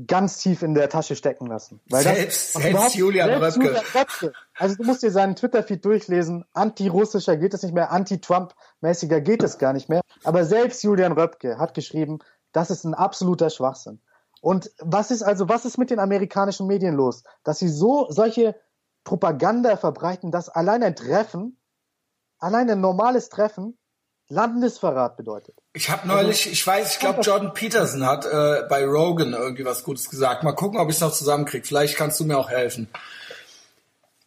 ganz 0.06 0.38
tief 0.38 0.62
in 0.62 0.76
der 0.76 0.90
Tasche 0.90 1.16
stecken 1.16 1.48
lassen. 1.48 1.80
Weil 1.90 2.04
Selbst- 2.04 2.54
das, 2.56 2.62
selbst 2.62 2.70
überhaupt- 2.72 2.96
Julian 2.96 3.30
selbst 3.30 3.58
Röpke. 3.58 3.68
Julian 3.68 3.86
Röpke. 3.96 4.34
Also 4.56 4.76
du 4.76 4.84
musst 4.84 5.02
dir 5.02 5.12
seinen 5.12 5.36
Twitter-Feed 5.36 5.84
durchlesen, 5.84 6.46
anti-russischer 6.54 7.36
geht 7.38 7.54
es 7.54 7.64
nicht 7.64 7.74
mehr, 7.74 7.92
anti-Trump-mäßiger 7.92 9.22
geht 9.22 9.42
es 9.42 9.58
gar 9.58 9.74
nicht 9.74 9.90
mehr. 9.90 10.02
Aber 10.24 10.46
selbst 10.46 10.84
Julian 10.84 11.14
Röpke 11.14 11.58
hat 11.58 11.74
geschrieben, 11.74 12.20
das 12.52 12.70
ist 12.70 12.84
ein 12.84 12.94
absoluter 12.94 13.50
Schwachsinn. 13.50 14.02
Und 14.42 14.72
was 14.80 15.10
ist 15.10 15.24
also, 15.24 15.50
was 15.50 15.66
ist 15.66 15.78
mit 15.80 15.90
den 15.90 16.00
amerikanischen 16.00 16.68
Medien 16.68 16.94
los? 16.94 17.24
Dass 17.44 17.58
sie 17.58 17.70
so 17.70 18.06
solche 18.10 18.56
Propaganda 19.04 19.78
verbreiten, 19.78 20.32
dass 20.32 20.48
allein 20.50 20.84
ein 20.84 20.96
Treffen, 20.96 21.60
allein 22.38 22.70
ein 22.70 22.82
normales 22.82 23.30
Treffen 23.30 23.78
Landesverrat 24.30 25.16
bedeutet. 25.18 25.58
Ich 25.78 25.92
habe 25.92 26.08
neulich, 26.08 26.40
also, 26.40 26.50
ich 26.50 26.66
weiß, 26.66 26.94
ich 26.94 27.00
glaube 27.00 27.22
Jordan 27.22 27.54
Peterson 27.54 28.04
hat 28.04 28.26
äh, 28.26 28.64
bei 28.68 28.84
Rogan 28.84 29.34
irgendwie 29.34 29.64
was 29.64 29.84
Gutes 29.84 30.10
gesagt. 30.10 30.42
Mal 30.44 30.54
gucken, 30.54 30.80
ob 30.80 30.90
ich 30.90 30.96
es 30.96 31.02
noch 31.02 31.14
zusammenkriege. 31.14 31.68
Vielleicht 31.68 31.96
kannst 31.96 32.20
du 32.20 32.26
mir 32.26 32.36
auch 32.36 32.50
helfen. 32.50 32.90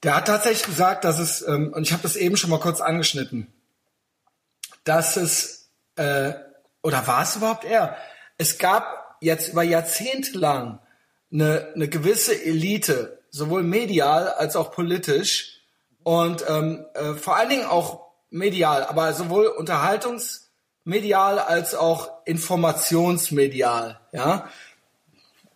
Der 0.05 0.15
hat 0.15 0.29
tatsächlich 0.29 0.65
gesagt, 0.65 1.05
dass 1.05 1.19
es, 1.19 1.43
ähm, 1.43 1.73
und 1.73 1.83
ich 1.83 1.93
habe 1.93 2.05
das 2.05 2.15
eben 2.15 2.37
schon 2.37 2.51
mal 2.51 2.61
kurz 2.61 2.81
angeschnitten, 2.81 3.53
dass 4.85 5.17
es, 5.17 5.71
äh, 5.97 6.35
oder 6.85 7.05
war 7.09 7.25
es 7.25 7.35
überhaupt 7.35 7.65
er? 7.65 7.97
Es 8.39 8.59
gab 8.59 9.17
jetzt 9.21 9.49
über 9.49 9.65
Jahrzehnte 9.65 10.39
lang 10.39 10.79
eine, 11.33 11.73
eine 11.75 11.89
gewisse 11.89 12.41
Elite, 12.41 13.19
sowohl 13.31 13.65
medial 13.65 14.29
als 14.29 14.55
auch 14.55 14.71
politisch 14.71 15.63
und 16.05 16.45
ähm, 16.49 16.87
äh, 16.95 17.15
vor 17.15 17.35
allen 17.35 17.49
Dingen 17.49 17.67
auch 17.67 18.07
medial, 18.31 18.85
aber 18.85 19.13
sowohl 19.15 19.49
unterhaltungsmedial 20.85 21.39
als 21.39 21.75
auch 21.75 22.11
informationsmedial, 22.25 24.01
ja, 24.13 24.49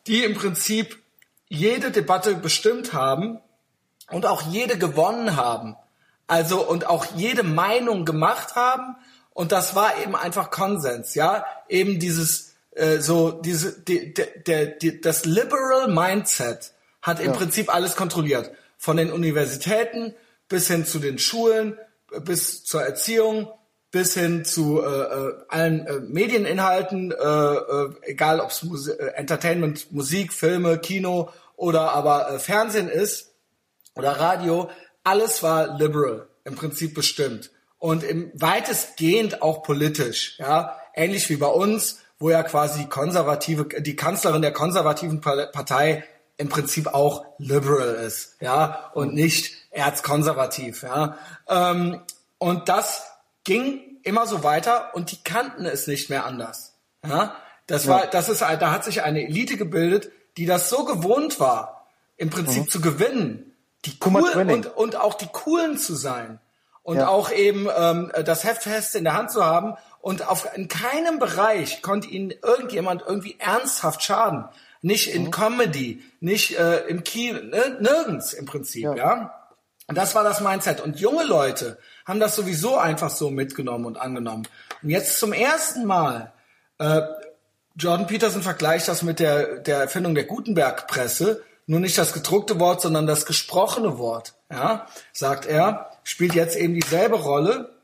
die 0.06 0.24
im 0.24 0.34
Prinzip 0.34 0.98
jede 1.48 1.90
Debatte 1.90 2.34
bestimmt 2.34 2.92
haben 2.92 3.40
und 4.10 4.26
auch 4.26 4.42
jede 4.42 4.78
gewonnen 4.78 5.36
haben. 5.36 5.76
Also 6.26 6.66
und 6.66 6.86
auch 6.86 7.04
jede 7.16 7.42
Meinung 7.42 8.04
gemacht 8.06 8.56
haben 8.56 8.96
und 9.34 9.52
das 9.52 9.74
war 9.74 9.98
eben 10.02 10.16
einfach 10.16 10.50
Konsens, 10.50 11.14
ja, 11.14 11.44
eben 11.68 11.98
dieses 11.98 12.54
äh, 12.70 12.98
so 12.98 13.30
diese 13.30 13.78
die, 13.78 14.14
der, 14.14 14.66
die, 14.66 15.00
das 15.02 15.26
liberal 15.26 15.88
Mindset 15.88 16.72
hat 17.02 17.20
im 17.20 17.32
ja. 17.32 17.32
Prinzip 17.32 17.74
alles 17.74 17.94
kontrolliert, 17.94 18.50
von 18.78 18.96
den 18.96 19.12
Universitäten 19.12 20.14
bis 20.48 20.68
hin 20.68 20.86
zu 20.86 20.98
den 20.98 21.18
Schulen, 21.18 21.78
bis 22.24 22.64
zur 22.64 22.82
Erziehung, 22.82 23.50
bis 23.94 24.14
hin 24.14 24.44
zu 24.44 24.82
äh, 24.82 24.86
äh 24.86 25.34
allen 25.46 25.86
äh, 25.86 26.00
Medieninhalten, 26.00 27.12
äh, 27.12 27.14
äh, 27.14 27.90
egal 28.02 28.40
ob 28.40 28.50
es 28.50 28.64
Mus 28.64 28.88
äh, 28.88 29.06
Entertainment, 29.14 29.92
Musik, 29.92 30.32
Filme, 30.32 30.78
Kino 30.78 31.30
oder 31.54 31.92
aber 31.92 32.28
äh, 32.28 32.38
Fernsehen 32.40 32.88
ist 32.88 33.36
oder 33.94 34.18
Radio, 34.18 34.68
alles 35.04 35.44
war 35.44 35.78
liberal 35.78 36.26
im 36.42 36.56
Prinzip 36.56 36.92
bestimmt 36.92 37.52
und 37.78 38.02
im 38.02 38.32
weitestgehend 38.34 39.42
auch 39.42 39.62
politisch, 39.62 40.40
ja, 40.40 40.76
ähnlich 40.94 41.30
wie 41.30 41.36
bei 41.36 41.46
uns, 41.46 42.00
wo 42.18 42.30
ja 42.30 42.42
quasi 42.42 42.80
die 42.80 42.88
konservative, 42.88 43.80
die 43.80 43.94
Kanzlerin 43.94 44.42
der 44.42 44.52
konservativen 44.52 45.20
Partei 45.20 46.02
im 46.36 46.48
Prinzip 46.48 46.88
auch 46.88 47.24
liberal 47.38 47.94
ist, 47.94 48.38
ja, 48.40 48.90
und 48.94 49.14
nicht 49.14 49.54
erzkonservativ, 49.70 50.82
ja. 50.82 51.16
Ähm, 51.48 52.00
und 52.38 52.68
das 52.68 53.13
ging 53.44 53.98
immer 54.02 54.26
so 54.26 54.42
weiter 54.42 54.94
und 54.94 55.12
die 55.12 55.22
kannten 55.22 55.66
es 55.66 55.86
nicht 55.86 56.10
mehr 56.10 56.26
anders, 56.26 56.74
ja. 57.06 57.36
Das 57.66 57.86
war, 57.86 58.06
das 58.06 58.28
ist, 58.28 58.42
da 58.42 58.70
hat 58.72 58.84
sich 58.84 59.02
eine 59.02 59.24
Elite 59.24 59.56
gebildet, 59.56 60.10
die 60.36 60.44
das 60.44 60.68
so 60.68 60.84
gewohnt 60.84 61.40
war, 61.40 61.86
im 62.16 62.28
Prinzip 62.28 62.64
mhm. 62.64 62.68
zu 62.68 62.80
gewinnen, 62.80 63.54
die 63.86 63.98
coolen 63.98 64.50
und, 64.50 64.66
und 64.66 64.96
auch 64.96 65.14
die 65.14 65.28
coolen 65.28 65.78
zu 65.78 65.94
sein 65.94 66.40
und 66.82 66.98
ja. 66.98 67.08
auch 67.08 67.32
eben 67.32 67.66
ähm, 67.74 68.12
das 68.24 68.44
Heft 68.44 68.62
fest 68.62 68.94
in 68.94 69.04
der 69.04 69.14
Hand 69.14 69.30
zu 69.30 69.44
haben 69.44 69.74
und 70.00 70.28
auf 70.28 70.46
in 70.54 70.68
keinem 70.68 71.18
Bereich 71.18 71.80
konnte 71.80 72.08
ihnen 72.08 72.30
irgendjemand 72.30 73.02
irgendwie 73.06 73.36
ernsthaft 73.38 74.02
schaden, 74.02 74.44
nicht 74.82 75.12
in 75.12 75.24
mhm. 75.24 75.30
Comedy, 75.30 76.02
nicht 76.20 76.58
äh, 76.58 76.80
im 76.86 77.02
Kino, 77.02 77.40
ne, 77.42 77.78
nirgends 77.80 78.34
im 78.34 78.44
Prinzip, 78.44 78.84
ja. 78.84 78.94
ja. 78.94 79.40
Und 79.86 79.96
das 79.96 80.14
war 80.14 80.24
das 80.24 80.40
Mindset. 80.40 80.80
Und 80.80 80.98
junge 80.98 81.24
Leute 81.24 81.78
haben 82.04 82.20
das 82.20 82.36
sowieso 82.36 82.76
einfach 82.76 83.10
so 83.10 83.30
mitgenommen 83.30 83.86
und 83.86 83.96
angenommen. 83.96 84.46
Und 84.82 84.90
jetzt 84.90 85.18
zum 85.18 85.32
ersten 85.32 85.84
Mal, 85.84 86.32
äh, 86.78 87.02
Jordan 87.76 88.06
Peterson 88.06 88.42
vergleicht 88.42 88.88
das 88.88 89.02
mit 89.02 89.18
der, 89.18 89.58
der 89.58 89.78
Erfindung 89.78 90.14
der 90.14 90.24
Gutenberg-Presse, 90.24 91.42
nur 91.66 91.80
nicht 91.80 91.96
das 91.96 92.12
gedruckte 92.12 92.60
Wort, 92.60 92.82
sondern 92.82 93.06
das 93.06 93.26
gesprochene 93.26 93.98
Wort. 93.98 94.34
Ja, 94.50 94.86
sagt 95.12 95.46
er, 95.46 95.90
spielt 96.04 96.34
jetzt 96.34 96.56
eben 96.56 96.74
dieselbe 96.74 97.16
Rolle. 97.16 97.74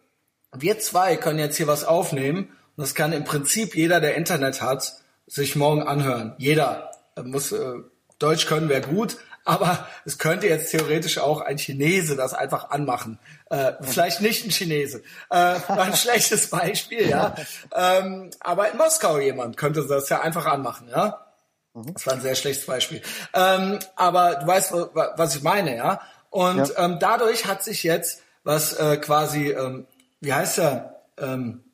Wir 0.55 0.79
zwei 0.79 1.17
können 1.17 1.39
jetzt 1.39 1.57
hier 1.57 1.67
was 1.67 1.85
aufnehmen 1.85 2.51
und 2.77 2.83
das 2.83 2.95
kann 2.95 3.13
im 3.13 3.25
Prinzip 3.25 3.75
jeder, 3.75 4.01
der 4.01 4.17
Internet 4.17 4.63
hat, 4.63 4.95
sich 5.27 5.57
morgen 5.57 5.83
anhören. 5.83 6.35
Jeder 6.39 6.91
muss 7.23 7.53
äh, 7.53 7.75
Deutsch 8.19 8.47
können, 8.47 8.69
wäre 8.69 8.83
gut, 8.83 9.17
aber 9.45 9.87
es 10.05 10.19
könnte 10.19 10.47
jetzt 10.47 10.71
theoretisch 10.71 11.19
auch 11.19 11.41
ein 11.41 11.59
Chinese 11.59 12.17
das 12.17 12.35
einfach 12.35 12.71
anmachen. 12.71 13.19
Äh, 13.49 13.73
vielleicht 13.81 14.21
nicht 14.21 14.45
ein 14.45 14.51
Chinese. 14.51 15.03
Äh, 15.31 15.37
war 15.37 15.83
ein 15.83 15.97
schlechtes 15.97 16.51
Beispiel, 16.51 17.09
ja. 17.09 17.35
Ähm, 17.75 18.31
aber 18.41 18.71
in 18.71 18.77
Moskau 18.77 19.19
jemand 19.19 19.57
könnte 19.57 19.87
das 19.87 20.09
ja 20.09 20.21
einfach 20.21 20.47
anmachen, 20.47 20.89
ja. 20.89 21.27
Mhm. 21.75 21.95
Das 21.95 22.07
war 22.07 22.15
ein 22.15 22.21
sehr 22.21 22.35
schlechtes 22.35 22.67
Beispiel. 22.67 23.03
Ähm, 23.35 23.79
aber 23.97 24.37
du 24.37 24.47
weißt, 24.47 24.73
was 24.73 25.37
ich 25.37 25.43
meine, 25.43 25.77
ja. 25.77 26.01
Und 26.31 26.69
ja. 26.69 26.85
Ähm, 26.85 26.99
dadurch 27.01 27.47
hat 27.47 27.65
sich 27.65 27.83
jetzt 27.83 28.23
was 28.45 28.73
äh, 28.75 28.97
quasi, 28.97 29.51
ähm, 29.51 29.87
wie 30.21 30.33
heißt 30.33 30.59
er, 30.59 31.03
ähm, 31.19 31.65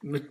mit 0.00 0.30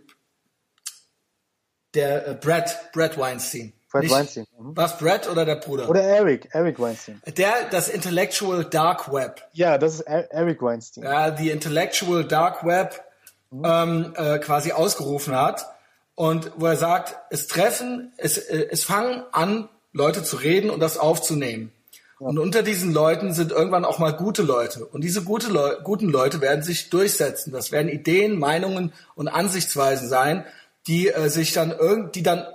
der 1.94 2.28
äh, 2.28 2.34
Brad, 2.36 2.92
Brad 2.92 3.18
Weinstein. 3.18 3.74
Brad 3.94 4.04
Nicht, 4.04 4.12
Weinstein. 4.12 4.48
Mhm. 4.60 4.76
Was 4.76 4.98
Brad 4.98 5.30
oder 5.30 5.46
der 5.46 5.56
Bruder? 5.58 5.88
Oder 5.88 6.02
Eric, 6.02 6.50
Eric 6.52 6.80
Weinstein. 6.80 7.22
Der, 7.38 7.70
das 7.70 7.90
Intellectual 7.90 8.66
Dark 8.66 9.14
Web. 9.14 9.44
Ja, 9.54 9.78
das 9.78 9.94
ist 9.94 10.02
Eric 10.02 10.64
Weinstein. 10.64 11.04
Ja, 11.04 11.30
die 11.30 11.52
Intellectual 11.52 12.26
Dark 12.26 12.66
Web 12.66 13.04
mhm. 13.52 13.64
ähm, 13.64 14.14
äh, 14.16 14.40
quasi 14.40 14.72
ausgerufen 14.72 15.36
hat 15.36 15.68
und 16.16 16.52
wo 16.58 16.66
er 16.66 16.76
sagt, 16.76 17.16
es 17.30 17.46
treffen, 17.46 18.12
es, 18.18 18.40
äh, 18.40 18.68
es 18.72 18.84
fangen 18.84 19.24
an, 19.32 19.70
Leute 19.92 20.24
zu 20.24 20.38
reden 20.38 20.72
und 20.72 20.80
das 20.80 20.98
aufzunehmen. 20.98 21.72
Ja. 22.20 22.30
Und 22.30 22.40
unter 22.40 22.64
diesen 22.64 22.94
Leuten 22.94 23.32
sind 23.32 23.52
irgendwann 23.52 23.86
auch 23.86 24.00
mal 24.00 24.14
gute 24.14 24.42
Leute. 24.42 24.88
Und 24.88 25.04
diese 25.04 25.24
gute 25.24 25.50
Leu 25.50 25.76
guten 25.84 26.10
Leute 26.10 26.42
werden 26.42 26.64
sich 26.64 26.90
durchsetzen. 26.90 27.54
Das 27.54 27.72
werden 27.72 27.90
Ideen, 27.90 28.40
Meinungen 28.40 28.92
und 29.14 29.28
Ansichtsweisen 29.28 30.10
sein, 30.10 30.46
die 30.88 31.10
äh, 31.10 31.30
sich 31.30 31.54
dann 31.54 31.70
irgend, 31.70 32.16
die 32.16 32.24
dann 32.24 32.48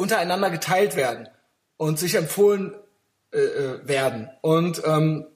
untereinander 0.00 0.50
geteilt 0.50 0.96
werden 0.96 1.28
und 1.76 1.98
sich 1.98 2.14
empfohlen 2.14 2.74
äh, 3.32 3.38
äh 3.38 3.86
werden. 3.86 4.30
Und 4.40 4.82
ähm, 4.86 5.26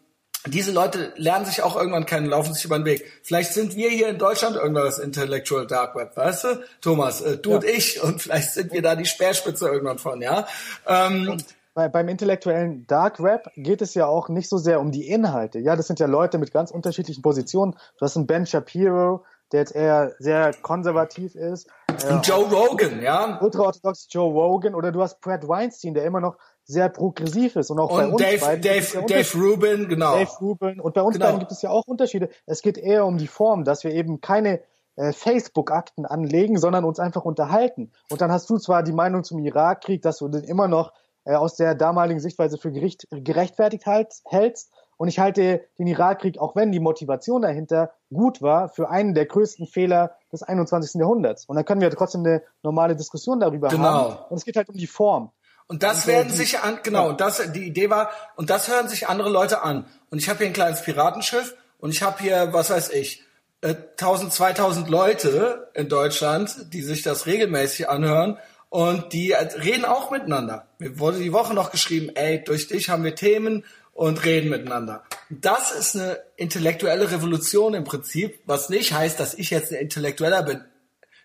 diese 0.46 0.72
Leute 0.72 1.12
lernen 1.16 1.44
sich 1.44 1.62
auch 1.62 1.76
irgendwann 1.76 2.06
kennen, 2.06 2.26
laufen 2.26 2.54
sich 2.54 2.64
über 2.64 2.78
den 2.78 2.86
Weg. 2.86 3.04
Vielleicht 3.22 3.52
sind 3.52 3.76
wir 3.76 3.90
hier 3.90 4.08
in 4.08 4.18
Deutschland 4.18 4.56
irgendwann 4.56 4.84
das 4.84 4.98
Intellectual 4.98 5.66
Dark 5.66 5.94
Web, 5.94 6.16
weißt 6.16 6.44
du? 6.44 6.48
Thomas, 6.80 7.20
äh, 7.20 7.36
du 7.36 7.50
ja. 7.50 7.56
und 7.56 7.64
ich. 7.64 8.02
Und 8.02 8.22
vielleicht 8.22 8.52
sind 8.52 8.72
wir 8.72 8.82
da 8.82 8.96
die 8.96 9.06
Speerspitze 9.06 9.68
irgendwann 9.68 9.98
von, 9.98 10.22
ja? 10.22 10.46
Ähm, 10.86 11.38
bei, 11.74 11.88
beim 11.88 12.08
intellektuellen 12.08 12.86
Dark 12.86 13.22
Web 13.22 13.50
geht 13.56 13.82
es 13.82 13.94
ja 13.94 14.06
auch 14.06 14.28
nicht 14.28 14.48
so 14.48 14.58
sehr 14.58 14.80
um 14.80 14.92
die 14.92 15.08
Inhalte. 15.08 15.58
Ja, 15.58 15.76
das 15.76 15.88
sind 15.88 15.98
ja 15.98 16.06
Leute 16.06 16.38
mit 16.38 16.52
ganz 16.52 16.70
unterschiedlichen 16.70 17.20
Positionen. 17.20 17.72
Du 17.98 18.04
hast 18.04 18.16
einen 18.16 18.26
Ben 18.26 18.46
Shapiro, 18.46 19.24
der 19.54 19.60
jetzt 19.60 19.74
eher 19.76 20.16
sehr 20.18 20.52
konservativ 20.52 21.36
ist. 21.36 21.68
Und 22.10 22.26
Joe 22.26 22.44
Rogan, 22.44 23.00
ja. 23.00 23.40
Ultraorthodox 23.40 24.08
Joe 24.10 24.32
Rogan. 24.32 24.74
Oder 24.74 24.90
du 24.90 25.00
hast 25.00 25.20
Brad 25.20 25.46
Weinstein, 25.46 25.94
der 25.94 26.04
immer 26.04 26.20
noch 26.20 26.36
sehr 26.64 26.88
progressiv 26.88 27.54
ist. 27.54 27.70
Und 27.70 27.78
auch 27.78 27.92
und 27.92 27.98
bei 27.98 28.06
uns 28.08 28.20
Dave, 28.20 28.40
beiden 28.40 28.62
Dave, 28.62 28.86
ja 28.94 29.00
Dave 29.02 29.38
Rubin, 29.38 29.88
genau. 29.88 30.18
Dave 30.18 30.32
Rubin. 30.40 30.80
Und 30.80 30.94
bei 30.94 31.02
uns 31.02 31.14
genau. 31.14 31.26
beiden 31.26 31.38
gibt 31.38 31.52
es 31.52 31.62
ja 31.62 31.70
auch 31.70 31.86
Unterschiede. 31.86 32.30
Es 32.46 32.62
geht 32.62 32.78
eher 32.78 33.06
um 33.06 33.16
die 33.16 33.28
Form, 33.28 33.62
dass 33.62 33.84
wir 33.84 33.92
eben 33.92 34.20
keine 34.20 34.60
äh, 34.96 35.12
Facebook-Akten 35.12 36.04
anlegen, 36.04 36.58
sondern 36.58 36.84
uns 36.84 36.98
einfach 36.98 37.24
unterhalten. 37.24 37.92
Und 38.10 38.20
dann 38.20 38.32
hast 38.32 38.50
du 38.50 38.58
zwar 38.58 38.82
die 38.82 38.92
Meinung 38.92 39.22
zum 39.22 39.38
Irakkrieg, 39.38 40.02
dass 40.02 40.18
du 40.18 40.26
den 40.26 40.42
immer 40.42 40.66
noch 40.66 40.92
äh, 41.24 41.34
aus 41.34 41.54
der 41.54 41.76
damaligen 41.76 42.18
Sichtweise 42.18 42.58
für 42.58 42.72
gericht, 42.72 43.06
gerechtfertigt 43.10 43.86
halt, 43.86 44.12
hältst. 44.26 44.72
Und 44.96 45.08
ich 45.08 45.18
halte 45.18 45.64
den 45.78 45.86
Irakkrieg, 45.86 46.38
auch 46.38 46.56
wenn 46.56 46.72
die 46.72 46.80
Motivation 46.80 47.42
dahinter 47.42 47.92
gut 48.12 48.42
war, 48.42 48.68
für 48.68 48.90
einen 48.90 49.14
der 49.14 49.26
größten 49.26 49.66
Fehler 49.66 50.16
des 50.32 50.42
21. 50.42 51.00
Jahrhunderts. 51.00 51.46
Und 51.46 51.56
dann 51.56 51.64
können 51.64 51.80
wir 51.80 51.90
trotzdem 51.90 52.22
eine 52.22 52.42
normale 52.62 52.96
Diskussion 52.96 53.40
darüber 53.40 53.68
genau. 53.68 53.84
haben. 53.84 54.16
Und 54.30 54.36
es 54.36 54.44
geht 54.44 54.56
halt 54.56 54.68
um 54.68 54.76
die 54.76 54.86
Form. 54.86 55.30
Und 55.66 55.82
das 55.82 56.00
und 56.00 56.06
werden 56.08 56.28
die, 56.28 56.34
sich 56.34 56.60
an, 56.60 56.80
genau, 56.82 57.08
und 57.08 57.20
das, 57.20 57.52
die 57.52 57.66
Idee 57.66 57.88
war, 57.88 58.10
und 58.36 58.50
das 58.50 58.68
hören 58.68 58.88
sich 58.88 59.08
andere 59.08 59.30
Leute 59.30 59.62
an. 59.62 59.86
Und 60.10 60.18
ich 60.18 60.28
habe 60.28 60.38
hier 60.38 60.48
ein 60.48 60.52
kleines 60.52 60.82
Piratenschiff 60.82 61.54
und 61.78 61.90
ich 61.90 62.02
habe 62.02 62.22
hier, 62.22 62.52
was 62.52 62.70
weiß 62.70 62.90
ich, 62.90 63.24
1000, 63.62 64.28
äh, 64.28 64.34
2000 64.34 64.88
Leute 64.90 65.70
in 65.74 65.88
Deutschland, 65.88 66.72
die 66.74 66.82
sich 66.82 67.02
das 67.02 67.24
regelmäßig 67.24 67.88
anhören 67.88 68.38
und 68.68 69.12
die 69.12 69.32
reden 69.32 69.84
auch 69.84 70.10
miteinander. 70.10 70.66
Mir 70.78 70.98
wurde 70.98 71.18
die 71.18 71.32
Woche 71.32 71.54
noch 71.54 71.70
geschrieben, 71.70 72.10
ey, 72.14 72.44
durch 72.44 72.68
dich 72.68 72.90
haben 72.90 73.04
wir 73.04 73.14
Themen 73.14 73.64
und 73.94 74.24
reden 74.24 74.50
miteinander. 74.50 75.04
Das 75.30 75.72
ist 75.72 75.96
eine 75.96 76.18
intellektuelle 76.36 77.10
Revolution 77.10 77.74
im 77.74 77.84
Prinzip, 77.84 78.40
was 78.44 78.68
nicht 78.68 78.92
heißt, 78.92 79.18
dass 79.18 79.34
ich 79.34 79.50
jetzt 79.50 79.72
ein 79.72 79.78
Intellektueller 79.78 80.42
bin. 80.42 80.64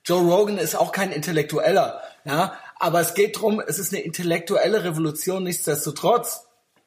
Joe 0.05 0.22
Rogan 0.22 0.57
ist 0.57 0.76
auch 0.76 0.91
kein 0.91 1.11
Intellektueller, 1.11 2.01
ja, 2.24 2.57
aber 2.80 3.01
es 3.01 3.13
geht 3.13 3.39
drum, 3.41 3.61
es 3.65 3.80
ist 3.80 3.93
eine 3.93 4.03
intellektuelle 4.03 4.84
Revolution 4.84 5.43
nichtsdestotrotz. 5.43 6.45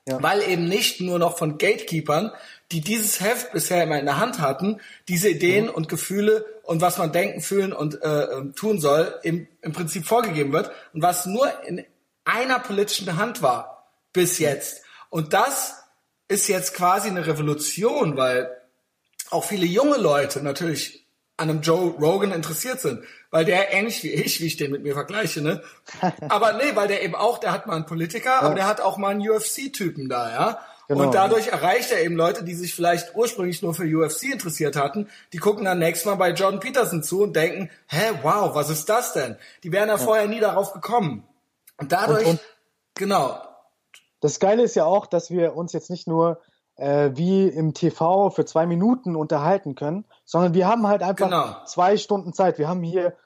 Ja. 0.08 0.20
Weil 0.20 0.42
eben 0.42 0.66
nicht 0.66 1.00
nur 1.00 1.20
noch 1.20 1.38
von 1.38 1.58
Gatekeepers, 1.58 2.32
die 2.72 2.80
dieses 2.80 3.20
Heft 3.20 3.52
bisher 3.52 3.84
immer 3.84 4.00
in 4.00 4.06
der 4.06 4.18
Hand 4.18 4.40
hatten, 4.40 4.80
diese 5.06 5.28
Ideen 5.28 5.66
mhm. 5.66 5.70
und 5.70 5.88
Gefühle 5.88 6.44
und 6.64 6.80
was 6.80 6.98
man 6.98 7.12
denken, 7.12 7.40
fühlen 7.40 7.72
und 7.72 8.02
äh, 8.02 8.24
ähm, 8.24 8.52
tun 8.56 8.80
soll, 8.80 9.14
im, 9.22 9.46
im 9.60 9.72
Prinzip 9.72 10.04
vorgegeben 10.04 10.52
wird 10.52 10.72
und 10.92 11.02
was 11.02 11.26
nur 11.26 11.48
in 11.66 11.84
einer 12.24 12.58
politischen 12.58 13.16
Hand 13.16 13.42
war 13.42 13.92
bis 14.12 14.40
jetzt. 14.40 14.81
Und 15.12 15.34
das 15.34 15.74
ist 16.26 16.48
jetzt 16.48 16.72
quasi 16.72 17.08
eine 17.08 17.26
Revolution, 17.26 18.16
weil 18.16 18.50
auch 19.28 19.44
viele 19.44 19.66
junge 19.66 19.98
Leute 19.98 20.42
natürlich 20.42 21.06
an 21.36 21.50
einem 21.50 21.60
Joe 21.60 21.90
Rogan 22.00 22.32
interessiert 22.32 22.80
sind, 22.80 23.04
weil 23.30 23.44
der 23.44 23.74
ähnlich 23.74 24.02
wie 24.04 24.10
ich, 24.10 24.40
wie 24.40 24.46
ich 24.46 24.56
den 24.56 24.70
mit 24.70 24.82
mir 24.82 24.94
vergleiche, 24.94 25.42
ne? 25.42 25.62
Aber 26.30 26.54
nee, 26.54 26.74
weil 26.74 26.88
der 26.88 27.02
eben 27.02 27.14
auch, 27.14 27.36
der 27.36 27.52
hat 27.52 27.66
mal 27.66 27.76
einen 27.76 27.84
Politiker, 27.84 28.30
ja. 28.30 28.40
aber 28.40 28.54
der 28.54 28.66
hat 28.66 28.80
auch 28.80 28.96
mal 28.96 29.10
einen 29.10 29.28
UFC-Typen 29.28 30.08
da, 30.08 30.32
ja. 30.32 30.58
Genau. 30.88 31.04
Und 31.04 31.14
dadurch 31.14 31.48
erreicht 31.48 31.92
er 31.92 32.02
eben 32.02 32.16
Leute, 32.16 32.42
die 32.42 32.54
sich 32.54 32.74
vielleicht 32.74 33.14
ursprünglich 33.14 33.60
nur 33.60 33.74
für 33.74 33.84
UFC 33.84 34.32
interessiert 34.32 34.76
hatten, 34.76 35.10
die 35.34 35.38
gucken 35.38 35.66
dann 35.66 35.78
nächstes 35.78 36.06
Mal 36.06 36.14
bei 36.14 36.30
Jordan 36.30 36.60
Peterson 36.60 37.02
zu 37.02 37.22
und 37.22 37.36
denken, 37.36 37.70
hä, 37.86 38.12
wow, 38.22 38.54
was 38.54 38.70
ist 38.70 38.88
das 38.88 39.12
denn? 39.12 39.36
Die 39.62 39.72
wären 39.72 39.88
ja, 39.88 39.96
ja. 39.96 40.02
vorher 40.02 40.26
nie 40.26 40.40
darauf 40.40 40.72
gekommen. 40.72 41.26
Und 41.76 41.92
dadurch, 41.92 42.24
und, 42.26 42.32
und 42.32 42.40
genau. 42.94 43.42
Das 44.22 44.38
Geile 44.38 44.62
ist 44.62 44.76
ja 44.76 44.86
auch, 44.86 45.06
dass 45.06 45.30
wir 45.30 45.56
uns 45.56 45.72
jetzt 45.72 45.90
nicht 45.90 46.06
nur 46.06 46.40
äh, 46.76 47.10
wie 47.14 47.48
im 47.48 47.74
TV 47.74 48.30
für 48.30 48.44
zwei 48.44 48.66
Minuten 48.66 49.16
unterhalten 49.16 49.74
können, 49.74 50.04
sondern 50.24 50.54
wir 50.54 50.68
haben 50.68 50.86
halt 50.86 51.02
einfach 51.02 51.26
genau. 51.26 51.64
zwei 51.66 51.96
Stunden 51.96 52.32
Zeit. 52.32 52.56
Wir 52.58 52.68
haben 52.68 52.82
hier 52.82 53.16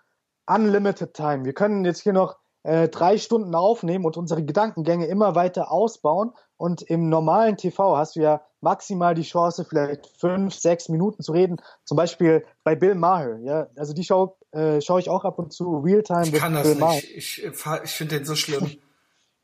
unlimited 0.46 1.12
time. 1.12 1.44
Wir 1.44 1.52
können 1.52 1.84
jetzt 1.84 2.00
hier 2.00 2.14
noch 2.14 2.36
äh, 2.62 2.88
drei 2.88 3.18
Stunden 3.18 3.54
aufnehmen 3.54 4.06
und 4.06 4.16
unsere 4.16 4.42
Gedankengänge 4.42 5.06
immer 5.06 5.34
weiter 5.34 5.70
ausbauen. 5.70 6.32
Und 6.56 6.80
im 6.80 7.10
normalen 7.10 7.58
TV 7.58 7.96
hast 7.96 8.16
du 8.16 8.20
ja 8.20 8.40
maximal 8.62 9.14
die 9.14 9.22
Chance, 9.22 9.66
vielleicht 9.68 10.06
fünf, 10.18 10.54
sechs 10.54 10.88
Minuten 10.88 11.22
zu 11.22 11.32
reden. 11.32 11.58
Zum 11.84 11.98
Beispiel 11.98 12.46
bei 12.64 12.74
Bill 12.74 12.94
Maher. 12.94 13.38
Ja, 13.40 13.66
also 13.76 13.92
die 13.92 14.02
Show 14.02 14.38
äh, 14.52 14.80
schaue 14.80 15.00
ich 15.00 15.10
auch 15.10 15.26
ab 15.26 15.38
und 15.38 15.52
zu 15.52 15.76
Realtime. 15.76 16.26
Ich 16.26 16.32
kann 16.32 16.54
das 16.54 16.62
Bill 16.62 16.72
nicht. 16.72 16.80
Maher. 16.80 17.02
Ich, 17.14 17.44
ich 17.44 17.90
finde 17.90 18.16
den 18.16 18.24
so 18.24 18.34
schlimm. 18.34 18.78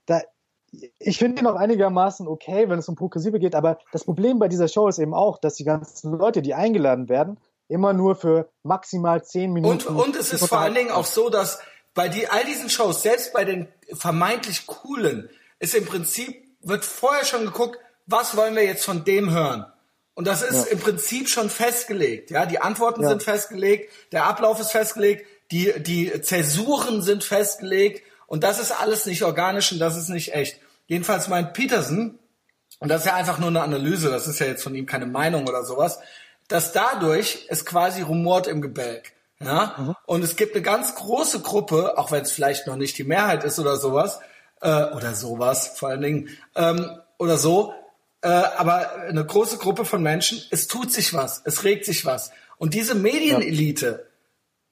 da, 0.06 0.22
ich 0.98 1.18
finde 1.18 1.42
ihn 1.42 1.46
auch 1.46 1.56
einigermaßen 1.56 2.26
okay, 2.26 2.68
wenn 2.68 2.78
es 2.78 2.88
um 2.88 2.96
Progressive 2.96 3.38
geht, 3.38 3.54
aber 3.54 3.78
das 3.92 4.04
Problem 4.04 4.38
bei 4.38 4.48
dieser 4.48 4.68
Show 4.68 4.88
ist 4.88 4.98
eben 4.98 5.14
auch, 5.14 5.38
dass 5.38 5.54
die 5.54 5.64
ganzen 5.64 6.12
Leute, 6.12 6.42
die 6.42 6.54
eingeladen 6.54 7.08
werden, 7.08 7.38
immer 7.68 7.92
nur 7.92 8.16
für 8.16 8.50
maximal 8.62 9.22
zehn 9.24 9.52
Minuten. 9.52 9.88
Und, 9.88 9.96
und 9.96 10.16
es 10.16 10.32
ist 10.32 10.46
vor 10.46 10.58
allen 10.58 10.74
Dingen 10.74 10.90
auch 10.90 11.06
so, 11.06 11.28
dass 11.28 11.60
bei 11.94 12.08
die, 12.08 12.28
all 12.28 12.44
diesen 12.44 12.70
Shows, 12.70 13.02
selbst 13.02 13.32
bei 13.32 13.44
den 13.44 13.68
vermeintlich 13.92 14.66
coolen, 14.66 15.28
ist 15.58 15.74
im 15.74 15.84
Prinzip, 15.84 16.42
wird 16.62 16.84
vorher 16.84 17.24
schon 17.24 17.44
geguckt, 17.44 17.78
was 18.06 18.36
wollen 18.36 18.56
wir 18.56 18.64
jetzt 18.64 18.84
von 18.84 19.04
dem 19.04 19.30
hören? 19.30 19.66
Und 20.14 20.26
das 20.26 20.42
ist 20.42 20.66
ja. 20.66 20.72
im 20.72 20.78
Prinzip 20.78 21.28
schon 21.28 21.48
festgelegt. 21.48 22.30
Ja, 22.30 22.46
die 22.46 22.60
Antworten 22.60 23.02
ja. 23.02 23.08
sind 23.10 23.22
festgelegt, 23.22 23.90
der 24.12 24.26
Ablauf 24.26 24.60
ist 24.60 24.72
festgelegt, 24.72 25.26
die, 25.50 25.72
die 25.82 26.20
Zäsuren 26.22 27.02
sind 27.02 27.24
festgelegt 27.24 28.02
und 28.32 28.42
das 28.42 28.58
ist 28.58 28.70
alles 28.70 29.04
nicht 29.04 29.24
organisch 29.24 29.72
und 29.72 29.78
das 29.78 29.94
ist 29.94 30.08
nicht 30.08 30.32
echt. 30.32 30.58
Jedenfalls 30.86 31.28
meint 31.28 31.52
Peterson, 31.52 32.18
und 32.78 32.88
das 32.88 33.02
ist 33.02 33.06
ja 33.08 33.14
einfach 33.14 33.38
nur 33.38 33.50
eine 33.50 33.60
Analyse, 33.60 34.10
das 34.10 34.26
ist 34.26 34.38
ja 34.38 34.46
jetzt 34.46 34.62
von 34.62 34.74
ihm 34.74 34.86
keine 34.86 35.04
Meinung 35.04 35.46
oder 35.46 35.64
sowas, 35.64 35.98
dass 36.48 36.72
dadurch 36.72 37.44
es 37.50 37.66
quasi 37.66 38.00
rumort 38.00 38.46
im 38.46 38.62
Gebälk. 38.62 39.12
Ja? 39.38 39.74
Mhm. 39.76 39.96
Und 40.06 40.24
es 40.24 40.36
gibt 40.36 40.54
eine 40.54 40.62
ganz 40.62 40.94
große 40.94 41.40
Gruppe, 41.40 41.98
auch 41.98 42.10
wenn 42.10 42.22
es 42.22 42.32
vielleicht 42.32 42.66
noch 42.66 42.76
nicht 42.76 42.96
die 42.96 43.04
Mehrheit 43.04 43.44
ist 43.44 43.58
oder 43.58 43.76
sowas, 43.76 44.20
äh, 44.62 44.84
oder 44.84 45.14
sowas 45.14 45.74
vor 45.76 45.90
allen 45.90 46.00
Dingen, 46.00 46.28
ähm, 46.56 47.02
oder 47.18 47.36
so, 47.36 47.74
äh, 48.22 48.28
aber 48.28 48.94
eine 48.94 49.26
große 49.26 49.58
Gruppe 49.58 49.84
von 49.84 50.02
Menschen, 50.02 50.42
es 50.50 50.68
tut 50.68 50.90
sich 50.90 51.12
was, 51.12 51.42
es 51.44 51.64
regt 51.64 51.84
sich 51.84 52.06
was. 52.06 52.30
Und 52.56 52.72
diese 52.72 52.94
Medienelite, 52.94 54.08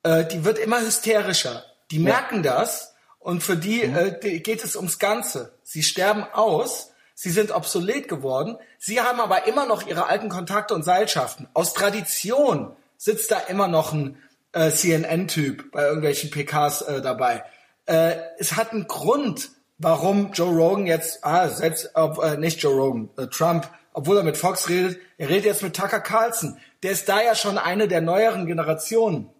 ja. 0.07 0.21
äh, 0.21 0.29
die 0.29 0.47
wird 0.47 0.57
immer 0.57 0.81
hysterischer. 0.81 1.63
Die 1.91 1.99
ja. 1.99 2.05
merken 2.05 2.43
das 2.43 2.90
und 3.21 3.43
für 3.43 3.57
die, 3.57 3.87
mhm. 3.87 3.97
äh, 3.97 4.41
geht 4.41 4.65
es 4.65 4.75
ums 4.75 4.99
Ganze. 4.99 5.53
Sie 5.63 5.85
sterben 5.85 6.25
aus, 6.33 6.91
sie 7.15 7.31
sind 7.31 7.53
obsolet 7.53 8.09
geworden, 8.09 8.57
sie 8.79 9.01
haben 9.01 9.21
aber 9.21 9.47
immer 9.47 9.67
noch 9.67 9.87
ihre 9.87 10.07
alten 10.07 10.29
Kontakte 10.29 10.75
und 10.75 10.83
Seilschaften. 10.83 11.49
Aus 11.55 11.75
Tradition 11.75 12.73
sitzt 12.97 13.31
da 13.31 13.39
immer 13.39 13.69
noch 13.69 13.93
ein 13.93 14.19
äh, 14.53 14.71
CNN-Typ 14.71 15.71
bei 15.71 15.85
irgendwelchen 15.85 16.31
PKs 16.31 16.83
äh, 16.83 17.03
dabei. 17.03 17.45
Äh, 17.87 18.17
es 18.39 18.57
hat 18.57 18.73
einen 18.73 18.89
Grund, 18.89 19.51
warum 19.79 20.33
Joe 20.33 20.55
Rogan 20.55 20.87
jetzt, 20.87 21.25
ah, 21.25 21.49
selbst, 21.49 21.93
äh, 21.95 22.37
nicht 22.37 22.63
Joe 22.63 22.75
Rogan, 22.75 23.11
äh, 23.17 23.27
Trump, 23.27 23.71
obwohl 23.93 24.17
er 24.17 24.23
mit 24.23 24.37
Fox 24.37 24.69
redet, 24.69 24.99
er 25.19 25.29
redet 25.29 25.45
jetzt 25.45 25.63
mit 25.63 25.77
Tucker 25.77 26.01
Carlson. 26.01 26.59
Der 26.83 26.93
ist 26.93 27.09
da 27.09 27.21
ja 27.21 27.35
schon 27.35 27.59
eine 27.59 27.87
der 27.87 28.01
neueren 28.01 28.47
Generationen. 28.47 29.31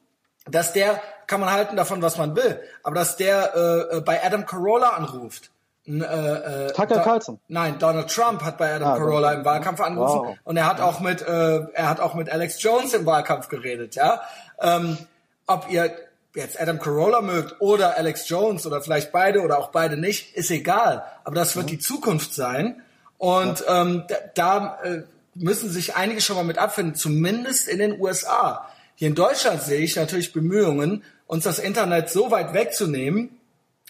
Dass 0.47 0.73
der 0.73 1.01
kann 1.31 1.41
man 1.41 1.51
halten 1.51 1.77
davon, 1.77 2.03
was 2.03 2.19
man 2.19 2.37
will. 2.37 2.61
Aber 2.83 2.97
dass 2.97 3.17
der 3.17 3.55
äh, 3.55 3.99
äh 3.99 4.01
bei 4.01 4.23
Adam 4.23 4.45
Carolla 4.45 4.91
anruft. 4.91 5.51
Äh, 5.87 5.93
äh, 5.93 6.73
Tucker 6.73 7.01
Carlson. 7.01 7.41
Nein, 7.49 7.79
Donald 7.79 8.11
Trump 8.11 8.43
hat 8.43 8.59
bei 8.59 8.75
Adam 8.75 8.89
ah, 8.89 8.97
Carolla 8.99 9.33
im 9.33 9.45
Wahlkampf 9.45 9.81
angerufen 9.81 10.29
wow. 10.29 10.37
und 10.45 10.57
er 10.57 10.67
hat 10.67 10.81
auch 10.81 11.01
mit 11.01 11.23
äh, 11.23 11.61
er 11.73 11.89
hat 11.89 12.01
auch 12.01 12.15
mit 12.15 12.31
Alex 12.31 12.63
Jones 12.63 12.93
im 12.93 13.07
Wahlkampf 13.07 13.49
geredet, 13.49 13.95
ja. 13.95 14.21
Ähm, 14.61 14.99
ob 15.47 15.71
ihr 15.71 15.91
jetzt 16.35 16.61
Adam 16.61 16.79
Carolla 16.79 17.23
mögt 17.23 17.61
oder 17.61 17.97
Alex 17.97 18.29
Jones 18.29 18.67
oder 18.67 18.83
vielleicht 18.83 19.11
beide 19.11 19.41
oder 19.41 19.59
auch 19.59 19.71
beide 19.71 19.97
nicht, 19.97 20.37
ist 20.37 20.51
egal. 20.51 21.05
Aber 21.25 21.35
das 21.35 21.57
wird 21.57 21.67
mhm. 21.67 21.71
die 21.71 21.79
Zukunft 21.79 22.35
sein 22.35 22.83
und 23.19 23.61
ja. 23.61 23.83
ähm, 23.83 24.05
da, 24.07 24.17
da 24.35 24.79
äh, 24.83 25.03
müssen 25.35 25.71
sich 25.71 25.97
einige 25.97 26.21
schon 26.21 26.37
mal 26.37 26.45
mit 26.45 26.59
abfinden, 26.59 26.95
zumindest 26.95 27.69
in 27.69 27.79
den 27.79 28.01
USA. 28.01 28.69
Hier 29.01 29.09
in 29.09 29.15
Deutschland 29.15 29.63
sehe 29.63 29.81
ich 29.81 29.97
natürlich 29.97 30.35
Bemühungen, 30.35 31.03
uns 31.31 31.45
das 31.45 31.61
Internet 31.61 32.11
so 32.11 32.33
weit 32.33 32.55
wegzunehmen 32.55 33.31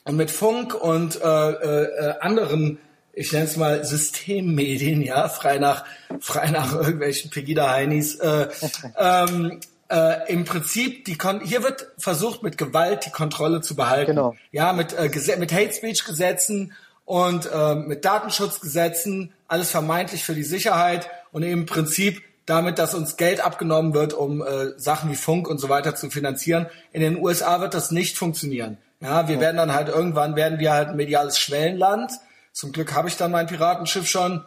und 0.04 0.16
mit 0.16 0.30
Funk 0.30 0.74
und 0.74 1.18
äh, 1.22 1.50
äh, 1.50 2.18
anderen, 2.20 2.78
ich 3.14 3.32
nenne 3.32 3.46
es 3.46 3.56
mal 3.56 3.82
Systemmedien, 3.82 5.00
ja, 5.00 5.26
frei 5.30 5.56
nach 5.56 5.86
frei 6.20 6.50
nach 6.50 6.74
irgendwelchen 6.74 7.30
Pegida-Heinis, 7.30 8.16
äh, 8.16 8.48
ähm, 8.98 9.58
äh, 9.90 10.30
im 10.30 10.44
Prinzip 10.44 11.06
die 11.06 11.16
Kon 11.16 11.40
hier 11.40 11.62
wird 11.62 11.86
versucht 11.96 12.42
mit 12.42 12.58
Gewalt 12.58 13.06
die 13.06 13.10
Kontrolle 13.10 13.62
zu 13.62 13.74
behalten. 13.74 14.10
Genau. 14.10 14.36
Ja, 14.52 14.74
mit 14.74 14.92
äh, 14.92 15.08
mit 15.38 15.50
Hate 15.50 15.72
Speech 15.72 16.04
Gesetzen 16.04 16.74
und 17.06 17.50
äh, 17.50 17.74
mit 17.74 18.04
Datenschutzgesetzen, 18.04 19.32
alles 19.48 19.70
vermeintlich 19.70 20.24
für 20.24 20.34
die 20.34 20.44
Sicherheit 20.44 21.08
und 21.32 21.42
im 21.42 21.64
Prinzip 21.64 22.22
damit, 22.46 22.78
dass 22.78 22.94
uns 22.94 23.16
Geld 23.16 23.40
abgenommen 23.40 23.94
wird, 23.94 24.12
um 24.12 24.42
äh, 24.42 24.78
Sachen 24.78 25.10
wie 25.10 25.16
Funk 25.16 25.48
und 25.48 25.58
so 25.58 25.68
weiter 25.68 25.94
zu 25.94 26.10
finanzieren. 26.10 26.66
In 26.92 27.00
den 27.00 27.16
USA 27.16 27.60
wird 27.60 27.74
das 27.74 27.90
nicht 27.90 28.18
funktionieren. 28.18 28.78
Ja, 29.00 29.28
wir 29.28 29.36
ja. 29.36 29.40
werden 29.40 29.56
dann 29.56 29.74
halt 29.74 29.88
irgendwann 29.88 30.36
werden 30.36 30.58
wir 30.58 30.72
halt 30.72 30.88
ein 30.88 30.96
mediales 30.96 31.38
Schwellenland. 31.38 32.12
Zum 32.52 32.72
Glück 32.72 32.94
habe 32.94 33.08
ich 33.08 33.16
dann 33.16 33.30
mein 33.30 33.46
Piratenschiff 33.46 34.08
schon. 34.08 34.44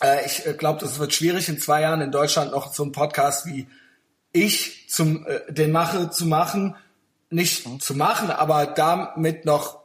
Äh, 0.00 0.26
ich 0.26 0.46
äh, 0.46 0.54
glaube, 0.54 0.80
das 0.80 0.98
wird 0.98 1.14
schwierig 1.14 1.48
in 1.48 1.58
zwei 1.58 1.82
Jahren 1.82 2.00
in 2.00 2.10
Deutschland 2.10 2.52
noch 2.52 2.72
so 2.72 2.82
einen 2.82 2.92
Podcast 2.92 3.46
wie 3.46 3.66
ich 4.32 4.88
zum 4.88 5.26
äh, 5.26 5.52
den 5.52 5.72
mache 5.72 6.10
zu 6.10 6.26
machen, 6.26 6.76
nicht 7.30 7.66
mhm. 7.66 7.80
zu 7.80 7.94
machen, 7.94 8.30
aber 8.30 8.66
damit 8.66 9.44
noch 9.44 9.82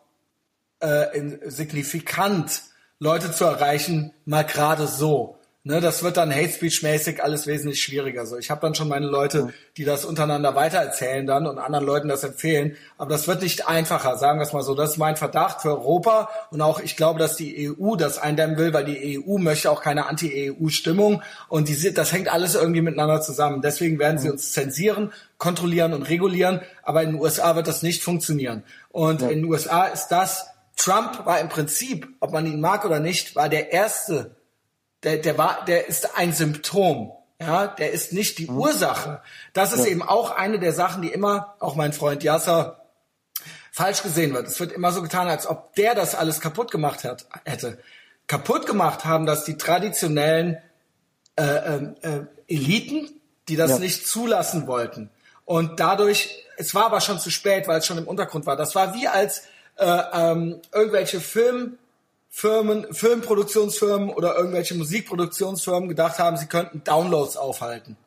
äh, 0.82 1.18
in, 1.18 1.40
signifikant 1.45 2.64
Leute 2.99 3.32
zu 3.32 3.45
erreichen, 3.45 4.14
mal 4.26 4.44
gerade 4.44 4.88
so. 4.88 5.36
Ne, 5.68 5.81
das 5.81 6.02
wird 6.02 6.15
dann 6.15 6.34
Hate 6.34 6.48
Speech 6.48 6.81
mäßig 6.81 7.22
alles 7.22 7.45
wesentlich 7.45 7.84
schwieriger. 7.84 8.26
So, 8.26 8.38
ich 8.38 8.49
habe 8.49 8.61
dann 8.61 8.73
schon 8.73 8.88
meine 8.88 9.07
Leute, 9.07 9.53
die 9.76 9.84
das 9.84 10.06
untereinander 10.06 10.56
weitererzählen 10.56 11.27
dann 11.27 11.45
und 11.45 11.57
anderen 11.57 11.85
Leuten 11.85 12.07
das 12.07 12.23
empfehlen. 12.23 12.77
Aber 12.98 13.10
das 13.10 13.27
wird 13.27 13.41
nicht 13.41 13.68
einfacher, 13.68 14.18
sagen 14.18 14.39
wir 14.39 14.45
es 14.45 14.53
mal 14.53 14.64
so. 14.64 14.76
Das 14.76 14.91
ist 14.91 14.98
mein 14.98 15.18
Verdacht 15.18 15.61
für 15.61 15.72
Europa 15.72 16.30
und 16.52 16.61
auch 16.61 16.80
ich 16.80 16.95
glaube, 16.95 17.19
dass 17.19 17.35
die 17.35 17.69
EU 17.69 17.98
das 17.98 18.18
eindämmen 18.18 18.57
will, 18.57 18.72
weil 18.72 18.85
die 18.85 19.19
EU 19.19 19.39
möchte 19.39 19.69
auch 19.69 19.81
keine 19.81 20.06
Anti-EU-Stimmung 20.06 21.22
und 21.49 21.68
die, 21.68 21.94
das 21.94 22.14
hängt 22.14 22.31
alles 22.31 22.56
irgendwie 22.56 22.81
miteinander 22.81 23.19
zusammen. 23.19 23.61
Deswegen 23.61 23.99
werden 23.99 24.19
sie 24.19 24.30
uns 24.30 24.53
zensieren, 24.53 25.11
kontrollieren 25.38 25.94
und 25.94 26.03
regulieren. 26.03 26.61
Aber 26.81 27.03
in 27.03 27.11
den 27.11 27.19
USA 27.19 27.57
wird 27.57 27.68
das 27.68 27.84
nicht 27.84 28.03
funktionieren. 28.03 28.64
Und 28.88 29.22
ja. 29.22 29.27
in 29.27 29.41
den 29.41 29.52
USA 29.52 29.84
ist 29.88 30.07
das 30.07 30.48
Trump 30.77 31.26
war 31.26 31.41
im 31.41 31.49
Prinzip, 31.49 32.07
ob 32.22 32.31
man 32.31 32.45
ihn 32.45 32.61
mag 32.61 32.85
oder 32.85 33.02
nicht, 33.02 33.35
war 33.35 33.49
der 33.49 33.73
erste 33.73 34.36
der, 35.03 35.18
der 35.18 35.38
war, 35.38 35.65
der 35.65 35.88
ist 35.88 36.18
ein 36.18 36.34
Symptom. 36.34 37.11
Ja, 37.40 37.68
der 37.68 37.91
ist 37.91 38.14
nicht 38.14 38.40
die 38.40 38.49
mhm. 38.49 38.57
Ursache. 38.57 39.22
Das 39.53 39.72
ist 39.72 39.86
ja. 39.86 39.91
eben 39.91 40.02
auch 40.02 40.32
eine 40.32 40.60
der 40.60 40.74
Sachen, 40.74 41.03
die 41.03 41.10
immer, 41.10 41.56
auch 41.60 41.76
mein 41.76 41.94
Freund 41.94 42.24
Yasser, 42.24 42.84
falsch 43.72 44.02
gesehen 44.02 44.34
wird. 44.34 44.48
Es 44.48 44.60
wird 44.60 44.72
immer 44.72 44.91
so 44.91 45.03
getan, 45.03 45.28
als 45.28 45.45
ob 45.45 45.76
der 45.76 45.94
das 45.94 46.15
alles 46.15 46.41
kaputt 46.41 46.72
gemacht 46.72 47.03
hat, 47.03 47.28
hätte. 47.45 47.78
Kaputt 48.26 48.65
gemacht 48.65 49.06
haben 49.06 49.28
das 49.28 49.45
die 49.45 49.56
traditionellen 49.56 50.57
äh, 51.36 51.44
äh, 51.44 51.84
äh 52.02 52.26
Eliten, 52.48 53.10
die 53.49 53.56
das 53.56 53.72
ja. 53.72 53.80
nicht 53.80 54.07
zulassen 54.07 54.65
wollten. 54.65 55.11
Und 55.45 55.80
dadurch, 55.80 56.44
es 56.57 56.74
war 56.74 56.86
aber 56.86 57.02
schon 57.02 57.19
zu 57.19 57.30
spät, 57.30 57.68
weil 57.68 57.80
es 57.80 57.86
schon 57.86 57.98
im 57.98 58.07
Untergrund 58.07 58.45
war. 58.45 58.56
Das 58.56 58.74
war 58.74 58.94
wie 58.94 59.07
als 59.07 59.44
äh, 59.78 59.86
ähm, 59.86 60.61
irgendwelche 60.74 61.19
Film 61.19 61.78
Firmen, 62.30 62.94
Filmproduktionsfirmen 62.94 64.10
oder 64.10 64.36
irgendwelche 64.36 64.76
Musikproduktionsfirmen 64.76 65.90
gedacht 65.90 66.20
haben, 66.20 66.38
sie 66.38 66.48
könnten 66.48 66.84
Downloads 66.84 67.38
aufhalten. 67.38 67.98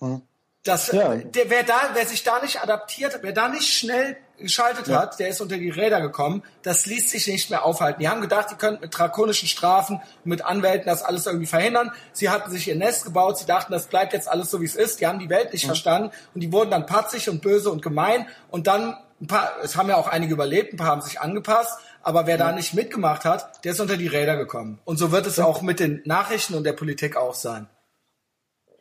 Mhm. 0.00 0.22
Das, 0.62 0.92
ja. 0.92 1.16
der, 1.16 1.48
wer 1.48 1.62
da, 1.62 1.90
wer 1.94 2.04
sich 2.04 2.22
da 2.22 2.38
nicht 2.42 2.62
adaptiert, 2.62 3.20
wer 3.22 3.32
da 3.32 3.48
nicht 3.48 3.72
schnell 3.72 4.18
geschaltet 4.36 4.88
ja. 4.88 5.00
hat, 5.00 5.18
der 5.18 5.28
ist 5.28 5.40
unter 5.40 5.56
die 5.56 5.70
Räder 5.70 6.02
gekommen. 6.02 6.42
Das 6.62 6.84
ließ 6.84 7.10
sich 7.10 7.26
nicht 7.28 7.48
mehr 7.48 7.64
aufhalten. 7.64 8.00
Die 8.00 8.08
haben 8.10 8.20
gedacht, 8.20 8.50
die 8.50 8.56
könnten 8.56 8.82
mit 8.82 8.96
drakonischen 8.96 9.48
Strafen 9.48 9.96
und 9.96 10.26
mit 10.26 10.44
Anwälten 10.44 10.86
das 10.86 11.02
alles 11.02 11.24
irgendwie 11.26 11.46
verhindern. 11.46 11.92
Sie 12.12 12.28
hatten 12.28 12.50
sich 12.50 12.68
ihr 12.68 12.76
Nest 12.76 13.04
gebaut. 13.04 13.38
Sie 13.38 13.46
dachten, 13.46 13.72
das 13.72 13.86
bleibt 13.86 14.12
jetzt 14.12 14.28
alles 14.28 14.50
so, 14.50 14.60
wie 14.60 14.66
es 14.66 14.76
ist. 14.76 15.00
Die 15.00 15.06
haben 15.06 15.18
die 15.18 15.30
Welt 15.30 15.52
nicht 15.52 15.64
mhm. 15.64 15.68
verstanden 15.68 16.10
und 16.34 16.42
die 16.42 16.52
wurden 16.52 16.70
dann 16.70 16.84
patzig 16.84 17.30
und 17.30 17.40
böse 17.40 17.70
und 17.70 17.80
gemein. 17.80 18.26
Und 18.50 18.66
dann 18.66 18.98
ein 19.20 19.26
paar, 19.26 19.52
es 19.62 19.76
haben 19.76 19.88
ja 19.88 19.96
auch 19.96 20.08
einige 20.08 20.34
überlebt, 20.34 20.74
ein 20.74 20.76
paar 20.76 20.88
haben 20.88 21.02
sich 21.02 21.20
angepasst. 21.20 21.78
Aber 22.02 22.26
wer 22.26 22.38
ja. 22.38 22.48
da 22.48 22.52
nicht 22.52 22.74
mitgemacht 22.74 23.24
hat, 23.24 23.64
der 23.64 23.72
ist 23.72 23.80
unter 23.80 23.96
die 23.96 24.06
Räder 24.06 24.36
gekommen. 24.36 24.80
Und 24.84 24.98
so 24.98 25.12
wird 25.12 25.26
es 25.26 25.38
auch 25.38 25.62
mit 25.62 25.80
den 25.80 26.02
Nachrichten 26.04 26.54
und 26.54 26.64
der 26.64 26.72
Politik 26.72 27.16
auch 27.16 27.34
sein. 27.34 27.68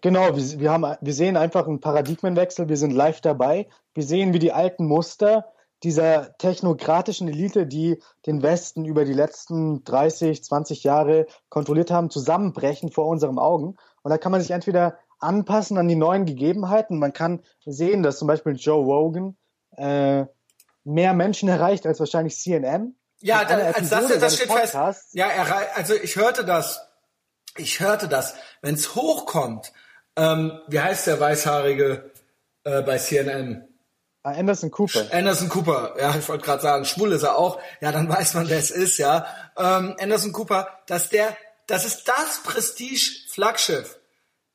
Genau, 0.02 0.36
wir, 0.36 0.60
wir, 0.60 0.72
haben, 0.72 0.96
wir 1.02 1.14
sehen 1.14 1.36
einfach 1.36 1.68
einen 1.68 1.82
Paradigmenwechsel, 1.82 2.70
wir 2.70 2.78
sind 2.78 2.91
live 2.91 3.20
dabei. 3.22 3.68
Wir 3.94 4.04
sehen, 4.04 4.34
wie 4.34 4.40
die 4.40 4.54
alten 4.54 4.86
Muster 4.86 5.46
dieser 5.84 6.38
technokratischen 6.38 7.28
Elite, 7.28 7.66
die 7.66 8.02
den 8.26 8.41
Westen 8.41 8.86
über 8.86 9.06
die 9.06 9.14
letzten 9.14 9.84
30, 9.84 10.44
20 10.44 10.84
Jahre 10.84 11.26
kontrolliert 11.50 11.91
haben, 11.91 12.10
zusammenbrechen 12.10 12.91
vor 12.91 13.08
unseren 13.08 13.40
Augen. 13.40 13.76
Und 14.02 14.12
da 14.12 14.18
kann 14.18 14.32
man 14.32 14.41
sich 14.41 14.52
entweder 14.52 14.98
anpassen 15.20 15.78
an 15.78 15.88
die 15.88 15.96
neuen 15.96 16.26
Gegebenheiten. 16.26 17.00
Man 17.00 17.14
kann 17.14 17.41
sehen, 17.66 18.04
dass 18.04 18.20
zum 18.20 18.28
Beispiel 18.28 18.56
Joe 18.56 18.84
Rogan 18.84 19.38
äh, 19.72 20.26
mehr 20.84 21.14
Menschen 21.14 21.50
erreicht 21.50 21.86
als 21.86 22.00
wahrscheinlich 22.00 22.38
CNN. 22.38 22.96
Ja, 23.22 23.44
da, 23.44 23.58
als 23.58 23.90
das, 23.90 24.20
das 24.20 24.36
steht 24.36 24.52
fest. 24.52 24.76
Ja, 25.14 25.28
er, 25.28 25.76
also 25.76 25.94
ich 25.94 26.16
hörte 26.16 26.46
das. 26.46 26.82
Ich 27.58 27.80
hörte 27.80 28.08
das. 28.08 28.36
Wenn 28.62 28.76
es 28.76 28.96
hochkommt, 28.96 29.74
ähm, 30.16 30.60
wie 30.68 30.80
heißt 30.80 31.08
der 31.08 31.20
Weißhaarige 31.20 32.12
äh, 32.64 32.82
bei 32.82 32.98
CNN? 32.98 33.68
Ah, 34.24 34.32
Anderson 34.32 34.70
Cooper. 34.70 35.08
Anderson 35.12 35.50
Cooper, 35.50 35.96
ja, 35.98 36.14
ich 36.16 36.28
wollte 36.28 36.44
gerade 36.44 36.62
sagen, 36.62 36.86
schwul 36.86 37.14
ist 37.14 37.24
er 37.24 37.38
auch. 37.38 37.60
Ja, 37.82 37.91
dann 37.91 38.10
weiß 38.16 38.34
man, 38.34 38.50
wer 38.50 38.60
es 38.60 38.72
ist, 38.72 38.98
ja. 38.98 39.26
Ähm, 39.58 39.96
Anderson 40.00 40.34
Cooper, 40.34 40.68
dass 40.88 41.10
der, 41.10 41.36
das 41.68 41.86
ist 41.86 42.08
das 42.08 42.41
Prestige-Flaggschiff. 42.44 43.98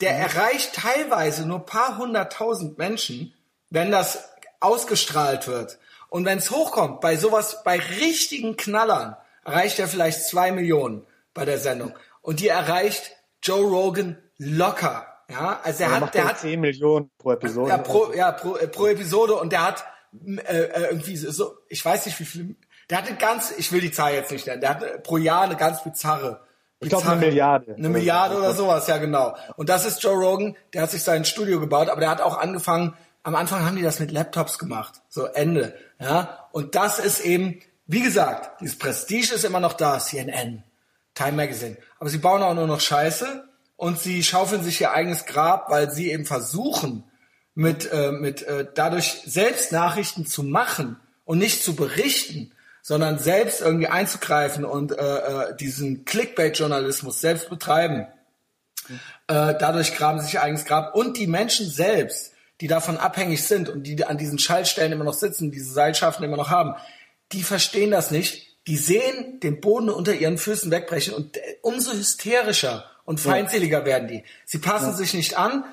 Der 0.01 0.15
mhm. 0.15 0.21
erreicht 0.21 0.75
teilweise 0.75 1.47
nur 1.47 1.65
paar 1.65 1.99
hunderttausend 1.99 2.79
Menschen, 2.79 3.35
wenn 3.71 3.91
das 3.91 4.29
ausgestrahlt 4.61 5.47
wird. 5.47 5.79
Und 6.15 6.27
wenn 6.27 6.39
es 6.39 6.53
hochkommt, 6.53 7.01
bei 7.01 7.17
sowas, 7.17 7.65
bei 7.65 7.77
richtigen 7.77 8.57
Knallern, 8.57 9.17
erreicht 9.45 9.81
er 9.81 9.89
vielleicht 9.89 10.25
zwei 10.25 10.53
Millionen 10.53 11.05
bei 11.35 11.45
der 11.45 11.59
Sendung. 11.59 11.93
Und 12.23 12.39
die 12.39 12.47
erreicht 12.47 13.11
Joe 13.43 13.69
Rogan 13.69 14.17
locker. 14.39 15.09
Ja, 15.29 15.59
also 15.65 15.83
er 15.83 16.01
hat, 16.01 16.15
der 16.15 16.29
hat 16.29 16.39
10 16.39 16.61
Millionen 16.61 17.11
pro 17.19 17.33
Episode. 17.33 17.69
Ja, 17.69 17.79
pro, 17.79 18.13
ja, 18.13 18.31
pro, 18.31 18.55
äh, 18.55 18.69
pro 18.69 18.87
Episode 18.87 19.35
und 19.35 19.51
der 19.51 19.67
hat 19.67 19.85
äh, 20.25 20.53
äh, 20.53 20.83
irgendwie 20.91 21.17
so, 21.17 21.57
ich 21.69 21.85
weiß 21.85 22.07
nicht 22.07 22.21
wie 22.21 22.25
viel, 22.25 22.57
der 22.91 22.99
hat 22.99 23.09
eine 23.09 23.17
ganz, 23.17 23.53
ich 23.59 23.73
will 23.73 23.81
die 23.81 23.91
Zahl 23.91 24.15
jetzt 24.15 24.31
nicht 24.31 24.47
nennen, 24.47 24.61
der 24.61 24.71
hat 24.71 24.85
äh, 24.85 24.99
pro 25.01 25.17
Jahr 25.17 25.43
eine 25.43 25.57
ganz 25.57 25.83
bizarre. 25.83 26.47
Ich 26.79 26.91
glaube 26.91 27.09
eine 27.09 27.27
Milliarde. 27.27 27.75
Eine 27.75 27.89
Milliarde 27.89 28.37
oder 28.37 28.55
sowas, 28.55 28.87
ja 28.87 28.99
genau. 28.99 29.35
Und 29.57 29.69
das 29.69 29.85
ist 29.85 30.01
Joe 30.01 30.15
Rogan, 30.15 30.57
der 30.75 30.83
hat 30.83 30.93
sich 30.93 31.03
sein 31.03 31.25
Studio 31.25 31.59
gebaut, 31.59 31.89
aber 31.89 32.01
der 32.01 32.11
hat 32.11 32.21
auch 32.21 32.39
angefangen, 32.39 32.95
am 33.25 33.35
Anfang 33.35 33.65
haben 33.65 33.75
die 33.75 33.83
das 33.83 33.99
mit 34.01 34.13
Laptops 34.13 34.59
gemacht, 34.59 35.01
so 35.09 35.25
Ende, 35.25 35.75
ja. 36.05 36.49
Und 36.53 36.75
das 36.75 36.99
ist 36.99 37.21
eben, 37.21 37.61
wie 37.87 38.03
gesagt, 38.03 38.61
dieses 38.61 38.79
Prestige 38.79 39.35
ist 39.35 39.45
immer 39.45 39.61
noch 39.61 39.73
da, 39.73 39.99
CNN, 39.99 40.63
Time 41.15 41.33
Magazine. 41.33 41.77
Aber 41.99 42.11
sie 42.11 42.19
bauen 42.19 42.43
auch 42.43 42.55
nur 42.55 42.67
noch 42.67 42.81
Scheiße 42.81 43.45
und 43.77 43.99
sie 43.99 44.23
schaufeln 44.23 44.63
sich 44.63 44.81
ihr 44.81 44.93
eigenes 44.93 45.27
Grab, 45.27 45.71
weil 45.71 45.91
sie 45.91 46.11
eben 46.11 46.27
versuchen, 46.27 47.05
mit, 47.55 47.91
äh, 47.93 48.13
mit 48.13 48.43
äh, 48.43 48.67
dadurch 48.75 49.23
selbst 49.27 49.73
Nachrichten 49.73 50.27
zu 50.27 50.43
machen 50.43 51.01
und 51.25 51.39
nicht 51.39 51.63
zu 51.63 51.77
berichten, 51.77 52.53
sondern 52.83 53.19
selbst 53.19 53.63
irgendwie 53.63 53.87
einzugreifen 53.87 54.65
und 54.65 54.93
äh, 54.93 54.97
äh, 54.97 55.57
diesen 55.57 56.05
Clickbait-Journalismus 56.05 57.21
selbst 57.21 57.49
betreiben. 57.49 58.07
Äh, 59.27 59.55
dadurch 59.59 59.95
graben 59.95 60.19
sie 60.19 60.27
sich 60.27 60.35
ihr 60.35 60.43
eigenes 60.43 60.67
Grab 60.67 60.95
und 60.95 61.17
die 61.17 61.27
Menschen 61.27 61.69
selbst, 61.69 62.34
die 62.65 62.69
davon 62.69 62.97
abhängig 62.97 63.45
sind 63.45 63.69
und 63.69 63.83
die 63.83 64.03
an 64.07 64.17
diesen 64.17 64.39
Schaltstellen 64.39 64.91
immer 64.91 65.05
noch 65.05 65.13
sitzen, 65.13 65.51
diese 65.51 65.71
Seilschaften 65.71 66.25
immer 66.25 66.39
noch 66.39 66.49
haben, 66.49 66.75
die 67.33 67.43
verstehen 67.43 67.91
das 67.91 68.11
nicht. 68.11 68.57
Die 68.67 68.79
sehen 68.79 69.39
den 69.41 69.61
Boden 69.61 69.91
unter 69.91 70.15
ihren 70.15 70.39
Füßen 70.39 70.71
wegbrechen 70.71 71.13
und 71.13 71.37
äh, 71.37 71.41
umso 71.61 71.93
hysterischer 71.93 72.87
und 73.05 73.21
feindseliger 73.21 73.81
ja. 73.81 73.85
werden 73.85 74.09
die. 74.09 74.25
Sie 74.47 74.61
passen 74.61 74.93
ja. 74.93 74.93
sich 74.95 75.13
nicht 75.13 75.37
an, 75.37 75.67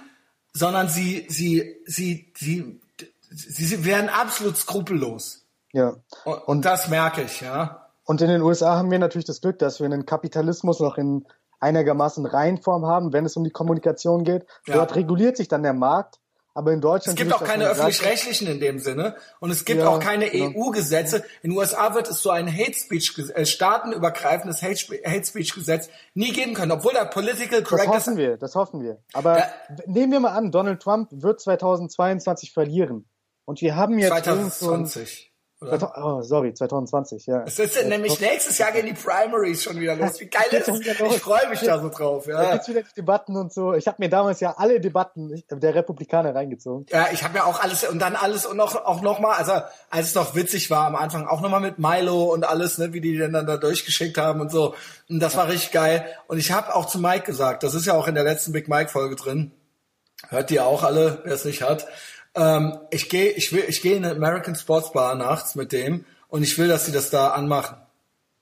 sondern 0.52 0.90
sie, 0.90 1.26
sie, 1.30 1.78
sie, 1.86 2.34
sie, 2.36 2.82
sie, 3.30 3.66
sie 3.66 3.86
werden 3.86 4.10
absolut 4.10 4.58
skrupellos. 4.58 5.46
Ja. 5.72 5.96
Und, 6.26 6.48
und 6.50 6.66
das 6.66 6.90
merke 6.90 7.22
ich, 7.22 7.40
ja. 7.40 7.88
Und 8.04 8.20
in 8.20 8.28
den 8.28 8.42
USA 8.42 8.76
haben 8.76 8.92
wir 8.92 9.00
natürlich 9.00 9.24
das 9.24 9.40
Glück, 9.40 9.60
dass 9.60 9.80
wir 9.80 9.86
einen 9.86 10.06
Kapitalismus 10.06 10.82
noch 10.82 10.98
in 10.98 11.26
einigermaßen 11.62 12.26
Reinform 12.26 12.86
haben, 12.86 13.14
wenn 13.14 13.24
es 13.24 13.38
um 13.38 13.46
die 13.46 13.50
Kommunikation 13.50 14.26
geht. 14.26 14.46
Ja. 14.68 14.74
Dort 14.74 14.98
reguliert 14.98 15.38
sich 15.38 15.48
dann 15.48 15.64
der 15.64 15.72
Markt 15.72 16.20
aber 16.54 16.74
in 16.74 16.82
Deutschland. 16.82 17.18
Es 17.18 17.24
gibt 17.24 17.34
auch 17.34 17.44
keine 17.44 17.66
öffentlich-rechtlichen 17.70 18.48
in 18.48 18.60
dem 18.60 18.80
Sinne. 18.80 19.16
Und 19.40 19.52
es 19.52 19.66
gibt 19.66 19.82
ja, 19.82 19.88
auch 19.88 20.00
keine 20.00 20.30
genau. 20.30 20.68
EU-Gesetze. 20.68 21.24
In 21.42 21.52
den 21.52 21.58
USA 21.58 21.94
wird 21.94 22.10
es 22.10 22.22
so 22.22 22.30
ein 22.30 22.52
Hate 22.52 22.74
Speech, 22.74 23.18
äh, 23.34 23.46
staatenübergreifendes 23.46 24.62
Hate 24.62 25.26
Speech-Gesetz 25.26 25.90
nie 26.14 26.34
geben 26.34 26.54
können, 26.54 26.72
obwohl 26.72 26.94
da 26.94 27.06
Political 27.06 27.64
Correctness. 27.64 28.06
Das 28.06 28.08
hoffen 28.08 28.18
wir, 28.18 28.38
das 28.38 28.56
hoffen 28.56 28.82
wir. 28.82 28.98
Aber 29.14 29.40
ja. 29.40 29.46
nehmen 29.86 30.12
wir 30.12 30.20
mal 30.20 30.32
an, 30.32 30.52
Donald 30.52 30.82
Trump 30.82 31.10
wird 31.12 31.40
2022 31.40 32.54
verlieren. 32.54 33.08
Und 33.46 33.62
wir 33.62 33.76
haben 33.76 33.98
jetzt 33.98 34.10
2020. 34.10 35.31
Oh, 35.64 36.24
sorry, 36.24 36.56
2020, 36.56 37.28
ja. 37.28 37.44
Es 37.46 37.60
ist 37.60 37.86
nämlich 37.86 38.20
nächstes 38.20 38.58
Jahr 38.58 38.72
gehen 38.72 38.88
die 38.88 38.94
Primaries 38.94 39.62
schon 39.62 39.80
wieder 39.80 39.96
los. 39.96 40.20
Wie 40.20 40.26
geil 40.26 40.48
ist 40.52 40.68
das? 40.68 40.80
Ich 40.80 41.22
freue 41.22 41.50
mich 41.50 41.60
da 41.60 41.80
so 41.80 41.90
drauf. 41.90 42.26
Ja. 42.26 42.42
Da 42.42 42.52
gibt's 42.54 42.68
wieder 42.68 42.82
Debatten 42.98 43.38
und 43.38 43.54
so. 43.54 43.74
Ich 43.76 43.86
habe 43.86 43.98
mir 44.00 44.10
damals 44.10 44.40
ja 44.40 44.56
alle 44.58 44.80
Debatten 44.80 45.44
der 45.52 45.76
Republikaner 45.76 46.34
reingezogen. 46.34 46.88
Ja, 46.90 47.10
ich 47.12 47.24
habe 47.24 47.38
ja 47.38 47.44
auch 47.44 47.62
alles 47.62 47.88
und 47.88 48.00
dann 48.00 48.16
alles 48.16 48.48
und 48.48 48.58
noch 48.58 48.76
auch 48.76 49.02
noch 49.02 49.20
mal, 49.20 49.36
also 49.36 49.52
als 49.92 50.08
es 50.08 50.16
noch 50.16 50.34
witzig 50.34 50.72
war 50.72 50.88
am 50.88 50.96
Anfang, 50.96 51.28
auch 51.28 51.42
noch 51.42 51.50
mal 51.50 51.60
mit 51.60 51.78
Milo 51.78 52.24
und 52.34 52.44
alles, 52.44 52.80
ne, 52.80 52.94
wie 52.94 53.02
die 53.02 53.16
dann 53.20 53.34
da 53.34 53.58
durchgeschickt 53.58 54.18
haben 54.18 54.42
und 54.42 54.52
so. 54.52 54.74
Und 55.10 55.20
das 55.20 55.38
war 55.38 55.48
richtig 55.48 55.72
geil. 55.72 56.06
Und 56.28 56.40
ich 56.40 56.52
habe 56.52 56.74
auch 56.74 56.88
zu 56.88 56.98
Mike 56.98 57.26
gesagt, 57.26 57.62
das 57.62 57.76
ist 57.76 57.86
ja 57.86 57.94
auch 57.94 58.08
in 58.08 58.16
der 58.16 58.24
letzten 58.24 58.52
Big 58.52 58.68
Mike 58.68 58.90
Folge 58.90 59.16
drin. 59.16 59.52
Hört 60.30 60.50
ihr 60.50 60.66
auch 60.66 60.84
alle, 60.84 61.20
wer 61.24 61.34
es 61.34 61.46
nicht 61.46 61.62
hat. 61.62 61.88
Ähm, 62.36 62.80
ich 62.92 63.10
gehe, 63.10 63.32
ich 63.32 63.52
will, 63.54 63.64
ich 63.68 63.82
gehe 63.82 63.96
in 63.96 64.06
eine 64.06 64.16
American 64.16 64.56
Sports 64.56 64.92
Bar 64.92 65.16
nachts 65.16 65.56
mit 65.56 65.72
dem 65.72 66.06
und 66.30 66.44
ich 66.44 66.58
will, 66.58 66.68
dass 66.68 66.86
sie 66.86 66.92
das 66.92 67.10
da 67.10 67.30
anmachen 67.30 67.78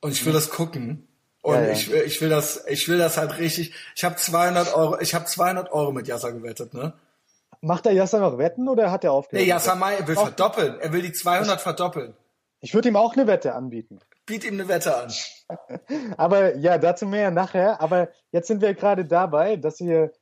und 0.00 0.12
ich 0.12 0.24
will 0.24 0.32
mhm. 0.32 0.36
das 0.36 0.50
gucken 0.50 1.08
und 1.42 1.54
ja, 1.54 1.62
ja. 1.62 1.72
ich, 1.72 1.92
ich 1.92 2.20
will 2.20 2.28
das, 2.28 2.64
ich 2.68 2.88
will 2.88 2.98
das 2.98 3.16
halt 3.16 3.38
richtig. 3.38 3.72
Ich 3.96 4.04
habe 4.04 4.16
200 4.16 4.74
Euro, 4.74 5.00
ich 5.00 5.14
habe 5.14 5.24
200 5.24 5.72
Euro 5.72 5.92
mit 5.92 6.06
Yasser 6.06 6.32
gewettet, 6.32 6.74
ne? 6.74 6.92
Macht 7.62 7.84
der 7.84 7.92
Yasser 7.92 8.20
noch 8.20 8.38
Wetten 8.38 8.68
oder 8.68 8.90
hat 8.90 9.04
er 9.04 9.12
aufgehört? 9.12 9.42
Nee, 9.42 9.50
Yasser 9.50 9.74
Mai 9.74 10.06
will 10.06 10.16
verdoppeln. 10.16 10.78
Er 10.80 10.92
will 10.92 11.02
die 11.02 11.12
200 11.12 11.56
ich, 11.56 11.62
verdoppeln. 11.62 12.14
Ich 12.60 12.74
würde 12.74 12.88
ihm 12.88 12.96
auch 12.96 13.14
eine 13.14 13.26
Wette 13.26 13.54
anbieten. 13.54 14.00
Biet 14.24 14.44
ihm 14.44 14.54
eine 14.54 14.68
Wette 14.68 14.96
an. 14.96 15.12
Aber 16.16 16.56
ja, 16.56 16.78
dazu 16.78 17.06
mehr 17.06 17.30
nachher. 17.30 17.80
Aber 17.80 18.08
jetzt 18.32 18.48
sind 18.48 18.62
wir 18.62 18.74
gerade 18.74 19.04
dabei, 19.04 19.56
dass 19.56 19.80
wir 19.80 20.12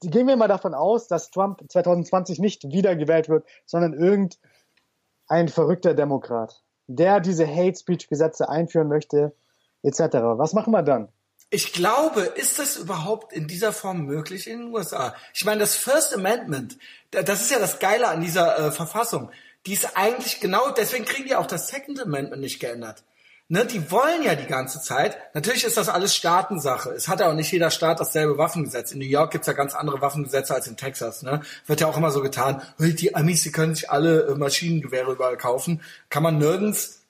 gehen 0.00 0.26
wir 0.26 0.36
mal 0.36 0.48
davon 0.48 0.74
aus, 0.74 1.08
dass 1.08 1.30
Trump 1.30 1.62
2020 1.68 2.38
nicht 2.38 2.64
wiedergewählt 2.64 3.28
wird, 3.28 3.46
sondern 3.66 3.94
irgendein 3.94 5.48
verrückter 5.48 5.94
Demokrat, 5.94 6.62
der 6.86 7.20
diese 7.20 7.46
Hate 7.46 7.78
Speech 7.78 8.08
Gesetze 8.08 8.48
einführen 8.48 8.88
möchte, 8.88 9.34
etc. 9.82 9.98
Was 10.36 10.52
machen 10.52 10.72
wir 10.72 10.82
dann? 10.82 11.08
Ich 11.50 11.72
glaube, 11.72 12.22
ist 12.22 12.58
das 12.58 12.76
überhaupt 12.76 13.32
in 13.32 13.46
dieser 13.46 13.72
Form 13.72 14.06
möglich 14.06 14.48
in 14.48 14.58
den 14.58 14.74
USA? 14.74 15.14
Ich 15.34 15.44
meine, 15.44 15.60
das 15.60 15.76
First 15.76 16.14
Amendment, 16.14 16.78
das 17.10 17.42
ist 17.42 17.50
ja 17.50 17.58
das 17.58 17.78
Geile 17.78 18.08
an 18.08 18.20
dieser 18.20 18.58
äh, 18.58 18.70
Verfassung. 18.72 19.30
Die 19.66 19.72
ist 19.72 19.96
eigentlich 19.96 20.40
genau, 20.40 20.70
deswegen 20.70 21.04
kriegen 21.04 21.28
die 21.28 21.36
auch 21.36 21.46
das 21.46 21.68
Second 21.68 22.00
Amendment 22.00 22.42
nicht 22.42 22.60
geändert. 22.60 23.04
Ne, 23.48 23.66
die 23.66 23.90
wollen 23.90 24.22
ja 24.22 24.34
die 24.34 24.46
ganze 24.46 24.80
Zeit. 24.80 25.18
Natürlich 25.34 25.64
ist 25.64 25.76
das 25.76 25.90
alles 25.90 26.16
Staatensache. 26.16 26.90
Es 26.92 27.08
hat 27.08 27.20
ja 27.20 27.28
auch 27.28 27.34
nicht 27.34 27.52
jeder 27.52 27.70
Staat 27.70 28.00
dasselbe 28.00 28.38
Waffengesetz. 28.38 28.92
In 28.92 29.00
New 29.00 29.04
York 29.04 29.32
gibt's 29.32 29.46
ja 29.46 29.52
ganz 29.52 29.74
andere 29.74 30.00
Waffengesetze 30.00 30.54
als 30.54 30.66
in 30.66 30.78
Texas. 30.78 31.22
Ne? 31.22 31.42
Wird 31.66 31.80
ja 31.82 31.86
auch 31.86 31.96
immer 31.98 32.10
so 32.10 32.22
getan. 32.22 32.62
Die 32.78 33.14
Amis, 33.14 33.42
die 33.42 33.52
können 33.52 33.74
sich 33.74 33.90
alle 33.90 34.28
äh, 34.28 34.34
Maschinengewehre 34.34 35.12
überall 35.12 35.36
kaufen. 35.36 35.82
Kann 36.08 36.22
man 36.22 36.38
nirgends. 36.38 37.02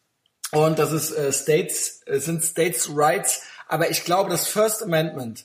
Und 0.51 0.81
das 0.81 0.91
ist 0.91 1.13
äh, 1.13 1.33
States, 1.33 2.03
äh, 2.07 2.19
sind 2.19 2.43
States 2.43 2.91
Rights. 2.93 3.43
Aber 3.69 3.91
ich 3.91 4.05
glaube, 4.05 4.31
das 4.31 4.49
First 4.49 4.83
Amendment 4.83 5.45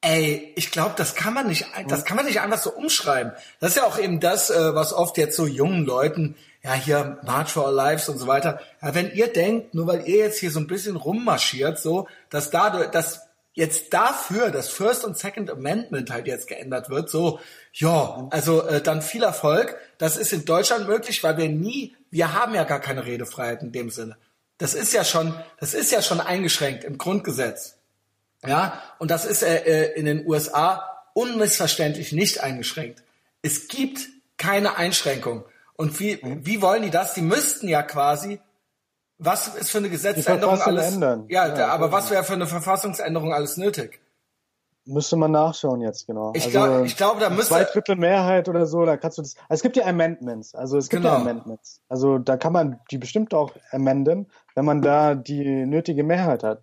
Ey, 0.00 0.52
ich 0.54 0.70
glaube, 0.70 0.94
das 0.96 1.16
kann 1.16 1.34
man 1.34 1.48
nicht, 1.48 1.66
das 1.88 2.04
kann 2.04 2.16
man 2.16 2.24
nicht 2.24 2.40
einfach 2.40 2.58
so 2.58 2.70
umschreiben. 2.70 3.32
Das 3.58 3.70
ist 3.70 3.78
ja 3.78 3.84
auch 3.84 3.98
eben 3.98 4.20
das, 4.20 4.48
äh, 4.48 4.74
was 4.74 4.92
oft 4.92 5.18
jetzt 5.18 5.36
so 5.36 5.46
jungen 5.46 5.84
Leuten, 5.84 6.36
ja 6.68 6.74
hier 6.74 7.18
March 7.24 7.50
for 7.50 7.66
Our 7.66 7.72
Lives 7.72 8.08
und 8.08 8.18
so 8.18 8.26
weiter. 8.26 8.60
Ja, 8.82 8.94
wenn 8.94 9.10
ihr 9.12 9.32
denkt, 9.32 9.74
nur 9.74 9.86
weil 9.86 10.06
ihr 10.06 10.18
jetzt 10.18 10.38
hier 10.38 10.50
so 10.50 10.60
ein 10.60 10.66
bisschen 10.66 10.96
rummarschiert, 10.96 11.78
so, 11.78 12.08
dass 12.30 12.50
dadurch, 12.50 12.90
dass 12.90 13.22
jetzt 13.54 13.92
dafür 13.94 14.50
das 14.50 14.68
First 14.68 15.04
und 15.04 15.16
Second 15.16 15.50
Amendment 15.50 16.10
halt 16.10 16.26
jetzt 16.26 16.46
geändert 16.46 16.90
wird, 16.90 17.08
so, 17.08 17.40
ja, 17.72 18.28
also 18.30 18.66
äh, 18.66 18.82
dann 18.82 19.02
viel 19.02 19.22
Erfolg. 19.22 19.76
Das 19.96 20.16
ist 20.16 20.32
in 20.32 20.44
Deutschland 20.44 20.86
möglich, 20.86 21.24
weil 21.24 21.38
wir 21.38 21.48
nie, 21.48 21.96
wir 22.10 22.34
haben 22.34 22.54
ja 22.54 22.64
gar 22.64 22.80
keine 22.80 23.06
Redefreiheit 23.06 23.62
in 23.62 23.72
dem 23.72 23.90
Sinne. 23.90 24.16
Das 24.58 24.74
ist 24.74 24.92
ja 24.92 25.04
schon, 25.04 25.34
das 25.58 25.72
ist 25.72 25.90
ja 25.90 26.02
schon 26.02 26.20
eingeschränkt 26.20 26.84
im 26.84 26.98
Grundgesetz. 26.98 27.76
Ja, 28.46 28.82
und 28.98 29.10
das 29.10 29.24
ist 29.24 29.42
äh, 29.42 29.62
äh 29.64 29.98
in 29.98 30.04
den 30.04 30.26
USA 30.26 30.84
unmissverständlich 31.14 32.12
nicht 32.12 32.42
eingeschränkt. 32.42 33.02
Es 33.42 33.68
gibt 33.68 34.00
keine 34.36 34.76
Einschränkung. 34.76 35.44
Und 35.78 35.98
wie, 36.00 36.20
wie 36.22 36.60
wollen 36.60 36.82
die 36.82 36.90
das? 36.90 37.14
Die 37.14 37.22
müssten 37.22 37.68
ja 37.68 37.82
quasi 37.82 38.40
was 39.18 39.48
ist 39.56 39.70
für 39.70 39.78
eine 39.78 39.90
Gesetzesänderung 39.90 40.60
alles? 40.60 40.94
Ändern. 40.94 41.26
Ja, 41.28 41.54
ja 41.54 41.68
aber 41.68 41.90
was 41.90 42.10
wäre 42.10 42.22
für 42.22 42.34
eine 42.34 42.46
Verfassungsänderung 42.46 43.32
alles 43.32 43.56
nötig? 43.56 44.00
Müsste 44.84 45.16
man 45.16 45.32
nachschauen 45.32 45.82
jetzt, 45.82 46.06
genau. 46.06 46.32
Ich, 46.34 46.46
also, 46.46 46.58
glaub, 46.58 46.86
ich 46.86 46.96
glaube, 46.96 47.20
da 47.20 47.28
müsste... 47.28 47.48
Zwei 47.48 47.64
Drittel 47.64 47.96
Mehrheit 47.96 48.48
oder 48.48 48.64
so, 48.64 48.86
da 48.86 48.96
kannst 48.96 49.18
du 49.18 49.22
das... 49.22 49.34
Also 49.48 49.54
es 49.58 49.62
gibt 49.62 49.76
ja 49.76 49.84
Amendments, 49.84 50.54
also 50.54 50.78
es 50.78 50.88
gibt 50.88 51.02
genau. 51.02 51.14
ja 51.14 51.20
Amendments. 51.20 51.82
Also 51.88 52.18
da 52.18 52.38
kann 52.38 52.54
man 52.54 52.80
die 52.90 52.96
bestimmt 52.96 53.34
auch 53.34 53.52
amenden, 53.70 54.28
wenn 54.54 54.64
man 54.64 54.80
da 54.80 55.14
die 55.14 55.66
nötige 55.66 56.04
Mehrheit 56.04 56.42
hat. 56.42 56.62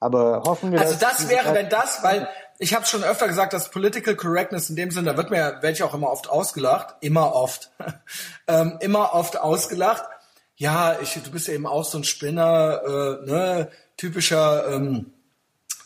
Aber 0.00 0.42
hoffen 0.44 0.72
wir... 0.72 0.80
Also 0.80 0.96
das 0.98 1.28
wäre, 1.28 1.54
wenn 1.54 1.68
das, 1.68 2.02
weil 2.02 2.28
ich 2.58 2.74
habe 2.74 2.86
schon 2.86 3.04
öfter 3.04 3.28
gesagt, 3.28 3.52
dass 3.52 3.70
Political 3.70 4.16
Correctness 4.16 4.70
in 4.70 4.76
dem 4.76 4.90
Sinne, 4.90 5.10
da 5.12 5.16
wird 5.16 5.30
mir, 5.30 5.38
werde 5.38 5.70
ich 5.70 5.82
auch 5.82 5.94
immer 5.94 6.10
oft 6.10 6.28
ausgelacht, 6.28 6.96
immer 7.00 7.34
oft, 7.34 7.70
ähm, 8.46 8.78
immer 8.80 9.14
oft 9.14 9.38
ausgelacht. 9.38 10.04
Ja, 10.56 10.98
ich, 11.00 11.14
du 11.14 11.30
bist 11.30 11.46
ja 11.48 11.54
eben 11.54 11.66
auch 11.66 11.84
so 11.84 11.98
ein 11.98 12.04
Spinner, 12.04 12.82
äh, 12.84 13.30
ne, 13.30 13.68
typischer 13.96 14.72
ähm, 14.72 15.12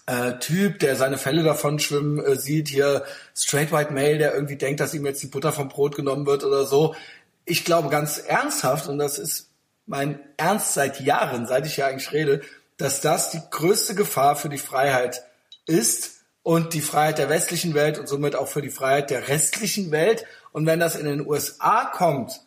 äh, 0.06 0.38
Typ, 0.38 0.78
der 0.78 0.96
seine 0.96 1.18
Fälle 1.18 1.42
davon 1.42 1.78
schwimmen 1.78 2.24
äh, 2.24 2.36
sieht, 2.36 2.68
hier 2.68 3.04
straight 3.36 3.70
white 3.70 3.92
male, 3.92 4.18
der 4.18 4.34
irgendwie 4.34 4.56
denkt, 4.56 4.80
dass 4.80 4.94
ihm 4.94 5.06
jetzt 5.06 5.22
die 5.22 5.28
Butter 5.28 5.52
vom 5.52 5.68
Brot 5.68 5.94
genommen 5.94 6.26
wird 6.26 6.42
oder 6.44 6.64
so. 6.64 6.94
Ich 7.44 7.64
glaube 7.64 7.88
ganz 7.88 8.18
ernsthaft, 8.18 8.88
und 8.88 8.98
das 8.98 9.18
ist 9.18 9.50
mein 9.86 10.20
Ernst 10.36 10.74
seit 10.74 11.00
Jahren, 11.00 11.46
seit 11.46 11.66
ich 11.66 11.76
ja 11.76 11.86
eigentlich 11.86 12.12
rede, 12.12 12.40
dass 12.82 13.00
das 13.00 13.30
die 13.30 13.40
größte 13.50 13.94
Gefahr 13.94 14.36
für 14.36 14.48
die 14.48 14.58
Freiheit 14.58 15.24
ist 15.66 16.22
und 16.42 16.74
die 16.74 16.80
Freiheit 16.80 17.18
der 17.18 17.28
westlichen 17.28 17.74
Welt 17.74 17.98
und 17.98 18.08
somit 18.08 18.36
auch 18.36 18.48
für 18.48 18.62
die 18.62 18.70
Freiheit 18.70 19.10
der 19.10 19.28
restlichen 19.28 19.90
Welt. 19.90 20.24
Und 20.52 20.66
wenn 20.66 20.80
das 20.80 20.96
in 20.96 21.06
den 21.06 21.26
USA 21.26 21.84
kommt, 21.84 22.40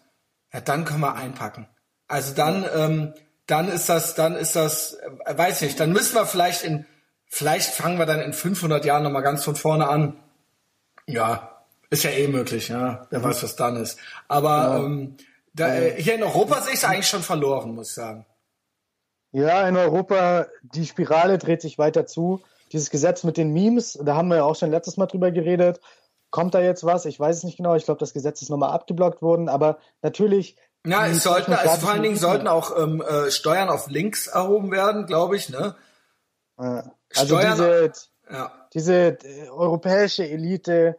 ja, 0.53 0.61
dann 0.61 0.85
können 0.85 1.01
wir 1.01 1.15
einpacken. 1.15 1.67
Also 2.07 2.33
dann, 2.33 2.65
ähm, 2.73 3.13
dann 3.47 3.69
ist 3.69 3.89
das, 3.89 4.15
dann 4.15 4.35
ist 4.35 4.55
das, 4.55 4.95
äh, 5.25 5.37
weiß 5.37 5.61
nicht, 5.61 5.79
dann 5.79 5.91
müssen 5.91 6.15
wir 6.15 6.25
vielleicht 6.25 6.63
in, 6.63 6.85
vielleicht 7.27 7.73
fangen 7.73 7.97
wir 7.97 8.05
dann 8.05 8.21
in 8.21 8.33
500 8.33 8.85
Jahren 8.85 9.03
nochmal 9.03 9.23
ganz 9.23 9.43
von 9.43 9.55
vorne 9.55 9.87
an. 9.87 10.17
Ja, 11.07 11.63
ist 11.89 12.03
ja 12.03 12.11
eh 12.11 12.27
möglich, 12.27 12.69
ja. 12.69 13.07
Wer 13.09 13.23
weiß, 13.23 13.43
was 13.43 13.55
dann 13.55 13.75
ist. 13.77 13.97
Aber 14.27 14.49
ja. 14.49 14.77
ähm, 14.77 15.17
da, 15.53 15.73
äh, 15.73 16.01
hier 16.01 16.15
in 16.15 16.23
Europa 16.23 16.61
sehe 16.61 16.73
ich 16.73 16.79
es 16.79 16.85
eigentlich 16.85 17.07
schon 17.07 17.23
verloren, 17.23 17.73
muss 17.73 17.89
ich 17.89 17.95
sagen. 17.95 18.25
Ja, 19.35 19.67
in 19.67 19.75
Europa, 19.75 20.47
die 20.61 20.85
Spirale 20.85 21.37
dreht 21.37 21.61
sich 21.61 21.77
weiter 21.77 22.05
zu. 22.05 22.41
Dieses 22.71 22.89
Gesetz 22.89 23.25
mit 23.25 23.35
den 23.35 23.51
Memes, 23.51 23.99
da 24.01 24.15
haben 24.15 24.29
wir 24.29 24.37
ja 24.37 24.43
auch 24.45 24.55
schon 24.55 24.71
letztes 24.71 24.95
Mal 24.95 25.07
drüber 25.07 25.29
geredet. 25.29 25.81
Kommt 26.29 26.53
da 26.53 26.61
jetzt 26.61 26.85
was? 26.85 27.03
Ich 27.03 27.19
weiß 27.19 27.35
es 27.35 27.43
nicht 27.43 27.57
genau. 27.57 27.75
Ich 27.75 27.83
glaube, 27.83 27.99
das 27.99 28.13
Gesetz 28.13 28.41
ist 28.41 28.49
nochmal 28.49 28.71
abgeblockt 28.71 29.21
worden. 29.21 29.49
Aber 29.49 29.77
natürlich 30.01 30.55
ja, 30.85 31.05
es 31.07 31.21
sollten, 31.21 31.51
also 31.51 31.81
vor 31.81 31.91
allen 31.91 32.03
Dingen 32.03 32.15
sollten 32.15 32.47
auch 32.47 32.81
ähm, 32.81 33.01
äh, 33.01 33.29
Steuern 33.29 33.67
auf 33.67 33.89
Links 33.89 34.27
erhoben 34.27 34.71
werden, 34.71 35.05
glaube 35.05 35.35
ich, 35.35 35.49
ne? 35.49 35.75
Also 36.55 36.91
Steuern, 37.11 37.57
diese, 37.57 37.91
ja. 38.31 38.69
diese 38.73 39.17
europäische 39.51 40.25
Elite, 40.25 40.97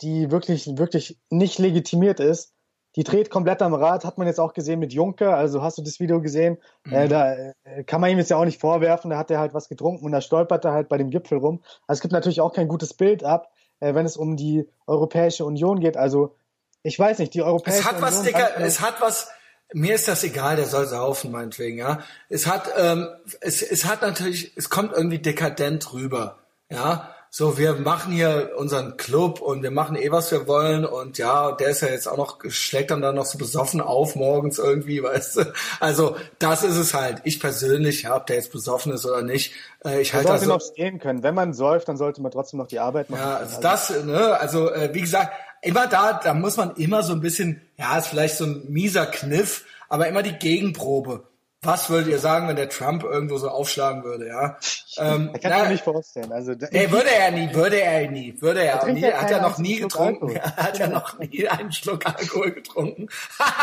die 0.00 0.30
wirklich, 0.30 0.78
wirklich 0.78 1.20
nicht 1.28 1.58
legitimiert 1.58 2.18
ist, 2.18 2.53
die 2.96 3.04
dreht 3.04 3.30
komplett 3.30 3.60
am 3.62 3.74
Rad, 3.74 4.04
hat 4.04 4.18
man 4.18 4.26
jetzt 4.26 4.38
auch 4.38 4.54
gesehen 4.54 4.78
mit 4.78 4.92
Juncker, 4.92 5.36
also 5.36 5.62
hast 5.62 5.78
du 5.78 5.82
das 5.82 6.00
Video 6.00 6.20
gesehen, 6.20 6.58
äh, 6.86 6.88
mhm. 6.88 6.94
äh, 6.94 7.08
da 7.08 7.34
äh, 7.34 7.84
kann 7.84 8.00
man 8.00 8.10
ihm 8.10 8.18
jetzt 8.18 8.30
ja 8.30 8.36
auch 8.36 8.44
nicht 8.44 8.60
vorwerfen, 8.60 9.10
da 9.10 9.18
hat 9.18 9.30
er 9.30 9.38
halt 9.38 9.54
was 9.54 9.68
getrunken 9.68 10.04
und 10.04 10.12
da 10.12 10.20
stolpert 10.20 10.64
er 10.64 10.72
halt 10.72 10.88
bei 10.88 10.98
dem 10.98 11.10
Gipfel 11.10 11.38
rum. 11.38 11.62
Also 11.86 11.98
es 11.98 12.02
gibt 12.02 12.12
natürlich 12.12 12.40
auch 12.40 12.52
kein 12.52 12.68
gutes 12.68 12.94
Bild 12.94 13.24
ab, 13.24 13.52
äh, 13.80 13.94
wenn 13.94 14.06
es 14.06 14.16
um 14.16 14.36
die 14.36 14.68
Europäische 14.86 15.44
Union 15.44 15.80
geht, 15.80 15.96
also 15.96 16.34
ich 16.82 16.98
weiß 16.98 17.18
nicht, 17.18 17.34
die 17.34 17.42
europäische 17.42 17.78
Es 17.78 17.84
hat 17.84 18.00
was, 18.00 18.18
Union 18.20 18.26
Dicker, 18.26 18.60
es 18.60 18.80
hat 18.80 19.00
was, 19.00 19.28
mir 19.72 19.94
ist 19.94 20.06
das 20.06 20.22
egal, 20.22 20.56
der 20.56 20.66
soll 20.66 20.86
saufen, 20.86 21.32
meinetwegen, 21.32 21.78
ja. 21.78 22.00
Es 22.28 22.46
hat, 22.46 22.70
ähm, 22.76 23.08
es, 23.40 23.62
es 23.62 23.86
hat 23.86 24.02
natürlich, 24.02 24.52
es 24.56 24.68
kommt 24.68 24.92
irgendwie 24.92 25.18
dekadent 25.18 25.92
rüber, 25.92 26.38
ja. 26.70 27.10
So, 27.36 27.58
wir 27.58 27.74
machen 27.74 28.12
hier 28.12 28.52
unseren 28.56 28.96
Club 28.96 29.40
und 29.40 29.64
wir 29.64 29.72
machen 29.72 29.96
eh, 29.96 30.12
was 30.12 30.30
wir 30.30 30.46
wollen 30.46 30.84
und 30.84 31.18
ja, 31.18 31.50
der 31.50 31.70
ist 31.70 31.82
ja 31.82 31.88
jetzt 31.88 32.06
auch 32.06 32.16
noch, 32.16 32.38
schlägt 32.46 32.92
dann 32.92 33.02
da 33.02 33.10
noch 33.10 33.24
so 33.24 33.38
besoffen 33.38 33.80
auf 33.80 34.14
morgens 34.14 34.60
irgendwie, 34.60 35.02
weißt 35.02 35.38
du. 35.38 35.52
Also, 35.80 36.14
das 36.38 36.62
ist 36.62 36.76
es 36.76 36.94
halt. 36.94 37.22
Ich 37.24 37.40
persönlich, 37.40 38.02
ja, 38.02 38.14
ob 38.14 38.28
der 38.28 38.36
jetzt 38.36 38.52
besoffen 38.52 38.92
ist 38.92 39.04
oder 39.04 39.22
nicht, 39.22 39.52
äh, 39.84 40.00
ich 40.00 40.14
halte 40.14 40.28
das 40.28 40.42
so. 40.42 40.48
noch 40.48 40.60
stehen 40.60 41.00
können. 41.00 41.24
Wenn 41.24 41.34
man 41.34 41.54
säuft, 41.54 41.88
dann 41.88 41.96
sollte 41.96 42.22
man 42.22 42.30
trotzdem 42.30 42.58
noch 42.58 42.68
die 42.68 42.78
Arbeit 42.78 43.10
machen. 43.10 43.22
Ja, 43.22 43.38
also, 43.38 43.56
also 43.56 43.62
das, 43.62 44.04
ne, 44.04 44.38
also, 44.38 44.70
äh, 44.70 44.90
wie 44.92 45.00
gesagt, 45.00 45.32
immer 45.60 45.88
da, 45.88 46.20
da 46.22 46.34
muss 46.34 46.56
man 46.56 46.76
immer 46.76 47.02
so 47.02 47.14
ein 47.14 47.20
bisschen, 47.20 47.62
ja, 47.76 47.98
ist 47.98 48.06
vielleicht 48.06 48.36
so 48.36 48.44
ein 48.44 48.66
mieser 48.68 49.06
Kniff, 49.06 49.64
aber 49.88 50.06
immer 50.06 50.22
die 50.22 50.38
Gegenprobe. 50.38 51.24
Was 51.64 51.90
würdet 51.90 52.08
ihr 52.08 52.18
sagen, 52.18 52.48
wenn 52.48 52.56
der 52.56 52.68
Trump 52.68 53.02
irgendwo 53.02 53.38
so 53.38 53.48
aufschlagen 53.48 54.04
würde, 54.04 54.28
ja? 54.28 54.58
Ähm, 54.98 55.30
ich 55.34 55.40
kann 55.40 55.62
mir 55.62 55.68
nicht 55.70 55.84
vorstellen. 55.84 56.32
Also, 56.32 56.52
nee, 56.52 56.90
würde 56.90 57.10
er 57.10 57.30
nie, 57.30 57.52
würde 57.54 57.80
er 57.80 58.10
nie, 58.10 58.40
würde 58.40 58.64
er 58.64 58.82
auch 58.82 58.86
nie. 58.86 59.02
Er 59.02 59.20
hat 59.20 59.30
ja 59.30 59.40
noch 59.40 59.58
nie 59.58 59.76
getrunken. 59.80 60.34
Er 60.44 60.56
hat 60.56 60.78
ja 60.78 60.88
noch 60.88 61.18
nie 61.18 61.48
einen 61.48 61.72
Schluck 61.72 62.06
Alkohol 62.06 62.52
getrunken. 62.52 63.08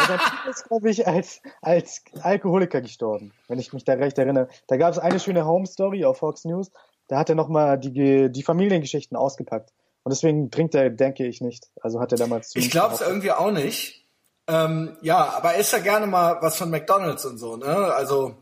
der 0.08 0.18
Typ 0.18 0.50
ist, 0.50 0.68
glaube 0.68 0.90
ich, 0.90 1.08
als, 1.08 1.42
als 1.62 2.04
Alkoholiker 2.22 2.82
gestorben, 2.82 3.32
wenn 3.48 3.60
ich 3.60 3.72
mich 3.74 3.84
da 3.84 3.94
recht 3.94 4.18
erinnere. 4.18 4.48
Da 4.68 4.78
gab 4.78 4.92
es 4.92 5.00
eine 5.00 5.20
schöne 5.20 5.46
Home 5.46 5.66
Story 5.66 6.06
auf 6.06 6.18
Fox 6.18 6.46
News. 6.46 6.72
Da 7.08 7.18
hat 7.18 7.30
er 7.30 7.36
nochmal 7.36 7.78
die, 7.78 8.32
die 8.32 8.44
Familiengeschichten 8.44 9.18
ausgepackt. 9.18 9.72
Und 10.04 10.12
deswegen 10.12 10.50
trinkt 10.50 10.74
er, 10.76 10.90
denke 10.90 11.26
ich, 11.28 11.42
nicht. 11.42 11.70
Also 11.82 12.00
hat 12.00 12.12
er 12.12 12.18
damals 12.18 12.50
zu 12.50 12.60
Ich 12.60 12.72
glaube 12.72 12.96
es 12.96 13.02
irgendwie 13.02 13.32
auch 13.32 13.52
nicht. 13.52 14.01
Ähm, 14.48 14.98
ja, 15.02 15.34
aber 15.36 15.56
isst 15.56 15.74
ja 15.74 15.80
gerne 15.80 16.08
mal 16.08 16.38
was 16.42 16.58
von 16.58 16.70
McDonalds 16.70 17.26
und 17.26 17.38
so, 17.38 17.58
ne? 17.58 17.66
Also. 17.68 18.36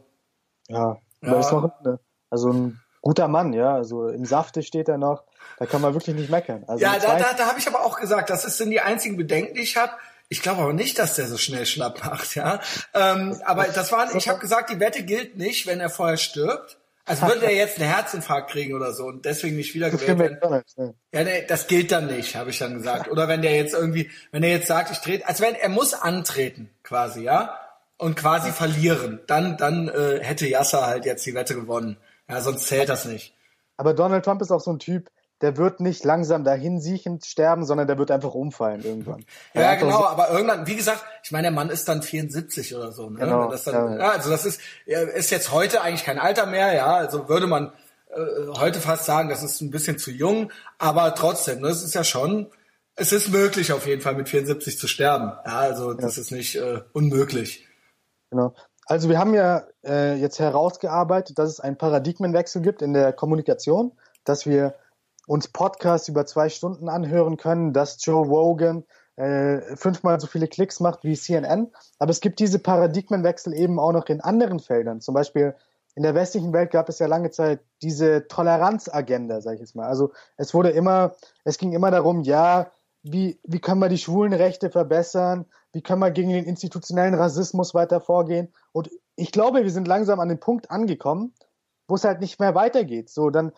Ja, 0.67 0.97
ja. 1.21 1.39
Ist 1.39 1.51
noch, 1.51 1.69
also 2.29 2.51
ein 2.51 2.79
guter 3.01 3.27
Mann, 3.27 3.53
ja. 3.53 3.75
Also 3.75 4.07
im 4.07 4.25
Safte 4.25 4.63
steht 4.63 4.89
er 4.89 4.97
noch. 4.97 5.23
Da 5.57 5.65
kann 5.65 5.81
man 5.81 5.93
wirklich 5.93 6.15
nicht 6.15 6.29
meckern. 6.29 6.63
Also 6.67 6.83
ja, 6.83 6.97
da, 6.99 7.17
da, 7.17 7.33
da 7.33 7.47
habe 7.47 7.59
ich 7.59 7.67
aber 7.67 7.85
auch 7.85 7.99
gesagt, 7.99 8.29
das 8.29 8.43
sind 8.43 8.71
die 8.71 8.81
einzigen 8.81 9.17
Bedenken, 9.17 9.55
die 9.55 9.61
ich 9.61 9.77
habe. 9.77 9.91
Ich 10.29 10.41
glaube 10.41 10.61
aber 10.61 10.73
nicht, 10.73 10.99
dass 10.99 11.15
der 11.15 11.27
so 11.27 11.37
schnell 11.37 11.65
schlapp 11.65 12.03
macht, 12.05 12.35
ja. 12.35 12.59
Ähm, 12.93 13.41
aber 13.45 13.65
das 13.65 13.91
war, 13.91 14.15
ich 14.15 14.29
habe 14.29 14.39
gesagt, 14.39 14.69
die 14.69 14.79
Wette 14.79 15.03
gilt 15.03 15.37
nicht, 15.37 15.67
wenn 15.67 15.79
er 15.79 15.89
vorher 15.89 16.17
stirbt. 16.17 16.78
Also 17.09 17.25
würde 17.25 17.47
er 17.47 17.55
jetzt 17.55 17.79
einen 17.79 17.89
Herzinfarkt 17.89 18.51
kriegen 18.51 18.75
oder 18.75 18.93
so 18.93 19.05
und 19.05 19.25
deswegen 19.25 19.55
nicht 19.55 19.73
wiedergewählt 19.73 20.19
werden. 20.19 20.63
Ne? 20.77 20.93
Ja, 21.11 21.23
nee, 21.23 21.43
das 21.47 21.65
gilt 21.67 21.91
dann 21.91 22.05
nicht, 22.05 22.35
habe 22.35 22.51
ich 22.51 22.59
dann 22.59 22.75
gesagt. 22.75 23.09
Oder 23.09 23.27
wenn 23.27 23.41
der 23.41 23.55
jetzt 23.55 23.73
irgendwie, 23.73 24.11
wenn 24.31 24.43
er 24.43 24.51
jetzt 24.51 24.67
sagt, 24.67 24.91
ich 24.91 24.99
trete, 24.99 25.27
also 25.27 25.43
wenn 25.43 25.55
er 25.55 25.69
muss 25.69 25.95
antreten, 25.95 26.69
quasi, 26.83 27.23
ja, 27.23 27.57
und 27.97 28.15
quasi 28.15 28.51
verlieren, 28.51 29.21
dann, 29.25 29.57
dann 29.57 29.89
äh, 29.89 30.19
hätte 30.23 30.47
Yasser 30.47 30.85
halt 30.85 31.05
jetzt 31.05 31.25
die 31.25 31.33
Wette 31.33 31.55
gewonnen. 31.55 31.97
Ja, 32.29 32.41
sonst 32.41 32.67
zählt 32.67 32.89
das 32.89 33.05
nicht. 33.05 33.33
Aber 33.75 33.95
Donald 33.95 34.23
Trump 34.23 34.41
ist 34.43 34.51
auch 34.51 34.61
so 34.61 34.71
ein 34.71 34.79
Typ, 34.79 35.09
der 35.41 35.57
wird 35.57 35.79
nicht 35.79 36.03
langsam 36.03 36.43
dahin 36.43 36.81
siechend 36.81 37.25
sterben, 37.25 37.65
sondern 37.65 37.87
der 37.87 37.97
wird 37.97 38.11
einfach 38.11 38.33
umfallen 38.33 38.83
irgendwann. 38.83 39.25
Ja, 39.53 39.61
ja 39.61 39.75
genau, 39.75 39.99
so 39.99 40.07
aber 40.07 40.29
irgendwann, 40.29 40.67
wie 40.67 40.75
gesagt, 40.75 41.03
ich 41.23 41.31
meine, 41.31 41.43
der 41.43 41.51
Mann 41.51 41.69
ist 41.69 41.87
dann 41.87 42.01
74 42.01 42.75
oder 42.75 42.91
so. 42.91 43.09
Ne? 43.09 43.19
Genau, 43.19 43.49
das 43.49 43.63
dann, 43.63 43.93
ja. 43.93 43.97
ja. 43.97 44.11
also 44.11 44.29
das 44.29 44.45
ist, 44.45 44.61
ist 44.85 45.31
jetzt 45.31 45.51
heute 45.51 45.81
eigentlich 45.81 46.03
kein 46.03 46.19
Alter 46.19 46.45
mehr, 46.45 46.73
ja, 46.73 46.95
also 46.95 47.29
würde 47.29 47.47
man 47.47 47.71
äh, 48.09 48.19
heute 48.57 48.79
fast 48.79 49.05
sagen, 49.05 49.29
das 49.29 49.43
ist 49.43 49.61
ein 49.61 49.71
bisschen 49.71 49.97
zu 49.97 50.11
jung, 50.11 50.51
aber 50.77 51.15
trotzdem, 51.15 51.61
das 51.61 51.79
ne, 51.79 51.85
ist 51.85 51.95
ja 51.95 52.03
schon, 52.03 52.51
es 52.95 53.11
ist 53.11 53.29
möglich 53.29 53.71
auf 53.71 53.87
jeden 53.87 54.01
Fall 54.01 54.15
mit 54.15 54.27
74 54.29 54.77
zu 54.77 54.87
sterben. 54.87 55.31
Ja, 55.45 55.59
also 55.59 55.93
das 55.93 56.17
ja. 56.17 56.21
ist 56.21 56.31
nicht 56.31 56.55
äh, 56.55 56.81
unmöglich. 56.91 57.65
Genau. 58.29 58.53
Also 58.85 59.07
wir 59.07 59.19
haben 59.19 59.33
ja 59.33 59.67
äh, 59.85 60.15
jetzt 60.15 60.39
herausgearbeitet, 60.39 61.37
dass 61.37 61.49
es 61.49 61.59
einen 61.59 61.77
Paradigmenwechsel 61.77 62.61
gibt 62.61 62.81
in 62.81 62.93
der 62.93 63.13
Kommunikation, 63.13 63.93
dass 64.23 64.45
wir 64.45 64.75
uns 65.29 65.47
Podcasts 65.47 66.07
über 66.07 66.25
zwei 66.25 66.49
Stunden 66.49 66.89
anhören 66.89 67.37
können, 67.37 67.71
dass 67.71 68.03
Joe 68.03 68.25
Rogan 68.25 68.83
äh, 69.15 69.75
fünfmal 69.75 70.19
so 70.19 70.25
viele 70.25 70.47
Klicks 70.47 70.79
macht 70.79 71.03
wie 71.03 71.15
CNN. 71.15 71.71
Aber 71.99 72.09
es 72.09 72.19
gibt 72.19 72.39
diese 72.39 72.57
Paradigmenwechsel 72.57 73.53
eben 73.53 73.79
auch 73.79 73.91
noch 73.91 74.07
in 74.07 74.21
anderen 74.21 74.59
Feldern. 74.59 75.01
Zum 75.01 75.13
Beispiel 75.13 75.53
in 75.93 76.01
der 76.01 76.15
westlichen 76.15 76.51
Welt 76.51 76.71
gab 76.71 76.89
es 76.89 76.97
ja 76.97 77.05
lange 77.05 77.29
Zeit 77.29 77.59
diese 77.83 78.27
Toleranzagenda, 78.27 79.39
sag 79.41 79.53
ich 79.53 79.59
jetzt 79.59 79.75
mal. 79.75 79.87
Also 79.87 80.13
es 80.35 80.55
wurde 80.55 80.71
immer, 80.71 81.13
es 81.43 81.59
ging 81.59 81.73
immer 81.73 81.91
darum, 81.91 82.21
ja, 82.23 82.71
wie, 83.03 83.39
wie 83.43 83.59
können 83.59 83.81
wir 83.81 83.89
die 83.89 83.99
Schwulenrechte 83.99 84.71
verbessern? 84.71 85.45
Wie 85.73 85.83
können 85.83 85.99
wir 85.99 86.09
gegen 86.09 86.31
den 86.31 86.45
institutionellen 86.45 87.13
Rassismus 87.13 87.75
weiter 87.75 88.01
vorgehen? 88.01 88.51
Und 88.71 88.89
ich 89.15 89.31
glaube, 89.31 89.61
wir 89.61 89.71
sind 89.71 89.87
langsam 89.87 90.19
an 90.19 90.29
den 90.29 90.39
Punkt 90.39 90.71
angekommen, 90.71 91.35
wo 91.87 91.93
es 91.93 92.03
halt 92.03 92.19
nicht 92.19 92.39
mehr 92.39 92.55
weitergeht. 92.55 93.11
So, 93.11 93.29
dann, 93.29 93.51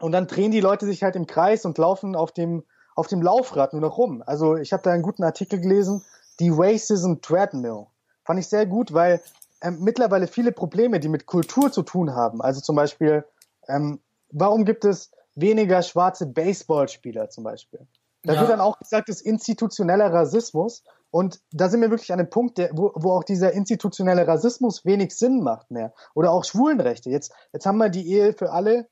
und 0.00 0.12
dann 0.12 0.26
drehen 0.26 0.50
die 0.50 0.60
Leute 0.60 0.86
sich 0.86 1.02
halt 1.02 1.16
im 1.16 1.26
Kreis 1.26 1.64
und 1.64 1.78
laufen 1.78 2.16
auf 2.16 2.32
dem, 2.32 2.64
auf 2.94 3.06
dem 3.06 3.22
Laufrad 3.22 3.72
nur 3.72 3.82
noch 3.82 3.98
rum. 3.98 4.22
Also 4.26 4.56
ich 4.56 4.72
habe 4.72 4.82
da 4.82 4.92
einen 4.92 5.02
guten 5.02 5.24
Artikel 5.24 5.60
gelesen, 5.60 6.04
die 6.40 6.50
Racism 6.52 7.14
Treadmill. 7.22 7.86
Fand 8.24 8.40
ich 8.40 8.48
sehr 8.48 8.66
gut, 8.66 8.92
weil 8.92 9.20
ähm, 9.62 9.78
mittlerweile 9.80 10.26
viele 10.26 10.52
Probleme, 10.52 11.00
die 11.00 11.08
mit 11.08 11.26
Kultur 11.26 11.72
zu 11.72 11.82
tun 11.82 12.14
haben, 12.14 12.42
also 12.42 12.60
zum 12.60 12.76
Beispiel, 12.76 13.24
ähm, 13.68 14.00
warum 14.30 14.64
gibt 14.64 14.84
es 14.84 15.10
weniger 15.34 15.82
schwarze 15.82 16.26
Baseballspieler 16.26 17.30
zum 17.30 17.44
Beispiel? 17.44 17.86
Da 18.22 18.34
ja. 18.34 18.40
wird 18.40 18.50
dann 18.50 18.60
auch 18.60 18.78
gesagt, 18.78 19.08
das 19.08 19.16
ist 19.20 19.26
institutioneller 19.26 20.12
Rassismus. 20.12 20.82
Und 21.10 21.40
da 21.52 21.68
sind 21.68 21.80
wir 21.80 21.90
wirklich 21.90 22.12
an 22.12 22.18
einem 22.18 22.28
Punkt, 22.28 22.58
der, 22.58 22.70
wo, 22.72 22.90
wo 22.94 23.12
auch 23.12 23.24
dieser 23.24 23.52
institutionelle 23.52 24.26
Rassismus 24.26 24.84
wenig 24.84 25.16
Sinn 25.16 25.42
macht 25.42 25.70
mehr. 25.70 25.94
Oder 26.14 26.32
auch 26.32 26.44
Schwulenrechte. 26.44 27.08
Jetzt, 27.08 27.32
jetzt 27.52 27.64
haben 27.64 27.78
wir 27.78 27.88
die 27.88 28.10
Ehe 28.12 28.32
für 28.32 28.50
alle. 28.50 28.88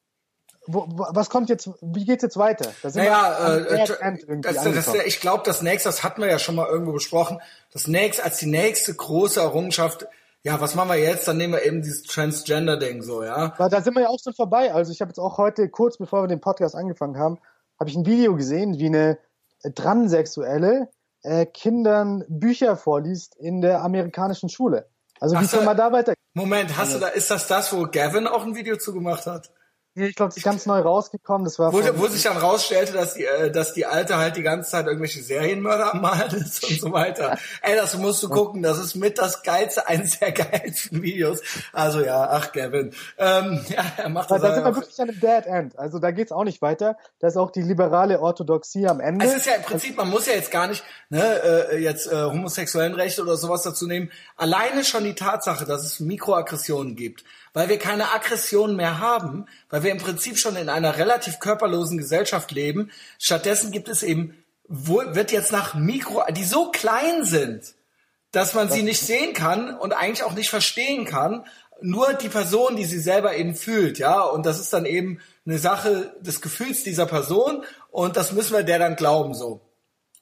Wo, 0.67 0.87
was 0.89 1.29
kommt 1.29 1.51
jetzt, 1.51 1.69
wie 1.81 2.05
geht's 2.05 2.23
jetzt 2.23 2.39
weiter? 2.39 2.73
Da 2.83 2.89
naja, 2.95 3.57
äh, 3.57 3.87
das, 4.41 4.65
das, 4.65 4.95
ich 5.05 5.21
glaube, 5.21 5.43
das 5.45 5.61
nächste, 5.61 5.89
das 5.89 6.03
hatten 6.03 6.23
wir 6.23 6.29
ja 6.29 6.39
schon 6.39 6.55
mal 6.55 6.67
irgendwo 6.69 6.93
besprochen, 6.93 7.41
das 7.73 7.87
nächste, 7.87 8.25
als 8.25 8.39
die 8.39 8.47
nächste 8.47 8.95
große 8.95 9.41
Errungenschaft 9.41 10.07
ja, 10.47 10.61
was 10.61 10.75
machen 10.75 10.91
wir 10.91 10.97
jetzt? 10.97 11.27
Dann 11.27 11.39
nehmen 11.39 11.55
wir 11.55 11.65
eben 11.65 11.81
dieses 11.81 12.03
Transgender-Ding 12.03 13.01
so, 13.03 13.25
ja. 13.25 13.55
Weil 13.57 13.71
da 13.71 13.81
sind 13.81 13.95
wir 13.95 14.03
ja 14.03 14.09
auch 14.09 14.19
schon 14.23 14.35
vorbei. 14.35 14.75
Also 14.75 14.93
ich 14.93 15.01
habe 15.01 15.09
jetzt 15.09 15.19
auch 15.19 15.39
heute, 15.39 15.71
kurz 15.71 15.97
bevor 15.97 16.23
wir 16.23 16.29
den 16.29 16.43
Podcast 16.43 16.77
angefangen 16.77 17.17
haben, 17.17 17.39
habe 17.81 17.89
ich 17.89 17.97
ein 17.97 18.05
Video 18.05 18.37
gesehen, 18.37 18.79
wie 18.79 18.87
eine 18.87 19.19
Transsexuelle 19.75 20.91
äh, 21.23 21.47
Kindern 21.47 22.25
Bücher 22.29 22.77
vorliest 22.77 23.35
in 23.37 23.63
der 23.63 23.83
amerikanischen 23.83 24.51
Schule. 24.51 24.87
Also 25.19 25.41
wie 25.41 25.47
soll 25.47 25.65
man 25.65 25.79
da 25.79 25.91
weiter? 25.91 26.13
Moment, 26.35 26.77
hast 26.77 26.95
du 26.95 26.99
da, 26.99 27.09
ist 27.09 27.31
das 27.31 27.47
das, 27.47 27.73
wo 27.73 27.87
Gavin 27.91 28.27
auch 28.27 28.45
ein 28.45 28.55
Video 28.55 28.77
zugemacht 28.77 29.27
hat? 29.27 29.51
Ich 29.97 30.17
glaube, 30.17 30.31
das 30.31 30.39
ist 30.39 30.43
ganz 30.43 30.67
neu 30.67 30.81
rausgekommen. 30.81 31.45
Das 31.45 31.59
war 31.61 31.73
wo, 31.73 31.79
wo 31.97 32.09
sich 32.09 32.25
dann 32.25 32.37
rausstellte, 32.37 32.93
dass 32.93 33.15
die, 33.15 33.25
äh, 33.25 33.53
dass 33.53 33.75
die 33.75 33.87
Alte 33.87 34.17
halt 34.17 34.37
die 34.37 34.43
ganze 34.43 34.71
Zeit 34.71 34.87
irgendwelche 34.87 35.23
Serienmörder 35.23 35.95
am 35.95 36.01
Malen 36.01 36.35
ist 36.35 36.65
und 36.69 36.81
so 36.81 36.93
weiter. 36.93 37.39
Ey, 37.63 37.77
das 37.77 37.97
musst 37.97 38.21
du 38.23 38.29
gucken. 38.29 38.63
Das 38.63 38.79
ist 38.79 38.97
mit 38.97 39.19
das 39.19 39.45
geilste, 39.45 39.87
eines 39.87 40.19
der 40.19 40.33
geilsten 40.33 41.01
Videos. 41.01 41.43
Also 41.73 42.01
ja, 42.01 42.29
ach 42.29 42.51
Gavin. 42.51 42.93
Ähm, 43.19 43.65
ja, 43.69 43.85
er 43.97 44.09
macht 44.09 44.33
das. 44.33 44.43
Da 44.43 44.55
sind 44.55 44.65
wir 44.65 44.75
wirklich 44.75 45.01
an 45.01 45.11
einem 45.11 45.21
Dead 45.21 45.47
End. 45.47 45.79
Also 45.79 46.01
da 46.01 46.11
geht's 46.11 46.33
auch 46.33 46.45
nicht 46.45 46.61
weiter. 46.61 46.97
Da 47.21 47.29
ist 47.29 47.37
auch 47.37 47.53
die 47.53 47.63
liberale 47.63 48.21
Orthodoxie 48.21 48.89
am 48.89 48.99
Ende. 48.99 49.25
Es 49.25 49.37
ist 49.37 49.47
ja 49.47 49.55
im 49.55 49.63
Prinzip, 49.63 49.97
man 49.97 50.11
muss 50.11 50.27
ja 50.27 50.33
jetzt 50.33 50.51
gar 50.51 50.67
nicht 50.67 50.83
ne, 51.09 51.23
äh, 51.23 51.79
jetzt 51.79 52.11
äh, 52.11 52.25
homosexuellen 52.25 52.95
Rechte 52.95 53.23
oder 53.23 53.37
sowas 53.37 53.63
dazu 53.63 53.87
nehmen. 53.87 54.11
Alleine 54.37 54.83
schon 54.83 55.05
die 55.05 55.15
Tatsache, 55.15 55.65
dass 55.65 55.85
es 55.85 56.01
Mikroaggressionen 56.01 56.97
gibt 56.97 57.25
weil 57.55 57.69
wir 57.69 57.79
keine 57.79 58.13
Aggression 58.13 58.77
mehr 58.77 58.99
haben, 58.99 59.47
weil 59.71 59.85
wir 59.85 59.93
im 59.93 59.99
Prinzip 59.99 60.39
schon 60.39 60.57
in 60.57 60.69
einer 60.69 60.99
relativ 60.99 61.39
körperlosen 61.39 61.97
Gesellschaft 61.97 62.51
leben. 62.51 62.91
Stattdessen 63.19 63.71
gibt 63.71 63.89
es 63.89 64.03
eben, 64.03 64.37
wird 64.69 65.33
jetzt 65.33 65.53
nach 65.53 65.75
Mikro, 65.75 66.23
die 66.33 66.45
so 66.45 66.71
klein 66.71 67.25
sind, 67.25 67.75
dass 68.33 68.55
man 68.55 68.71
sie 68.71 68.83
nicht 68.83 69.01
sehen 69.01 69.33
kann 69.33 69.79
und 69.79 69.93
eigentlich 69.93 70.25
auch 70.25 70.35
nicht 70.35 70.51
verstehen 70.51 71.05
kann. 71.05 71.47
Nur 71.81 72.15
die 72.15 72.29
Person, 72.29 72.75
die 72.75 72.85
sie 72.85 72.99
selber 72.99 73.37
eben 73.37 73.55
fühlt, 73.55 73.99
ja. 73.99 74.21
Und 74.21 74.47
das 74.47 74.59
ist 74.59 74.73
dann 74.73 74.85
eben 74.85 75.21
eine 75.47 75.59
Sache 75.59 76.13
des 76.21 76.41
Gefühls 76.41 76.83
dieser 76.83 77.07
Person 77.07 77.65
und 77.91 78.17
das 78.17 78.33
müssen 78.33 78.55
wir 78.55 78.65
der 78.65 78.81
dann 78.81 78.97
glauben, 78.97 79.35
so. 79.35 79.61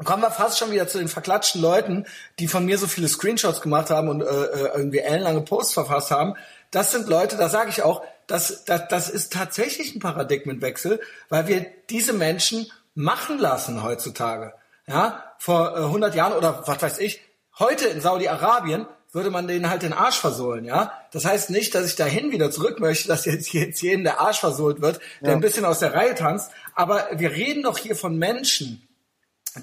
kommen 0.05 0.23
wir 0.23 0.31
fast 0.31 0.59
schon 0.59 0.73
wieder 0.73 0.89
zu 0.89 0.99
den 0.99 1.09
verklatschten 1.09 1.63
Leuten, 1.63 2.05
die 2.39 2.49
von 2.49 2.67
mir 2.67 2.77
so 2.77 2.87
viele 2.87 3.09
Screenshots 3.09 3.63
gemacht 3.63 3.89
haben 3.89 4.09
und 4.09 4.21
äh, 4.21 4.25
äh 4.25 4.71
irgendwie 4.75 4.99
ellenlange 4.99 5.43
Posts 5.43 5.73
verfasst 5.73 6.11
haben 6.11 6.35
das 6.73 6.91
sind 6.91 7.09
Leute, 7.09 7.37
da 7.37 7.49
sage 7.49 7.71
ich 7.71 7.83
auch, 7.83 8.03
das, 8.27 8.65
das, 8.65 8.89
das 8.89 9.09
ist 9.09 9.33
tatsächlich 9.33 9.95
ein 9.95 10.01
Paradigmenwechsel, 10.01 11.01
weil 11.29 11.47
wir 11.47 11.67
diese 11.91 12.13
Menschen 12.13 12.67
machen 12.95 13.39
lassen 13.39 13.83
heutzutage. 13.83 14.55
Ja, 14.87 15.33
vor 15.39 15.77
äh, 15.77 15.83
100 15.83 16.15
Jahren 16.15 16.33
oder 16.33 16.65
was 16.67 16.83
weiß 16.83 16.99
ich, 16.99 17.21
heute 17.59 17.87
in 17.87 18.01
Saudi-Arabien 18.01 18.87
würde 19.13 19.31
man 19.31 19.47
denen 19.47 19.69
halt 19.69 19.83
den 19.83 19.93
Arsch 19.93 20.19
versohlen, 20.19 20.65
ja. 20.65 20.93
Das 21.13 21.27
heißt 21.27 21.51
nicht, 21.51 21.75
dass 21.75 21.87
ich 21.87 21.97
dahin 21.97 22.33
wieder 22.33 22.51
zurück 22.51 22.81
möchte, 22.81 23.09
dass 23.09 23.27
jetzt, 23.27 23.53
jetzt 23.53 23.83
jedem 23.83 24.05
der 24.05 24.21
Arsch 24.21 24.41
versohlt 24.41 24.81
wird, 24.81 25.01
der 25.21 25.31
ja. 25.31 25.35
ein 25.35 25.43
bisschen 25.43 25.67
aus 25.67 25.81
der 25.81 25.93
Reihe 25.93 26.15
tanzt. 26.15 26.51
Aber 26.75 27.09
wir 27.13 27.31
reden 27.31 27.63
doch 27.63 27.77
hier 27.77 27.95
von 27.95 28.17
Menschen, 28.17 28.89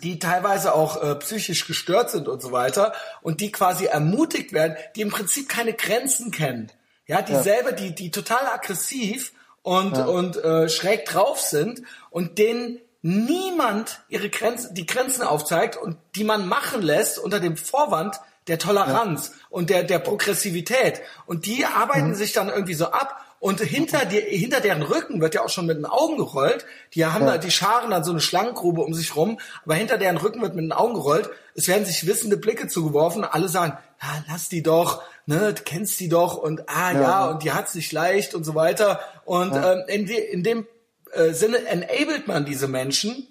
die 0.03 0.19
teilweise 0.19 0.73
auch 0.75 1.01
äh, 1.01 1.15
psychisch 1.15 1.65
gestört 1.65 2.11
sind 2.11 2.27
und 2.27 2.41
so 2.41 2.51
weiter 2.51 2.93
und 3.23 3.41
die 3.41 3.51
quasi 3.51 3.85
ermutigt 3.85 4.53
werden, 4.53 4.77
die 4.95 5.01
im 5.01 5.09
Prinzip 5.09 5.49
keine 5.49 5.73
Grenzen 5.73 6.29
kennen. 6.29 6.71
Ja, 7.09 7.23
dieselbe, 7.23 7.71
ja. 7.71 7.75
die, 7.75 7.95
die 7.95 8.11
total 8.11 8.45
aggressiv 8.45 9.33
und, 9.63 9.97
ja. 9.97 10.05
und 10.05 10.37
äh, 10.37 10.69
schräg 10.69 11.05
drauf 11.05 11.41
sind 11.41 11.81
und 12.11 12.37
denen 12.37 12.79
niemand 13.01 14.01
ihre 14.09 14.29
Grenzen, 14.29 14.75
die 14.75 14.85
Grenzen 14.85 15.23
aufzeigt 15.23 15.75
und 15.75 15.97
die 16.13 16.23
man 16.23 16.47
machen 16.47 16.83
lässt 16.83 17.17
unter 17.17 17.39
dem 17.39 17.57
Vorwand 17.57 18.19
der 18.47 18.59
Toleranz 18.59 19.29
ja. 19.29 19.45
und 19.49 19.71
der, 19.71 19.83
der 19.83 19.97
Progressivität. 19.97 21.01
Und 21.25 21.47
die 21.47 21.65
arbeiten 21.65 22.09
mhm. 22.09 22.15
sich 22.15 22.31
dann 22.31 22.49
irgendwie 22.49 22.75
so 22.75 22.91
ab 22.91 23.19
und 23.39 23.59
hinter, 23.61 24.05
die, 24.05 24.19
hinter 24.19 24.59
deren 24.59 24.83
Rücken 24.83 25.19
wird 25.19 25.33
ja 25.33 25.43
auch 25.43 25.49
schon 25.49 25.65
mit 25.65 25.77
den 25.77 25.85
Augen 25.85 26.17
gerollt. 26.17 26.65
Die 26.93 27.05
haben 27.05 27.25
ja. 27.25 27.31
da, 27.31 27.37
die 27.37 27.51
scharen 27.51 27.89
dann 27.89 28.03
so 28.03 28.11
eine 28.11 28.19
Schlangengrube 28.19 28.81
um 28.81 28.93
sich 28.93 29.15
rum, 29.15 29.39
aber 29.63 29.75
hinter 29.75 29.97
deren 29.97 30.17
Rücken 30.17 30.41
wird 30.41 30.55
mit 30.55 30.63
den 30.63 30.73
Augen 30.73 30.93
gerollt. 30.93 31.29
Es 31.55 31.67
werden 31.67 31.85
sich 31.85 32.05
wissende 32.05 32.37
Blicke 32.37 32.67
zugeworfen. 32.67 33.23
Alle 33.23 33.47
sagen, 33.47 33.77
ja, 34.01 34.23
lass 34.29 34.49
die 34.49 34.61
doch, 34.61 35.01
ne, 35.29 35.53
du 35.53 35.61
kennst 35.61 35.99
die 35.99 36.09
doch 36.09 36.37
und 36.37 36.67
ah 36.67 36.91
ja, 36.91 37.01
ja 37.01 37.25
und 37.27 37.43
die 37.43 37.51
hat's 37.51 37.75
nicht 37.75 37.91
leicht 37.91 38.33
und 38.33 38.43
so 38.43 38.55
weiter. 38.55 38.99
Und 39.25 39.53
ja. 39.53 39.73
ähm, 39.73 39.83
in, 39.87 40.05
de, 40.07 40.17
in 40.17 40.43
dem 40.43 40.67
äh, 41.11 41.33
Sinne 41.33 41.65
enabled 41.67 42.27
man 42.27 42.45
diese 42.45 42.67
Menschen 42.67 43.27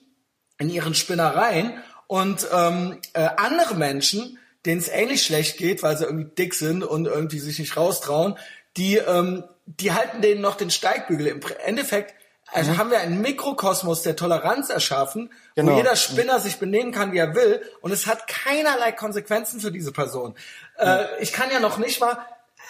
in 0.59 0.71
ihren 0.71 0.95
Spinnereien 0.95 1.73
und 2.07 2.47
ähm, 2.53 2.99
äh, 3.15 3.29
andere 3.37 3.75
Menschen, 3.75 4.39
denen 4.65 4.81
es 4.81 4.89
ähnlich 4.89 5.25
schlecht 5.25 5.59
geht, 5.59 5.83
weil 5.83 5.99
sie 5.99 6.05
irgendwie 6.05 6.31
dick 6.37 6.55
sind 6.55 6.85
und 6.85 7.07
irgendwie 7.07 7.41
sich 7.41 7.59
nicht 7.59 7.77
raustrauen, 7.77 8.39
die, 8.77 8.97
ähm, 8.99 9.43
die 9.67 9.93
halten 9.93 10.23
denen 10.23 10.41
noch 10.41 10.55
den 10.57 10.71
Steigbügel. 10.71 11.27
Im 11.27 11.41
Endeffekt 11.65 12.15
also 12.51 12.73
mhm. 12.73 12.79
haben 12.79 12.91
wir 12.91 13.01
einen 13.01 13.21
Mikrokosmos 13.21 14.03
der 14.03 14.17
Toleranz 14.17 14.71
erschaffen, 14.71 15.31
genau. 15.55 15.73
wo 15.73 15.77
jeder 15.77 15.97
Spinner 15.97 16.41
sich 16.41 16.57
benehmen 16.57 16.93
kann, 16.93 17.13
wie 17.13 17.19
er 17.19 17.35
will, 17.35 17.61
und 17.83 17.93
es 17.93 18.07
hat 18.07 18.27
keinerlei 18.27 18.93
Konsequenzen 18.93 19.61
für 19.61 19.71
diese 19.71 19.93
Person. 19.93 20.35
Äh, 20.79 21.05
ich 21.21 21.33
kann 21.33 21.51
ja 21.51 21.61
noch 21.61 21.79
nicht 21.79 22.01
mal 22.01 22.19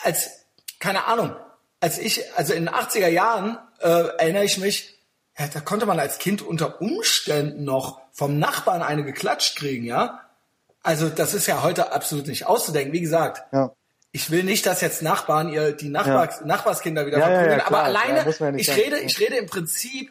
als, 0.03 0.31
keine 0.79 1.07
Ahnung, 1.07 1.35
als 1.81 1.99
ich, 1.99 2.25
also 2.37 2.53
in 2.55 2.67
den 2.67 2.75
80er 2.75 3.09
Jahren 3.09 3.59
äh, 3.81 3.89
erinnere 4.19 4.45
ich 4.45 4.59
mich, 4.59 4.99
ja, 5.39 5.47
da 5.47 5.61
konnte 5.61 5.87
man 5.87 6.01
als 6.01 6.19
Kind 6.19 6.43
unter 6.43 6.81
Umständen 6.81 7.65
noch 7.65 8.01
vom 8.13 8.39
Nachbarn 8.39 8.83
eine 8.83 9.05
geklatscht 9.05 9.57
kriegen, 9.57 9.85
ja. 9.85 10.21
Also 10.83 11.09
das 11.09 11.35
ist 11.35 11.47
ja 11.47 11.63
heute 11.63 11.93
absolut 11.93 12.27
nicht 12.27 12.47
auszudenken. 12.47 12.93
Wie 12.93 13.01
gesagt, 13.01 13.43
ja 13.53 13.73
ich 14.13 14.31
will 14.31 14.43
nicht, 14.43 14.67
dass 14.67 14.81
jetzt 14.81 15.03
Nachbarn 15.03 15.53
ihr 15.53 15.73
die 15.73 15.91
Nachbars, 15.91 16.41
ja. 16.41 16.47
Nachbarskinder 16.47 17.07
wieder 17.07 17.19
ja, 17.19 17.27
verprügeln, 17.27 17.61
aber 17.61 17.83
alleine, 17.83 18.25
ich 18.57 18.75
rede, 18.75 18.99
ich 18.99 19.21
rede 19.21 19.37
im 19.37 19.47
Prinzip 19.47 20.11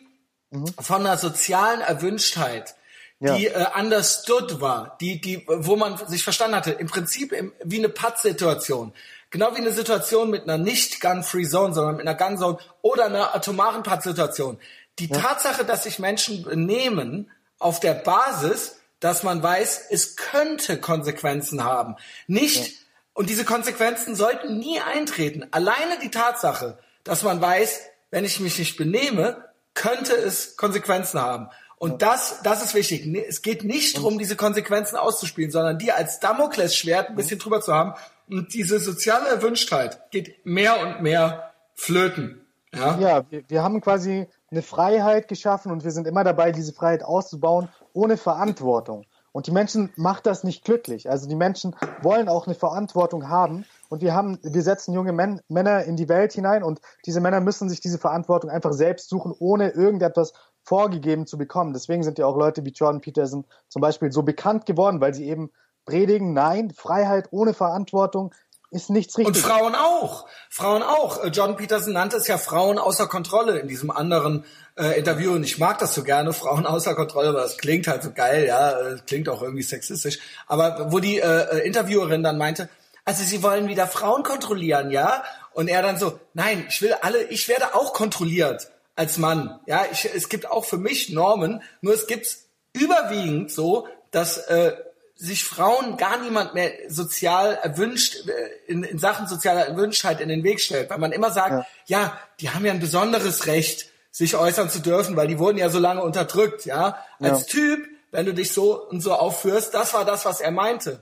mhm. 0.52 0.68
von 0.80 1.06
einer 1.06 1.18
sozialen 1.18 1.82
Erwünschtheit, 1.82 2.76
die 3.19 3.48
äh, 3.48 3.65
understood 3.76 4.61
war, 4.61 4.98
die, 5.02 5.19
die, 5.19 5.44
wo 5.48 5.76
man 5.76 5.98
sich 6.07 6.23
verstanden 6.23 6.56
hatte, 6.56 6.72
im 6.72 6.88
Prinzip 6.88 7.31
im, 7.31 7.52
wie 7.64 7.80
eine 7.80 7.89
Patt-Situation. 7.89 8.94
Genau 9.30 9.53
wie 9.56 9.61
eine 9.61 9.72
Situation 9.72 10.30
mit 10.30 10.44
einer 10.44 10.57
nicht 10.57 11.02
Gun-Free 11.02 11.48
Zone, 11.48 11.73
sondern 11.73 11.98
mit 11.98 12.07
einer 12.07 12.18
Gun-Zone 12.18 12.60
oder 12.81 13.06
einer 13.06 13.35
atomaren 13.35 13.84
Patt-Situation. 13.84 14.60
Die 14.99 15.10
Tatsache, 15.10 15.65
dass 15.65 15.84
sich 15.84 15.99
Menschen 15.99 16.44
benehmen 16.44 17.30
auf 17.60 17.80
der 17.80 17.94
Basis, 17.94 18.80
dass 18.99 19.23
man 19.23 19.44
weiß, 19.44 19.88
es 19.89 20.15
könnte 20.15 20.80
Konsequenzen 20.80 21.64
haben. 21.64 21.95
Nicht, 22.27 22.85
und 23.14 23.30
diese 23.30 23.45
Konsequenzen 23.45 24.15
sollten 24.15 24.57
nie 24.57 24.80
eintreten. 24.80 25.48
Alleine 25.52 25.99
die 26.02 26.11
Tatsache, 26.11 26.80
dass 27.03 27.23
man 27.23 27.41
weiß, 27.41 27.81
wenn 28.11 28.26
ich 28.26 28.39
mich 28.39 28.57
nicht 28.57 28.77
benehme, 28.77 29.45
könnte 29.73 30.14
es 30.14 30.56
Konsequenzen 30.56 31.22
haben. 31.22 31.49
Und 31.79 32.01
das, 32.01 32.41
das 32.43 32.63
ist 32.63 32.73
wichtig. 32.73 33.05
Es 33.27 33.43
geht 33.43 33.63
nicht 33.63 33.97
darum, 33.97 34.17
diese 34.17 34.35
Konsequenzen 34.35 34.95
auszuspielen, 34.95 35.51
sondern 35.51 35.77
die 35.77 35.91
als 35.91 36.19
Damoklesschwert 36.19 37.09
ein 37.09 37.15
bisschen 37.15 37.39
drüber 37.39 37.61
zu 37.61 37.73
haben. 37.73 37.93
Und 38.27 38.53
diese 38.53 38.79
soziale 38.79 39.29
Erwünschtheit 39.29 40.11
geht 40.11 40.43
mehr 40.45 40.79
und 40.81 41.01
mehr 41.01 41.53
flöten. 41.75 42.41
Ja, 42.73 42.97
ja 42.99 43.25
wir, 43.29 43.43
wir 43.47 43.63
haben 43.63 43.79
quasi 43.81 44.27
eine 44.49 44.61
Freiheit 44.63 45.27
geschaffen 45.27 45.71
und 45.71 45.83
wir 45.83 45.91
sind 45.91 46.07
immer 46.07 46.23
dabei, 46.23 46.51
diese 46.51 46.73
Freiheit 46.73 47.03
auszubauen, 47.03 47.69
ohne 47.93 48.17
Verantwortung. 48.17 49.05
Und 49.38 49.45
die 49.45 49.51
Menschen 49.51 49.93
macht 49.97 50.26
das 50.26 50.43
nicht 50.43 50.65
glücklich. 50.65 51.11
Also 51.11 51.30
die 51.30 51.35
Menschen 51.35 51.76
wollen 52.01 52.27
auch 52.27 52.47
eine 52.47 52.55
Verantwortung 52.55 53.30
haben 53.30 53.65
und 53.88 54.01
wir 54.01 54.15
haben, 54.15 54.39
wir 54.41 54.64
setzen 54.64 54.95
junge 54.95 55.14
Men 55.14 55.41
Männer 55.47 55.84
in 55.84 55.95
die 55.95 56.09
Welt 56.09 56.34
hinein 56.34 56.64
und 56.64 56.81
diese 57.05 57.22
Männer 57.22 57.39
müssen 57.39 57.69
sich 57.69 57.80
diese 57.80 57.99
Verantwortung 57.99 58.49
einfach 58.49 58.73
selbst 58.73 59.09
suchen, 59.09 59.31
ohne 59.38 59.69
irgendetwas 59.69 60.34
vorgegeben 60.64 61.27
zu 61.27 61.38
bekommen. 61.38 61.73
Deswegen 61.73 62.01
sind 62.01 62.18
ja 62.18 62.26
auch 62.26 62.35
Leute 62.35 62.65
wie 62.65 62.72
Jordan 62.72 62.99
Peterson 62.99 63.45
zum 63.69 63.80
Beispiel 63.80 64.11
so 64.11 64.23
bekannt 64.23 64.65
geworden, 64.65 65.01
weil 65.01 65.14
sie 65.14 65.27
eben 65.27 65.51
predigen, 65.85 66.34
nein, 66.34 66.72
Freiheit 66.72 67.27
ohne 67.30 67.53
Verantwortung 67.53 68.34
ist 68.72 68.89
nichts 68.89 69.19
Richtiges. 69.19 69.43
Und 69.43 69.49
Frauen 69.49 69.76
auch. 69.76 70.26
Frauen 70.49 70.81
auch. 70.81 71.23
Äh, 71.23 71.27
John 71.27 71.55
Peterson 71.55 71.93
nannte 71.93 72.18
es 72.18 72.27
ja 72.27 72.39
Frauen 72.39 72.80
außer 72.80 73.07
Kontrolle 73.07 73.59
in 73.59 73.68
diesem 73.68 73.91
anderen 73.91 74.45
äh, 74.77 74.97
Interview. 74.97 75.33
Und 75.33 75.43
ich 75.43 75.57
mag 75.57 75.79
das 75.79 75.93
so 75.93 76.03
gerne, 76.03 76.33
Frauen 76.33 76.65
außer 76.65 76.95
Kontrolle, 76.95 77.33
weil 77.33 77.43
das 77.43 77.57
klingt 77.57 77.87
halt 77.87 78.03
so 78.03 78.11
geil, 78.11 78.45
ja. 78.45 78.71
Das 78.71 79.05
klingt 79.05 79.29
auch 79.29 79.41
irgendwie 79.41 79.63
sexistisch. 79.63 80.19
Aber 80.47 80.91
wo 80.91 80.99
die 80.99 81.19
äh, 81.19 81.57
äh, 81.57 81.65
Interviewerin 81.65 82.23
dann 82.23 82.37
meinte, 82.37 82.69
also 83.05 83.23
sie 83.23 83.41
wollen 83.43 83.67
wieder 83.67 83.87
Frauen 83.87 84.23
kontrollieren, 84.23 84.91
ja? 84.91 85.23
Und 85.53 85.69
er 85.69 85.81
dann 85.81 85.97
so, 85.97 86.19
nein, 86.33 86.65
ich 86.69 86.81
will 86.81 86.93
alle, 87.01 87.23
ich 87.23 87.47
werde 87.47 87.73
auch 87.73 87.93
kontrolliert 87.93 88.69
als 88.95 89.17
Mann. 89.17 89.59
Ja, 89.65 89.85
ich, 89.91 90.09
es 90.13 90.29
gibt 90.29 90.49
auch 90.49 90.65
für 90.65 90.77
mich 90.77 91.09
Normen, 91.09 91.61
nur 91.81 91.93
es 91.93 92.07
gibt 92.07 92.27
überwiegend 92.73 93.51
so, 93.51 93.87
dass 94.11 94.37
äh, 94.37 94.73
sich 95.15 95.43
Frauen 95.43 95.97
gar 95.97 96.19
niemand 96.19 96.53
mehr 96.53 96.71
sozial 96.89 97.55
erwünscht, 97.61 98.27
äh, 98.27 98.71
in, 98.71 98.83
in 98.83 98.99
Sachen 98.99 99.27
sozialer 99.27 99.65
Erwünschtheit 99.65 100.21
in 100.21 100.29
den 100.29 100.43
Weg 100.43 100.59
stellt, 100.59 100.89
weil 100.89 100.99
man 100.99 101.11
immer 101.11 101.31
sagt, 101.31 101.67
ja. 101.87 102.01
ja, 102.01 102.19
die 102.39 102.51
haben 102.51 102.65
ja 102.65 102.71
ein 102.71 102.79
besonderes 102.79 103.47
Recht, 103.47 103.89
sich 104.18 104.35
äußern 104.35 104.68
zu 104.68 104.80
dürfen, 104.80 105.15
weil 105.15 105.27
die 105.27 105.38
wurden 105.38 105.60
ja 105.60 105.69
so 105.69 105.77
lange 105.77 106.02
unterdrückt, 106.02 106.65
ja. 106.65 106.98
Als 107.19 107.41
ja. 107.41 107.45
Typ, 107.45 107.88
wenn 108.10 108.26
du 108.26 108.34
dich 108.34 108.52
so 108.52 108.84
und 108.88 109.02
so 109.02 109.14
aufführst, 109.14 109.76
das 109.76 109.94
war 109.94 110.06
das, 110.06 110.26
was 110.26 110.41
er 110.41 110.49
meinte. 110.49 111.02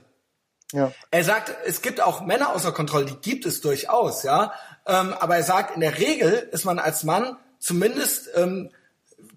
Ja. 0.72 0.92
Er 1.10 1.24
sagt, 1.24 1.50
es 1.64 1.80
gibt 1.80 2.02
auch 2.02 2.20
Männer 2.20 2.54
außer 2.54 2.72
Kontrolle, 2.72 3.06
die 3.06 3.16
gibt 3.16 3.46
es 3.46 3.62
durchaus, 3.62 4.22
ja. 4.22 4.52
Ähm, 4.86 5.14
aber 5.18 5.36
er 5.36 5.44
sagt, 5.44 5.74
in 5.74 5.80
der 5.80 5.96
Regel 5.96 6.46
ist 6.52 6.66
man 6.66 6.78
als 6.78 7.04
Mann 7.04 7.38
zumindest 7.58 8.28
ähm, 8.34 8.68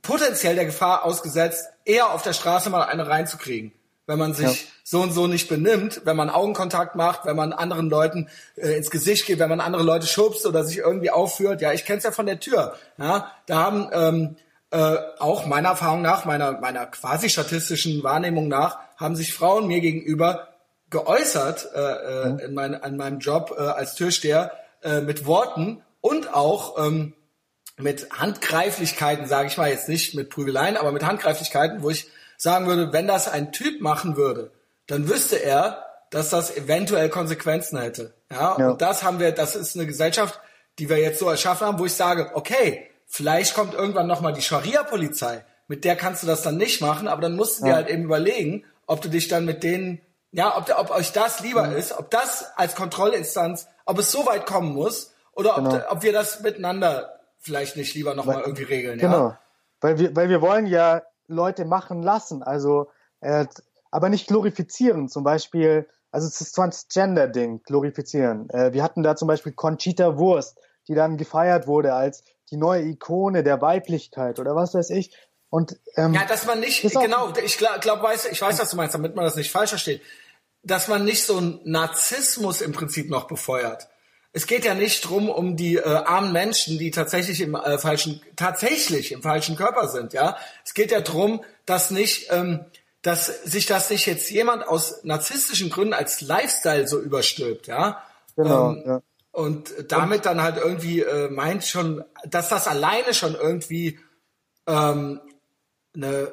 potenziell 0.02 0.56
der 0.56 0.66
Gefahr 0.66 1.06
ausgesetzt, 1.06 1.70
eher 1.86 2.12
auf 2.12 2.22
der 2.22 2.34
Straße 2.34 2.70
mal 2.70 2.84
eine 2.84 3.08
reinzukriegen 3.08 3.72
wenn 4.10 4.18
man 4.18 4.34
sich 4.34 4.64
ja. 4.64 4.72
so 4.84 5.02
und 5.02 5.12
so 5.12 5.28
nicht 5.28 5.48
benimmt, 5.48 6.02
wenn 6.04 6.18
man 6.18 6.32
Augenkontakt 6.32 6.96
macht, 6.96 7.26
wenn 7.26 7.36
man 7.36 7.54
anderen 7.54 7.92
Leuten 7.92 8.28
äh, 8.56 8.72
ins 8.72 8.90
Gesicht 8.90 9.28
geht, 9.28 9.38
wenn 9.38 9.50
man 9.50 9.62
andere 9.62 9.84
Leute 9.84 10.08
schubst 10.08 10.48
oder 10.48 10.64
sich 10.64 10.80
irgendwie 10.80 11.12
aufführt. 11.12 11.62
Ja, 11.62 11.74
ich 11.74 11.86
kenne 11.86 12.00
es 12.00 12.04
ja 12.04 12.12
von 12.12 12.26
der 12.26 12.40
Tür. 12.40 12.74
Ja, 12.98 13.32
da 13.46 13.60
haben 13.60 13.88
ähm, 13.94 14.36
äh, 14.72 14.98
auch 15.20 15.46
meiner 15.46 15.70
Erfahrung 15.70 16.02
nach, 16.02 16.26
meiner 16.26 16.54
meiner 16.54 16.88
quasi 16.88 17.30
statistischen 17.30 18.02
Wahrnehmung 18.02 18.48
nach, 18.48 18.80
haben 18.98 19.16
sich 19.16 19.32
Frauen 19.32 19.68
mir 19.68 19.80
gegenüber 19.80 20.48
geäußert 20.90 21.70
äh, 21.76 21.80
äh, 21.80 22.30
mhm. 22.30 22.40
in 22.40 22.54
mein, 22.56 22.82
an 22.82 22.98
meinem 22.98 23.20
Job 23.20 23.56
äh, 23.56 23.62
als 23.62 23.94
Türsteher 23.94 24.54
äh, 24.82 25.02
mit 25.02 25.28
Worten 25.28 25.84
und 26.02 26.34
auch 26.34 26.84
ähm, 26.84 27.14
mit 27.78 28.10
Handgreiflichkeiten, 28.10 29.28
sage 29.28 29.50
ich 29.50 29.58
mal 29.58 29.70
jetzt 29.70 29.88
nicht 29.88 30.16
mit 30.16 30.32
Prügeleien, 30.32 30.78
aber 30.78 30.92
mit 30.92 31.06
Handgreiflichkeiten, 31.06 31.84
wo 31.84 31.92
ich 31.92 32.10
sagen 32.40 32.66
würde, 32.66 32.92
wenn 32.94 33.06
das 33.06 33.28
ein 33.28 33.52
Typ 33.52 33.82
machen 33.82 34.18
würde, 34.18 34.52
dann 34.88 35.08
wüsste 35.08 35.36
er, 35.36 35.86
dass 36.10 36.30
das 36.30 36.56
eventuell 36.56 37.10
Konsequenzen 37.10 37.80
hätte. 37.80 38.16
Ja, 38.32 38.58
ja. 38.58 38.70
und 38.70 38.82
das 38.82 39.04
haben 39.04 39.20
wir, 39.20 39.32
das 39.32 39.56
ist 39.56 39.76
eine 39.76 39.86
Gesellschaft, 39.86 40.40
die 40.80 40.90
wir 40.90 40.98
jetzt 40.98 41.20
so 41.20 41.30
erschaffen 41.30 41.68
haben, 41.68 41.78
wo 41.78 41.86
ich 41.86 41.94
sage, 41.94 42.32
okay, 42.34 42.90
vielleicht 43.06 43.54
kommt 43.54 43.74
irgendwann 43.74 44.08
nochmal 44.08 44.34
die 44.34 44.42
Scharia-Polizei, 44.42 45.44
mit 45.68 45.84
der 45.84 45.96
kannst 45.96 46.24
du 46.24 46.28
das 46.28 46.42
dann 46.42 46.58
nicht 46.58 46.82
machen, 46.82 47.08
aber 47.08 47.22
dann 47.22 47.36
musst 47.36 47.60
du 47.60 47.66
ja. 47.66 47.72
dir 47.72 47.76
halt 47.76 47.90
eben 47.90 48.06
überlegen, 48.06 48.64
ob 48.88 49.02
du 49.02 49.10
dich 49.10 49.28
dann 49.28 49.46
mit 49.46 49.62
denen, 49.62 50.02
ja, 50.32 50.58
ob, 50.58 50.74
ob 50.80 50.92
euch 50.92 51.12
das 51.12 51.42
lieber 51.42 51.68
mhm. 51.68 51.76
ist, 51.76 51.92
ob 52.00 52.10
das 52.10 52.46
als 52.56 52.74
Kontrollinstanz, 52.76 53.68
ob 53.86 54.00
es 54.00 54.12
so 54.12 54.26
weit 54.26 54.46
kommen 54.46 54.74
muss, 54.74 55.14
oder 55.34 55.58
ob, 55.58 55.70
genau. 55.70 55.84
ob 55.90 56.04
wir 56.04 56.14
das 56.14 56.42
miteinander 56.42 57.20
vielleicht 57.38 57.78
nicht 57.78 57.94
lieber 57.94 58.16
nochmal 58.16 58.42
irgendwie 58.42 58.64
regeln. 58.64 59.00
Genau. 59.00 59.30
Ja? 59.30 59.40
Weil 59.82 60.00
wir, 60.00 60.16
weil 60.16 60.30
wir 60.30 60.42
wollen 60.42 60.68
ja 60.68 61.02
Leute 61.30 61.66
machen 61.66 62.04
lassen. 62.04 62.44
Also, 62.44 62.90
äh, 63.22 63.46
aber 63.92 64.10
nicht 64.10 64.28
glorifizieren. 64.28 65.08
Zum 65.08 65.24
Beispiel, 65.24 65.88
also 66.12 66.28
das 66.28 66.52
Transgender-Ding, 66.52 67.64
glorifizieren. 67.64 68.50
Äh, 68.50 68.74
wir 68.74 68.84
hatten 68.84 69.04
da 69.04 69.16
zum 69.16 69.28
Beispiel 69.28 69.54
Conchita 69.54 70.18
Wurst, 70.18 70.58
die 70.88 70.96
dann 70.96 71.18
gefeiert 71.18 71.68
wurde 71.68 71.94
als 71.94 72.24
die 72.52 72.58
neue 72.58 72.84
Ikone 72.84 73.44
der 73.44 73.62
Weiblichkeit 73.62 74.40
oder 74.40 74.56
was 74.56 74.74
weiß 74.74 74.90
ich. 74.90 75.16
Und, 75.50 75.80
ähm, 75.96 76.14
ja, 76.14 76.26
dass 76.26 76.46
man 76.46 76.60
nicht, 76.60 76.82
genau, 76.82 77.34
ich 77.44 77.58
glaube, 77.58 77.80
glaub, 77.80 78.04
weiß, 78.04 78.26
ich 78.26 78.42
weiß, 78.42 78.60
was 78.60 78.70
du 78.70 78.78
meinst, 78.78 78.94
damit 78.94 79.16
man 79.16 79.26
das 79.26 79.36
nicht 79.36 79.52
falsch 79.52 79.70
versteht, 79.70 80.02
dass 80.62 80.88
man 80.88 81.06
nicht 81.06 81.24
so 81.24 81.38
einen 81.38 81.60
Narzissmus 81.64 82.62
im 82.62 82.72
Prinzip 82.72 83.10
noch 83.10 83.28
befeuert 83.28 83.88
es 84.40 84.48
geht 84.48 84.64
ja 84.64 84.74
nicht 84.74 85.02
drum 85.02 85.30
um 85.30 85.58
die 85.58 85.76
äh, 85.76 85.84
armen 85.84 86.32
Menschen, 86.32 86.80
die 86.80 86.92
tatsächlich 86.92 87.42
im 87.42 87.56
äh, 87.56 87.78
falschen, 87.78 88.22
tatsächlich 88.38 89.12
im 89.12 89.22
falschen 89.22 89.58
Körper 89.58 89.90
sind, 89.90 90.14
ja. 90.14 90.38
Es 90.64 90.74
geht 90.74 90.92
ja 90.92 91.02
drum, 91.02 91.44
dass 91.66 91.92
nicht, 91.92 92.28
ähm, 92.32 92.64
dass 93.02 93.26
sich 93.44 93.66
das 93.66 93.90
nicht 93.90 94.06
jetzt 94.06 94.32
jemand 94.32 94.66
aus 94.66 95.04
narzisstischen 95.04 95.70
Gründen 95.70 95.94
als 95.94 96.22
Lifestyle 96.22 96.88
so 96.88 97.02
überstülpt, 97.02 97.68
ja. 97.68 98.02
Genau. 98.38 98.72
Ähm, 98.72 98.84
ja. 98.86 99.02
Und 99.32 99.74
damit 99.90 100.26
dann 100.26 100.42
halt 100.42 100.56
irgendwie 100.56 101.02
äh, 101.02 101.30
meint 101.30 101.66
schon, 101.66 102.06
dass 102.24 102.48
das 102.48 102.66
alleine 102.70 103.14
schon 103.14 103.36
irgendwie 103.36 104.00
ähm, 104.68 105.20
eine, 105.94 106.08
äh, 106.08 106.32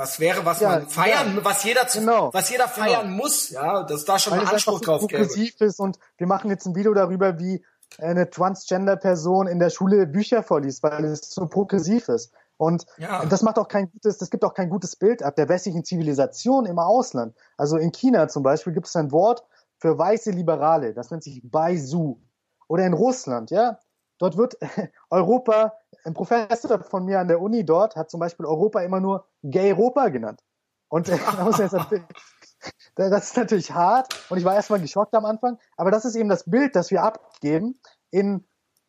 was 0.00 0.18
wäre, 0.18 0.44
was 0.46 0.60
ja, 0.60 0.70
man 0.70 0.88
feiern, 0.88 1.36
ja, 1.36 1.44
was 1.44 1.62
jeder 1.62 1.86
zu, 1.86 2.00
genau, 2.00 2.32
was 2.32 2.48
jeder 2.50 2.64
genau. 2.64 2.86
feiern 2.86 3.06
genau. 3.06 3.22
muss, 3.22 3.50
ja, 3.50 3.82
dass 3.82 4.04
da 4.06 4.18
schon 4.18 4.32
Weil 4.32 4.40
ein 4.40 4.48
Anspruch 4.48 4.80
drauf 4.80 5.06
gäbe. 5.06 5.22
ist 5.22 5.78
und 5.78 5.98
wir 6.16 6.26
machen 6.26 6.50
jetzt 6.50 6.66
ein 6.66 6.74
Video 6.74 6.94
darüber, 6.94 7.38
wie 7.38 7.62
eine 7.98 8.30
Transgender-Person 8.30 9.46
in 9.46 9.58
der 9.58 9.68
Schule 9.68 10.06
Bücher 10.06 10.42
vorliest, 10.42 10.82
weil 10.82 11.04
es 11.04 11.30
so 11.30 11.46
progressiv 11.46 12.08
ist. 12.08 12.32
Und 12.56 12.86
ja. 12.98 13.24
das 13.26 13.42
macht 13.42 13.58
auch 13.58 13.68
kein 13.68 13.90
gutes, 13.90 14.18
das 14.18 14.30
gibt 14.30 14.44
auch 14.44 14.54
kein 14.54 14.70
gutes 14.70 14.96
Bild 14.96 15.22
ab 15.22 15.36
der 15.36 15.48
westlichen 15.48 15.84
Zivilisation 15.84 16.66
im 16.66 16.78
Ausland. 16.78 17.34
Also 17.56 17.76
in 17.76 17.92
China 17.92 18.28
zum 18.28 18.42
Beispiel 18.42 18.72
gibt 18.72 18.86
es 18.86 18.96
ein 18.96 19.12
Wort 19.12 19.44
für 19.78 19.98
weiße 19.98 20.30
Liberale, 20.30 20.94
das 20.94 21.10
nennt 21.10 21.24
sich 21.24 21.42
Baisu. 21.44 22.20
Oder 22.68 22.86
in 22.86 22.92
Russland, 22.94 23.50
ja, 23.50 23.78
dort 24.20 24.36
wird 24.36 24.56
Europa 25.10 25.74
ein 26.04 26.14
Professor 26.14 26.82
von 26.82 27.04
mir 27.04 27.18
an 27.20 27.28
der 27.28 27.40
Uni 27.40 27.64
dort 27.64 27.96
hat 27.96 28.10
zum 28.10 28.20
Beispiel 28.20 28.46
Europa 28.46 28.80
immer 28.80 29.00
nur 29.00 29.26
Gay 29.42 29.72
Europa 29.72 30.08
genannt. 30.08 30.40
Und 30.88 31.08
äh, 31.08 31.18
das 32.94 33.24
ist 33.24 33.36
natürlich 33.36 33.72
hart 33.72 34.14
und 34.30 34.38
ich 34.38 34.44
war 34.44 34.54
erstmal 34.54 34.80
geschockt 34.80 35.14
am 35.14 35.24
Anfang, 35.24 35.58
aber 35.76 35.90
das 35.90 36.04
ist 36.04 36.16
eben 36.16 36.28
das 36.28 36.44
Bild, 36.44 36.76
das 36.76 36.90
wir 36.90 37.02
abgeben 37.02 37.80
in, 38.10 38.46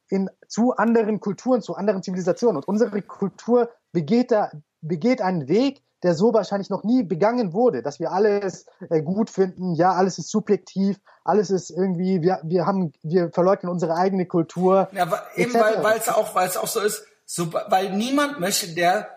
in, 0.10 0.30
zu 0.48 0.76
anderen 0.76 1.20
Kulturen, 1.20 1.62
zu 1.62 1.76
anderen 1.76 2.04
Zivilisationen. 2.04 2.58
Und 2.58 2.68
unsere 2.68 3.02
Kultur 3.02 3.70
begeht, 3.92 4.32
da, 4.32 4.52
begeht 4.82 5.22
einen 5.22 5.48
Weg, 5.48 5.84
der 6.04 6.16
so 6.16 6.34
wahrscheinlich 6.34 6.70
noch 6.70 6.84
nie 6.84 7.04
begangen 7.04 7.54
wurde, 7.54 7.82
dass 7.82 8.00
wir 8.00 8.12
alles 8.12 8.66
äh, 8.90 9.02
gut 9.02 9.30
finden, 9.30 9.76
ja, 9.76 9.94
alles 9.94 10.18
ist 10.18 10.30
subjektiv, 10.30 11.00
alles 11.24 11.50
ist 11.50 11.70
irgendwie, 11.70 12.22
wir, 12.22 12.40
wir 12.44 12.66
haben, 12.66 12.94
wir 13.04 13.32
verleugnen 13.32 13.72
unsere 13.72 13.96
eigene 13.96 14.26
Kultur. 14.26 14.90
Ja, 14.92 15.08
eben 15.36 15.54
weil, 15.54 15.84
weil 15.84 15.98
es 16.00 16.10
auch, 16.10 16.34
weil 16.36 16.48
es 16.48 16.58
auch 16.58 16.68
so 16.68 16.80
ist, 16.80 17.04
so, 17.26 17.54
weil 17.54 17.96
niemand 17.96 18.40
möchte 18.40 18.74
der, 18.74 19.08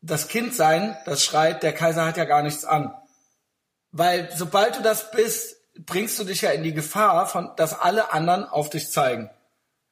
das 0.00 0.28
Kind 0.28 0.54
sein, 0.54 0.96
das 1.06 1.22
schreit, 1.22 1.62
der 1.62 1.72
Kaiser 1.72 2.04
hat 2.04 2.16
ja 2.16 2.24
gar 2.24 2.42
nichts 2.42 2.64
an. 2.64 2.94
Weil 3.90 4.28
sobald 4.34 4.76
du 4.76 4.82
das 4.82 5.10
bist, 5.10 5.56
bringst 5.78 6.18
du 6.18 6.24
dich 6.24 6.42
ja 6.42 6.50
in 6.50 6.62
die 6.62 6.74
Gefahr, 6.74 7.26
von, 7.26 7.50
dass 7.56 7.78
alle 7.78 8.12
anderen 8.12 8.44
auf 8.44 8.70
dich 8.70 8.90
zeigen. 8.90 9.30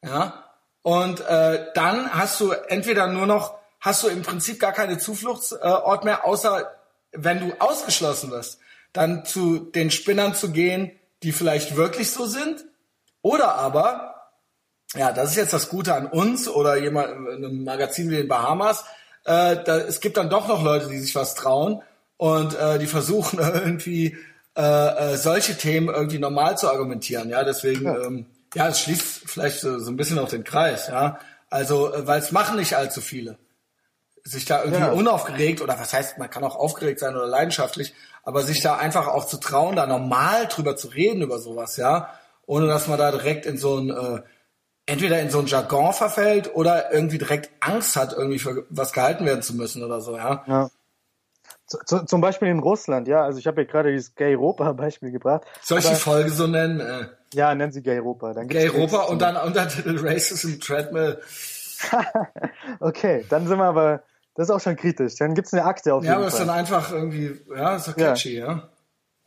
Ja. 0.04 0.44
Und 0.82 1.20
äh, 1.26 1.66
dann 1.74 2.12
hast 2.12 2.38
du 2.40 2.52
entweder 2.52 3.08
nur 3.08 3.26
noch 3.26 3.58
hast 3.86 4.02
du 4.02 4.08
im 4.08 4.22
Prinzip 4.22 4.58
gar 4.58 4.72
keine 4.72 4.98
Zufluchtsort 4.98 6.04
mehr, 6.04 6.26
außer 6.26 6.72
wenn 7.12 7.38
du 7.38 7.54
ausgeschlossen 7.60 8.32
wirst, 8.32 8.58
dann 8.92 9.24
zu 9.24 9.60
den 9.60 9.92
Spinnern 9.92 10.34
zu 10.34 10.50
gehen, 10.50 10.90
die 11.22 11.30
vielleicht 11.30 11.76
wirklich 11.76 12.10
so 12.10 12.26
sind. 12.26 12.64
Oder 13.22 13.54
aber, 13.54 14.32
ja, 14.96 15.12
das 15.12 15.30
ist 15.30 15.36
jetzt 15.36 15.52
das 15.52 15.68
Gute 15.68 15.94
an 15.94 16.06
uns 16.06 16.48
oder 16.48 16.76
jemand 16.76 17.28
in 17.28 17.44
einem 17.44 17.62
Magazin 17.62 18.10
wie 18.10 18.16
den 18.16 18.26
Bahamas, 18.26 18.84
äh, 19.24 19.56
da, 19.64 19.78
es 19.78 20.00
gibt 20.00 20.16
dann 20.16 20.30
doch 20.30 20.48
noch 20.48 20.64
Leute, 20.64 20.88
die 20.88 20.98
sich 20.98 21.14
was 21.14 21.36
trauen 21.36 21.80
und 22.16 22.58
äh, 22.58 22.80
die 22.80 22.88
versuchen 22.88 23.38
irgendwie 23.38 24.16
äh, 24.56 25.12
äh, 25.12 25.16
solche 25.16 25.56
Themen 25.56 25.94
irgendwie 25.94 26.18
normal 26.18 26.58
zu 26.58 26.68
argumentieren. 26.68 27.30
Ja, 27.30 27.44
deswegen, 27.44 27.84
ja, 27.84 28.02
ähm, 28.02 28.26
ja 28.52 28.66
es 28.66 28.80
schließt 28.80 29.22
vielleicht 29.26 29.60
so, 29.60 29.78
so 29.78 29.92
ein 29.92 29.96
bisschen 29.96 30.18
auch 30.18 30.28
den 30.28 30.42
Kreis. 30.42 30.88
Ja, 30.88 31.20
also 31.50 31.94
äh, 31.94 32.04
weil 32.04 32.18
es 32.18 32.32
machen 32.32 32.56
nicht 32.56 32.74
allzu 32.74 33.00
viele 33.00 33.38
sich 34.26 34.44
da 34.44 34.64
irgendwie 34.64 34.82
ja. 34.82 34.92
unaufgeregt 34.92 35.60
oder 35.60 35.78
was 35.78 35.92
heißt, 35.92 36.18
man 36.18 36.28
kann 36.28 36.44
auch 36.44 36.56
aufgeregt 36.56 36.98
sein 36.98 37.14
oder 37.14 37.26
leidenschaftlich, 37.26 37.94
aber 38.24 38.42
sich 38.42 38.60
da 38.60 38.76
einfach 38.76 39.06
auch 39.06 39.26
zu 39.26 39.38
trauen, 39.38 39.76
da 39.76 39.86
normal 39.86 40.46
drüber 40.48 40.76
zu 40.76 40.88
reden 40.88 41.22
über 41.22 41.38
sowas, 41.38 41.76
ja, 41.76 42.10
ohne 42.44 42.66
dass 42.66 42.88
man 42.88 42.98
da 42.98 43.12
direkt 43.12 43.46
in 43.46 43.56
so 43.56 43.78
ein 43.78 43.90
äh, 43.90 44.22
entweder 44.86 45.20
in 45.20 45.30
so 45.30 45.38
ein 45.40 45.46
Jargon 45.46 45.92
verfällt 45.92 46.54
oder 46.54 46.92
irgendwie 46.92 47.18
direkt 47.18 47.50
Angst 47.60 47.96
hat, 47.96 48.12
irgendwie 48.12 48.38
für 48.38 48.66
was 48.70 48.92
gehalten 48.92 49.26
werden 49.26 49.42
zu 49.42 49.54
müssen 49.54 49.84
oder 49.84 50.00
so, 50.00 50.16
ja. 50.16 50.44
ja. 50.46 50.70
zu, 51.66 52.04
zum 52.04 52.20
Beispiel 52.20 52.48
in 52.48 52.58
Russland, 52.58 53.06
ja. 53.06 53.22
Also 53.22 53.38
ich 53.38 53.46
habe 53.46 53.62
ja 53.62 53.68
gerade 53.68 53.92
dieses 53.92 54.14
Gay-Europa-Beispiel 54.16 55.12
gebracht. 55.12 55.44
Soll 55.62 55.78
ich 55.78 55.88
die 55.88 55.94
Folge 55.94 56.30
so 56.30 56.48
nennen? 56.48 56.80
Äh, 56.80 57.06
ja, 57.32 57.54
nennen 57.54 57.72
sie 57.72 57.82
Gay-Europa. 57.82 58.32
Gay-Europa 58.44 59.02
und 59.02 59.22
dann 59.22 59.36
Untertitel 59.36 59.98
Racism 60.04 60.58
Treadmill. 60.60 61.20
okay, 62.80 63.24
dann 63.28 63.46
sind 63.46 63.58
wir 63.58 63.64
aber, 63.64 64.02
das 64.36 64.48
ist 64.48 64.54
auch 64.54 64.60
schon 64.60 64.76
kritisch. 64.76 65.16
Dann 65.16 65.34
gibt's 65.34 65.52
eine 65.52 65.64
Akte 65.64 65.94
auf 65.94 66.02
jeden 66.02 66.14
Fall. 66.14 66.22
Ja, 66.22 66.26
aber 66.26 66.34
ist 66.34 66.40
dann 66.40 66.50
einfach 66.50 66.92
irgendwie, 66.92 67.40
ja, 67.54 67.76
ist 67.76 67.88
doch 67.88 67.96
catchy, 67.96 68.38
ja. 68.38 68.46
ja. 68.46 68.68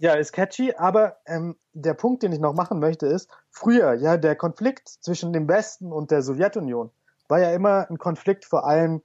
Ja, 0.02 0.14
ist 0.14 0.32
catchy, 0.32 0.74
aber 0.78 1.18
ähm, 1.26 1.58
der 1.74 1.94
Punkt, 1.94 2.24
den 2.24 2.32
ich 2.32 2.40
noch 2.40 2.54
machen 2.54 2.80
möchte, 2.80 3.06
ist, 3.06 3.30
früher, 3.52 3.96
ja, 3.96 4.16
der 4.16 4.36
Konflikt 4.38 4.88
zwischen 4.88 5.34
dem 5.34 5.50
Westen 5.50 5.92
und 5.92 6.12
der 6.12 6.22
Sowjetunion 6.22 6.92
war 7.28 7.40
ja 7.40 7.52
immer 7.52 7.90
ein 7.90 7.98
Konflikt 7.98 8.46
vor 8.46 8.66
allem 8.66 9.02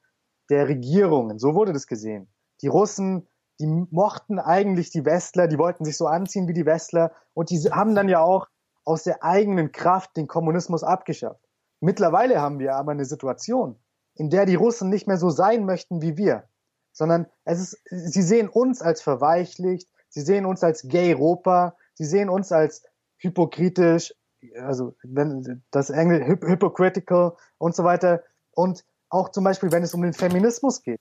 der 0.51 0.69
Regierungen. 0.69 1.39
So 1.39 1.55
wurde 1.55 1.73
das 1.73 1.89
gesehen. 1.89 2.29
Die 2.63 2.69
Russen, 2.69 3.27
die 3.59 3.67
mochten 3.67 4.39
eigentlich 4.39 4.91
die 4.91 5.05
Westler, 5.05 5.49
die 5.49 5.59
wollten 5.59 5.85
sich 5.85 5.97
so 5.97 6.07
anziehen 6.07 6.47
wie 6.47 6.55
die 6.55 6.67
Westler 6.67 7.13
und 7.33 7.51
die 7.51 7.59
haben 7.71 7.95
dann 7.95 8.09
ja 8.09 8.21
auch 8.21 8.47
aus 8.85 9.03
der 9.03 9.25
eigenen 9.25 9.73
Kraft 9.73 10.17
den 10.17 10.29
Kommunismus 10.29 10.85
abgeschafft. 10.85 11.41
Mittlerweile 11.81 12.41
haben 12.41 12.59
wir 12.59 12.77
aber 12.77 12.93
eine 12.93 13.05
Situation, 13.05 13.77
in 14.15 14.31
der 14.31 14.47
die 14.47 14.55
Russen 14.55 14.89
nicht 14.91 15.07
mehr 15.07 15.17
so 15.17 15.31
sein 15.31 15.65
möchten 15.65 16.03
wie 16.03 16.17
wir, 16.17 16.49
sondern 16.93 17.27
es 17.45 17.61
ist, 17.61 17.81
sie 17.87 18.23
sehen 18.23 18.49
uns 18.49 18.81
als 18.81 19.03
verweichlicht, 19.03 19.89
sie 20.09 20.21
sehen 20.21 20.47
uns 20.47 20.63
als 20.63 20.87
Gay-Europa, 20.89 21.77
sie 21.95 22.05
sehen 22.05 22.29
uns 22.29 22.53
als 22.53 22.83
hypokritisch, 23.19 24.15
also 24.61 24.95
wenn 25.03 25.63
das 25.71 25.91
Englisch 25.91 26.27
hypocritical 26.27 27.37
und 27.59 27.75
so 27.75 27.85
weiter. 27.85 28.23
Und 28.53 28.85
auch 29.09 29.31
zum 29.31 29.45
Beispiel, 29.45 29.73
wenn 29.73 29.83
es 29.83 29.95
um 29.95 30.03
den 30.03 30.13
Feminismus 30.13 30.83
geht, 30.83 31.01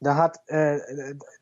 da 0.00 0.16
hat 0.16 0.38
äh, 0.46 0.78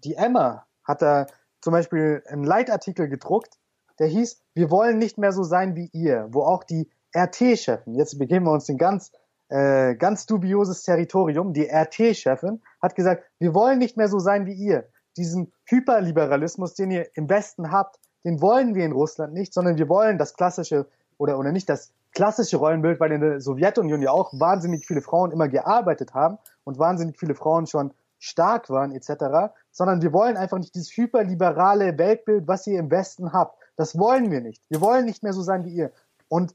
die 0.04 0.14
Emma 0.14 0.66
hat 0.84 1.02
da 1.02 1.26
zum 1.60 1.72
Beispiel 1.72 2.22
einen 2.26 2.44
Leitartikel 2.44 3.08
gedruckt, 3.08 3.58
der 3.98 4.06
hieß, 4.06 4.40
wir 4.54 4.70
wollen 4.70 4.98
nicht 4.98 5.18
mehr 5.18 5.32
so 5.32 5.42
sein 5.42 5.76
wie 5.76 5.90
ihr, 5.92 6.28
wo 6.30 6.42
auch 6.42 6.64
die 6.64 6.90
RT-Chefin, 7.16 7.94
jetzt 7.94 8.18
begeben 8.18 8.46
wir 8.46 8.52
uns 8.52 8.68
in 8.68 8.78
ganz, 8.78 9.12
äh, 9.48 9.94
ganz 9.94 10.26
dubioses 10.26 10.82
Territorium, 10.82 11.52
die 11.52 11.68
RT-Chefin 11.68 12.60
hat 12.82 12.94
gesagt, 12.94 13.24
wir 13.38 13.54
wollen 13.54 13.78
nicht 13.78 13.96
mehr 13.96 14.08
so 14.08 14.18
sein 14.18 14.46
wie 14.46 14.54
ihr. 14.54 14.88
Diesen 15.16 15.52
Hyperliberalismus, 15.64 16.74
den 16.74 16.90
ihr 16.90 17.08
im 17.14 17.28
Westen 17.28 17.72
habt, 17.72 17.98
den 18.24 18.40
wollen 18.40 18.74
wir 18.74 18.84
in 18.84 18.92
Russland 18.92 19.32
nicht, 19.32 19.54
sondern 19.54 19.78
wir 19.78 19.88
wollen 19.88 20.18
das 20.18 20.34
klassische 20.34 20.86
oder, 21.16 21.38
oder 21.38 21.52
nicht 21.52 21.68
das 21.68 21.92
klassische 22.12 22.56
Rollenbild, 22.56 23.00
weil 23.00 23.12
in 23.12 23.20
der 23.20 23.40
Sowjetunion 23.40 24.02
ja 24.02 24.10
auch 24.10 24.32
wahnsinnig 24.38 24.86
viele 24.86 25.02
Frauen 25.02 25.30
immer 25.30 25.48
gearbeitet 25.48 26.14
haben 26.14 26.38
und 26.64 26.78
wahnsinnig 26.78 27.18
viele 27.18 27.34
Frauen 27.34 27.66
schon 27.66 27.92
stark 28.18 28.68
waren 28.70 28.92
etc., 28.92 29.52
sondern 29.70 30.02
wir 30.02 30.12
wollen 30.12 30.36
einfach 30.36 30.58
nicht 30.58 30.74
dieses 30.74 30.96
hyperliberale 30.96 31.96
Weltbild, 31.98 32.48
was 32.48 32.66
ihr 32.66 32.78
im 32.78 32.90
Westen 32.90 33.32
habt. 33.32 33.56
Das 33.76 33.98
wollen 33.98 34.30
wir 34.30 34.40
nicht. 34.40 34.62
Wir 34.68 34.80
wollen 34.80 35.04
nicht 35.04 35.22
mehr 35.22 35.32
so 35.32 35.42
sein 35.42 35.64
wie 35.64 35.72
ihr. 35.72 35.92
Und 36.28 36.54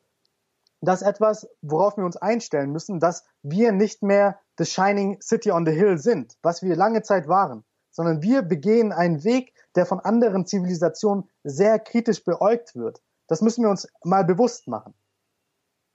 das 0.86 1.02
ist 1.02 1.08
etwas, 1.08 1.48
worauf 1.62 1.98
wir 1.98 2.06
uns 2.06 2.18
einstellen 2.18 2.72
müssen, 2.72 3.00
dass 3.00 3.24
wir 3.42 3.72
nicht 3.72 4.04
mehr 4.04 4.40
the 4.58 4.66
shining 4.66 5.22
city 5.22 5.52
on 5.52 5.66
the 5.66 5.72
hill 5.72 5.98
sind, 5.98 6.38
was 6.42 6.62
wir 6.62 6.76
lange 6.76 7.02
Zeit 7.04 7.28
waren, 7.28 7.64
sondern 7.92 8.22
wir 8.22 8.42
begehen 8.42 8.92
einen 8.92 9.24
Weg, 9.24 9.54
der 9.76 9.86
von 9.86 10.00
anderen 10.00 10.46
Zivilisationen 10.46 11.30
sehr 11.44 11.80
kritisch 11.80 12.24
beäugt 12.24 12.76
wird. 12.76 13.02
Das 13.28 13.42
müssen 13.42 13.64
wir 13.64 13.70
uns 13.70 13.88
mal 14.04 14.24
bewusst 14.24 14.68
machen. 14.68 14.94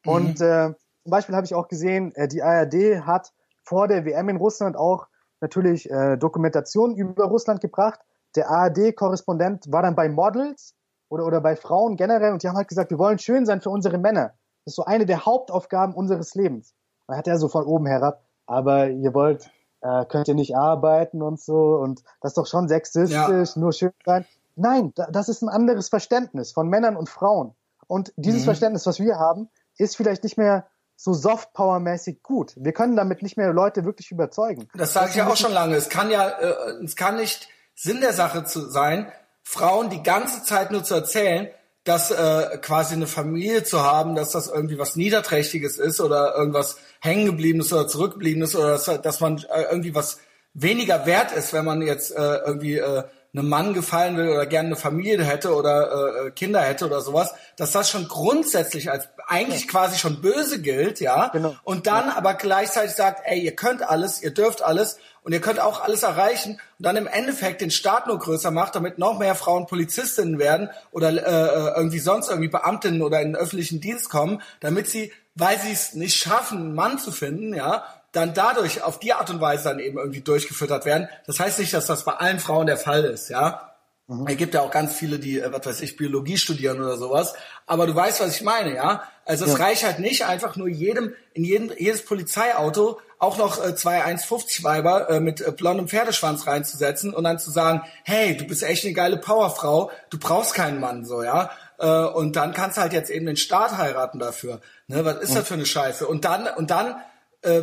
Mhm. 0.05 0.13
Und 0.13 0.41
äh, 0.41 0.73
zum 1.03 1.11
Beispiel 1.11 1.37
habe 1.37 1.45
ich 1.45 1.55
auch 1.55 1.69
gesehen, 1.69 2.15
äh, 2.15 2.29
die 2.29 2.43
ARD 2.43 3.05
hat 3.07 3.33
vor 3.63 3.89
der 3.89 4.05
WM 4.05 4.29
in 4.31 4.37
Russland 4.37 4.77
auch 4.77 5.07
natürlich 5.41 5.91
äh, 5.91 6.17
Dokumentationen 6.17 6.97
über 6.97 7.27
Russland 7.27 7.61
gebracht. 7.61 8.01
Der 8.37 8.51
ARD-Korrespondent 8.51 9.71
war 9.71 9.83
dann 9.83 9.95
bei 9.95 10.09
Models 10.09 10.75
oder, 11.09 11.27
oder 11.27 11.41
bei 11.41 11.57
Frauen 11.57 11.97
generell 11.97 12.33
und 12.33 12.43
die 12.43 12.49
haben 12.49 12.57
halt 12.57 12.69
gesagt, 12.69 12.91
wir 12.91 12.99
wollen 12.99 13.19
schön 13.19 13.47
sein 13.47 13.61
für 13.61 13.71
unsere 13.71 13.99
Männer. 13.99 14.35
Das 14.65 14.73
ist 14.73 14.77
so 14.77 14.85
eine 14.85 15.07
der 15.07 15.25
Hauptaufgaben 15.25 15.95
unseres 15.95 16.35
Lebens. 16.35 16.75
Man 17.07 17.19
hat 17.19 17.27
ja 17.27 17.39
so 17.39 17.49
von 17.49 17.65
oben 17.65 17.87
herab, 17.87 18.23
aber 18.47 18.89
ihr 18.89 19.15
wollt, 19.15 19.51
äh, 19.81 20.05
könnt 20.07 20.29
ihr 20.29 20.35
nicht 20.35 20.57
arbeiten 20.57 21.23
und 21.23 21.41
so 21.41 21.77
und 21.77 22.03
das 22.21 22.33
ist 22.33 22.39
doch 22.39 22.47
schon 22.47 22.69
sexistisch, 22.69 23.11
ja. 23.55 23.61
nur 23.61 23.73
schön 23.73 23.93
sein. 24.05 24.27
Nein, 24.57 24.93
das 24.95 25.29
ist 25.29 25.43
ein 25.43 25.49
anderes 25.49 25.89
Verständnis 25.89 26.53
von 26.53 26.69
Männern 26.69 26.97
und 26.97 27.09
Frauen. 27.09 27.55
Und 27.87 28.13
dieses 28.17 28.43
mhm. 28.43 28.47
Verständnis, 28.47 28.87
was 28.87 28.99
wir 28.99 29.17
haben, 29.19 29.49
ist 29.79 29.97
vielleicht 29.97 30.25
nicht 30.25 30.37
mehr 30.37 30.67
so 30.97 31.13
Softpower-mäßig 31.13 32.23
gut. 32.23 32.55
Wir 32.57 32.73
können 32.73 32.97
damit 32.97 33.23
nicht 33.23 33.37
mehr 33.37 33.53
Leute 33.53 33.85
wirklich 33.85 34.11
überzeugen. 34.11 34.69
Das 34.75 34.93
sage 34.93 35.11
ich 35.11 35.17
ja 35.17 35.29
auch 35.29 35.37
schon 35.37 35.53
lange. 35.53 35.77
Es 35.77 35.89
kann 35.89 36.11
ja, 36.11 36.29
äh, 36.29 36.85
es 36.85 36.97
kann 36.97 37.17
nicht 37.17 37.49
Sinn 37.77 38.01
der 38.01 38.13
Sache 38.13 38.45
zu 38.45 38.69
sein, 38.69 39.11
Frauen 39.45 39.91
die 39.91 40.03
ganze 40.03 40.43
Zeit 40.43 40.73
nur 40.73 40.83
zu 40.83 40.95
erzählen, 40.95 41.49
dass 41.85 42.11
äh, 42.11 42.59
quasi 42.61 42.95
eine 42.95 43.07
Familie 43.07 43.65
zu 43.65 43.83
haben, 43.83 44.15
dass 44.15 44.33
das 44.33 44.49
irgendwie 44.49 44.79
was 44.79 44.97
Niederträchtiges 44.97 45.79
ist 45.79 46.01
oder 46.01 46.35
irgendwas 46.35 46.77
hängengebliebenes 47.01 47.73
oder 47.73 47.89
zurückgebliebenes 47.89 48.55
oder 48.57 48.73
dass, 48.73 48.85
dass 48.85 49.21
man 49.21 49.39
äh, 49.51 49.63
irgendwie 49.71 49.95
was 49.95 50.19
weniger 50.55 51.07
wert 51.07 51.33
ist, 51.33 51.53
wenn 51.53 51.65
man 51.65 51.83
jetzt 51.83 52.11
äh, 52.11 52.37
irgendwie 52.45 52.77
äh, 52.79 53.05
einem 53.35 53.49
Mann 53.49 53.75
gefallen 53.75 54.17
will 54.17 54.29
oder 54.29 54.47
gerne 54.47 54.69
eine 54.69 54.77
Familie 54.77 55.23
hätte 55.23 55.55
oder 55.55 56.27
äh, 56.27 56.31
Kinder 56.31 56.61
hätte 56.61 56.87
oder 56.87 57.03
sowas, 57.03 57.35
dass 57.57 57.73
das 57.73 57.91
schon 57.91 58.09
grundsätzlich 58.09 58.91
als 58.91 59.09
eigentlich 59.27 59.67
ja. 59.67 59.71
quasi 59.71 59.99
schon 59.99 60.23
böse 60.23 60.63
gilt, 60.63 61.01
ja. 61.01 61.29
Genau. 61.29 61.55
Und 61.63 61.87
dann 61.87 62.09
ja. 62.09 62.17
aber 62.17 62.35
gleichzeitig 62.35 62.93
sagt, 62.93 63.23
ey, 63.25 63.41
ihr 63.41 63.55
könnt 63.55 63.83
alles, 63.83 64.23
ihr 64.23 64.33
dürft 64.33 64.63
alles 64.63 64.99
und 65.23 65.33
ihr 65.33 65.43
könnt 65.43 65.61
auch 65.61 65.83
alles 65.83 66.03
erreichen 66.05 66.53
und 66.53 66.87
dann 66.87 66.97
im 66.97 67.07
Endeffekt 67.07 67.61
den 67.61 67.71
Staat 67.71 68.07
nur 68.07 68.19
größer 68.19 68.51
macht, 68.51 68.75
damit 68.75 68.99
noch 68.99 69.19
mehr 69.19 69.35
Frauen 69.35 69.67
Polizistinnen 69.67 70.39
werden 70.39 70.71
oder 70.91 71.11
äh, 71.11 71.15
äh 71.17 71.77
irgendwie 71.77 71.99
sonst 71.99 72.31
irgendwie 72.31 72.49
Beamtinnen 72.49 73.03
oder 73.03 73.21
in 73.21 73.33
den 73.33 73.37
öffentlichen 73.37 73.83
Dienst 73.83 74.09
kommen, 74.09 74.41
damit 74.61 74.89
sie, 74.89 75.13
weil 75.35 75.59
sie 75.61 75.73
es 75.73 75.93
nicht 75.93 76.17
schaffen, 76.17 76.59
einen 76.59 76.75
Mann 76.75 76.99
zu 76.99 77.13
finden, 77.13 77.55
ja, 77.55 77.85
dann 78.13 78.35
dadurch 78.35 78.83
auf 78.83 78.99
die 78.99 79.13
Art 79.13 79.31
und 79.31 79.41
Weise 79.41 79.65
dann 79.65 79.79
eben 79.79 79.99
irgendwie 79.99 80.21
durchgefüttert 80.21 80.85
werden. 80.85 81.09
Das 81.27 81.41
heißt 81.41 81.59
nicht, 81.59 81.73
dass 81.75 81.87
das 81.87 82.05
bei 82.05 82.13
allen 82.13 82.41
Frauen 82.41 82.67
der 82.67 82.79
Fall 82.79 83.05
ist, 83.05 83.29
ja. 83.29 83.69
Mhm. 84.09 84.27
Es 84.27 84.37
gibt 84.39 84.55
ja 84.55 84.63
auch 84.63 84.71
ganz 84.71 84.95
viele, 84.95 85.19
die, 85.19 85.39
äh, 85.39 85.53
was 85.53 85.65
weiß 85.67 85.81
ich, 85.83 85.97
Biologie 85.97 86.39
studieren 86.39 86.81
oder 86.81 86.97
sowas. 86.97 87.35
Aber 87.67 87.87
du 87.87 87.95
weißt, 87.95 88.21
was 88.21 88.35
ich 88.37 88.43
meine, 88.43 88.75
ja? 88.75 89.03
Also 89.27 89.45
es 89.45 89.53
ja. 89.53 89.59
reicht 89.59 89.85
halt 89.85 89.99
nicht 89.99 90.25
einfach 90.25 90.57
nur 90.57 90.69
jedem, 90.69 91.15
in 91.35 91.45
jedem, 91.45 91.71
jedes 91.77 92.05
Polizeiauto 92.05 92.99
auch 93.19 93.37
noch 93.37 93.63
äh, 93.63 93.75
zwei 93.75 94.03
1,50 94.05 94.65
Weiber 94.65 95.11
äh, 95.11 95.21
mit 95.21 95.41
äh, 95.41 95.53
blondem 95.53 95.89
Pferdeschwanz 95.89 96.47
reinzusetzen 96.47 97.13
und 97.13 97.25
dann 97.25 97.39
zu 97.39 97.51
sagen, 97.51 97.83
hey, 98.05 98.37
du 98.37 98.45
bist 98.45 98.63
echt 98.63 98.85
eine 98.85 98.95
geile 98.95 99.19
Powerfrau, 99.19 99.91
du 100.09 100.19
brauchst 100.19 100.55
keinen 100.55 100.81
Mann, 100.81 101.05
so, 101.05 101.23
ja? 101.23 101.51
Äh, 101.79 101.87
und 101.87 102.37
dann 102.37 102.55
kannst 102.55 102.79
du 102.79 102.81
halt 102.81 102.95
jetzt 102.95 103.11
eben 103.11 103.27
den 103.27 103.37
Staat 103.37 103.77
heiraten 103.77 104.19
dafür. 104.19 104.61
Ne? 104.87 105.05
Was 105.05 105.19
ist 105.19 105.31
mhm. 105.31 105.35
das 105.35 105.49
für 105.49 105.55
eine 105.55 105.67
Scheiße? 105.67 106.07
Und 106.07 106.25
dann, 106.25 106.47
und 106.57 106.71
dann 106.71 106.97
äh, 107.43 107.63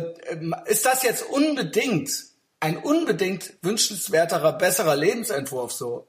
ist 0.66 0.86
das 0.86 1.02
jetzt 1.02 1.28
unbedingt 1.28 2.10
ein 2.60 2.78
unbedingt 2.78 3.54
wünschenswerterer, 3.62 4.52
besserer 4.52 4.96
Lebensentwurf 4.96 5.72
so? 5.72 6.08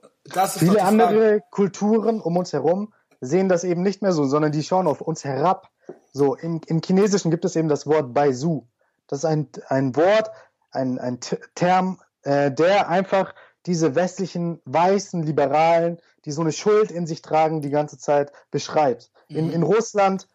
Viele 0.58 0.84
andere 0.84 1.42
Kulturen 1.52 2.20
um 2.20 2.38
uns 2.38 2.54
herum 2.54 2.94
sehen 3.22 3.50
das 3.50 3.64
eben 3.64 3.82
nicht 3.82 4.02
mehr 4.02 4.12
so, 4.12 4.26
sondern 4.26 4.52
die 4.52 4.64
schauen 4.64 4.88
auf 4.88 5.02
uns 5.02 5.24
herab. 5.24 5.70
So, 6.14 6.36
im, 6.36 6.62
im 6.68 6.82
Chinesischen 6.84 7.32
gibt 7.32 7.46
es 7.46 7.56
eben 7.56 7.68
das 7.68 7.88
Wort 7.88 8.14
Baizu. 8.14 8.68
Das 9.08 9.20
ist 9.20 9.26
ein, 9.26 9.48
ein 9.68 9.96
Wort, 9.96 10.32
ein, 10.72 11.00
ein 11.00 11.20
Term, 11.56 12.00
äh, 12.24 12.52
der 12.52 12.90
einfach 12.90 13.34
diese 13.66 13.96
westlichen, 13.96 14.62
weißen, 14.66 15.24
liberalen, 15.24 16.00
die 16.26 16.32
so 16.32 16.42
eine 16.42 16.52
Schuld 16.52 16.92
in 16.92 17.08
sich 17.08 17.22
tragen, 17.22 17.62
die 17.62 17.70
ganze 17.70 17.98
Zeit 17.98 18.32
beschreibt. 18.52 19.12
In, 19.28 19.48
mhm. 19.48 19.54
in 19.54 19.64
Russland 19.64 20.28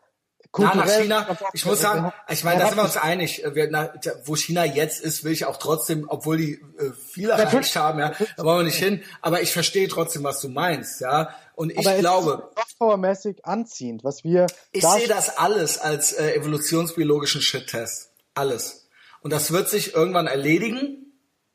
na, 0.58 0.74
nach 0.74 0.86
China, 0.86 1.38
ich 1.54 1.64
muss 1.64 1.80
sagen, 1.80 2.12
ich 2.28 2.44
meine, 2.44 2.60
da 2.60 2.68
sind 2.68 2.76
wir 2.76 2.84
uns 2.84 2.96
einig. 2.98 3.42
Wir, 3.52 3.68
na, 3.70 3.92
wo 4.24 4.36
China 4.36 4.64
jetzt 4.64 5.00
ist, 5.00 5.24
will 5.24 5.32
ich 5.32 5.46
auch 5.46 5.56
trotzdem, 5.56 6.04
obwohl 6.08 6.36
die 6.36 6.52
äh, 6.52 6.92
viel 6.92 7.30
erreicht 7.30 7.74
haben, 7.76 7.98
ja, 7.98 8.12
da 8.36 8.44
wollen 8.44 8.58
wir 8.58 8.64
nicht 8.64 8.76
hin. 8.76 9.02
Aber 9.22 9.40
ich 9.40 9.52
verstehe 9.52 9.88
trotzdem, 9.88 10.24
was 10.24 10.40
du 10.40 10.48
meinst, 10.48 11.00
ja. 11.00 11.34
Und 11.54 11.70
ich 11.70 11.78
aber 11.78 11.98
glaube, 11.98 12.50
softpowermäßig 12.56 13.44
anziehend, 13.46 14.04
was 14.04 14.24
wir. 14.24 14.46
Ich 14.72 14.84
sehe 14.84 15.08
das 15.08 15.38
alles 15.38 15.78
als 15.78 16.12
äh, 16.12 16.34
evolutionsbiologischen 16.34 17.40
Shit-Test, 17.40 18.10
alles. 18.34 18.88
Und 19.22 19.32
das 19.32 19.52
wird 19.52 19.68
sich 19.68 19.94
irgendwann 19.94 20.26
erledigen. 20.26 20.98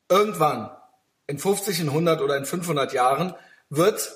Irgendwann, 0.10 0.72
in 1.28 1.38
50, 1.38 1.82
in 1.82 1.90
100 1.90 2.22
oder 2.22 2.38
in 2.38 2.46
500 2.46 2.94
Jahren, 2.94 3.36
wird 3.70 4.14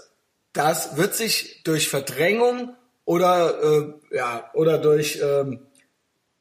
das 0.54 0.98
wird 0.98 1.16
sich 1.16 1.64
durch 1.64 1.88
Verdrängung 1.90 2.76
oder 3.06 3.64
äh, 3.64 3.94
ja 4.16 4.50
oder 4.54 4.78
durch 4.78 5.20
ähm, 5.22 5.66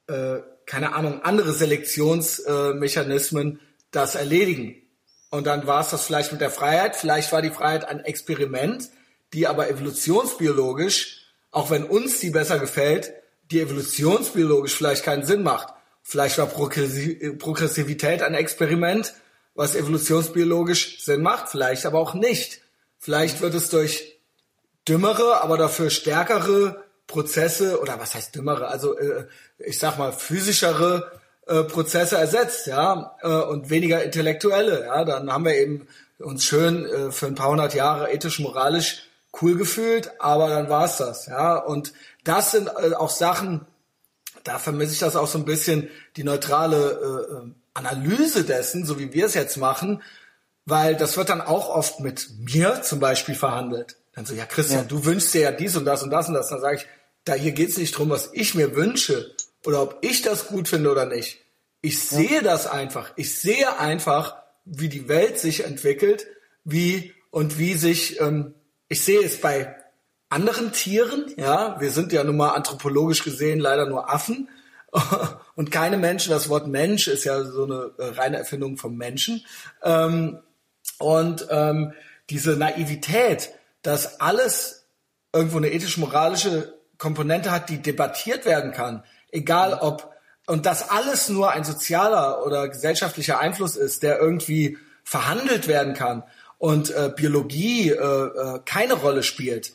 äh, 0.06 0.40
keine 0.66 0.94
Ahnung 0.94 1.22
andere 1.22 1.52
Selektionsmechanismen 1.52 3.56
äh, 3.56 3.60
das 3.90 4.14
erledigen. 4.14 4.76
Und 5.30 5.46
dann 5.46 5.66
war 5.66 5.80
es 5.80 5.90
das 5.90 6.06
vielleicht 6.06 6.32
mit 6.32 6.40
der 6.40 6.50
Freiheit. 6.50 6.96
Vielleicht 6.96 7.32
war 7.32 7.42
die 7.42 7.50
Freiheit 7.50 7.84
ein 7.84 8.00
Experiment, 8.00 8.88
die 9.32 9.46
aber 9.46 9.70
evolutionsbiologisch, 9.70 11.26
auch 11.50 11.70
wenn 11.70 11.84
uns 11.84 12.20
die 12.20 12.30
besser 12.30 12.58
gefällt, 12.58 13.12
die 13.50 13.60
evolutionsbiologisch 13.60 14.74
vielleicht 14.74 15.04
keinen 15.04 15.24
Sinn 15.24 15.42
macht. 15.42 15.72
Vielleicht 16.02 16.38
war 16.38 16.46
Progressivität 16.46 18.22
ein 18.22 18.34
Experiment, 18.34 19.14
was 19.54 19.76
evolutionsbiologisch 19.76 21.04
Sinn 21.04 21.22
macht, 21.22 21.48
vielleicht 21.48 21.86
aber 21.86 21.98
auch 21.98 22.14
nicht. 22.14 22.60
Vielleicht 22.98 23.40
wird 23.40 23.54
es 23.54 23.70
durch 23.70 24.19
dümmere, 24.90 25.42
aber 25.42 25.56
dafür 25.56 25.88
stärkere 25.88 26.84
Prozesse 27.06 27.80
oder 27.80 27.98
was 27.98 28.14
heißt 28.14 28.34
dümmere, 28.34 28.68
also 28.68 28.98
äh, 28.98 29.26
ich 29.58 29.78
sag 29.78 29.98
mal 29.98 30.12
physischere 30.12 31.12
äh, 31.46 31.62
Prozesse 31.64 32.18
ersetzt, 32.18 32.66
ja, 32.66 33.16
äh, 33.22 33.28
und 33.28 33.70
weniger 33.70 34.02
intellektuelle, 34.02 34.86
ja, 34.86 35.04
dann 35.04 35.32
haben 35.32 35.44
wir 35.44 35.54
eben 35.54 35.88
uns 36.18 36.44
schön 36.44 36.84
äh, 36.84 37.10
für 37.10 37.26
ein 37.26 37.34
paar 37.34 37.50
hundert 37.50 37.74
Jahre 37.74 38.12
ethisch 38.12 38.38
moralisch 38.40 39.06
cool 39.40 39.56
gefühlt, 39.56 40.10
aber 40.20 40.48
dann 40.48 40.68
war's 40.68 40.98
das, 40.98 41.26
ja, 41.26 41.56
und 41.56 41.92
das 42.24 42.50
sind 42.50 42.68
äh, 42.68 42.94
auch 42.94 43.10
Sachen, 43.10 43.66
da 44.44 44.58
vermisse 44.58 44.92
ich 44.92 45.00
das 45.00 45.16
auch 45.16 45.26
so 45.28 45.38
ein 45.38 45.44
bisschen 45.44 45.88
die 46.16 46.24
neutrale 46.24 46.76
äh, 46.76 47.32
äh, 47.34 47.50
Analyse 47.74 48.44
dessen, 48.44 48.84
so 48.84 48.98
wie 48.98 49.12
wir 49.12 49.26
es 49.26 49.34
jetzt 49.34 49.56
machen, 49.56 50.02
weil 50.66 50.96
das 50.96 51.16
wird 51.16 51.28
dann 51.28 51.40
auch 51.40 51.68
oft 51.68 52.00
mit 52.00 52.28
mir 52.38 52.82
zum 52.82 53.00
Beispiel 53.00 53.34
verhandelt. 53.34 53.96
Dann 54.12 54.24
so, 54.26 54.34
ja 54.34 54.46
Christian, 54.46 54.82
ja. 54.82 54.86
du 54.86 55.04
wünschst 55.04 55.34
dir 55.34 55.42
ja 55.42 55.52
dies 55.52 55.76
und 55.76 55.84
das 55.84 56.02
und 56.02 56.10
das 56.10 56.28
und 56.28 56.34
das. 56.34 56.48
Dann 56.48 56.60
sage 56.60 56.76
ich, 56.76 56.86
da 57.24 57.34
hier 57.34 57.52
geht's 57.52 57.76
nicht 57.76 57.96
drum, 57.96 58.10
was 58.10 58.30
ich 58.32 58.54
mir 58.54 58.74
wünsche 58.74 59.34
oder 59.64 59.82
ob 59.82 59.98
ich 60.00 60.22
das 60.22 60.48
gut 60.48 60.68
finde 60.68 60.90
oder 60.90 61.06
nicht. 61.06 61.44
Ich 61.82 62.00
sehe 62.00 62.36
ja. 62.36 62.42
das 62.42 62.66
einfach. 62.66 63.12
Ich 63.16 63.38
sehe 63.38 63.78
einfach, 63.78 64.36
wie 64.64 64.88
die 64.88 65.08
Welt 65.08 65.38
sich 65.38 65.64
entwickelt, 65.64 66.26
wie 66.64 67.14
und 67.30 67.58
wie 67.58 67.74
sich, 67.74 68.20
ähm, 68.20 68.54
ich 68.88 69.02
sehe 69.02 69.22
es 69.22 69.40
bei 69.40 69.76
anderen 70.28 70.72
Tieren, 70.72 71.26
ja, 71.36 71.80
wir 71.80 71.90
sind 71.90 72.12
ja 72.12 72.22
nun 72.24 72.36
mal 72.36 72.50
anthropologisch 72.50 73.24
gesehen 73.24 73.58
leider 73.58 73.86
nur 73.86 74.10
Affen 74.12 74.48
und 75.56 75.70
keine 75.70 75.98
Menschen. 75.98 76.30
Das 76.30 76.48
Wort 76.48 76.68
Mensch 76.68 77.08
ist 77.08 77.24
ja 77.24 77.42
so 77.44 77.64
eine 77.64 77.92
äh, 77.98 78.04
reine 78.14 78.38
Erfindung 78.38 78.76
vom 78.76 78.96
Menschen. 78.96 79.44
Ähm, 79.82 80.38
und 80.98 81.46
ähm, 81.50 81.92
diese 82.28 82.56
Naivität, 82.56 83.50
dass 83.82 84.20
alles 84.20 84.86
irgendwo 85.32 85.58
eine 85.58 85.70
ethisch-moralische 85.70 86.74
Komponente 86.98 87.50
hat, 87.50 87.68
die 87.68 87.80
debattiert 87.80 88.44
werden 88.44 88.72
kann, 88.72 89.04
egal 89.30 89.74
ob 89.74 90.10
und 90.46 90.66
dass 90.66 90.90
alles 90.90 91.28
nur 91.28 91.52
ein 91.52 91.62
sozialer 91.62 92.44
oder 92.44 92.68
gesellschaftlicher 92.68 93.38
Einfluss 93.38 93.76
ist, 93.76 94.02
der 94.02 94.18
irgendwie 94.18 94.78
verhandelt 95.04 95.68
werden 95.68 95.94
kann 95.94 96.24
und 96.58 96.90
äh, 96.90 97.10
Biologie 97.14 97.90
äh, 97.90 97.94
äh, 97.94 98.60
keine 98.64 98.94
Rolle 98.94 99.22
spielt, 99.22 99.74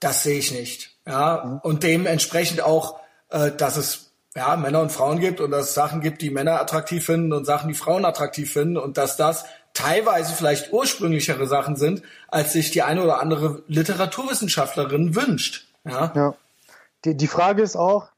das 0.00 0.22
sehe 0.22 0.38
ich 0.38 0.52
nicht. 0.52 0.96
Ja, 1.06 1.42
mhm. 1.44 1.58
und 1.58 1.82
dementsprechend 1.82 2.62
auch, 2.62 3.00
äh, 3.30 3.50
dass 3.50 3.76
es 3.76 4.12
ja 4.34 4.56
Männer 4.56 4.80
und 4.80 4.92
Frauen 4.92 5.18
gibt 5.18 5.40
und 5.40 5.50
dass 5.50 5.68
es 5.68 5.74
Sachen 5.74 6.00
gibt, 6.00 6.22
die 6.22 6.30
Männer 6.30 6.60
attraktiv 6.60 7.04
finden 7.04 7.32
und 7.32 7.44
Sachen, 7.44 7.68
die 7.68 7.74
Frauen 7.74 8.04
attraktiv 8.04 8.52
finden 8.52 8.76
und 8.76 8.96
dass 8.96 9.16
das 9.16 9.44
teilweise 9.74 10.34
vielleicht 10.34 10.72
ursprünglichere 10.72 11.46
Sachen 11.46 11.76
sind, 11.76 12.02
als 12.28 12.52
sich 12.52 12.70
die 12.70 12.82
eine 12.82 13.02
oder 13.02 13.20
andere 13.20 13.62
Literaturwissenschaftlerin 13.68 15.14
wünscht. 15.14 15.68
Ja. 15.84 16.12
ja. 16.14 16.34
Die, 17.04 17.16
die 17.16 17.26
Frage 17.26 17.62
ist 17.62 17.76
auch, 17.76 18.10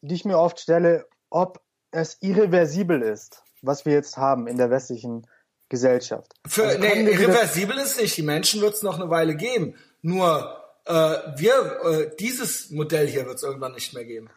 die 0.00 0.14
ich 0.14 0.24
mir 0.24 0.38
oft 0.38 0.60
stelle, 0.60 1.06
ob 1.30 1.60
es 1.92 2.18
irreversibel 2.20 3.02
ist, 3.02 3.42
was 3.62 3.86
wir 3.86 3.92
jetzt 3.92 4.16
haben 4.16 4.46
in 4.46 4.58
der 4.58 4.70
westlichen 4.70 5.26
Gesellschaft. 5.68 6.34
Für, 6.46 6.66
also 6.66 6.78
nee, 6.80 7.10
irreversibel 7.10 7.78
ist 7.78 8.00
nicht. 8.00 8.16
Die 8.16 8.22
Menschen 8.22 8.60
wird 8.60 8.74
es 8.74 8.82
noch 8.82 9.00
eine 9.00 9.08
Weile 9.08 9.36
geben. 9.36 9.76
Nur 10.02 10.60
äh, 10.84 10.92
wir, 10.92 11.80
äh, 11.84 12.16
dieses 12.18 12.70
Modell 12.70 13.06
hier 13.06 13.24
wird 13.26 13.36
es 13.36 13.42
irgendwann 13.42 13.72
nicht 13.72 13.94
mehr 13.94 14.04
geben. 14.04 14.28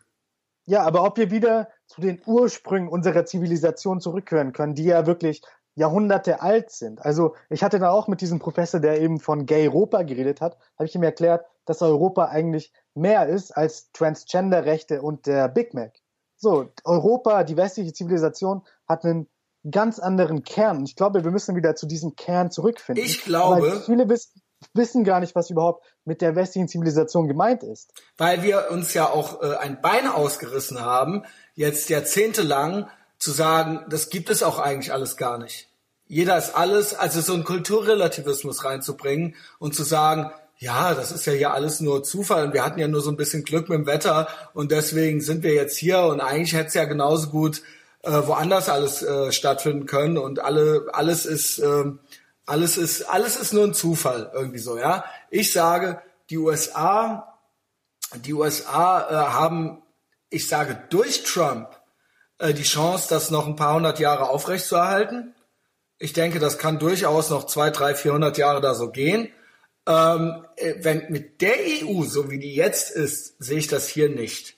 Ja, 0.67 0.83
aber 0.83 1.03
ob 1.03 1.17
wir 1.17 1.31
wieder 1.31 1.69
zu 1.87 2.01
den 2.01 2.21
Ursprüngen 2.25 2.89
unserer 2.89 3.25
Zivilisation 3.25 3.99
zurückkehren 3.99 4.53
können, 4.53 4.75
die 4.75 4.85
ja 4.85 5.05
wirklich 5.05 5.41
Jahrhunderte 5.75 6.41
alt 6.41 6.71
sind. 6.71 7.03
Also 7.05 7.35
ich 7.49 7.63
hatte 7.63 7.79
da 7.79 7.91
auch 7.91 8.07
mit 8.07 8.21
diesem 8.21 8.39
Professor, 8.39 8.79
der 8.79 9.01
eben 9.01 9.19
von 9.19 9.45
Gay 9.45 9.67
Europa 9.67 10.03
geredet 10.03 10.41
hat, 10.41 10.57
habe 10.77 10.85
ich 10.85 10.95
ihm 10.95 11.03
erklärt, 11.03 11.45
dass 11.65 11.81
Europa 11.81 12.25
eigentlich 12.25 12.71
mehr 12.93 13.27
ist 13.27 13.55
als 13.55 13.91
Transgender-Rechte 13.91 15.01
und 15.01 15.25
der 15.25 15.49
Big 15.49 15.73
Mac. 15.73 15.93
So, 16.37 16.69
Europa, 16.83 17.43
die 17.43 17.57
westliche 17.57 17.93
Zivilisation 17.93 18.61
hat 18.87 19.03
einen 19.03 19.27
ganz 19.69 19.99
anderen 19.99 20.43
Kern. 20.43 20.83
Ich 20.85 20.95
glaube, 20.95 21.23
wir 21.23 21.31
müssen 21.31 21.55
wieder 21.55 21.75
zu 21.75 21.87
diesem 21.87 22.15
Kern 22.15 22.51
zurückfinden. 22.51 23.03
Ich 23.03 23.23
glaube. 23.23 23.67
Aber 23.67 23.81
viele 23.81 24.07
wissen, 24.09 24.41
wissen 24.73 25.03
gar 25.03 25.19
nicht, 25.19 25.35
was 25.35 25.49
überhaupt 25.49 25.85
mit 26.05 26.21
der 26.21 26.35
westlichen 26.35 26.67
Zivilisation 26.67 27.27
gemeint 27.27 27.63
ist. 27.63 27.91
Weil 28.17 28.43
wir 28.43 28.67
uns 28.71 28.93
ja 28.93 29.09
auch 29.09 29.41
äh, 29.41 29.55
ein 29.57 29.81
Bein 29.81 30.07
ausgerissen 30.07 30.81
haben, 30.81 31.23
jetzt 31.53 31.89
jahrzehntelang 31.89 32.87
zu 33.17 33.31
sagen, 33.31 33.85
das 33.89 34.09
gibt 34.09 34.29
es 34.29 34.43
auch 34.43 34.59
eigentlich 34.59 34.93
alles 34.93 35.17
gar 35.17 35.37
nicht. 35.37 35.69
Jeder 36.07 36.37
ist 36.37 36.55
alles, 36.55 36.93
also 36.93 37.21
so 37.21 37.33
einen 37.33 37.43
Kulturrelativismus 37.43 38.63
reinzubringen 38.63 39.35
und 39.57 39.73
zu 39.73 39.83
sagen, 39.83 40.31
ja, 40.57 40.93
das 40.93 41.11
ist 41.11 41.25
ja 41.25 41.33
hier 41.33 41.53
alles 41.53 41.79
nur 41.81 42.03
Zufall 42.03 42.45
und 42.45 42.53
wir 42.53 42.63
hatten 42.63 42.79
ja 42.79 42.87
nur 42.87 43.01
so 43.01 43.09
ein 43.09 43.17
bisschen 43.17 43.43
Glück 43.43 43.67
mit 43.69 43.79
dem 43.79 43.85
Wetter 43.87 44.27
und 44.53 44.71
deswegen 44.71 45.19
sind 45.19 45.43
wir 45.43 45.53
jetzt 45.53 45.77
hier 45.77 46.01
und 46.01 46.21
eigentlich 46.21 46.53
hätte 46.53 46.67
es 46.67 46.73
ja 46.75 46.85
genauso 46.85 47.29
gut 47.29 47.61
äh, 48.03 48.11
woanders 48.25 48.69
alles 48.69 49.01
äh, 49.01 49.31
stattfinden 49.31 49.85
können 49.85 50.17
und 50.17 50.39
alle 50.39 50.87
alles 50.93 51.25
ist 51.25 51.59
äh, 51.59 51.85
alles 52.45 52.77
ist 52.77 53.09
alles 53.09 53.35
ist 53.35 53.53
nur 53.53 53.65
ein 53.65 53.73
Zufall 53.73 54.31
irgendwie 54.33 54.59
so, 54.59 54.77
ja. 54.77 55.03
Ich 55.29 55.51
sage, 55.51 56.01
die 56.29 56.37
USA 56.37 57.39
die 58.13 58.33
USA 58.33 59.09
äh, 59.09 59.13
haben 59.33 59.81
ich 60.29 60.47
sage 60.47 60.79
durch 60.89 61.23
Trump 61.23 61.67
die 62.41 62.63
Chance, 62.63 63.07
das 63.09 63.31
noch 63.31 63.47
ein 63.47 63.55
paar 63.55 63.75
hundert 63.75 63.99
Jahre 63.99 64.29
aufrechtzuerhalten. 64.29 65.33
Ich 65.97 66.13
denke, 66.13 66.39
das 66.39 66.57
kann 66.57 66.79
durchaus 66.79 67.29
noch 67.29 67.45
zwei, 67.45 67.69
drei, 67.69 67.95
vierhundert 67.95 68.37
Jahre 68.37 68.61
da 68.61 68.75
so 68.75 68.91
gehen. 68.91 69.29
Ähm, 69.87 70.45
äh, 70.57 70.75
wenn 70.79 71.05
mit 71.09 71.41
der 71.41 71.55
EU, 71.57 72.03
so 72.03 72.29
wie 72.31 72.39
die 72.39 72.55
jetzt 72.55 72.91
ist, 72.91 73.35
sehe 73.41 73.59
ich 73.59 73.67
das 73.67 73.87
hier 73.87 74.09
nicht. 74.09 74.55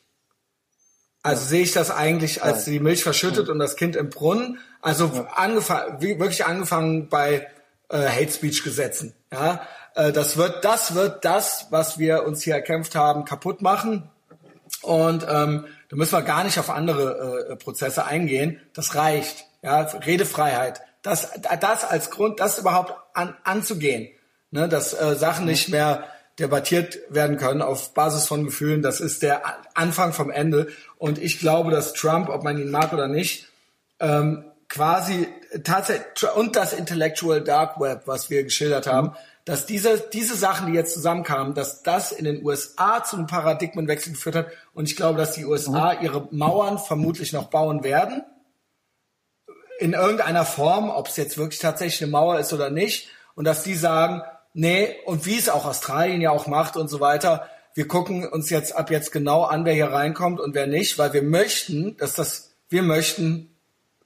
Also 1.22 1.44
ja. 1.44 1.48
sehe 1.48 1.64
ich 1.64 1.74
das 1.74 1.92
eigentlich, 1.92 2.44
als 2.44 2.66
ja. 2.66 2.74
die 2.74 2.80
Milch 2.80 3.04
verschüttet 3.04 3.48
ja. 3.48 3.54
und 3.54 3.60
das 3.60 3.76
Kind 3.76 3.96
im 3.96 4.10
Brunnen. 4.10 4.60
Also 4.82 5.28
angefangen, 5.36 6.02
wirklich 6.02 6.46
angefangen 6.46 7.10
bei 7.10 7.48
äh, 7.90 8.08
Hate 8.08 8.32
Speech 8.32 8.64
Gesetzen. 8.64 9.14
Ja, 9.32 9.68
äh, 9.96 10.12
das 10.12 10.38
wird, 10.38 10.64
das 10.64 10.96
wird 10.96 11.26
das, 11.26 11.68
was 11.70 12.00
wir 12.00 12.24
uns 12.24 12.44
hier 12.44 12.56
erkämpft 12.56 12.96
haben, 12.96 13.26
kaputt 13.26 13.62
machen. 13.62 14.10
Und 14.82 15.26
ähm, 15.30 15.66
da 15.90 15.96
müssen 15.96 16.14
wir 16.14 16.22
gar 16.22 16.44
nicht 16.44 16.60
auf 16.60 16.70
andere 16.70 17.50
äh, 17.50 17.56
Prozesse 17.56 18.06
eingehen. 18.06 18.62
Das 18.74 18.96
reicht. 18.96 19.46
Ja, 19.62 19.82
Redefreiheit. 19.82 20.82
Das, 21.02 21.32
das 21.60 21.84
als 21.84 22.12
Grund, 22.12 22.40
das 22.40 22.60
überhaupt 22.60 22.94
an, 23.14 23.36
anzugehen 23.44 24.10
ne, 24.52 24.68
dass 24.68 24.94
äh, 24.94 25.16
Sachen 25.16 25.46
nicht 25.46 25.70
mehr 25.70 26.06
debattiert 26.40 27.00
werden 27.10 27.38
können 27.38 27.62
auf 27.62 27.94
Basis 27.94 28.28
von 28.28 28.46
Gefühlen. 28.46 28.82
Das 28.82 29.00
ist 29.00 29.24
der 29.24 29.42
Anfang 29.74 30.14
vom 30.14 30.30
Ende. 30.30 30.68
Und 30.98 31.18
ich 31.18 31.40
glaube, 31.40 31.72
dass 31.72 31.94
Trump, 31.94 32.30
ob 32.30 32.44
man 32.44 32.60
ihn 32.60 32.70
mag 32.70 32.94
oder 32.94 33.08
nicht, 33.08 33.48
ähm, 34.00 34.46
quasi 34.70 35.28
tatsächlich 35.64 36.06
und 36.36 36.56
das 36.56 36.74
Intellectual 36.74 37.42
Dark 37.42 37.80
Web, 37.80 38.04
was 38.06 38.30
wir 38.30 38.44
geschildert 38.44 38.86
haben, 38.86 39.16
dass 39.48 39.66
diese 39.66 40.00
diese 40.14 40.36
Sachen, 40.36 40.68
die 40.68 40.74
jetzt 40.74 40.94
zusammenkamen, 40.94 41.54
dass 41.54 41.84
das 41.84 42.12
in 42.12 42.26
den 42.26 42.46
USA 42.46 43.04
zu 43.04 43.16
einem 43.16 43.28
Paradigmenwechsel 43.28 44.14
geführt 44.14 44.36
hat. 44.36 44.48
Und 44.74 44.90
ich 44.90 44.96
glaube, 44.96 45.18
dass 45.18 45.34
die 45.34 45.46
USA 45.46 45.94
mhm. 45.94 46.04
ihre 46.04 46.28
Mauern 46.32 46.78
vermutlich 46.78 47.34
noch 47.34 47.48
bauen 47.48 47.84
werden 47.84 48.24
in 49.80 49.94
irgendeiner 49.94 50.46
Form, 50.46 50.90
ob 50.90 51.08
es 51.08 51.18
jetzt 51.18 51.38
wirklich 51.38 51.60
tatsächlich 51.60 52.02
eine 52.02 52.12
Mauer 52.12 52.40
ist 52.40 52.52
oder 52.52 52.72
nicht, 52.72 53.10
und 53.36 53.46
dass 53.46 53.62
die 53.62 53.76
sagen, 53.76 54.24
Nee, 54.60 54.96
und 55.06 55.28
wie 55.28 55.38
es 55.38 55.50
auch 55.50 55.66
Australien 55.66 56.20
ja 56.20 56.32
auch 56.32 56.48
macht 56.48 56.78
und 56.78 56.88
so 56.88 57.00
weiter. 57.00 57.48
Wir 57.76 57.88
gucken 57.88 58.28
uns 58.28 58.50
jetzt 58.50 58.76
ab 58.76 58.90
jetzt 58.90 59.12
genau 59.12 59.44
an, 59.44 59.66
wer 59.66 59.74
hier 59.76 59.92
reinkommt 59.92 60.40
und 60.40 60.56
wer 60.56 60.66
nicht, 60.66 60.98
weil 60.98 61.14
wir 61.14 61.22
möchten, 61.22 61.96
dass 61.98 62.16
das, 62.16 62.56
wir 62.68 62.82
möchten, 62.82 63.56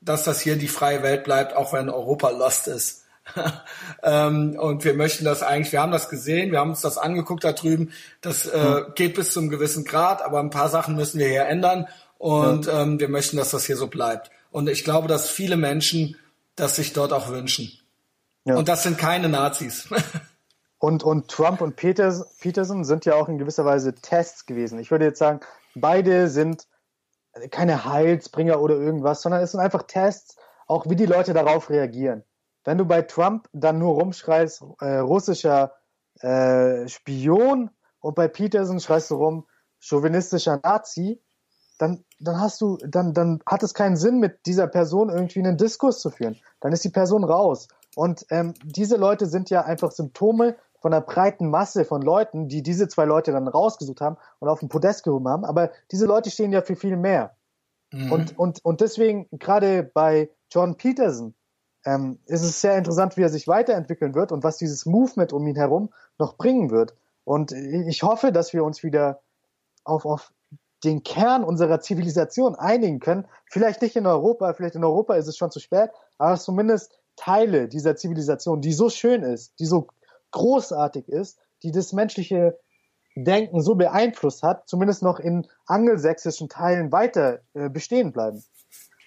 dass 0.02 0.26
das 0.26 0.42
hier 0.42 0.58
die 0.58 0.68
freie 0.68 1.04
Welt 1.04 1.24
bleibt, 1.24 1.56
auch 1.56 1.72
wenn 1.72 1.90
Europa 1.90 2.32
lost 2.32 2.68
ist. 2.68 3.01
ähm, 4.04 4.58
und 4.60 4.84
wir 4.84 4.94
möchten 4.94 5.26
das 5.26 5.44
eigentlich, 5.44 5.72
wir 5.72 5.82
haben 5.82 5.92
das 5.92 6.10
gesehen, 6.10 6.52
wir 6.52 6.60
haben 6.60 6.72
uns 6.72 6.82
das 6.82 6.98
angeguckt 6.98 7.44
da 7.44 7.54
drüben. 7.54 7.92
Das 8.22 8.46
äh, 8.46 8.84
geht 8.96 9.16
bis 9.16 9.32
zum 9.32 9.50
gewissen 9.50 9.86
Grad, 9.86 10.22
aber 10.22 10.40
ein 10.40 10.50
paar 10.50 10.70
Sachen 10.70 10.96
müssen 10.96 11.20
wir 11.20 11.28
hier 11.28 11.46
ändern 11.46 11.88
und 12.18 12.68
ja. 12.68 12.84
ähm, 12.84 13.00
wir 13.00 13.10
möchten, 13.10 13.38
dass 13.38 13.52
das 13.52 13.66
hier 13.66 13.78
so 13.78 13.88
bleibt. 13.88 14.32
Und 14.52 14.70
ich 14.70 14.84
glaube, 14.84 15.08
dass 15.08 15.30
viele 15.30 15.58
Menschen 15.58 16.16
das 16.56 16.76
sich 16.76 16.94
dort 16.94 17.14
auch 17.14 17.30
wünschen. 17.30 17.72
Ja. 18.46 18.56
Und 18.56 18.68
das 18.68 18.84
sind 18.84 18.98
keine 18.98 19.30
Nazis. 19.30 19.88
Und, 20.84 21.04
und 21.04 21.28
Trump 21.28 21.62
und 21.62 21.76
Peters, 21.76 22.38
Peterson 22.40 22.84
sind 22.84 23.06
ja 23.06 23.14
auch 23.14 23.30
in 23.30 23.38
gewisser 23.38 23.66
Weise 23.66 23.94
Tests 23.94 24.48
gewesen. 24.48 24.80
Ich 24.80 24.90
würde 24.90 25.06
jetzt 25.06 25.20
sagen, 25.20 25.42
beide 25.76 26.28
sind 26.28 26.66
keine 27.52 27.86
Heilsbringer 27.86 28.60
oder 28.60 28.78
irgendwas, 28.78 29.22
sondern 29.22 29.42
es 29.42 29.52
sind 29.52 29.60
einfach 29.60 29.84
Tests, 29.84 30.38
auch 30.66 30.90
wie 30.90 30.96
die 30.96 31.06
Leute 31.06 31.34
darauf 31.34 31.70
reagieren. 31.70 32.24
Wenn 32.64 32.78
du 32.78 32.86
bei 32.86 33.02
Trump 33.02 33.48
dann 33.54 33.80
nur 33.80 33.96
rumschreist, 33.96 34.64
äh, 34.80 34.98
russischer 34.98 35.74
äh, 36.20 36.88
Spion 36.88 37.72
und 38.00 38.16
bei 38.16 38.28
Peterson 38.28 38.80
schreist 38.80 39.12
du 39.12 39.16
rum, 39.16 39.48
chauvinistischer 39.80 40.60
Nazi, 40.64 41.22
dann, 41.78 42.04
dann 42.20 42.40
hast 42.40 42.62
du, 42.62 42.78
dann, 42.78 43.14
dann 43.14 43.42
hat 43.48 43.64
es 43.64 43.74
keinen 43.74 43.98
Sinn, 43.98 44.20
mit 44.20 44.46
dieser 44.46 44.68
Person 44.68 45.10
irgendwie 45.10 45.40
einen 45.40 45.58
Diskurs 45.58 46.00
zu 46.00 46.12
führen. 46.12 46.38
Dann 46.60 46.74
ist 46.74 46.84
die 46.84 46.90
Person 46.90 47.24
raus. 47.24 47.68
Und 47.96 48.26
ähm, 48.30 48.54
diese 48.64 48.98
Leute 48.98 49.26
sind 49.26 49.50
ja 49.50 49.64
einfach 49.64 49.92
Symptome 49.92 50.56
von 50.80 50.94
einer 50.94 51.02
breiten 51.02 51.50
Masse 51.50 51.86
von 51.86 52.02
Leuten, 52.02 52.48
die 52.48 52.62
diese 52.64 52.88
zwei 52.88 53.06
Leute 53.06 53.32
dann 53.32 53.48
rausgesucht 53.48 54.02
haben 54.02 54.18
und 54.40 54.48
auf 54.48 54.60
den 54.60 54.70
Podest 54.70 55.04
gehoben 55.04 55.28
haben. 55.28 55.44
Aber 55.46 55.72
diese 55.92 56.06
Leute 56.06 56.30
stehen 56.30 56.52
ja 56.52 56.62
für 56.62 56.76
viel 56.76 56.98
mehr. 56.98 57.36
Mhm. 57.92 58.12
Und, 58.12 58.40
und, 58.40 58.64
und 58.64 58.82
deswegen, 58.82 59.28
gerade 59.32 59.84
bei 59.84 60.30
John 60.52 60.78
Peterson, 60.78 61.34
ähm, 61.86 62.20
ist 62.26 62.44
es 62.44 62.62
sehr 62.62 62.78
interessant, 62.78 63.18
wie 63.18 63.24
er 63.24 63.30
sich 63.30 63.48
weiterentwickeln 63.48 64.16
wird 64.16 64.32
und 64.32 64.44
was 64.44 64.58
dieses 64.58 64.86
Movement 64.86 65.34
um 65.34 65.46
ihn 65.48 65.56
herum 65.56 65.90
noch 66.18 66.38
bringen 66.38 66.70
wird. 66.70 66.96
Und 67.24 67.52
ich 67.52 68.04
hoffe, 68.04 68.32
dass 68.32 68.54
wir 68.54 68.64
uns 68.64 68.84
wieder 68.84 69.22
auf, 69.84 70.06
auf 70.06 70.32
den 70.84 71.04
Kern 71.04 71.44
unserer 71.44 71.80
Zivilisation 71.80 72.56
einigen 72.56 73.00
können. 73.00 73.28
Vielleicht 73.46 73.82
nicht 73.82 73.96
in 73.96 74.08
Europa, 74.08 74.54
vielleicht 74.54 74.76
in 74.76 74.84
Europa 74.84 75.16
ist 75.16 75.28
es 75.28 75.38
schon 75.38 75.52
zu 75.52 75.60
spät, 75.60 75.92
aber 76.18 76.38
zumindest 76.38 77.00
Teile 77.16 77.68
dieser 77.68 77.96
Zivilisation, 77.96 78.62
die 78.62 78.74
so 78.74 78.90
schön 78.90 79.24
ist, 79.24 79.60
die 79.60 79.66
so 79.66 79.88
großartig 80.32 81.08
ist, 81.08 81.38
die 81.64 81.72
das 81.72 81.94
menschliche 81.94 82.58
Denken 83.16 83.62
so 83.62 83.76
beeinflusst 83.76 84.42
hat, 84.42 84.68
zumindest 84.68 85.04
noch 85.04 85.20
in 85.20 85.48
angelsächsischen 85.66 86.50
Teilen 86.50 86.92
weiter 86.92 87.42
äh, 87.54 87.70
bestehen 87.70 88.12
bleiben. 88.12 88.44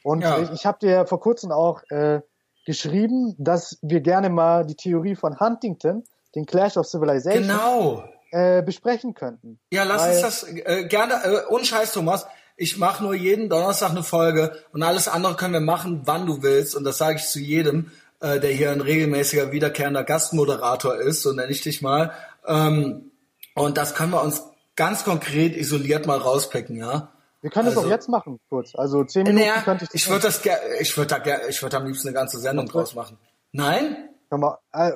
Und 0.03 0.21
ja. 0.21 0.39
ich, 0.39 0.51
ich 0.53 0.67
habe 0.67 0.79
dir 0.79 1.07
vor 1.07 1.19
kurzem 1.19 1.51
auch 1.51 1.83
äh, 1.89 2.21
geschrieben, 2.65 3.35
dass 3.39 3.79
wir 3.83 4.01
gerne 4.01 4.31
mal 4.31 4.65
die 4.65 4.77
Theorie 4.77 5.15
von 5.15 5.39
Huntington, 5.39 6.05
den 6.35 6.47
Clash 6.47 6.77
of 6.77 6.87
Civilization, 6.87 7.43
genau. 7.43 8.05
äh, 8.31 8.63
besprechen 8.63 9.15
könnten. 9.15 9.59
Ja, 9.71 9.85
lass 9.85 10.03
Weil, 10.03 10.13
uns 10.13 10.21
das 10.23 10.43
äh, 10.45 10.87
gerne, 10.89 11.15
äh, 11.25 11.53
ohne 11.53 11.65
Scheiß, 11.65 11.93
Thomas. 11.93 12.27
Ich 12.57 12.79
mache 12.79 13.03
nur 13.03 13.15
jeden 13.15 13.49
Donnerstag 13.49 13.91
eine 13.91 14.05
Folge 14.05 14.53
und 14.73 14.83
alles 14.83 15.09
andere 15.09 15.35
können 15.35 15.55
wir 15.55 15.61
machen, 15.61 16.03
wann 16.05 16.27
du 16.27 16.43
willst. 16.43 16.77
Und 16.77 16.85
das 16.85 16.99
sage 16.99 17.19
ich 17.19 17.27
zu 17.27 17.41
jedem, 17.41 17.91
äh, 18.21 18.39
der 18.39 18.51
hier 18.51 18.71
ein 18.71 18.81
regelmäßiger, 18.81 19.51
wiederkehrender 19.51 20.05
Gastmoderator 20.05 20.97
ist, 20.97 21.23
so 21.23 21.33
nenne 21.33 21.51
ich 21.51 21.63
dich 21.63 21.83
mal. 21.83 22.13
Ähm, 22.47 23.11
und 23.55 23.77
das 23.77 23.95
können 23.95 24.13
wir 24.13 24.23
uns 24.23 24.43
ganz 24.77 25.05
konkret 25.05 25.57
isoliert 25.57 26.07
mal 26.07 26.19
rauspicken, 26.19 26.77
ja. 26.77 27.14
Wir 27.45 27.51
können 27.51 27.69
also, 27.69 27.81
das 27.81 27.87
auch 27.87 27.91
jetzt 27.91 28.09
machen, 28.09 28.41
kurz. 28.49 28.75
Also 28.75 29.05
zehn 29.05 29.25
Minuten 29.25 29.45
naja, 29.45 29.61
könnte 29.61 29.85
ich 29.85 29.91
das 29.91 30.01
Ich 30.01 30.09
würde 30.09 30.23
das 30.23 30.41
ich 30.81 30.97
würde 30.97 31.21
da 31.23 31.47
ich 31.47 31.63
würde 31.63 31.77
am 31.77 31.85
liebsten 31.85 32.09
eine 32.09 32.15
ganze 32.15 32.39
Sendung 32.39 32.65
okay. 32.65 32.79
draus 32.79 32.95
machen. 32.95 33.19
Nein? 33.53 34.09
Mal, 34.31 34.59
äh, 34.73 34.93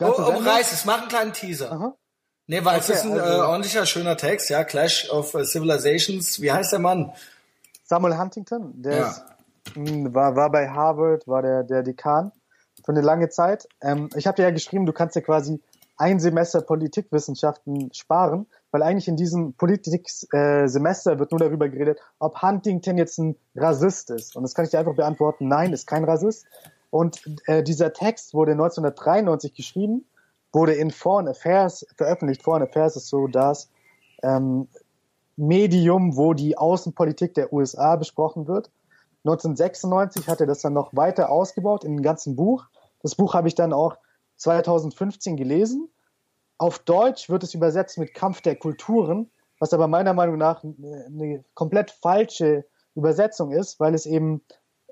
oh, 0.00 0.36
umreiß 0.36 0.72
es, 0.72 0.84
mach 0.84 0.98
einen 0.98 1.08
kleinen 1.08 1.32
Teaser. 1.32 1.70
Aha. 1.70 1.94
Nee, 2.48 2.64
weil 2.64 2.80
okay, 2.80 2.92
es 2.92 2.98
ist 2.98 3.04
ein 3.04 3.12
also, 3.12 3.24
äh, 3.24 3.46
ordentlicher, 3.46 3.86
schöner 3.86 4.16
Text, 4.16 4.50
ja. 4.50 4.64
Clash 4.64 5.08
of 5.10 5.32
uh, 5.32 5.44
Civilizations. 5.44 6.42
Wie 6.42 6.50
heißt 6.50 6.72
der 6.72 6.80
Mann? 6.80 7.12
Samuel 7.84 8.18
Huntington, 8.18 8.82
der 8.82 8.96
ja. 8.96 9.08
ist, 9.08 9.24
mh, 9.76 9.88
hm, 9.88 10.14
war, 10.14 10.34
war 10.34 10.50
bei 10.50 10.68
Harvard, 10.68 11.28
war 11.28 11.42
der, 11.42 11.62
der 11.62 11.84
Dekan 11.84 12.32
für 12.84 12.90
eine 12.90 13.02
lange 13.02 13.28
Zeit. 13.28 13.68
Ähm, 13.80 14.10
ich 14.16 14.26
habe 14.26 14.34
dir 14.34 14.42
ja 14.42 14.50
geschrieben, 14.50 14.86
du 14.86 14.92
kannst 14.92 15.14
ja 15.14 15.22
quasi 15.22 15.62
ein 15.96 16.18
Semester 16.18 16.62
Politikwissenschaften 16.62 17.94
sparen, 17.94 18.46
weil 18.72 18.82
eigentlich 18.82 19.06
in 19.06 19.16
diesem 19.16 19.52
Politiksemester 19.52 21.12
äh, 21.12 21.18
wird 21.18 21.30
nur 21.30 21.38
darüber 21.38 21.68
geredet, 21.68 22.00
ob 22.18 22.42
Huntington 22.42 22.98
jetzt 22.98 23.18
ein 23.18 23.36
Rassist 23.54 24.10
ist. 24.10 24.34
Und 24.34 24.42
das 24.42 24.54
kann 24.54 24.64
ich 24.64 24.70
dir 24.72 24.80
einfach 24.80 24.96
beantworten, 24.96 25.46
nein, 25.46 25.72
ist 25.72 25.86
kein 25.86 26.04
Rassist. 26.04 26.46
Und 26.90 27.22
äh, 27.46 27.62
dieser 27.62 27.92
Text 27.92 28.34
wurde 28.34 28.52
1993 28.52 29.54
geschrieben, 29.54 30.06
wurde 30.52 30.74
in 30.74 30.90
Foreign 30.90 31.28
Affairs 31.28 31.86
veröffentlicht. 31.96 32.42
Foreign 32.42 32.62
Affairs 32.62 32.96
ist 32.96 33.08
so 33.08 33.26
das 33.26 33.70
ähm, 34.22 34.68
Medium, 35.36 36.16
wo 36.16 36.34
die 36.34 36.56
Außenpolitik 36.56 37.34
der 37.34 37.52
USA 37.52 37.96
besprochen 37.96 38.48
wird. 38.48 38.70
1996 39.24 40.28
hat 40.28 40.40
er 40.40 40.46
das 40.46 40.62
dann 40.62 40.72
noch 40.72 40.94
weiter 40.94 41.30
ausgebaut 41.30 41.84
in 41.84 41.92
einem 41.92 42.02
ganzen 42.02 42.36
Buch. 42.36 42.66
Das 43.02 43.14
Buch 43.14 43.34
habe 43.34 43.48
ich 43.48 43.54
dann 43.54 43.72
auch 43.72 43.96
2015 44.36 45.36
gelesen. 45.36 45.88
Auf 46.62 46.78
Deutsch 46.78 47.28
wird 47.28 47.42
es 47.42 47.54
übersetzt 47.54 47.98
mit 47.98 48.14
Kampf 48.14 48.40
der 48.40 48.54
Kulturen, 48.54 49.28
was 49.58 49.72
aber 49.72 49.88
meiner 49.88 50.14
Meinung 50.14 50.38
nach 50.38 50.62
eine 50.62 51.44
komplett 51.54 51.90
falsche 51.90 52.64
Übersetzung 52.94 53.50
ist, 53.50 53.80
weil 53.80 53.96
es 53.96 54.06
eben 54.06 54.42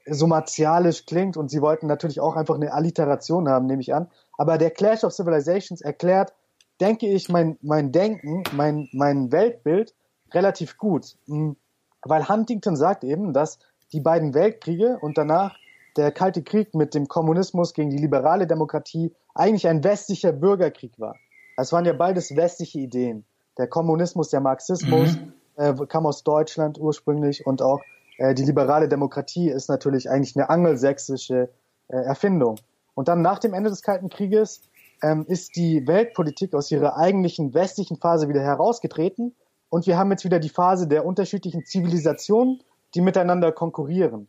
so 0.05 0.27
martialisch 0.27 1.07
klingt 1.07 1.37
und 1.37 1.49
sie 1.49 1.63
wollten 1.63 1.87
natürlich 1.87 2.19
auch 2.19 2.35
einfach 2.35 2.57
eine 2.57 2.73
Alliteration 2.73 3.49
haben, 3.49 3.67
nehme 3.67 3.83
ich 3.83 3.95
an. 3.95 4.11
Aber 4.37 4.59
der 4.59 4.73
Clash 4.73 5.05
of 5.05 5.13
Civilizations 5.13 5.81
erklärt, 5.81 6.35
denke 6.81 7.07
ich, 7.07 7.29
mein, 7.29 7.57
mein 7.63 7.93
Denken, 7.93 8.43
mein, 8.51 8.89
mein 8.93 9.31
Weltbild 9.31 9.95
relativ 10.33 10.77
gut. 10.77 11.17
Hm, 11.27 11.55
weil 12.03 12.29
Huntington 12.29 12.75
sagt 12.75 13.05
eben, 13.05 13.33
dass 13.33 13.61
die 13.93 14.01
beiden 14.01 14.35
Weltkriege 14.35 14.99
und 15.01 15.17
danach 15.17 15.55
der 15.97 16.11
Kalte 16.11 16.43
Krieg 16.43 16.75
mit 16.75 16.97
dem 16.97 17.07
Kommunismus 17.07 17.75
gegen 17.75 17.91
die 17.91 17.99
liberale 17.99 18.49
Demokratie 18.49 19.15
eigentlich 19.37 19.69
ein 19.69 19.85
westlicher 19.85 20.33
Bürgerkrieg 20.33 20.99
war. 20.99 21.15
Es 21.61 21.73
waren 21.73 21.85
ja 21.85 21.93
beides 21.93 22.35
westliche 22.37 22.79
Ideen. 22.79 23.25
Der 23.59 23.67
Kommunismus, 23.67 24.31
der 24.31 24.41
Marxismus 24.41 25.17
mhm. 25.17 25.33
äh, 25.57 25.75
kam 25.87 26.07
aus 26.07 26.25
Deutschland 26.25 26.79
ursprünglich 26.79 27.47
und 27.47 27.63
auch 27.63 27.81
äh, 28.19 28.35
die 28.35 28.45
liberale 28.45 28.89
Demokratie 28.89 29.51
ist 29.51 29.69
natürlich 29.69 30.09
eigentlich 30.09 30.37
eine 30.37 30.49
angelsächsische 30.49 31.51
äh, 31.89 31.97
Erfindung. 31.97 32.57
Und 32.95 33.09
dann 33.09 33.23
nach 33.23 33.39
dem 33.39 33.55
Ende 33.55 33.71
des 33.71 33.83
Kalten 33.83 34.09
Krieges 34.09 34.63
ähm, 35.03 35.25
ist 35.27 35.57
die 35.57 35.87
Weltpolitik 35.87 36.55
aus 36.55 36.71
ihrer 36.71 36.97
eigentlichen 36.97 37.55
westlichen 37.55 37.99
Phase 37.99 38.29
wieder 38.29 38.43
herausgetreten 38.43 39.35
und 39.69 39.87
wir 39.87 39.97
haben 39.97 40.11
jetzt 40.11 40.25
wieder 40.25 40.41
die 40.41 40.49
Phase 40.49 40.89
der 40.89 41.07
unterschiedlichen 41.07 41.65
Zivilisationen, 41.65 42.63
die 42.95 43.01
miteinander 43.01 43.53
konkurrieren. 43.53 44.29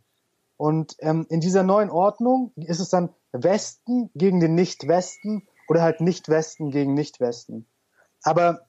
Und 0.58 0.96
ähm, 1.00 1.26
in 1.30 1.40
dieser 1.40 1.64
neuen 1.64 1.90
Ordnung 1.90 2.52
ist 2.56 2.80
es 2.80 2.90
dann 2.90 3.10
Westen 3.32 4.12
gegen 4.14 4.40
den 4.40 4.54
Nicht-Westen 4.54 5.48
oder 5.72 5.84
halt 5.84 6.02
Nicht-Westen 6.02 6.70
gegen 6.70 6.94
Nicht-Westen. 6.96 7.66
Aber 8.24 8.68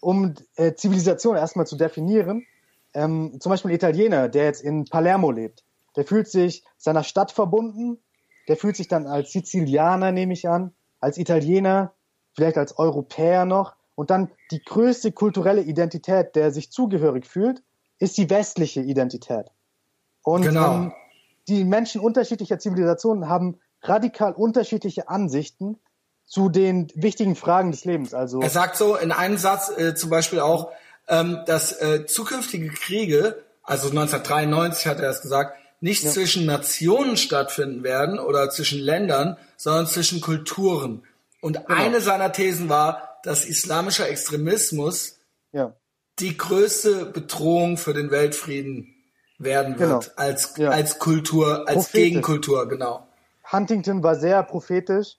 um 0.00 0.34
äh, 0.56 0.74
Zivilisation 0.74 1.36
erstmal 1.36 1.68
zu 1.68 1.76
definieren, 1.76 2.44
ähm, 2.92 3.36
zum 3.38 3.50
Beispiel 3.50 3.70
ein 3.70 3.76
Italiener, 3.76 4.28
der 4.28 4.46
jetzt 4.46 4.60
in 4.60 4.84
Palermo 4.86 5.30
lebt, 5.30 5.64
der 5.94 6.04
fühlt 6.04 6.26
sich 6.26 6.64
seiner 6.76 7.04
Stadt 7.04 7.30
verbunden, 7.30 7.98
der 8.48 8.56
fühlt 8.56 8.74
sich 8.74 8.88
dann 8.88 9.06
als 9.06 9.30
Sizilianer, 9.30 10.10
nehme 10.10 10.32
ich 10.32 10.48
an, 10.48 10.74
als 10.98 11.18
Italiener, 11.18 11.94
vielleicht 12.34 12.58
als 12.58 12.76
Europäer 12.76 13.44
noch. 13.44 13.76
Und 13.94 14.10
dann 14.10 14.32
die 14.50 14.64
größte 14.64 15.12
kulturelle 15.12 15.62
Identität, 15.62 16.34
der 16.34 16.50
sich 16.50 16.72
zugehörig 16.72 17.26
fühlt, 17.26 17.62
ist 18.00 18.18
die 18.18 18.28
westliche 18.28 18.80
Identität. 18.80 19.52
Und 20.24 20.42
genau. 20.42 20.74
ähm, 20.74 20.92
die 21.46 21.62
Menschen 21.62 22.00
unterschiedlicher 22.00 22.58
Zivilisationen 22.58 23.28
haben 23.28 23.60
radikal 23.82 24.32
unterschiedliche 24.32 25.08
Ansichten 25.08 25.78
zu 26.28 26.50
den 26.50 26.92
wichtigen 26.94 27.34
Fragen 27.34 27.70
des 27.70 27.84
Lebens. 27.84 28.14
Also 28.14 28.40
er 28.40 28.50
sagt 28.50 28.76
so 28.76 28.96
in 28.96 29.12
einem 29.12 29.38
Satz 29.38 29.72
äh, 29.76 29.94
zum 29.94 30.10
Beispiel 30.10 30.40
auch, 30.40 30.70
ähm, 31.08 31.40
dass 31.46 31.72
äh, 31.80 32.04
zukünftige 32.06 32.68
Kriege, 32.68 33.42
also 33.62 33.88
1993 33.88 34.86
hat 34.86 35.00
er 35.00 35.08
es 35.10 35.22
gesagt, 35.22 35.56
nicht 35.80 36.04
ja. 36.04 36.10
zwischen 36.10 36.44
Nationen 36.44 37.16
stattfinden 37.16 37.82
werden 37.82 38.18
oder 38.18 38.50
zwischen 38.50 38.78
Ländern, 38.78 39.36
sondern 39.56 39.86
zwischen 39.86 40.20
Kulturen. 40.20 41.02
Und 41.40 41.66
genau. 41.66 41.80
eine 41.80 42.00
seiner 42.00 42.32
Thesen 42.32 42.68
war, 42.68 43.20
dass 43.22 43.46
islamischer 43.46 44.08
Extremismus 44.08 45.18
ja. 45.52 45.74
die 46.18 46.36
größte 46.36 47.06
Bedrohung 47.06 47.78
für 47.78 47.94
den 47.94 48.10
Weltfrieden 48.10 48.94
werden 49.38 49.78
wird 49.78 50.04
genau. 50.04 50.16
als 50.16 50.54
ja. 50.56 50.70
als 50.70 50.98
Kultur, 50.98 51.68
als 51.68 51.74
prophetisch. 51.74 51.92
Gegenkultur, 51.92 52.68
genau. 52.68 53.06
Huntington 53.50 54.02
war 54.02 54.16
sehr 54.16 54.42
prophetisch. 54.42 55.16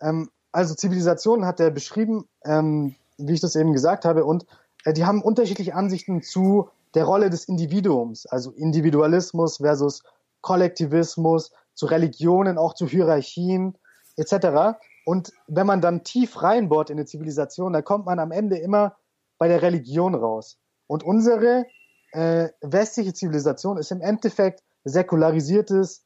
Ähm, 0.00 0.30
also 0.52 0.74
Zivilisationen 0.74 1.46
hat 1.46 1.60
er 1.60 1.70
beschrieben, 1.70 2.28
ähm, 2.44 2.94
wie 3.18 3.34
ich 3.34 3.40
das 3.40 3.56
eben 3.56 3.72
gesagt 3.72 4.04
habe, 4.04 4.24
und 4.24 4.46
äh, 4.84 4.92
die 4.92 5.04
haben 5.04 5.22
unterschiedliche 5.22 5.74
Ansichten 5.74 6.22
zu 6.22 6.68
der 6.94 7.04
Rolle 7.04 7.30
des 7.30 7.44
Individuums, 7.44 8.26
also 8.26 8.50
Individualismus 8.50 9.58
versus 9.58 10.02
Kollektivismus, 10.40 11.52
zu 11.74 11.86
Religionen, 11.86 12.58
auch 12.58 12.74
zu 12.74 12.86
Hierarchien 12.86 13.78
etc. 14.16 14.78
Und 15.04 15.32
wenn 15.46 15.66
man 15.66 15.80
dann 15.80 16.04
tief 16.04 16.42
reinbohrt 16.42 16.90
in 16.90 16.98
eine 16.98 17.06
Zivilisation, 17.06 17.72
dann 17.72 17.84
kommt 17.84 18.06
man 18.06 18.18
am 18.18 18.32
Ende 18.32 18.58
immer 18.58 18.96
bei 19.38 19.48
der 19.48 19.62
Religion 19.62 20.14
raus. 20.14 20.58
Und 20.86 21.02
unsere 21.02 21.66
äh, 22.12 22.48
westliche 22.60 23.14
Zivilisation 23.14 23.78
ist 23.78 23.92
im 23.92 24.00
Endeffekt 24.00 24.62
säkularisiertes 24.84 26.04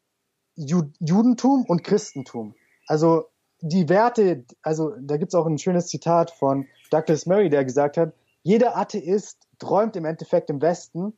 Ju 0.54 0.84
Judentum 1.00 1.64
und 1.66 1.82
Christentum. 1.82 2.54
Also 2.86 3.24
die 3.66 3.88
Werte, 3.88 4.44
also 4.60 4.92
da 5.00 5.16
gibt's 5.16 5.34
auch 5.34 5.46
ein 5.46 5.56
schönes 5.56 5.86
Zitat 5.86 6.30
von 6.30 6.66
Douglas 6.90 7.24
Murray, 7.24 7.48
der 7.48 7.64
gesagt 7.64 7.96
hat, 7.96 8.12
jeder 8.42 8.76
Atheist 8.76 9.48
träumt 9.58 9.96
im 9.96 10.04
Endeffekt 10.04 10.50
im 10.50 10.60
Westen 10.60 11.16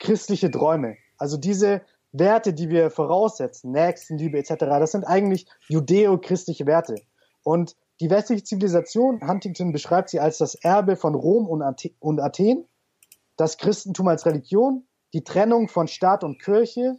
christliche 0.00 0.50
Träume. 0.50 0.96
Also 1.16 1.36
diese 1.36 1.82
Werte, 2.10 2.52
die 2.54 2.70
wir 2.70 2.90
voraussetzen, 2.90 3.70
Nächstenliebe 3.70 4.36
etc., 4.36 4.54
das 4.58 4.90
sind 4.90 5.04
eigentlich 5.04 5.46
judeo-christliche 5.68 6.66
Werte. 6.66 6.96
Und 7.44 7.76
die 8.00 8.10
westliche 8.10 8.42
Zivilisation, 8.42 9.20
Huntington 9.20 9.70
beschreibt 9.70 10.10
sie 10.10 10.18
als 10.18 10.38
das 10.38 10.56
Erbe 10.56 10.96
von 10.96 11.14
Rom 11.14 11.46
und 11.46 12.20
Athen 12.20 12.64
das 13.36 13.58
Christentum 13.58 14.08
als 14.08 14.26
Religion, 14.26 14.88
die 15.12 15.22
Trennung 15.22 15.68
von 15.68 15.86
Staat 15.86 16.24
und 16.24 16.42
Kirche, 16.42 16.96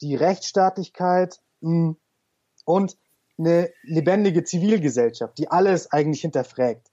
die 0.00 0.16
Rechtsstaatlichkeit 0.16 1.40
mh, 1.60 1.94
und 2.64 2.96
eine 3.40 3.70
lebendige 3.82 4.44
Zivilgesellschaft, 4.44 5.38
die 5.38 5.50
alles 5.50 5.90
eigentlich 5.90 6.20
hinterfragt. 6.20 6.88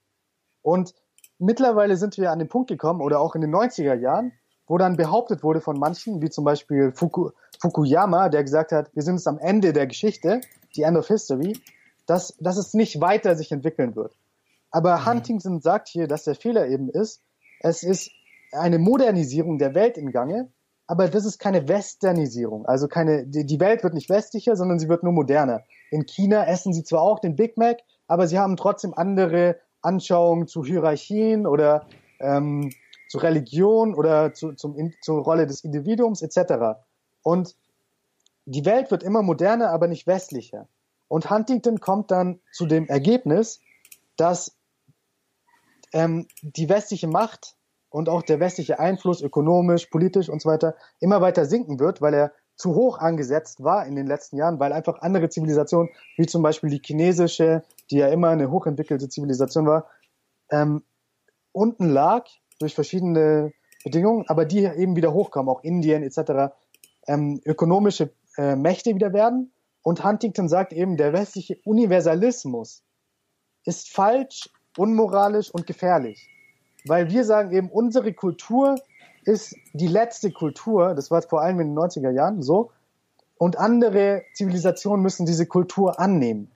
Und 0.61 0.94
mittlerweile 1.38 1.98
sind 1.98 2.18
wir 2.18 2.32
an 2.32 2.40
den 2.40 2.48
Punkt 2.48 2.69
gekommen, 2.69 3.02
oder 3.02 3.19
auch 3.19 3.36
in 3.36 3.41
den 3.41 3.53
90er 3.53 3.94
Jahren, 3.94 4.34
wo 4.65 4.78
dann 4.78 4.98
behauptet 4.98 5.44
wurde 5.44 5.61
von 5.61 5.78
manchen, 5.80 6.22
wie 6.22 6.30
zum 6.30 6.44
Beispiel 6.44 6.91
Fuku, 6.94 7.30
Fukuyama, 7.60 8.30
der 8.30 8.44
gesagt 8.44 8.72
hat, 8.72 8.94
wir 8.94 9.03
sind 9.03 9.15
jetzt 9.15 9.28
am 9.28 9.38
Ende 9.38 9.74
der 9.74 9.88
Geschichte, 9.88 10.41
die 10.76 10.82
End 10.82 10.98
of 10.98 11.07
History, 11.07 11.57
dass, 12.06 12.36
dass 12.40 12.57
es 12.57 12.74
nicht 12.74 12.99
weiter 12.99 13.36
sich 13.36 13.52
entwickeln 13.52 13.95
wird. 13.95 14.14
Aber 14.72 14.98
mhm. 14.98 15.06
Huntington 15.06 15.61
sagt 15.61 15.88
hier, 15.88 16.07
dass 16.07 16.24
der 16.24 16.36
Fehler 16.36 16.68
eben 16.68 16.90
ist, 16.90 17.22
es 17.60 17.84
ist 17.84 18.11
eine 18.52 18.80
Modernisierung 18.80 19.57
der 19.57 19.74
Welt 19.74 19.98
im 19.98 20.11
Gange, 20.11 20.52
aber 20.88 21.09
das 21.09 21.26
ist 21.26 21.38
keine 21.38 21.68
Westernisierung. 21.68 22.65
Also 22.65 22.88
keine, 22.88 23.26
die 23.27 23.59
Welt 23.59 23.84
wird 23.84 23.93
nicht 23.93 24.09
westlicher, 24.09 24.55
sondern 24.55 24.80
sie 24.80 24.88
wird 24.88 25.03
nur 25.03 25.11
moderner. 25.11 25.64
In 25.91 26.05
China 26.05 26.45
essen 26.45 26.73
sie 26.73 26.84
zwar 26.84 27.01
auch 27.01 27.19
den 27.19 27.35
Big 27.35 27.57
Mac, 27.57 27.80
aber 28.07 28.27
sie 28.27 28.39
haben 28.39 28.55
trotzdem 28.55 28.93
andere 28.93 29.59
Anschauungen 29.81 30.47
zu 30.47 30.64
Hierarchien 30.64 31.45
oder 31.45 31.88
ähm, 32.19 32.72
zu 33.09 33.18
Religion 33.18 33.93
oder 33.93 34.34
zu, 34.34 34.53
zum, 34.53 34.93
zur 35.01 35.23
Rolle 35.23 35.45
des 35.45 35.64
Individuums 35.64 36.22
etc. 36.22 36.80
Und 37.22 37.55
die 38.45 38.65
Welt 38.65 38.89
wird 38.89 39.03
immer 39.03 39.22
moderner, 39.22 39.72
aber 39.72 39.88
nicht 39.88 40.07
westlicher. 40.07 40.68
Und 41.09 41.30
Huntington 41.30 41.80
kommt 41.80 42.11
dann 42.11 42.39
zu 42.53 42.65
dem 42.65 42.88
Ergebnis, 42.88 43.59
dass 44.15 44.57
ähm, 45.93 46.27
die 46.41 46.69
westliche 46.69 47.07
Macht 47.07 47.55
und 47.89 48.09
auch 48.09 48.22
der 48.22 48.39
westliche 48.39 48.80
Einfluss 48.80 49.22
ökonomisch, 49.22 49.88
politisch 49.88 50.30
und 50.30 50.41
so 50.41 50.49
weiter 50.49 50.76
immer 50.99 51.22
weiter 51.22 51.45
sinken 51.45 51.80
wird, 51.80 52.01
weil 52.01 52.14
er 52.14 52.31
zu 52.55 52.73
hoch 52.73 52.97
angesetzt 52.97 53.64
war 53.64 53.85
in 53.85 53.95
den 53.95 54.07
letzten 54.07 54.38
Jahren, 54.38 54.59
weil 54.59 54.73
einfach 54.73 55.01
andere 55.01 55.30
Zivilisationen, 55.30 55.89
wie 56.18 56.26
zum 56.26 56.41
Beispiel 56.41 56.69
die 56.69 56.81
chinesische, 56.84 57.64
die 57.91 57.97
ja 57.97 58.07
immer 58.07 58.30
eine 58.30 58.49
hochentwickelte 58.49 59.09
Zivilisation 59.09 59.68
war, 59.68 59.88
ähm, 60.49 60.84
unten 61.51 61.88
lag 61.88 62.26
durch 62.59 62.73
verschiedene 62.73 63.53
Bedingungen, 63.84 64.26
aber 64.27 64.45
die 64.45 64.65
eben 64.65 64.95
wieder 64.95 65.14
hochkommen, 65.14 65.49
auch 65.49 65.64
Indien 65.64 66.03
etc., 66.03 66.53
ähm, 67.07 67.39
ökonomische 67.45 68.11
äh, 68.38 68.55
Mächte 68.55 68.93
wieder 68.93 69.14
werden. 69.14 69.53
Und 69.84 70.03
Huntington 70.03 70.49
sagt 70.49 70.73
eben, 70.73 70.97
der 70.97 71.14
westliche 71.14 71.57
Universalismus 71.64 72.84
ist 73.64 73.89
falsch, 73.89 74.49
unmoralisch 74.77 75.49
und 75.51 75.68
gefährlich. 75.68 76.27
Weil 76.88 77.09
wir 77.09 77.23
sagen 77.23 77.51
eben, 77.51 77.69
unsere 77.69 78.14
Kultur 78.14 78.76
ist 79.23 79.55
die 79.73 79.88
letzte 79.88 80.31
Kultur, 80.31 80.95
das 80.95 81.11
war 81.11 81.22
vor 81.22 81.41
allem 81.41 81.59
in 81.59 81.76
den 81.76 81.77
90er 81.77 82.11
Jahren 82.11 82.41
so, 82.41 82.72
und 83.38 83.57
andere 83.57 84.23
Zivilisationen 84.34 85.03
müssen 85.03 85.26
diese 85.26 85.45
Kultur 85.45 85.99
annehmen. 85.99 86.51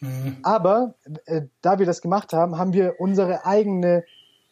Mhm. 0.00 0.38
Aber 0.42 0.94
äh, 1.26 1.42
da 1.62 1.78
wir 1.78 1.86
das 1.86 2.00
gemacht 2.02 2.32
haben, 2.32 2.58
haben 2.58 2.72
wir 2.72 2.96
unsere 2.98 3.46
eigene 3.46 4.04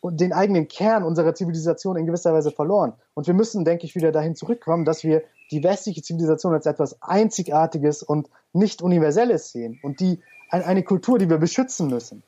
den 0.04 0.32
eigenen 0.32 0.66
Kern 0.66 1.04
unserer 1.04 1.34
Zivilisation 1.34 1.96
in 1.96 2.06
gewisser 2.06 2.34
Weise 2.34 2.50
verloren. 2.50 2.94
Und 3.14 3.28
wir 3.28 3.34
müssen, 3.34 3.64
denke 3.64 3.86
ich, 3.86 3.94
wieder 3.94 4.10
dahin 4.10 4.34
zurückkommen, 4.34 4.84
dass 4.84 5.04
wir 5.04 5.22
die 5.52 5.62
westliche 5.62 6.02
Zivilisation 6.02 6.52
als 6.52 6.66
etwas 6.66 7.00
Einzigartiges 7.02 8.02
und 8.02 8.28
nicht 8.52 8.82
Universelles 8.82 9.52
sehen 9.52 9.78
und 9.82 10.00
die 10.00 10.20
eine 10.50 10.82
Kultur, 10.82 11.18
die 11.18 11.30
wir 11.30 11.38
beschützen 11.38 11.88
müssen. 11.88 12.22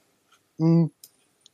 Mm. 0.58 0.86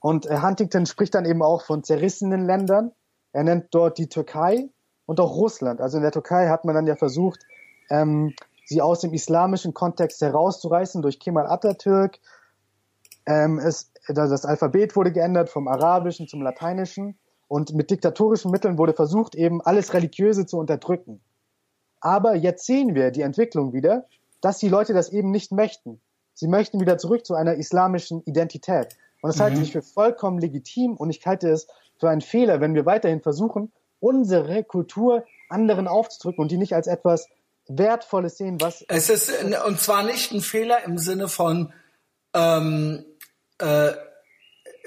Und 0.00 0.26
äh, 0.26 0.40
Huntington 0.40 0.86
spricht 0.86 1.14
dann 1.14 1.24
eben 1.24 1.42
auch 1.42 1.64
von 1.64 1.84
zerrissenen 1.84 2.44
Ländern. 2.44 2.92
Er 3.32 3.44
nennt 3.44 3.66
dort 3.70 3.98
die 3.98 4.08
Türkei 4.08 4.70
und 5.06 5.20
auch 5.20 5.36
Russland. 5.36 5.80
Also 5.80 5.98
in 5.98 6.02
der 6.02 6.12
Türkei 6.12 6.48
hat 6.48 6.64
man 6.64 6.74
dann 6.74 6.86
ja 6.86 6.96
versucht, 6.96 7.40
ähm, 7.90 8.34
sie 8.64 8.80
aus 8.80 9.00
dem 9.00 9.12
islamischen 9.12 9.74
Kontext 9.74 10.20
herauszureißen 10.22 11.02
durch 11.02 11.20
Kemal 11.20 11.46
Atatürk. 11.46 12.18
Ähm, 13.26 13.58
es, 13.58 13.92
das 14.08 14.44
Alphabet 14.44 14.96
wurde 14.96 15.12
geändert 15.12 15.50
vom 15.50 15.68
Arabischen 15.68 16.28
zum 16.28 16.42
Lateinischen 16.42 17.18
und 17.48 17.74
mit 17.74 17.90
diktatorischen 17.90 18.50
Mitteln 18.50 18.78
wurde 18.78 18.94
versucht, 18.94 19.34
eben 19.34 19.60
alles 19.60 19.92
Religiöse 19.92 20.46
zu 20.46 20.56
unterdrücken. 20.56 21.20
Aber 22.00 22.34
jetzt 22.34 22.64
sehen 22.64 22.94
wir 22.94 23.10
die 23.10 23.22
Entwicklung 23.22 23.72
wieder, 23.72 24.06
dass 24.40 24.58
die 24.58 24.68
Leute 24.68 24.94
das 24.94 25.10
eben 25.10 25.30
nicht 25.30 25.52
möchten. 25.52 26.00
Sie 26.32 26.48
möchten 26.48 26.80
wieder 26.80 26.96
zurück 26.96 27.26
zu 27.26 27.34
einer 27.34 27.54
islamischen 27.54 28.22
Identität. 28.22 28.96
Und 29.20 29.28
das 29.28 29.36
mhm. 29.36 29.42
halte 29.42 29.62
ich 29.62 29.72
für 29.72 29.82
vollkommen 29.82 30.38
legitim 30.38 30.96
und 30.96 31.10
ich 31.10 31.24
halte 31.26 31.48
es 31.50 31.66
für 31.98 32.08
einen 32.08 32.20
Fehler, 32.20 32.60
wenn 32.60 32.74
wir 32.74 32.86
weiterhin 32.86 33.20
versuchen, 33.20 33.72
unsere 34.00 34.64
Kultur 34.64 35.24
anderen 35.48 35.88
aufzudrücken 35.88 36.40
und 36.42 36.50
die 36.50 36.56
nicht 36.56 36.74
als 36.74 36.86
etwas 36.86 37.28
Wertvolles 37.68 38.38
sehen, 38.38 38.60
was. 38.60 38.84
Es 38.88 39.10
ist, 39.10 39.32
und 39.66 39.78
zwar 39.78 40.02
nicht 40.02 40.32
ein 40.32 40.40
Fehler 40.40 40.84
im 40.84 40.98
Sinne 40.98 41.28
von 41.28 41.72
ähm, 42.34 43.04
äh, 43.58 43.92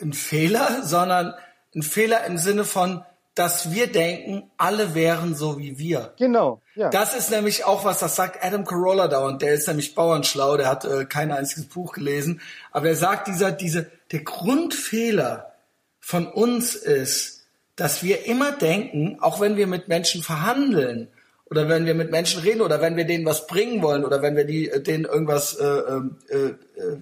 ein 0.02 0.14
Fehler, 0.14 0.84
sondern 0.84 1.34
ein 1.76 1.84
Fehler 1.84 2.26
im 2.26 2.38
Sinne 2.38 2.66
von, 2.66 3.06
dass 3.36 3.72
wir 3.72 3.88
denken, 3.88 4.52
alle 4.58 4.94
wären 4.94 5.36
so 5.36 5.58
wie 5.58 5.80
wir. 5.80 6.14
Genau. 6.18 6.62
Ja. 6.76 6.90
Das 6.90 7.16
ist 7.16 7.32
nämlich 7.32 7.66
auch 7.66 7.84
was, 7.84 8.00
das 8.00 8.16
sagt 8.16 8.44
Adam 8.44 8.64
Carolla 8.64 9.08
dauernd. 9.08 9.42
Der 9.42 9.54
ist 9.54 9.68
nämlich 9.68 9.96
bauernschlau, 9.96 10.58
der 10.58 10.68
hat 10.68 10.86
äh, 10.86 11.06
kein 11.06 11.32
einziges 11.32 11.66
Buch 11.66 11.94
gelesen. 11.94 12.42
Aber 12.72 12.90
er 12.90 12.96
sagt, 12.96 13.28
dieser, 13.28 13.52
diese, 13.52 13.90
der 14.12 14.20
Grundfehler 14.24 15.54
von 16.00 16.28
uns 16.28 16.76
ist, 16.76 17.46
dass 17.76 18.04
wir 18.04 18.28
immer 18.28 18.52
denken, 18.52 19.18
auch 19.20 19.40
wenn 19.40 19.58
wir 19.58 19.66
mit 19.66 19.88
Menschen 19.88 20.22
verhandeln 20.22 21.08
oder 21.46 21.70
wenn 21.70 21.86
wir 21.86 21.96
mit 21.96 22.12
Menschen 22.12 22.42
reden 22.42 22.62
oder 22.62 22.82
wenn 22.82 22.96
wir 22.96 23.06
denen 23.06 23.26
was 23.26 23.48
bringen 23.48 23.82
wollen 23.82 24.06
oder 24.06 24.22
wenn 24.22 24.36
wir 24.36 24.46
die, 24.46 24.70
äh, 24.70 24.82
denen 24.82 25.06
irgendwas, 25.06 25.56
äh, 25.56 25.66
äh, 25.66 26.02
äh, 26.30 26.56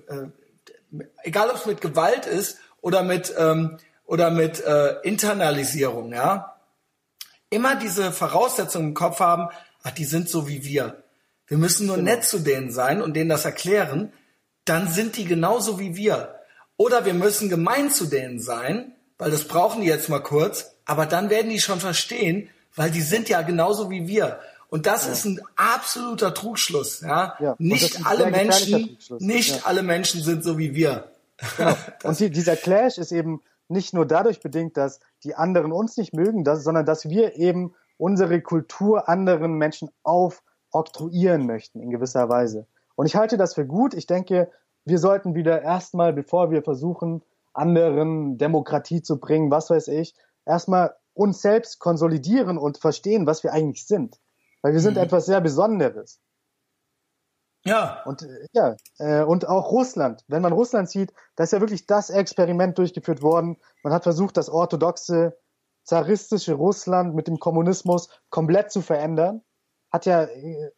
äh, 0.07 1.05
egal 1.23 1.49
ob 1.49 1.57
es 1.57 1.65
mit 1.65 1.81
Gewalt 1.81 2.25
ist 2.25 2.59
oder 2.79 3.03
mit 3.03 3.33
ähm, 3.37 3.77
oder 4.11 4.29
mit 4.29 4.61
äh, 4.65 4.99
Internalisierung, 5.03 6.11
ja, 6.11 6.57
immer 7.49 7.77
diese 7.77 8.11
Voraussetzungen 8.11 8.89
im 8.89 8.93
Kopf 8.93 9.21
haben, 9.21 9.47
ach, 9.83 9.91
die 9.91 10.03
sind 10.03 10.27
so 10.27 10.49
wie 10.49 10.65
wir. 10.65 11.01
Wir 11.47 11.57
müssen 11.57 11.88
nur 11.88 11.95
genau. 11.95 12.11
nett 12.11 12.25
zu 12.25 12.39
denen 12.39 12.71
sein 12.71 13.01
und 13.01 13.13
denen 13.13 13.29
das 13.29 13.45
erklären, 13.45 14.11
dann 14.65 14.91
sind 14.91 15.15
die 15.15 15.23
genauso 15.23 15.79
wie 15.79 15.95
wir. 15.95 16.35
Oder 16.75 17.05
wir 17.05 17.13
müssen 17.13 17.47
gemein 17.47 17.89
zu 17.89 18.05
denen 18.05 18.41
sein, 18.41 18.91
weil 19.17 19.31
das 19.31 19.45
brauchen 19.45 19.79
die 19.79 19.88
jetzt 19.88 20.09
mal 20.09 20.19
kurz, 20.19 20.73
aber 20.83 21.05
dann 21.05 21.29
werden 21.29 21.49
die 21.49 21.61
schon 21.61 21.79
verstehen, 21.79 22.49
weil 22.75 22.91
die 22.91 23.01
sind 23.01 23.29
ja 23.29 23.41
genauso 23.43 23.89
wie 23.89 24.09
wir. 24.09 24.41
Und 24.67 24.88
das 24.88 25.05
ja. 25.05 25.13
ist 25.13 25.23
ein 25.23 25.39
absoluter 25.55 26.33
Trugschluss, 26.33 26.99
ja. 26.99 27.38
ja. 27.39 27.55
Nicht 27.59 28.05
alle 28.05 28.29
Menschen, 28.29 28.97
nicht 29.19 29.55
ja. 29.55 29.61
alle 29.63 29.83
Menschen 29.83 30.21
sind 30.21 30.43
so 30.43 30.57
wie 30.57 30.75
wir. 30.75 31.11
Genau. 31.55 31.77
Und 32.03 32.19
die, 32.19 32.29
dieser 32.29 32.57
Clash 32.57 32.97
ist 32.97 33.13
eben 33.13 33.41
nicht 33.72 33.93
nur 33.93 34.06
dadurch 34.06 34.41
bedingt, 34.41 34.77
dass 34.77 34.99
die 35.23 35.35
anderen 35.35 35.72
uns 35.72 35.98
nicht 35.98 36.14
mögen, 36.14 36.43
dass, 36.43 36.64
sondern 36.64 36.85
dass 36.85 37.10
wir 37.10 37.35
eben 37.35 37.73
unsere 37.98 38.41
Kultur 38.41 39.07
anderen 39.10 39.53
Menschen 39.53 39.89
aufoktroyieren 40.03 41.45
möchten 41.45 41.80
in 41.80 41.89
gewisser 41.89 42.30
Weise. 42.30 42.68
Und 42.95 43.06
ich 43.06 43.15
halte 43.15 43.38
das 43.38 43.56
für 43.56 43.65
gut. 43.65 43.93
Ich 43.93 44.06
denke, 44.06 44.52
wir 44.85 44.98
sollten 44.98 45.35
wieder 45.35 45.61
erstmal, 45.61 46.14
bevor 46.14 46.52
wir 46.52 46.64
versuchen, 46.64 47.23
anderen 47.53 48.38
Demokratie 48.38 49.02
zu 49.02 49.19
bringen, 49.19 49.52
was 49.52 49.69
weiß 49.69 49.88
ich, 49.89 50.15
erstmal 50.45 50.95
uns 51.14 51.41
selbst 51.41 51.80
konsolidieren 51.80 52.57
und 52.57 52.77
verstehen, 52.77 53.27
was 53.27 53.43
wir 53.43 53.53
eigentlich 53.53 53.85
sind. 53.85 54.19
Weil 54.61 54.73
wir 54.73 54.80
sind 54.80 54.95
mhm. 54.95 55.03
etwas 55.03 55.26
sehr 55.26 55.41
Besonderes. 55.41 56.19
Ja. 57.63 58.01
Und 58.05 58.23
äh, 58.23 58.47
ja, 58.53 58.75
äh, 58.97 59.23
und 59.23 59.47
auch 59.47 59.71
Russland. 59.71 60.23
Wenn 60.27 60.41
man 60.41 60.53
Russland 60.53 60.89
sieht, 60.89 61.13
da 61.35 61.43
ist 61.43 61.53
ja 61.53 61.61
wirklich 61.61 61.85
das 61.85 62.09
Experiment 62.09 62.77
durchgeführt 62.77 63.21
worden. 63.21 63.57
Man 63.83 63.93
hat 63.93 64.03
versucht, 64.03 64.38
das 64.38 64.49
orthodoxe 64.49 65.38
zaristische 65.83 66.53
Russland 66.53 67.15
mit 67.15 67.27
dem 67.27 67.39
Kommunismus 67.39 68.09
komplett 68.29 68.71
zu 68.71 68.81
verändern. 68.81 69.41
Hat 69.91 70.05
ja 70.05 70.23
äh, 70.23 70.71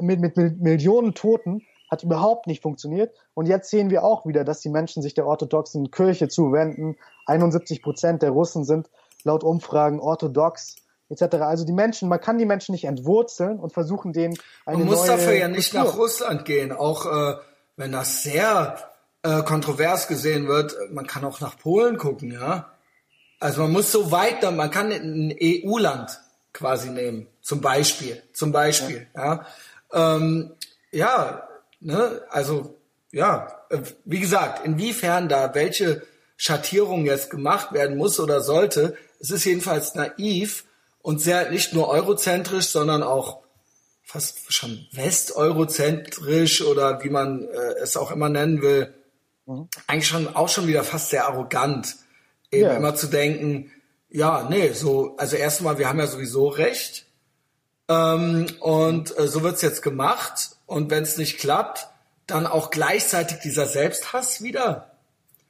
mit, 0.00 0.20
mit, 0.20 0.36
mit 0.36 0.60
Millionen 0.60 1.14
Toten 1.14 1.62
hat 1.90 2.02
überhaupt 2.02 2.46
nicht 2.46 2.62
funktioniert. 2.62 3.16
Und 3.34 3.46
jetzt 3.46 3.70
sehen 3.70 3.90
wir 3.90 4.04
auch 4.04 4.26
wieder, 4.26 4.44
dass 4.44 4.60
die 4.60 4.68
Menschen 4.68 5.02
sich 5.02 5.14
der 5.14 5.26
orthodoxen 5.26 5.90
Kirche 5.90 6.28
zuwenden. 6.28 6.96
71 7.26 7.82
Prozent 7.82 8.22
der 8.22 8.30
Russen 8.30 8.64
sind 8.64 8.90
laut 9.24 9.42
Umfragen 9.42 10.00
orthodox 10.00 10.76
etc. 11.10 11.36
Also 11.36 11.64
die 11.64 11.72
Menschen, 11.72 12.08
man 12.08 12.20
kann 12.20 12.38
die 12.38 12.44
Menschen 12.44 12.72
nicht 12.72 12.84
entwurzeln 12.84 13.58
und 13.58 13.72
versuchen 13.72 14.12
denen 14.12 14.38
eine 14.66 14.78
Man 14.78 14.86
muss 14.88 15.04
dafür 15.04 15.34
ja 15.34 15.48
nicht 15.48 15.72
Kultur. 15.72 15.90
nach 15.90 15.98
Russland 15.98 16.44
gehen, 16.44 16.72
auch 16.72 17.06
äh, 17.06 17.36
wenn 17.76 17.92
das 17.92 18.22
sehr 18.22 18.78
äh, 19.22 19.42
kontrovers 19.42 20.08
gesehen 20.08 20.48
wird, 20.48 20.76
man 20.90 21.06
kann 21.06 21.24
auch 21.24 21.40
nach 21.40 21.58
Polen 21.58 21.98
gucken, 21.98 22.32
ja. 22.32 22.72
Also 23.40 23.62
man 23.62 23.72
muss 23.72 23.92
so 23.92 24.10
weit, 24.10 24.42
man 24.42 24.70
kann 24.70 24.90
ein 24.90 25.34
EU-Land 25.40 26.20
quasi 26.52 26.90
nehmen, 26.90 27.28
zum 27.40 27.60
Beispiel, 27.60 28.20
zum 28.32 28.52
Beispiel, 28.52 29.06
ja. 29.14 29.44
Ja, 29.92 30.16
ähm, 30.16 30.52
ja 30.90 31.48
ne, 31.80 32.22
also 32.30 32.78
ja, 33.12 33.64
äh, 33.70 33.78
wie 34.04 34.20
gesagt, 34.20 34.64
inwiefern 34.66 35.28
da 35.28 35.54
welche 35.54 36.02
Schattierung 36.36 37.04
jetzt 37.06 37.30
gemacht 37.30 37.72
werden 37.72 37.96
muss 37.96 38.20
oder 38.20 38.40
sollte. 38.40 38.96
Es 39.20 39.30
ist 39.30 39.44
jedenfalls 39.44 39.94
naiv 39.94 40.64
und 41.02 41.20
sehr 41.20 41.50
nicht 41.50 41.72
nur 41.72 41.88
eurozentrisch, 41.88 42.68
sondern 42.68 43.02
auch 43.02 43.42
fast 44.02 44.52
schon 44.52 44.86
westerozentrisch 44.92 46.62
oder 46.62 47.02
wie 47.04 47.10
man 47.10 47.46
äh, 47.48 47.74
es 47.82 47.96
auch 47.96 48.10
immer 48.10 48.28
nennen 48.28 48.62
will. 48.62 48.94
Mhm. 49.46 49.68
Eigentlich 49.86 50.08
schon 50.08 50.34
auch 50.34 50.48
schon 50.48 50.66
wieder 50.66 50.84
fast 50.84 51.10
sehr 51.10 51.26
arrogant, 51.26 51.96
eben 52.50 52.70
ja. 52.70 52.76
immer 52.76 52.94
zu 52.94 53.08
denken, 53.08 53.70
ja, 54.10 54.46
nee, 54.48 54.72
so, 54.72 55.16
also 55.18 55.36
erstmal, 55.36 55.78
wir 55.78 55.88
haben 55.88 55.98
ja 55.98 56.06
sowieso 56.06 56.48
recht. 56.48 57.06
Ähm, 57.88 58.46
und 58.60 59.18
äh, 59.18 59.28
so 59.28 59.42
wird's 59.42 59.62
jetzt 59.62 59.82
gemacht. 59.82 60.56
Und 60.66 60.90
wenn 60.90 61.02
es 61.02 61.16
nicht 61.16 61.38
klappt, 61.38 61.88
dann 62.26 62.46
auch 62.46 62.70
gleichzeitig 62.70 63.38
dieser 63.40 63.66
Selbsthass 63.66 64.42
wieder. 64.42 64.92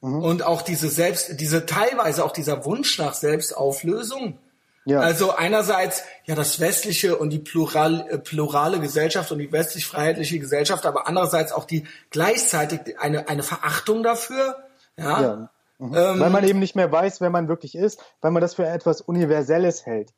Mhm. 0.01 0.21
Und 0.21 0.43
auch 0.43 0.61
diese 0.61 0.89
Selbst, 0.89 1.39
diese 1.39 1.65
teilweise 1.65 2.23
auch 2.23 2.31
dieser 2.31 2.65
Wunsch 2.65 2.97
nach 2.97 3.13
Selbstauflösung. 3.13 4.37
Ja. 4.85 5.01
Also 5.01 5.35
einerseits 5.35 6.03
ja 6.25 6.35
das 6.35 6.59
westliche 6.59 7.17
und 7.17 7.31
die 7.31 7.39
plural, 7.39 8.07
äh, 8.09 8.17
plurale 8.17 8.79
Gesellschaft 8.79 9.31
und 9.31 9.39
die 9.39 9.51
westlich-freiheitliche 9.51 10.39
Gesellschaft, 10.39 10.85
aber 10.85 11.07
andererseits 11.07 11.51
auch 11.51 11.65
die 11.65 11.85
gleichzeitig 12.09 12.99
eine, 12.99 13.27
eine 13.27 13.43
Verachtung 13.43 14.03
dafür. 14.03 14.57
Ja. 14.97 15.21
ja. 15.21 15.49
Mhm. 15.79 15.93
Ähm, 15.95 16.19
weil 16.19 16.29
man 16.29 16.43
eben 16.43 16.59
nicht 16.59 16.75
mehr 16.75 16.91
weiß, 16.91 17.21
wer 17.21 17.29
man 17.29 17.47
wirklich 17.47 17.75
ist, 17.75 18.01
weil 18.21 18.31
man 18.31 18.41
das 18.41 18.55
für 18.55 18.65
etwas 18.65 19.01
Universelles 19.01 19.85
hält 19.85 20.13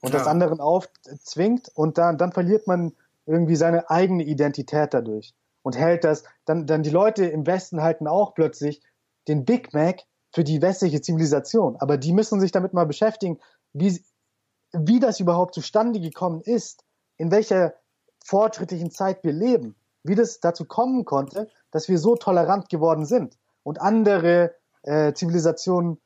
und 0.00 0.12
ja. 0.12 0.18
das 0.18 0.26
anderen 0.26 0.60
aufzwingt 0.60 1.70
und 1.74 1.96
dann, 1.96 2.18
dann 2.18 2.32
verliert 2.32 2.66
man 2.66 2.92
irgendwie 3.24 3.56
seine 3.56 3.88
eigene 3.88 4.24
Identität 4.24 4.92
dadurch 4.92 5.34
und 5.62 5.78
hält 5.78 6.04
das, 6.04 6.24
dann, 6.44 6.66
dann 6.66 6.82
die 6.82 6.90
Leute 6.90 7.24
im 7.24 7.46
Westen 7.46 7.82
halten 7.82 8.06
auch 8.06 8.34
plötzlich 8.34 8.82
den 9.28 9.44
Big 9.44 9.72
Mac 9.72 10.00
für 10.32 10.44
die 10.44 10.60
westliche 10.60 11.00
Zivilisation. 11.00 11.76
Aber 11.78 11.96
die 11.96 12.12
müssen 12.12 12.40
sich 12.40 12.52
damit 12.52 12.72
mal 12.72 12.86
beschäftigen, 12.86 13.38
wie, 13.72 14.02
wie 14.72 15.00
das 15.00 15.20
überhaupt 15.20 15.54
zustande 15.54 16.00
gekommen 16.00 16.40
ist, 16.40 16.84
in 17.16 17.30
welcher 17.30 17.74
fortschrittlichen 18.24 18.90
Zeit 18.90 19.24
wir 19.24 19.32
leben, 19.32 19.74
wie 20.02 20.14
das 20.14 20.40
dazu 20.40 20.64
kommen 20.64 21.04
konnte, 21.04 21.48
dass 21.70 21.88
wir 21.88 21.98
so 21.98 22.16
tolerant 22.16 22.68
geworden 22.68 23.04
sind. 23.04 23.38
Und 23.62 23.80
andere 23.80 24.54
äh, 24.82 25.12
Zivilisationen 25.12 25.98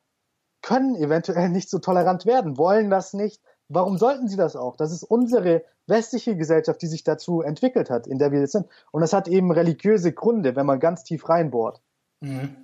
können 0.61 0.95
eventuell 0.95 1.49
nicht 1.49 1.69
so 1.69 1.79
tolerant 1.79 2.25
werden, 2.25 2.57
wollen 2.57 2.89
das 2.89 3.13
nicht. 3.13 3.41
Warum 3.69 3.97
sollten 3.97 4.27
sie 4.27 4.37
das 4.37 4.55
auch? 4.55 4.77
Das 4.77 4.91
ist 4.91 5.03
unsere 5.03 5.63
westliche 5.87 6.37
Gesellschaft, 6.37 6.81
die 6.81 6.87
sich 6.87 7.03
dazu 7.03 7.41
entwickelt 7.41 7.89
hat, 7.89 8.07
in 8.07 8.17
der 8.17 8.31
wir 8.31 8.39
jetzt 8.39 8.53
sind. 8.53 8.67
Und 8.91 9.01
das 9.01 9.13
hat 9.13 9.27
eben 9.27 9.51
religiöse 9.51 10.13
Gründe, 10.13 10.55
wenn 10.55 10.65
man 10.65 10.79
ganz 10.79 11.03
tief 11.03 11.27
reinbohrt. 11.27 11.81
Mhm. 12.21 12.55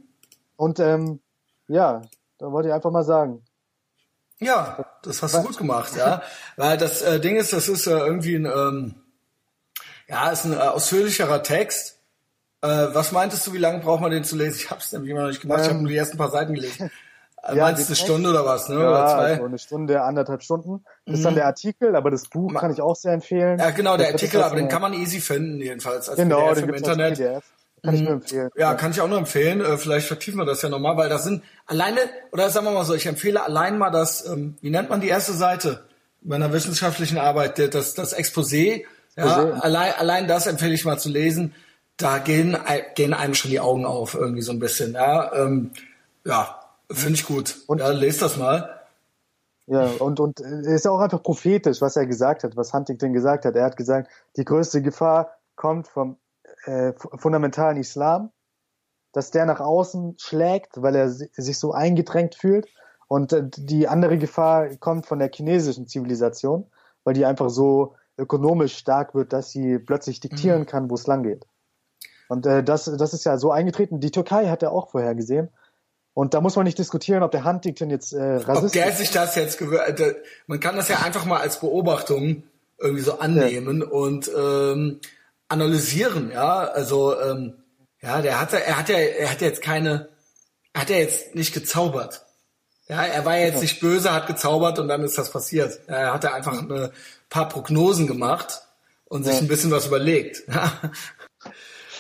Und 0.56 0.80
ähm, 0.80 1.20
ja, 1.68 2.02
da 2.38 2.52
wollte 2.52 2.70
ich 2.70 2.74
einfach 2.74 2.92
mal 2.92 3.04
sagen. 3.04 3.44
Ja, 4.44 4.86
das 5.02 5.22
hast 5.22 5.36
du 5.36 5.42
gut 5.42 5.58
gemacht, 5.58 5.94
ja. 5.96 6.22
Weil 6.56 6.78
das 6.78 7.02
äh, 7.02 7.20
Ding 7.20 7.36
ist, 7.36 7.54
das 7.54 7.68
ist 7.68 7.88
äh, 7.88 7.98
irgendwie 7.98 8.36
ein, 8.36 8.46
ähm, 8.46 8.96
ja, 10.08 10.30
ist 10.30 10.46
ein 10.46 10.54
äh, 10.54 10.58
ausführlicherer 10.58 11.44
Text. 11.44 12.00
Äh, 12.62 12.68
was 12.68 13.12
meintest 13.12 13.46
du, 13.48 13.54
wie 13.54 13.58
lange 13.58 13.80
braucht 13.80 14.02
man 14.02 14.12
den 14.12 14.24
zu 14.24 14.36
lesen? 14.36 14.58
Ich 14.58 14.72
habe 14.72 14.82
es 14.82 14.92
nämlich 14.92 15.12
immer 15.12 15.22
noch 15.22 15.30
nicht 15.30 15.42
gemacht, 15.42 15.60
ähm, 15.60 15.64
ich 15.64 15.70
habe 15.70 15.80
nur 15.82 15.90
die 15.90 15.98
ersten 15.98 16.18
paar 16.18 16.32
Seiten 16.32 16.54
gelesen. 16.54 16.92
Äh, 17.46 17.58
ja, 17.58 17.64
meinst 17.64 17.82
du 17.82 17.88
eine 17.88 17.96
Stunde 17.98 18.30
oder 18.30 18.46
was, 18.46 18.70
ne? 18.70 18.76
Ja, 18.76 18.90
oder 18.90 19.08
zwei? 19.08 19.36
So 19.36 19.44
eine 19.44 19.58
Stunde, 19.58 20.02
anderthalb 20.02 20.44
Stunden. 20.44 20.86
Das 21.06 21.16
ist 21.16 21.20
mhm. 21.20 21.24
dann 21.26 21.36
der 21.36 21.46
Artikel, 21.48 21.96
aber 21.98 22.10
das 22.10 22.30
Buch 22.30 22.54
kann 22.54 22.72
ich 22.72 22.80
auch 22.80 22.96
sehr 22.96 23.12
empfehlen. 23.12 23.60
Ja, 23.60 23.72
genau, 23.72 23.98
der 23.98 24.08
Artikel, 24.08 24.42
aber 24.42 24.56
den 24.56 24.70
kann 24.70 24.82
man 24.82 24.94
easy 24.94 25.20
finden, 25.20 25.60
jedenfalls. 25.60 26.08
Als 26.08 26.18
genau, 26.18 26.48
PDF 26.48 26.60
den 26.60 26.70
im 26.70 26.76
Internet. 26.76 27.18
PDF. 27.18 27.44
Kann 27.84 27.96
ich 27.96 28.02
nur 28.02 28.12
mhm. 28.12 28.22
empfehlen. 28.22 28.50
Ja, 28.56 28.76
kann 28.76 28.92
ich 28.92 29.02
auch 29.02 29.10
nur 29.10 29.18
empfehlen. 29.18 29.60
Äh, 29.60 29.78
vielleicht 29.78 30.08
vertiefen 30.08 30.40
wir 30.40 30.46
das 30.46 30.62
ja 30.62 30.70
nochmal, 30.70 30.96
weil 30.96 31.10
das 31.10 31.26
sind 31.26 31.44
alleine, 31.66 32.00
oder 32.32 32.50
sagen 32.50 32.66
wir 32.66 32.72
mal 32.72 32.86
so, 32.86 32.94
ich 32.94 33.06
empfehle 33.06 33.44
allein 33.44 33.78
mal 33.78 33.92
das, 33.92 34.26
ähm, 34.26 34.56
wie 34.62 34.70
nennt 34.70 34.90
man 34.90 35.02
die 35.02 35.10
erste 35.10 35.34
Seite 35.34 35.84
bei 36.22 36.36
einer 36.36 36.54
wissenschaftlichen 36.54 37.18
Arbeit, 37.18 37.60
das, 37.74 37.94
das 37.94 38.18
Exposé. 38.18 38.86
Ja, 39.18 39.52
allein, 39.60 39.94
allein 39.98 40.28
das 40.28 40.48
empfehle 40.48 40.74
ich 40.74 40.86
mal 40.86 40.98
zu 40.98 41.10
lesen. 41.10 41.54
Da 41.98 42.18
gehen, 42.20 42.58
gehen 42.96 43.14
einem 43.14 43.36
schon 43.36 43.52
die 43.52 43.60
Augen 43.60 43.86
auf, 43.86 44.16
irgendwie 44.16 44.42
so 44.42 44.54
ein 44.54 44.60
bisschen. 44.60 44.94
Ja, 44.94 45.34
ähm, 45.34 45.72
ja 46.26 46.62
finde 46.90 47.16
ich 47.16 47.26
gut. 47.26 47.58
Und, 47.68 47.80
ja, 47.80 47.90
lest 47.90 48.22
das 48.22 48.38
mal. 48.38 48.80
Ja, 49.68 49.86
und, 50.00 50.20
und 50.22 50.40
ist 50.40 50.88
auch 50.88 51.00
einfach 51.00 51.22
prophetisch, 51.22 51.82
was 51.82 51.98
er 51.98 52.06
gesagt 52.06 52.44
hat, 52.44 52.56
was 52.56 52.74
Huntington 52.74 53.14
gesagt 53.14 53.44
hat. 53.46 53.56
Er 53.56 53.66
hat 53.66 53.78
gesagt, 53.78 54.10
die 54.38 54.46
größte 54.46 54.82
Gefahr 54.82 55.38
kommt 55.56 55.88
vom 55.88 56.18
äh, 56.66 56.94
fundamentalen 57.18 57.78
Islam, 57.78 58.32
dass 59.12 59.32
der 59.32 59.46
nach 59.46 59.60
außen 59.60 60.16
schlägt, 60.18 60.82
weil 60.82 60.96
er 60.96 61.10
sich 61.10 61.60
so 61.60 61.72
eingedrängt 61.74 62.36
fühlt. 62.36 62.68
Und 63.08 63.34
äh, 63.34 63.44
die 63.46 63.88
andere 63.88 64.18
Gefahr 64.18 64.70
kommt 64.78 65.06
von 65.06 65.20
der 65.20 65.32
chinesischen 65.32 65.88
Zivilisation, 65.88 66.66
weil 67.04 67.14
die 67.14 67.26
einfach 67.26 67.50
so 67.50 67.96
ökonomisch 68.18 68.78
stark 68.78 69.16
wird, 69.16 69.34
dass 69.34 69.52
sie 69.52 69.80
plötzlich 69.80 70.20
diktieren 70.20 70.62
mhm. 70.62 70.66
kann, 70.66 70.90
wo 70.90 70.96
es 70.96 71.08
lang 71.08 71.24
geht. 71.24 71.46
Und 72.30 72.46
äh, 72.46 72.64
das, 72.64 72.86
das 72.86 73.14
ist 73.14 73.26
ja 73.26 73.38
so 73.38 73.52
eingetreten. 73.52 74.00
Die 74.00 74.12
Türkei 74.12 74.48
hat 74.48 74.64
er 74.64 74.72
auch 74.72 74.90
vorher 74.90 75.16
gesehen. 75.16 75.50
Und 76.16 76.34
da 76.34 76.42
muss 76.42 76.56
man 76.56 76.66
nicht 76.66 76.78
diskutieren, 76.78 77.24
ob 77.24 77.32
der 77.32 77.44
Huntington 77.44 77.90
jetzt 77.90 78.14
äh, 78.14 78.36
Rassist 78.36 78.76
Ob 78.76 78.84
der 78.84 78.92
sich 78.92 79.12
das 79.12 79.36
jetzt 79.36 79.58
gewöhnt. 79.58 80.00
Äh, 80.00 80.16
man 80.48 80.60
kann 80.60 80.76
das 80.76 80.88
ja 80.88 80.98
einfach 81.00 81.26
mal 81.26 81.40
als 81.40 81.60
Beobachtung 81.60 82.44
irgendwie 82.80 83.04
so 83.04 83.20
annehmen 83.20 83.82
ja. 83.82 83.88
und 83.88 84.32
ähm, 84.36 85.00
analysieren, 85.48 86.32
ja. 86.32 86.66
Also 86.66 87.20
ähm, 87.20 87.64
ja, 88.02 88.22
der 88.22 88.40
hatte, 88.40 88.64
er 88.64 88.78
hat 88.78 88.90
ja, 88.90 88.98
er 88.98 89.32
hat 89.32 89.42
jetzt 89.42 89.62
keine, 89.62 90.10
er 90.74 90.82
hat 90.82 90.90
ja 90.90 90.98
jetzt 90.98 91.36
nicht 91.36 91.54
gezaubert. 91.54 92.26
Ja, 92.90 93.04
er 93.04 93.24
war 93.26 93.38
jetzt 93.38 93.62
nicht 93.62 93.80
böse, 93.80 94.12
hat 94.12 94.28
gezaubert 94.28 94.78
und 94.78 94.90
dann 94.90 95.04
ist 95.04 95.18
das 95.18 95.32
passiert. 95.32 95.80
Er 95.88 96.14
hat 96.14 96.26
einfach 96.26 96.62
ein 96.62 96.92
paar 97.30 97.48
Prognosen 97.48 98.08
gemacht 98.08 98.62
und 99.06 99.24
sich 99.24 99.38
ein 99.38 99.48
bisschen 99.48 99.72
was 99.72 99.88
überlegt. 99.88 100.44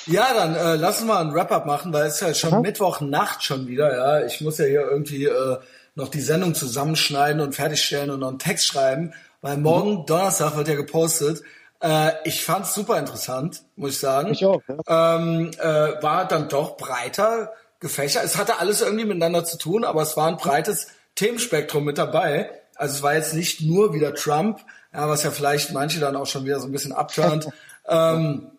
Ja, 0.06 0.34
dann 0.34 0.56
äh, 0.56 0.76
lass 0.76 1.00
uns 1.00 1.08
mal 1.08 1.22
ein 1.22 1.34
Wrap-up 1.34 1.66
machen, 1.66 1.94
weil 1.94 2.08
es 2.08 2.16
ist 2.16 2.22
ja 2.22 2.34
schon 2.34 2.54
Aha. 2.54 2.60
Mittwochnacht 2.62 3.44
schon 3.44 3.68
wieder. 3.68 3.96
Ja, 3.96 4.26
ich 4.26 4.42
muss 4.42 4.58
ja 4.58 4.66
hier 4.66 4.82
irgendwie 4.82 5.26
äh, 5.26 5.58
noch 5.96 6.10
die 6.10 6.20
Sendung 6.20 6.56
zusammenschneiden 6.56 7.42
und 7.42 7.56
fertigstellen 7.56 8.10
und 8.10 8.20
noch 8.20 8.30
einen 8.30 8.40
Text 8.40 8.68
schreiben, 8.68 9.14
weil 9.42 9.58
morgen 9.58 10.02
mhm. 10.02 10.06
Donnerstag 10.06 10.58
wird 10.58 10.68
ja 10.68 10.76
gepostet. 10.76 11.42
Äh, 11.84 12.14
ich 12.24 12.46
fand's 12.46 12.74
super 12.74 12.98
interessant, 12.98 13.64
muss 13.76 13.92
ich 13.92 14.00
sagen. 14.00 14.32
Ich 14.32 14.46
auch. 14.46 14.62
Ja. 14.88 15.18
Ähm, 15.18 15.52
äh, 15.60 16.02
war 16.02 16.26
dann 16.26 16.48
doch 16.48 16.78
breiter 16.78 17.52
gefächert. 17.82 18.24
Es 18.24 18.38
hatte 18.38 18.60
alles 18.60 18.82
irgendwie 18.82 19.06
miteinander 19.06 19.44
zu 19.44 19.58
tun, 19.58 19.84
aber 19.84 20.02
es 20.02 20.16
war 20.16 20.30
ein 20.30 20.38
breites 20.38 20.88
Themenspektrum 21.16 21.84
mit 21.84 21.98
dabei. 21.98 22.50
Also 22.76 22.96
es 22.96 23.04
war 23.04 23.16
jetzt 23.16 23.34
nicht 23.34 23.62
nur 23.62 23.94
wieder 23.94 24.16
Trump, 24.16 24.62
ja, 24.94 25.10
was 25.10 25.24
ja 25.24 25.32
vielleicht 25.32 25.74
manche 25.74 26.00
dann 26.00 26.16
auch 26.16 26.26
schon 26.26 26.46
wieder 26.46 26.62
so 26.62 26.68
ein 26.68 26.72
bisschen 26.72 26.94
abturnt. 26.94 27.50
ähm, 27.90 28.52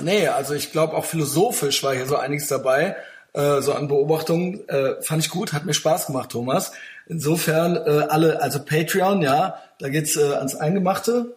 nee, 0.00 0.26
also 0.28 0.54
ich 0.54 0.72
glaube 0.72 0.96
auch 0.96 1.04
philosophisch 1.04 1.82
war 1.82 1.94
hier 1.94 2.06
so 2.06 2.16
einiges 2.16 2.48
dabei. 2.48 2.96
Äh, 3.34 3.60
so 3.60 3.74
an 3.74 3.88
Beobachtungen 3.88 4.66
äh, 4.70 5.02
fand 5.02 5.22
ich 5.22 5.30
gut, 5.30 5.52
hat 5.52 5.66
mir 5.66 5.74
Spaß 5.74 6.06
gemacht, 6.06 6.30
Thomas. 6.30 6.72
Insofern 7.06 7.76
äh, 7.76 8.06
alle, 8.08 8.40
also 8.40 8.64
Patreon, 8.64 9.20
ja, 9.20 9.56
da 9.78 9.90
geht's 9.90 10.16
äh, 10.16 10.32
ans 10.32 10.56
Eingemachte. 10.56 11.36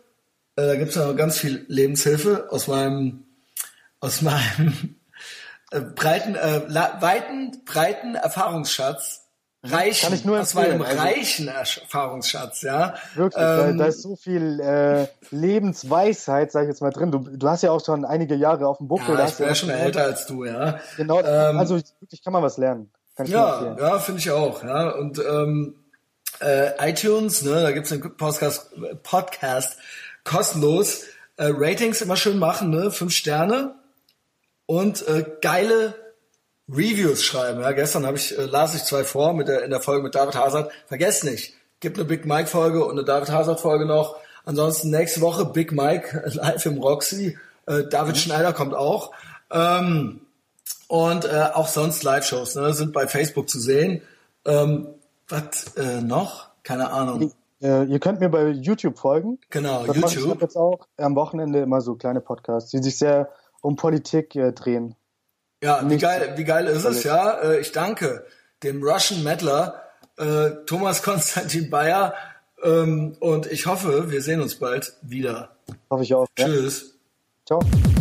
Äh, 0.56 0.68
da 0.68 0.76
gibt's 0.76 0.96
noch 0.96 1.16
ganz 1.16 1.38
viel 1.38 1.66
Lebenshilfe 1.68 2.48
aus 2.50 2.68
meinem, 2.68 3.26
aus 4.00 4.22
meinem 4.22 4.96
äh, 5.72 5.82
breiten, 5.82 6.36
äh, 6.36 6.62
weiten, 6.70 7.64
breiten 7.66 8.16
Erfahrungsschatz. 8.16 9.22
Reichen, 9.66 10.08
Kann 10.08 10.14
ich 10.14 10.26
nur 10.26 10.42
aus 10.42 10.54
meinem 10.56 10.82
also, 10.82 10.98
reichen 10.98 11.48
Erfahrungsschatz, 11.48 12.64
ja. 12.64 12.96
Wirklich, 13.16 13.42
ähm, 13.42 13.78
da, 13.78 13.86
ist 13.86 14.02
so 14.02 14.18
viel 14.18 14.60
äh, 14.60 15.08
Lebensweisheit, 15.32 16.52
sag 16.52 16.64
ich 16.64 16.68
jetzt 16.68 16.82
mal 16.82 16.92
drin. 16.92 17.12
Du, 17.12 17.20
du 17.20 17.48
hast 17.48 17.64
ja 17.64 17.72
auch 17.72 17.84
schon 17.84 18.04
einige 18.04 18.36
Jahre 18.36 18.68
auf 18.68 18.80
dem 18.80 18.90
Buckel. 18.90 19.18
Ja, 19.18 19.26
ich 19.26 19.36
bin 19.36 19.48
ja 19.48 19.56
schon 19.56 19.70
älter 19.70 20.04
als 20.04 20.26
du, 20.28 20.44
ja. 20.44 20.82
Genau, 20.98 21.22
ähm, 21.22 21.58
also 21.58 21.80
wirklich 22.02 22.22
kann 22.22 22.34
man 22.34 22.44
was 22.44 22.58
lernen. 22.58 22.92
Ja, 23.26 23.78
ja, 23.80 24.00
finde 24.00 24.20
ich 24.20 24.32
auch, 24.32 24.64
ja. 24.66 24.90
Und 24.90 25.20
ähm, 25.20 25.76
äh, 26.42 26.90
iTunes, 26.90 27.44
ne, 27.44 27.62
da 27.62 27.72
gibt's 27.72 27.92
einen 27.94 28.18
Podcast, 28.18 28.72
Podcast 29.04 29.78
kostenlos. 30.24 31.04
Äh, 31.38 31.52
Ratings 31.52 32.02
immer 32.02 32.16
schön 32.16 32.38
machen, 32.38 32.70
ne? 32.70 32.91
Fünf 32.91 33.14
Sterne 33.14 33.76
und 34.66 35.08
äh, 35.08 35.26
geile 35.41 35.95
Reviews 36.70 37.24
schreiben. 37.24 37.62
Ja, 37.62 37.72
gestern 37.72 38.06
habe 38.06 38.18
ich 38.18 38.38
äh, 38.38 38.45
las 38.45 38.76
ich 38.76 38.84
zwei 38.84 39.04
vor 39.04 39.34
mit 39.34 39.48
der 39.48 39.64
in 39.64 39.72
der 39.72 39.82
Folge 39.82 40.04
mit 40.04 40.16
David 40.16 40.36
Hazard. 40.36 40.72
Vergesst 40.88 41.24
nicht, 41.24 41.54
gibt 41.80 41.98
eine 41.98 42.06
Big 42.06 42.26
Mike 42.26 42.48
Folge 42.48 42.86
und 42.86 42.91
eine 42.91 43.04
David 43.04 43.30
Hazard 43.30 43.60
Folge 43.60 43.86
noch. 43.86 44.16
Ansonsten 44.45 44.90
nächste 44.90 45.22
Woche 45.22 45.45
Big 45.45 45.72
Mike 45.72 46.24
live 46.34 46.66
im 46.66 46.78
Roxy. 46.78 47.38
Äh, 47.66 47.84
David 47.90 48.16
mhm. 48.16 48.20
Schneider 48.20 48.54
kommt 48.54 48.74
auch. 48.74 49.12
Ähm, 49.52 50.22
und 50.88 51.26
äh, 51.26 51.50
auch 51.54 51.68
sonst 51.68 52.04
Live-Shows 52.04 52.56
ne, 52.56 52.74
sind 52.74 52.94
bei 52.94 53.08
Facebook 53.08 53.50
zu 53.50 53.60
sehen. 53.60 54.02
Ähm, 54.45 54.88
was 55.28 55.76
äh, 55.76 56.02
noch? 56.02 56.50
Keine 56.64 56.91
Ahnung. 56.91 57.34
Äh, 57.64 57.85
ihr 57.85 57.99
könnt 57.99 58.19
mir 58.19 58.30
bei 58.30 58.49
YouTube 58.49 58.99
folgen. 58.99 59.40
Genau, 59.49 59.85
das 59.85 59.95
YouTube. 59.95 60.18
Ich 60.18 60.30
habe 60.30 60.41
jetzt 60.41 60.57
auch 60.57 60.85
am 60.98 61.15
Wochenende 61.15 61.61
immer 61.61 61.80
so 61.80 61.95
kleine 61.95 62.19
Podcasts, 62.19 62.69
die 62.72 62.84
sich 62.84 62.98
sehr 62.98 63.30
um 63.61 63.77
Politik 63.77 64.35
äh, 64.35 64.52
drehen. 64.52 64.95
Ja, 65.64 65.81
wie 65.90 65.98
geil, 65.98 66.34
wie 66.35 66.44
geil 66.44 66.68
ist 66.68 66.84
es, 66.84 67.06
ja? 67.06 67.40
Äh, 67.40 67.61
ich 67.61 67.72
danke 67.72 68.26
dem 68.64 68.84
Russian 68.84 69.23
Meddler, 69.23 69.81
äh, 70.18 70.49
Thomas 70.65 71.02
Konstantin 71.03 71.69
Bayer. 71.69 72.14
Ähm, 72.61 73.15
und 73.22 73.49
ich 73.49 73.65
hoffe, 73.65 74.11
wir 74.11 74.22
sehen 74.22 74.41
uns 74.41 74.60
bald 74.60 74.94
wieder. 75.02 75.56
Hoffe 75.90 76.03
ich 76.03 76.14
auch. 76.14 76.27
Tschüss. 76.35 76.81
Ja. 77.49 77.60
Ciao. 77.60 77.93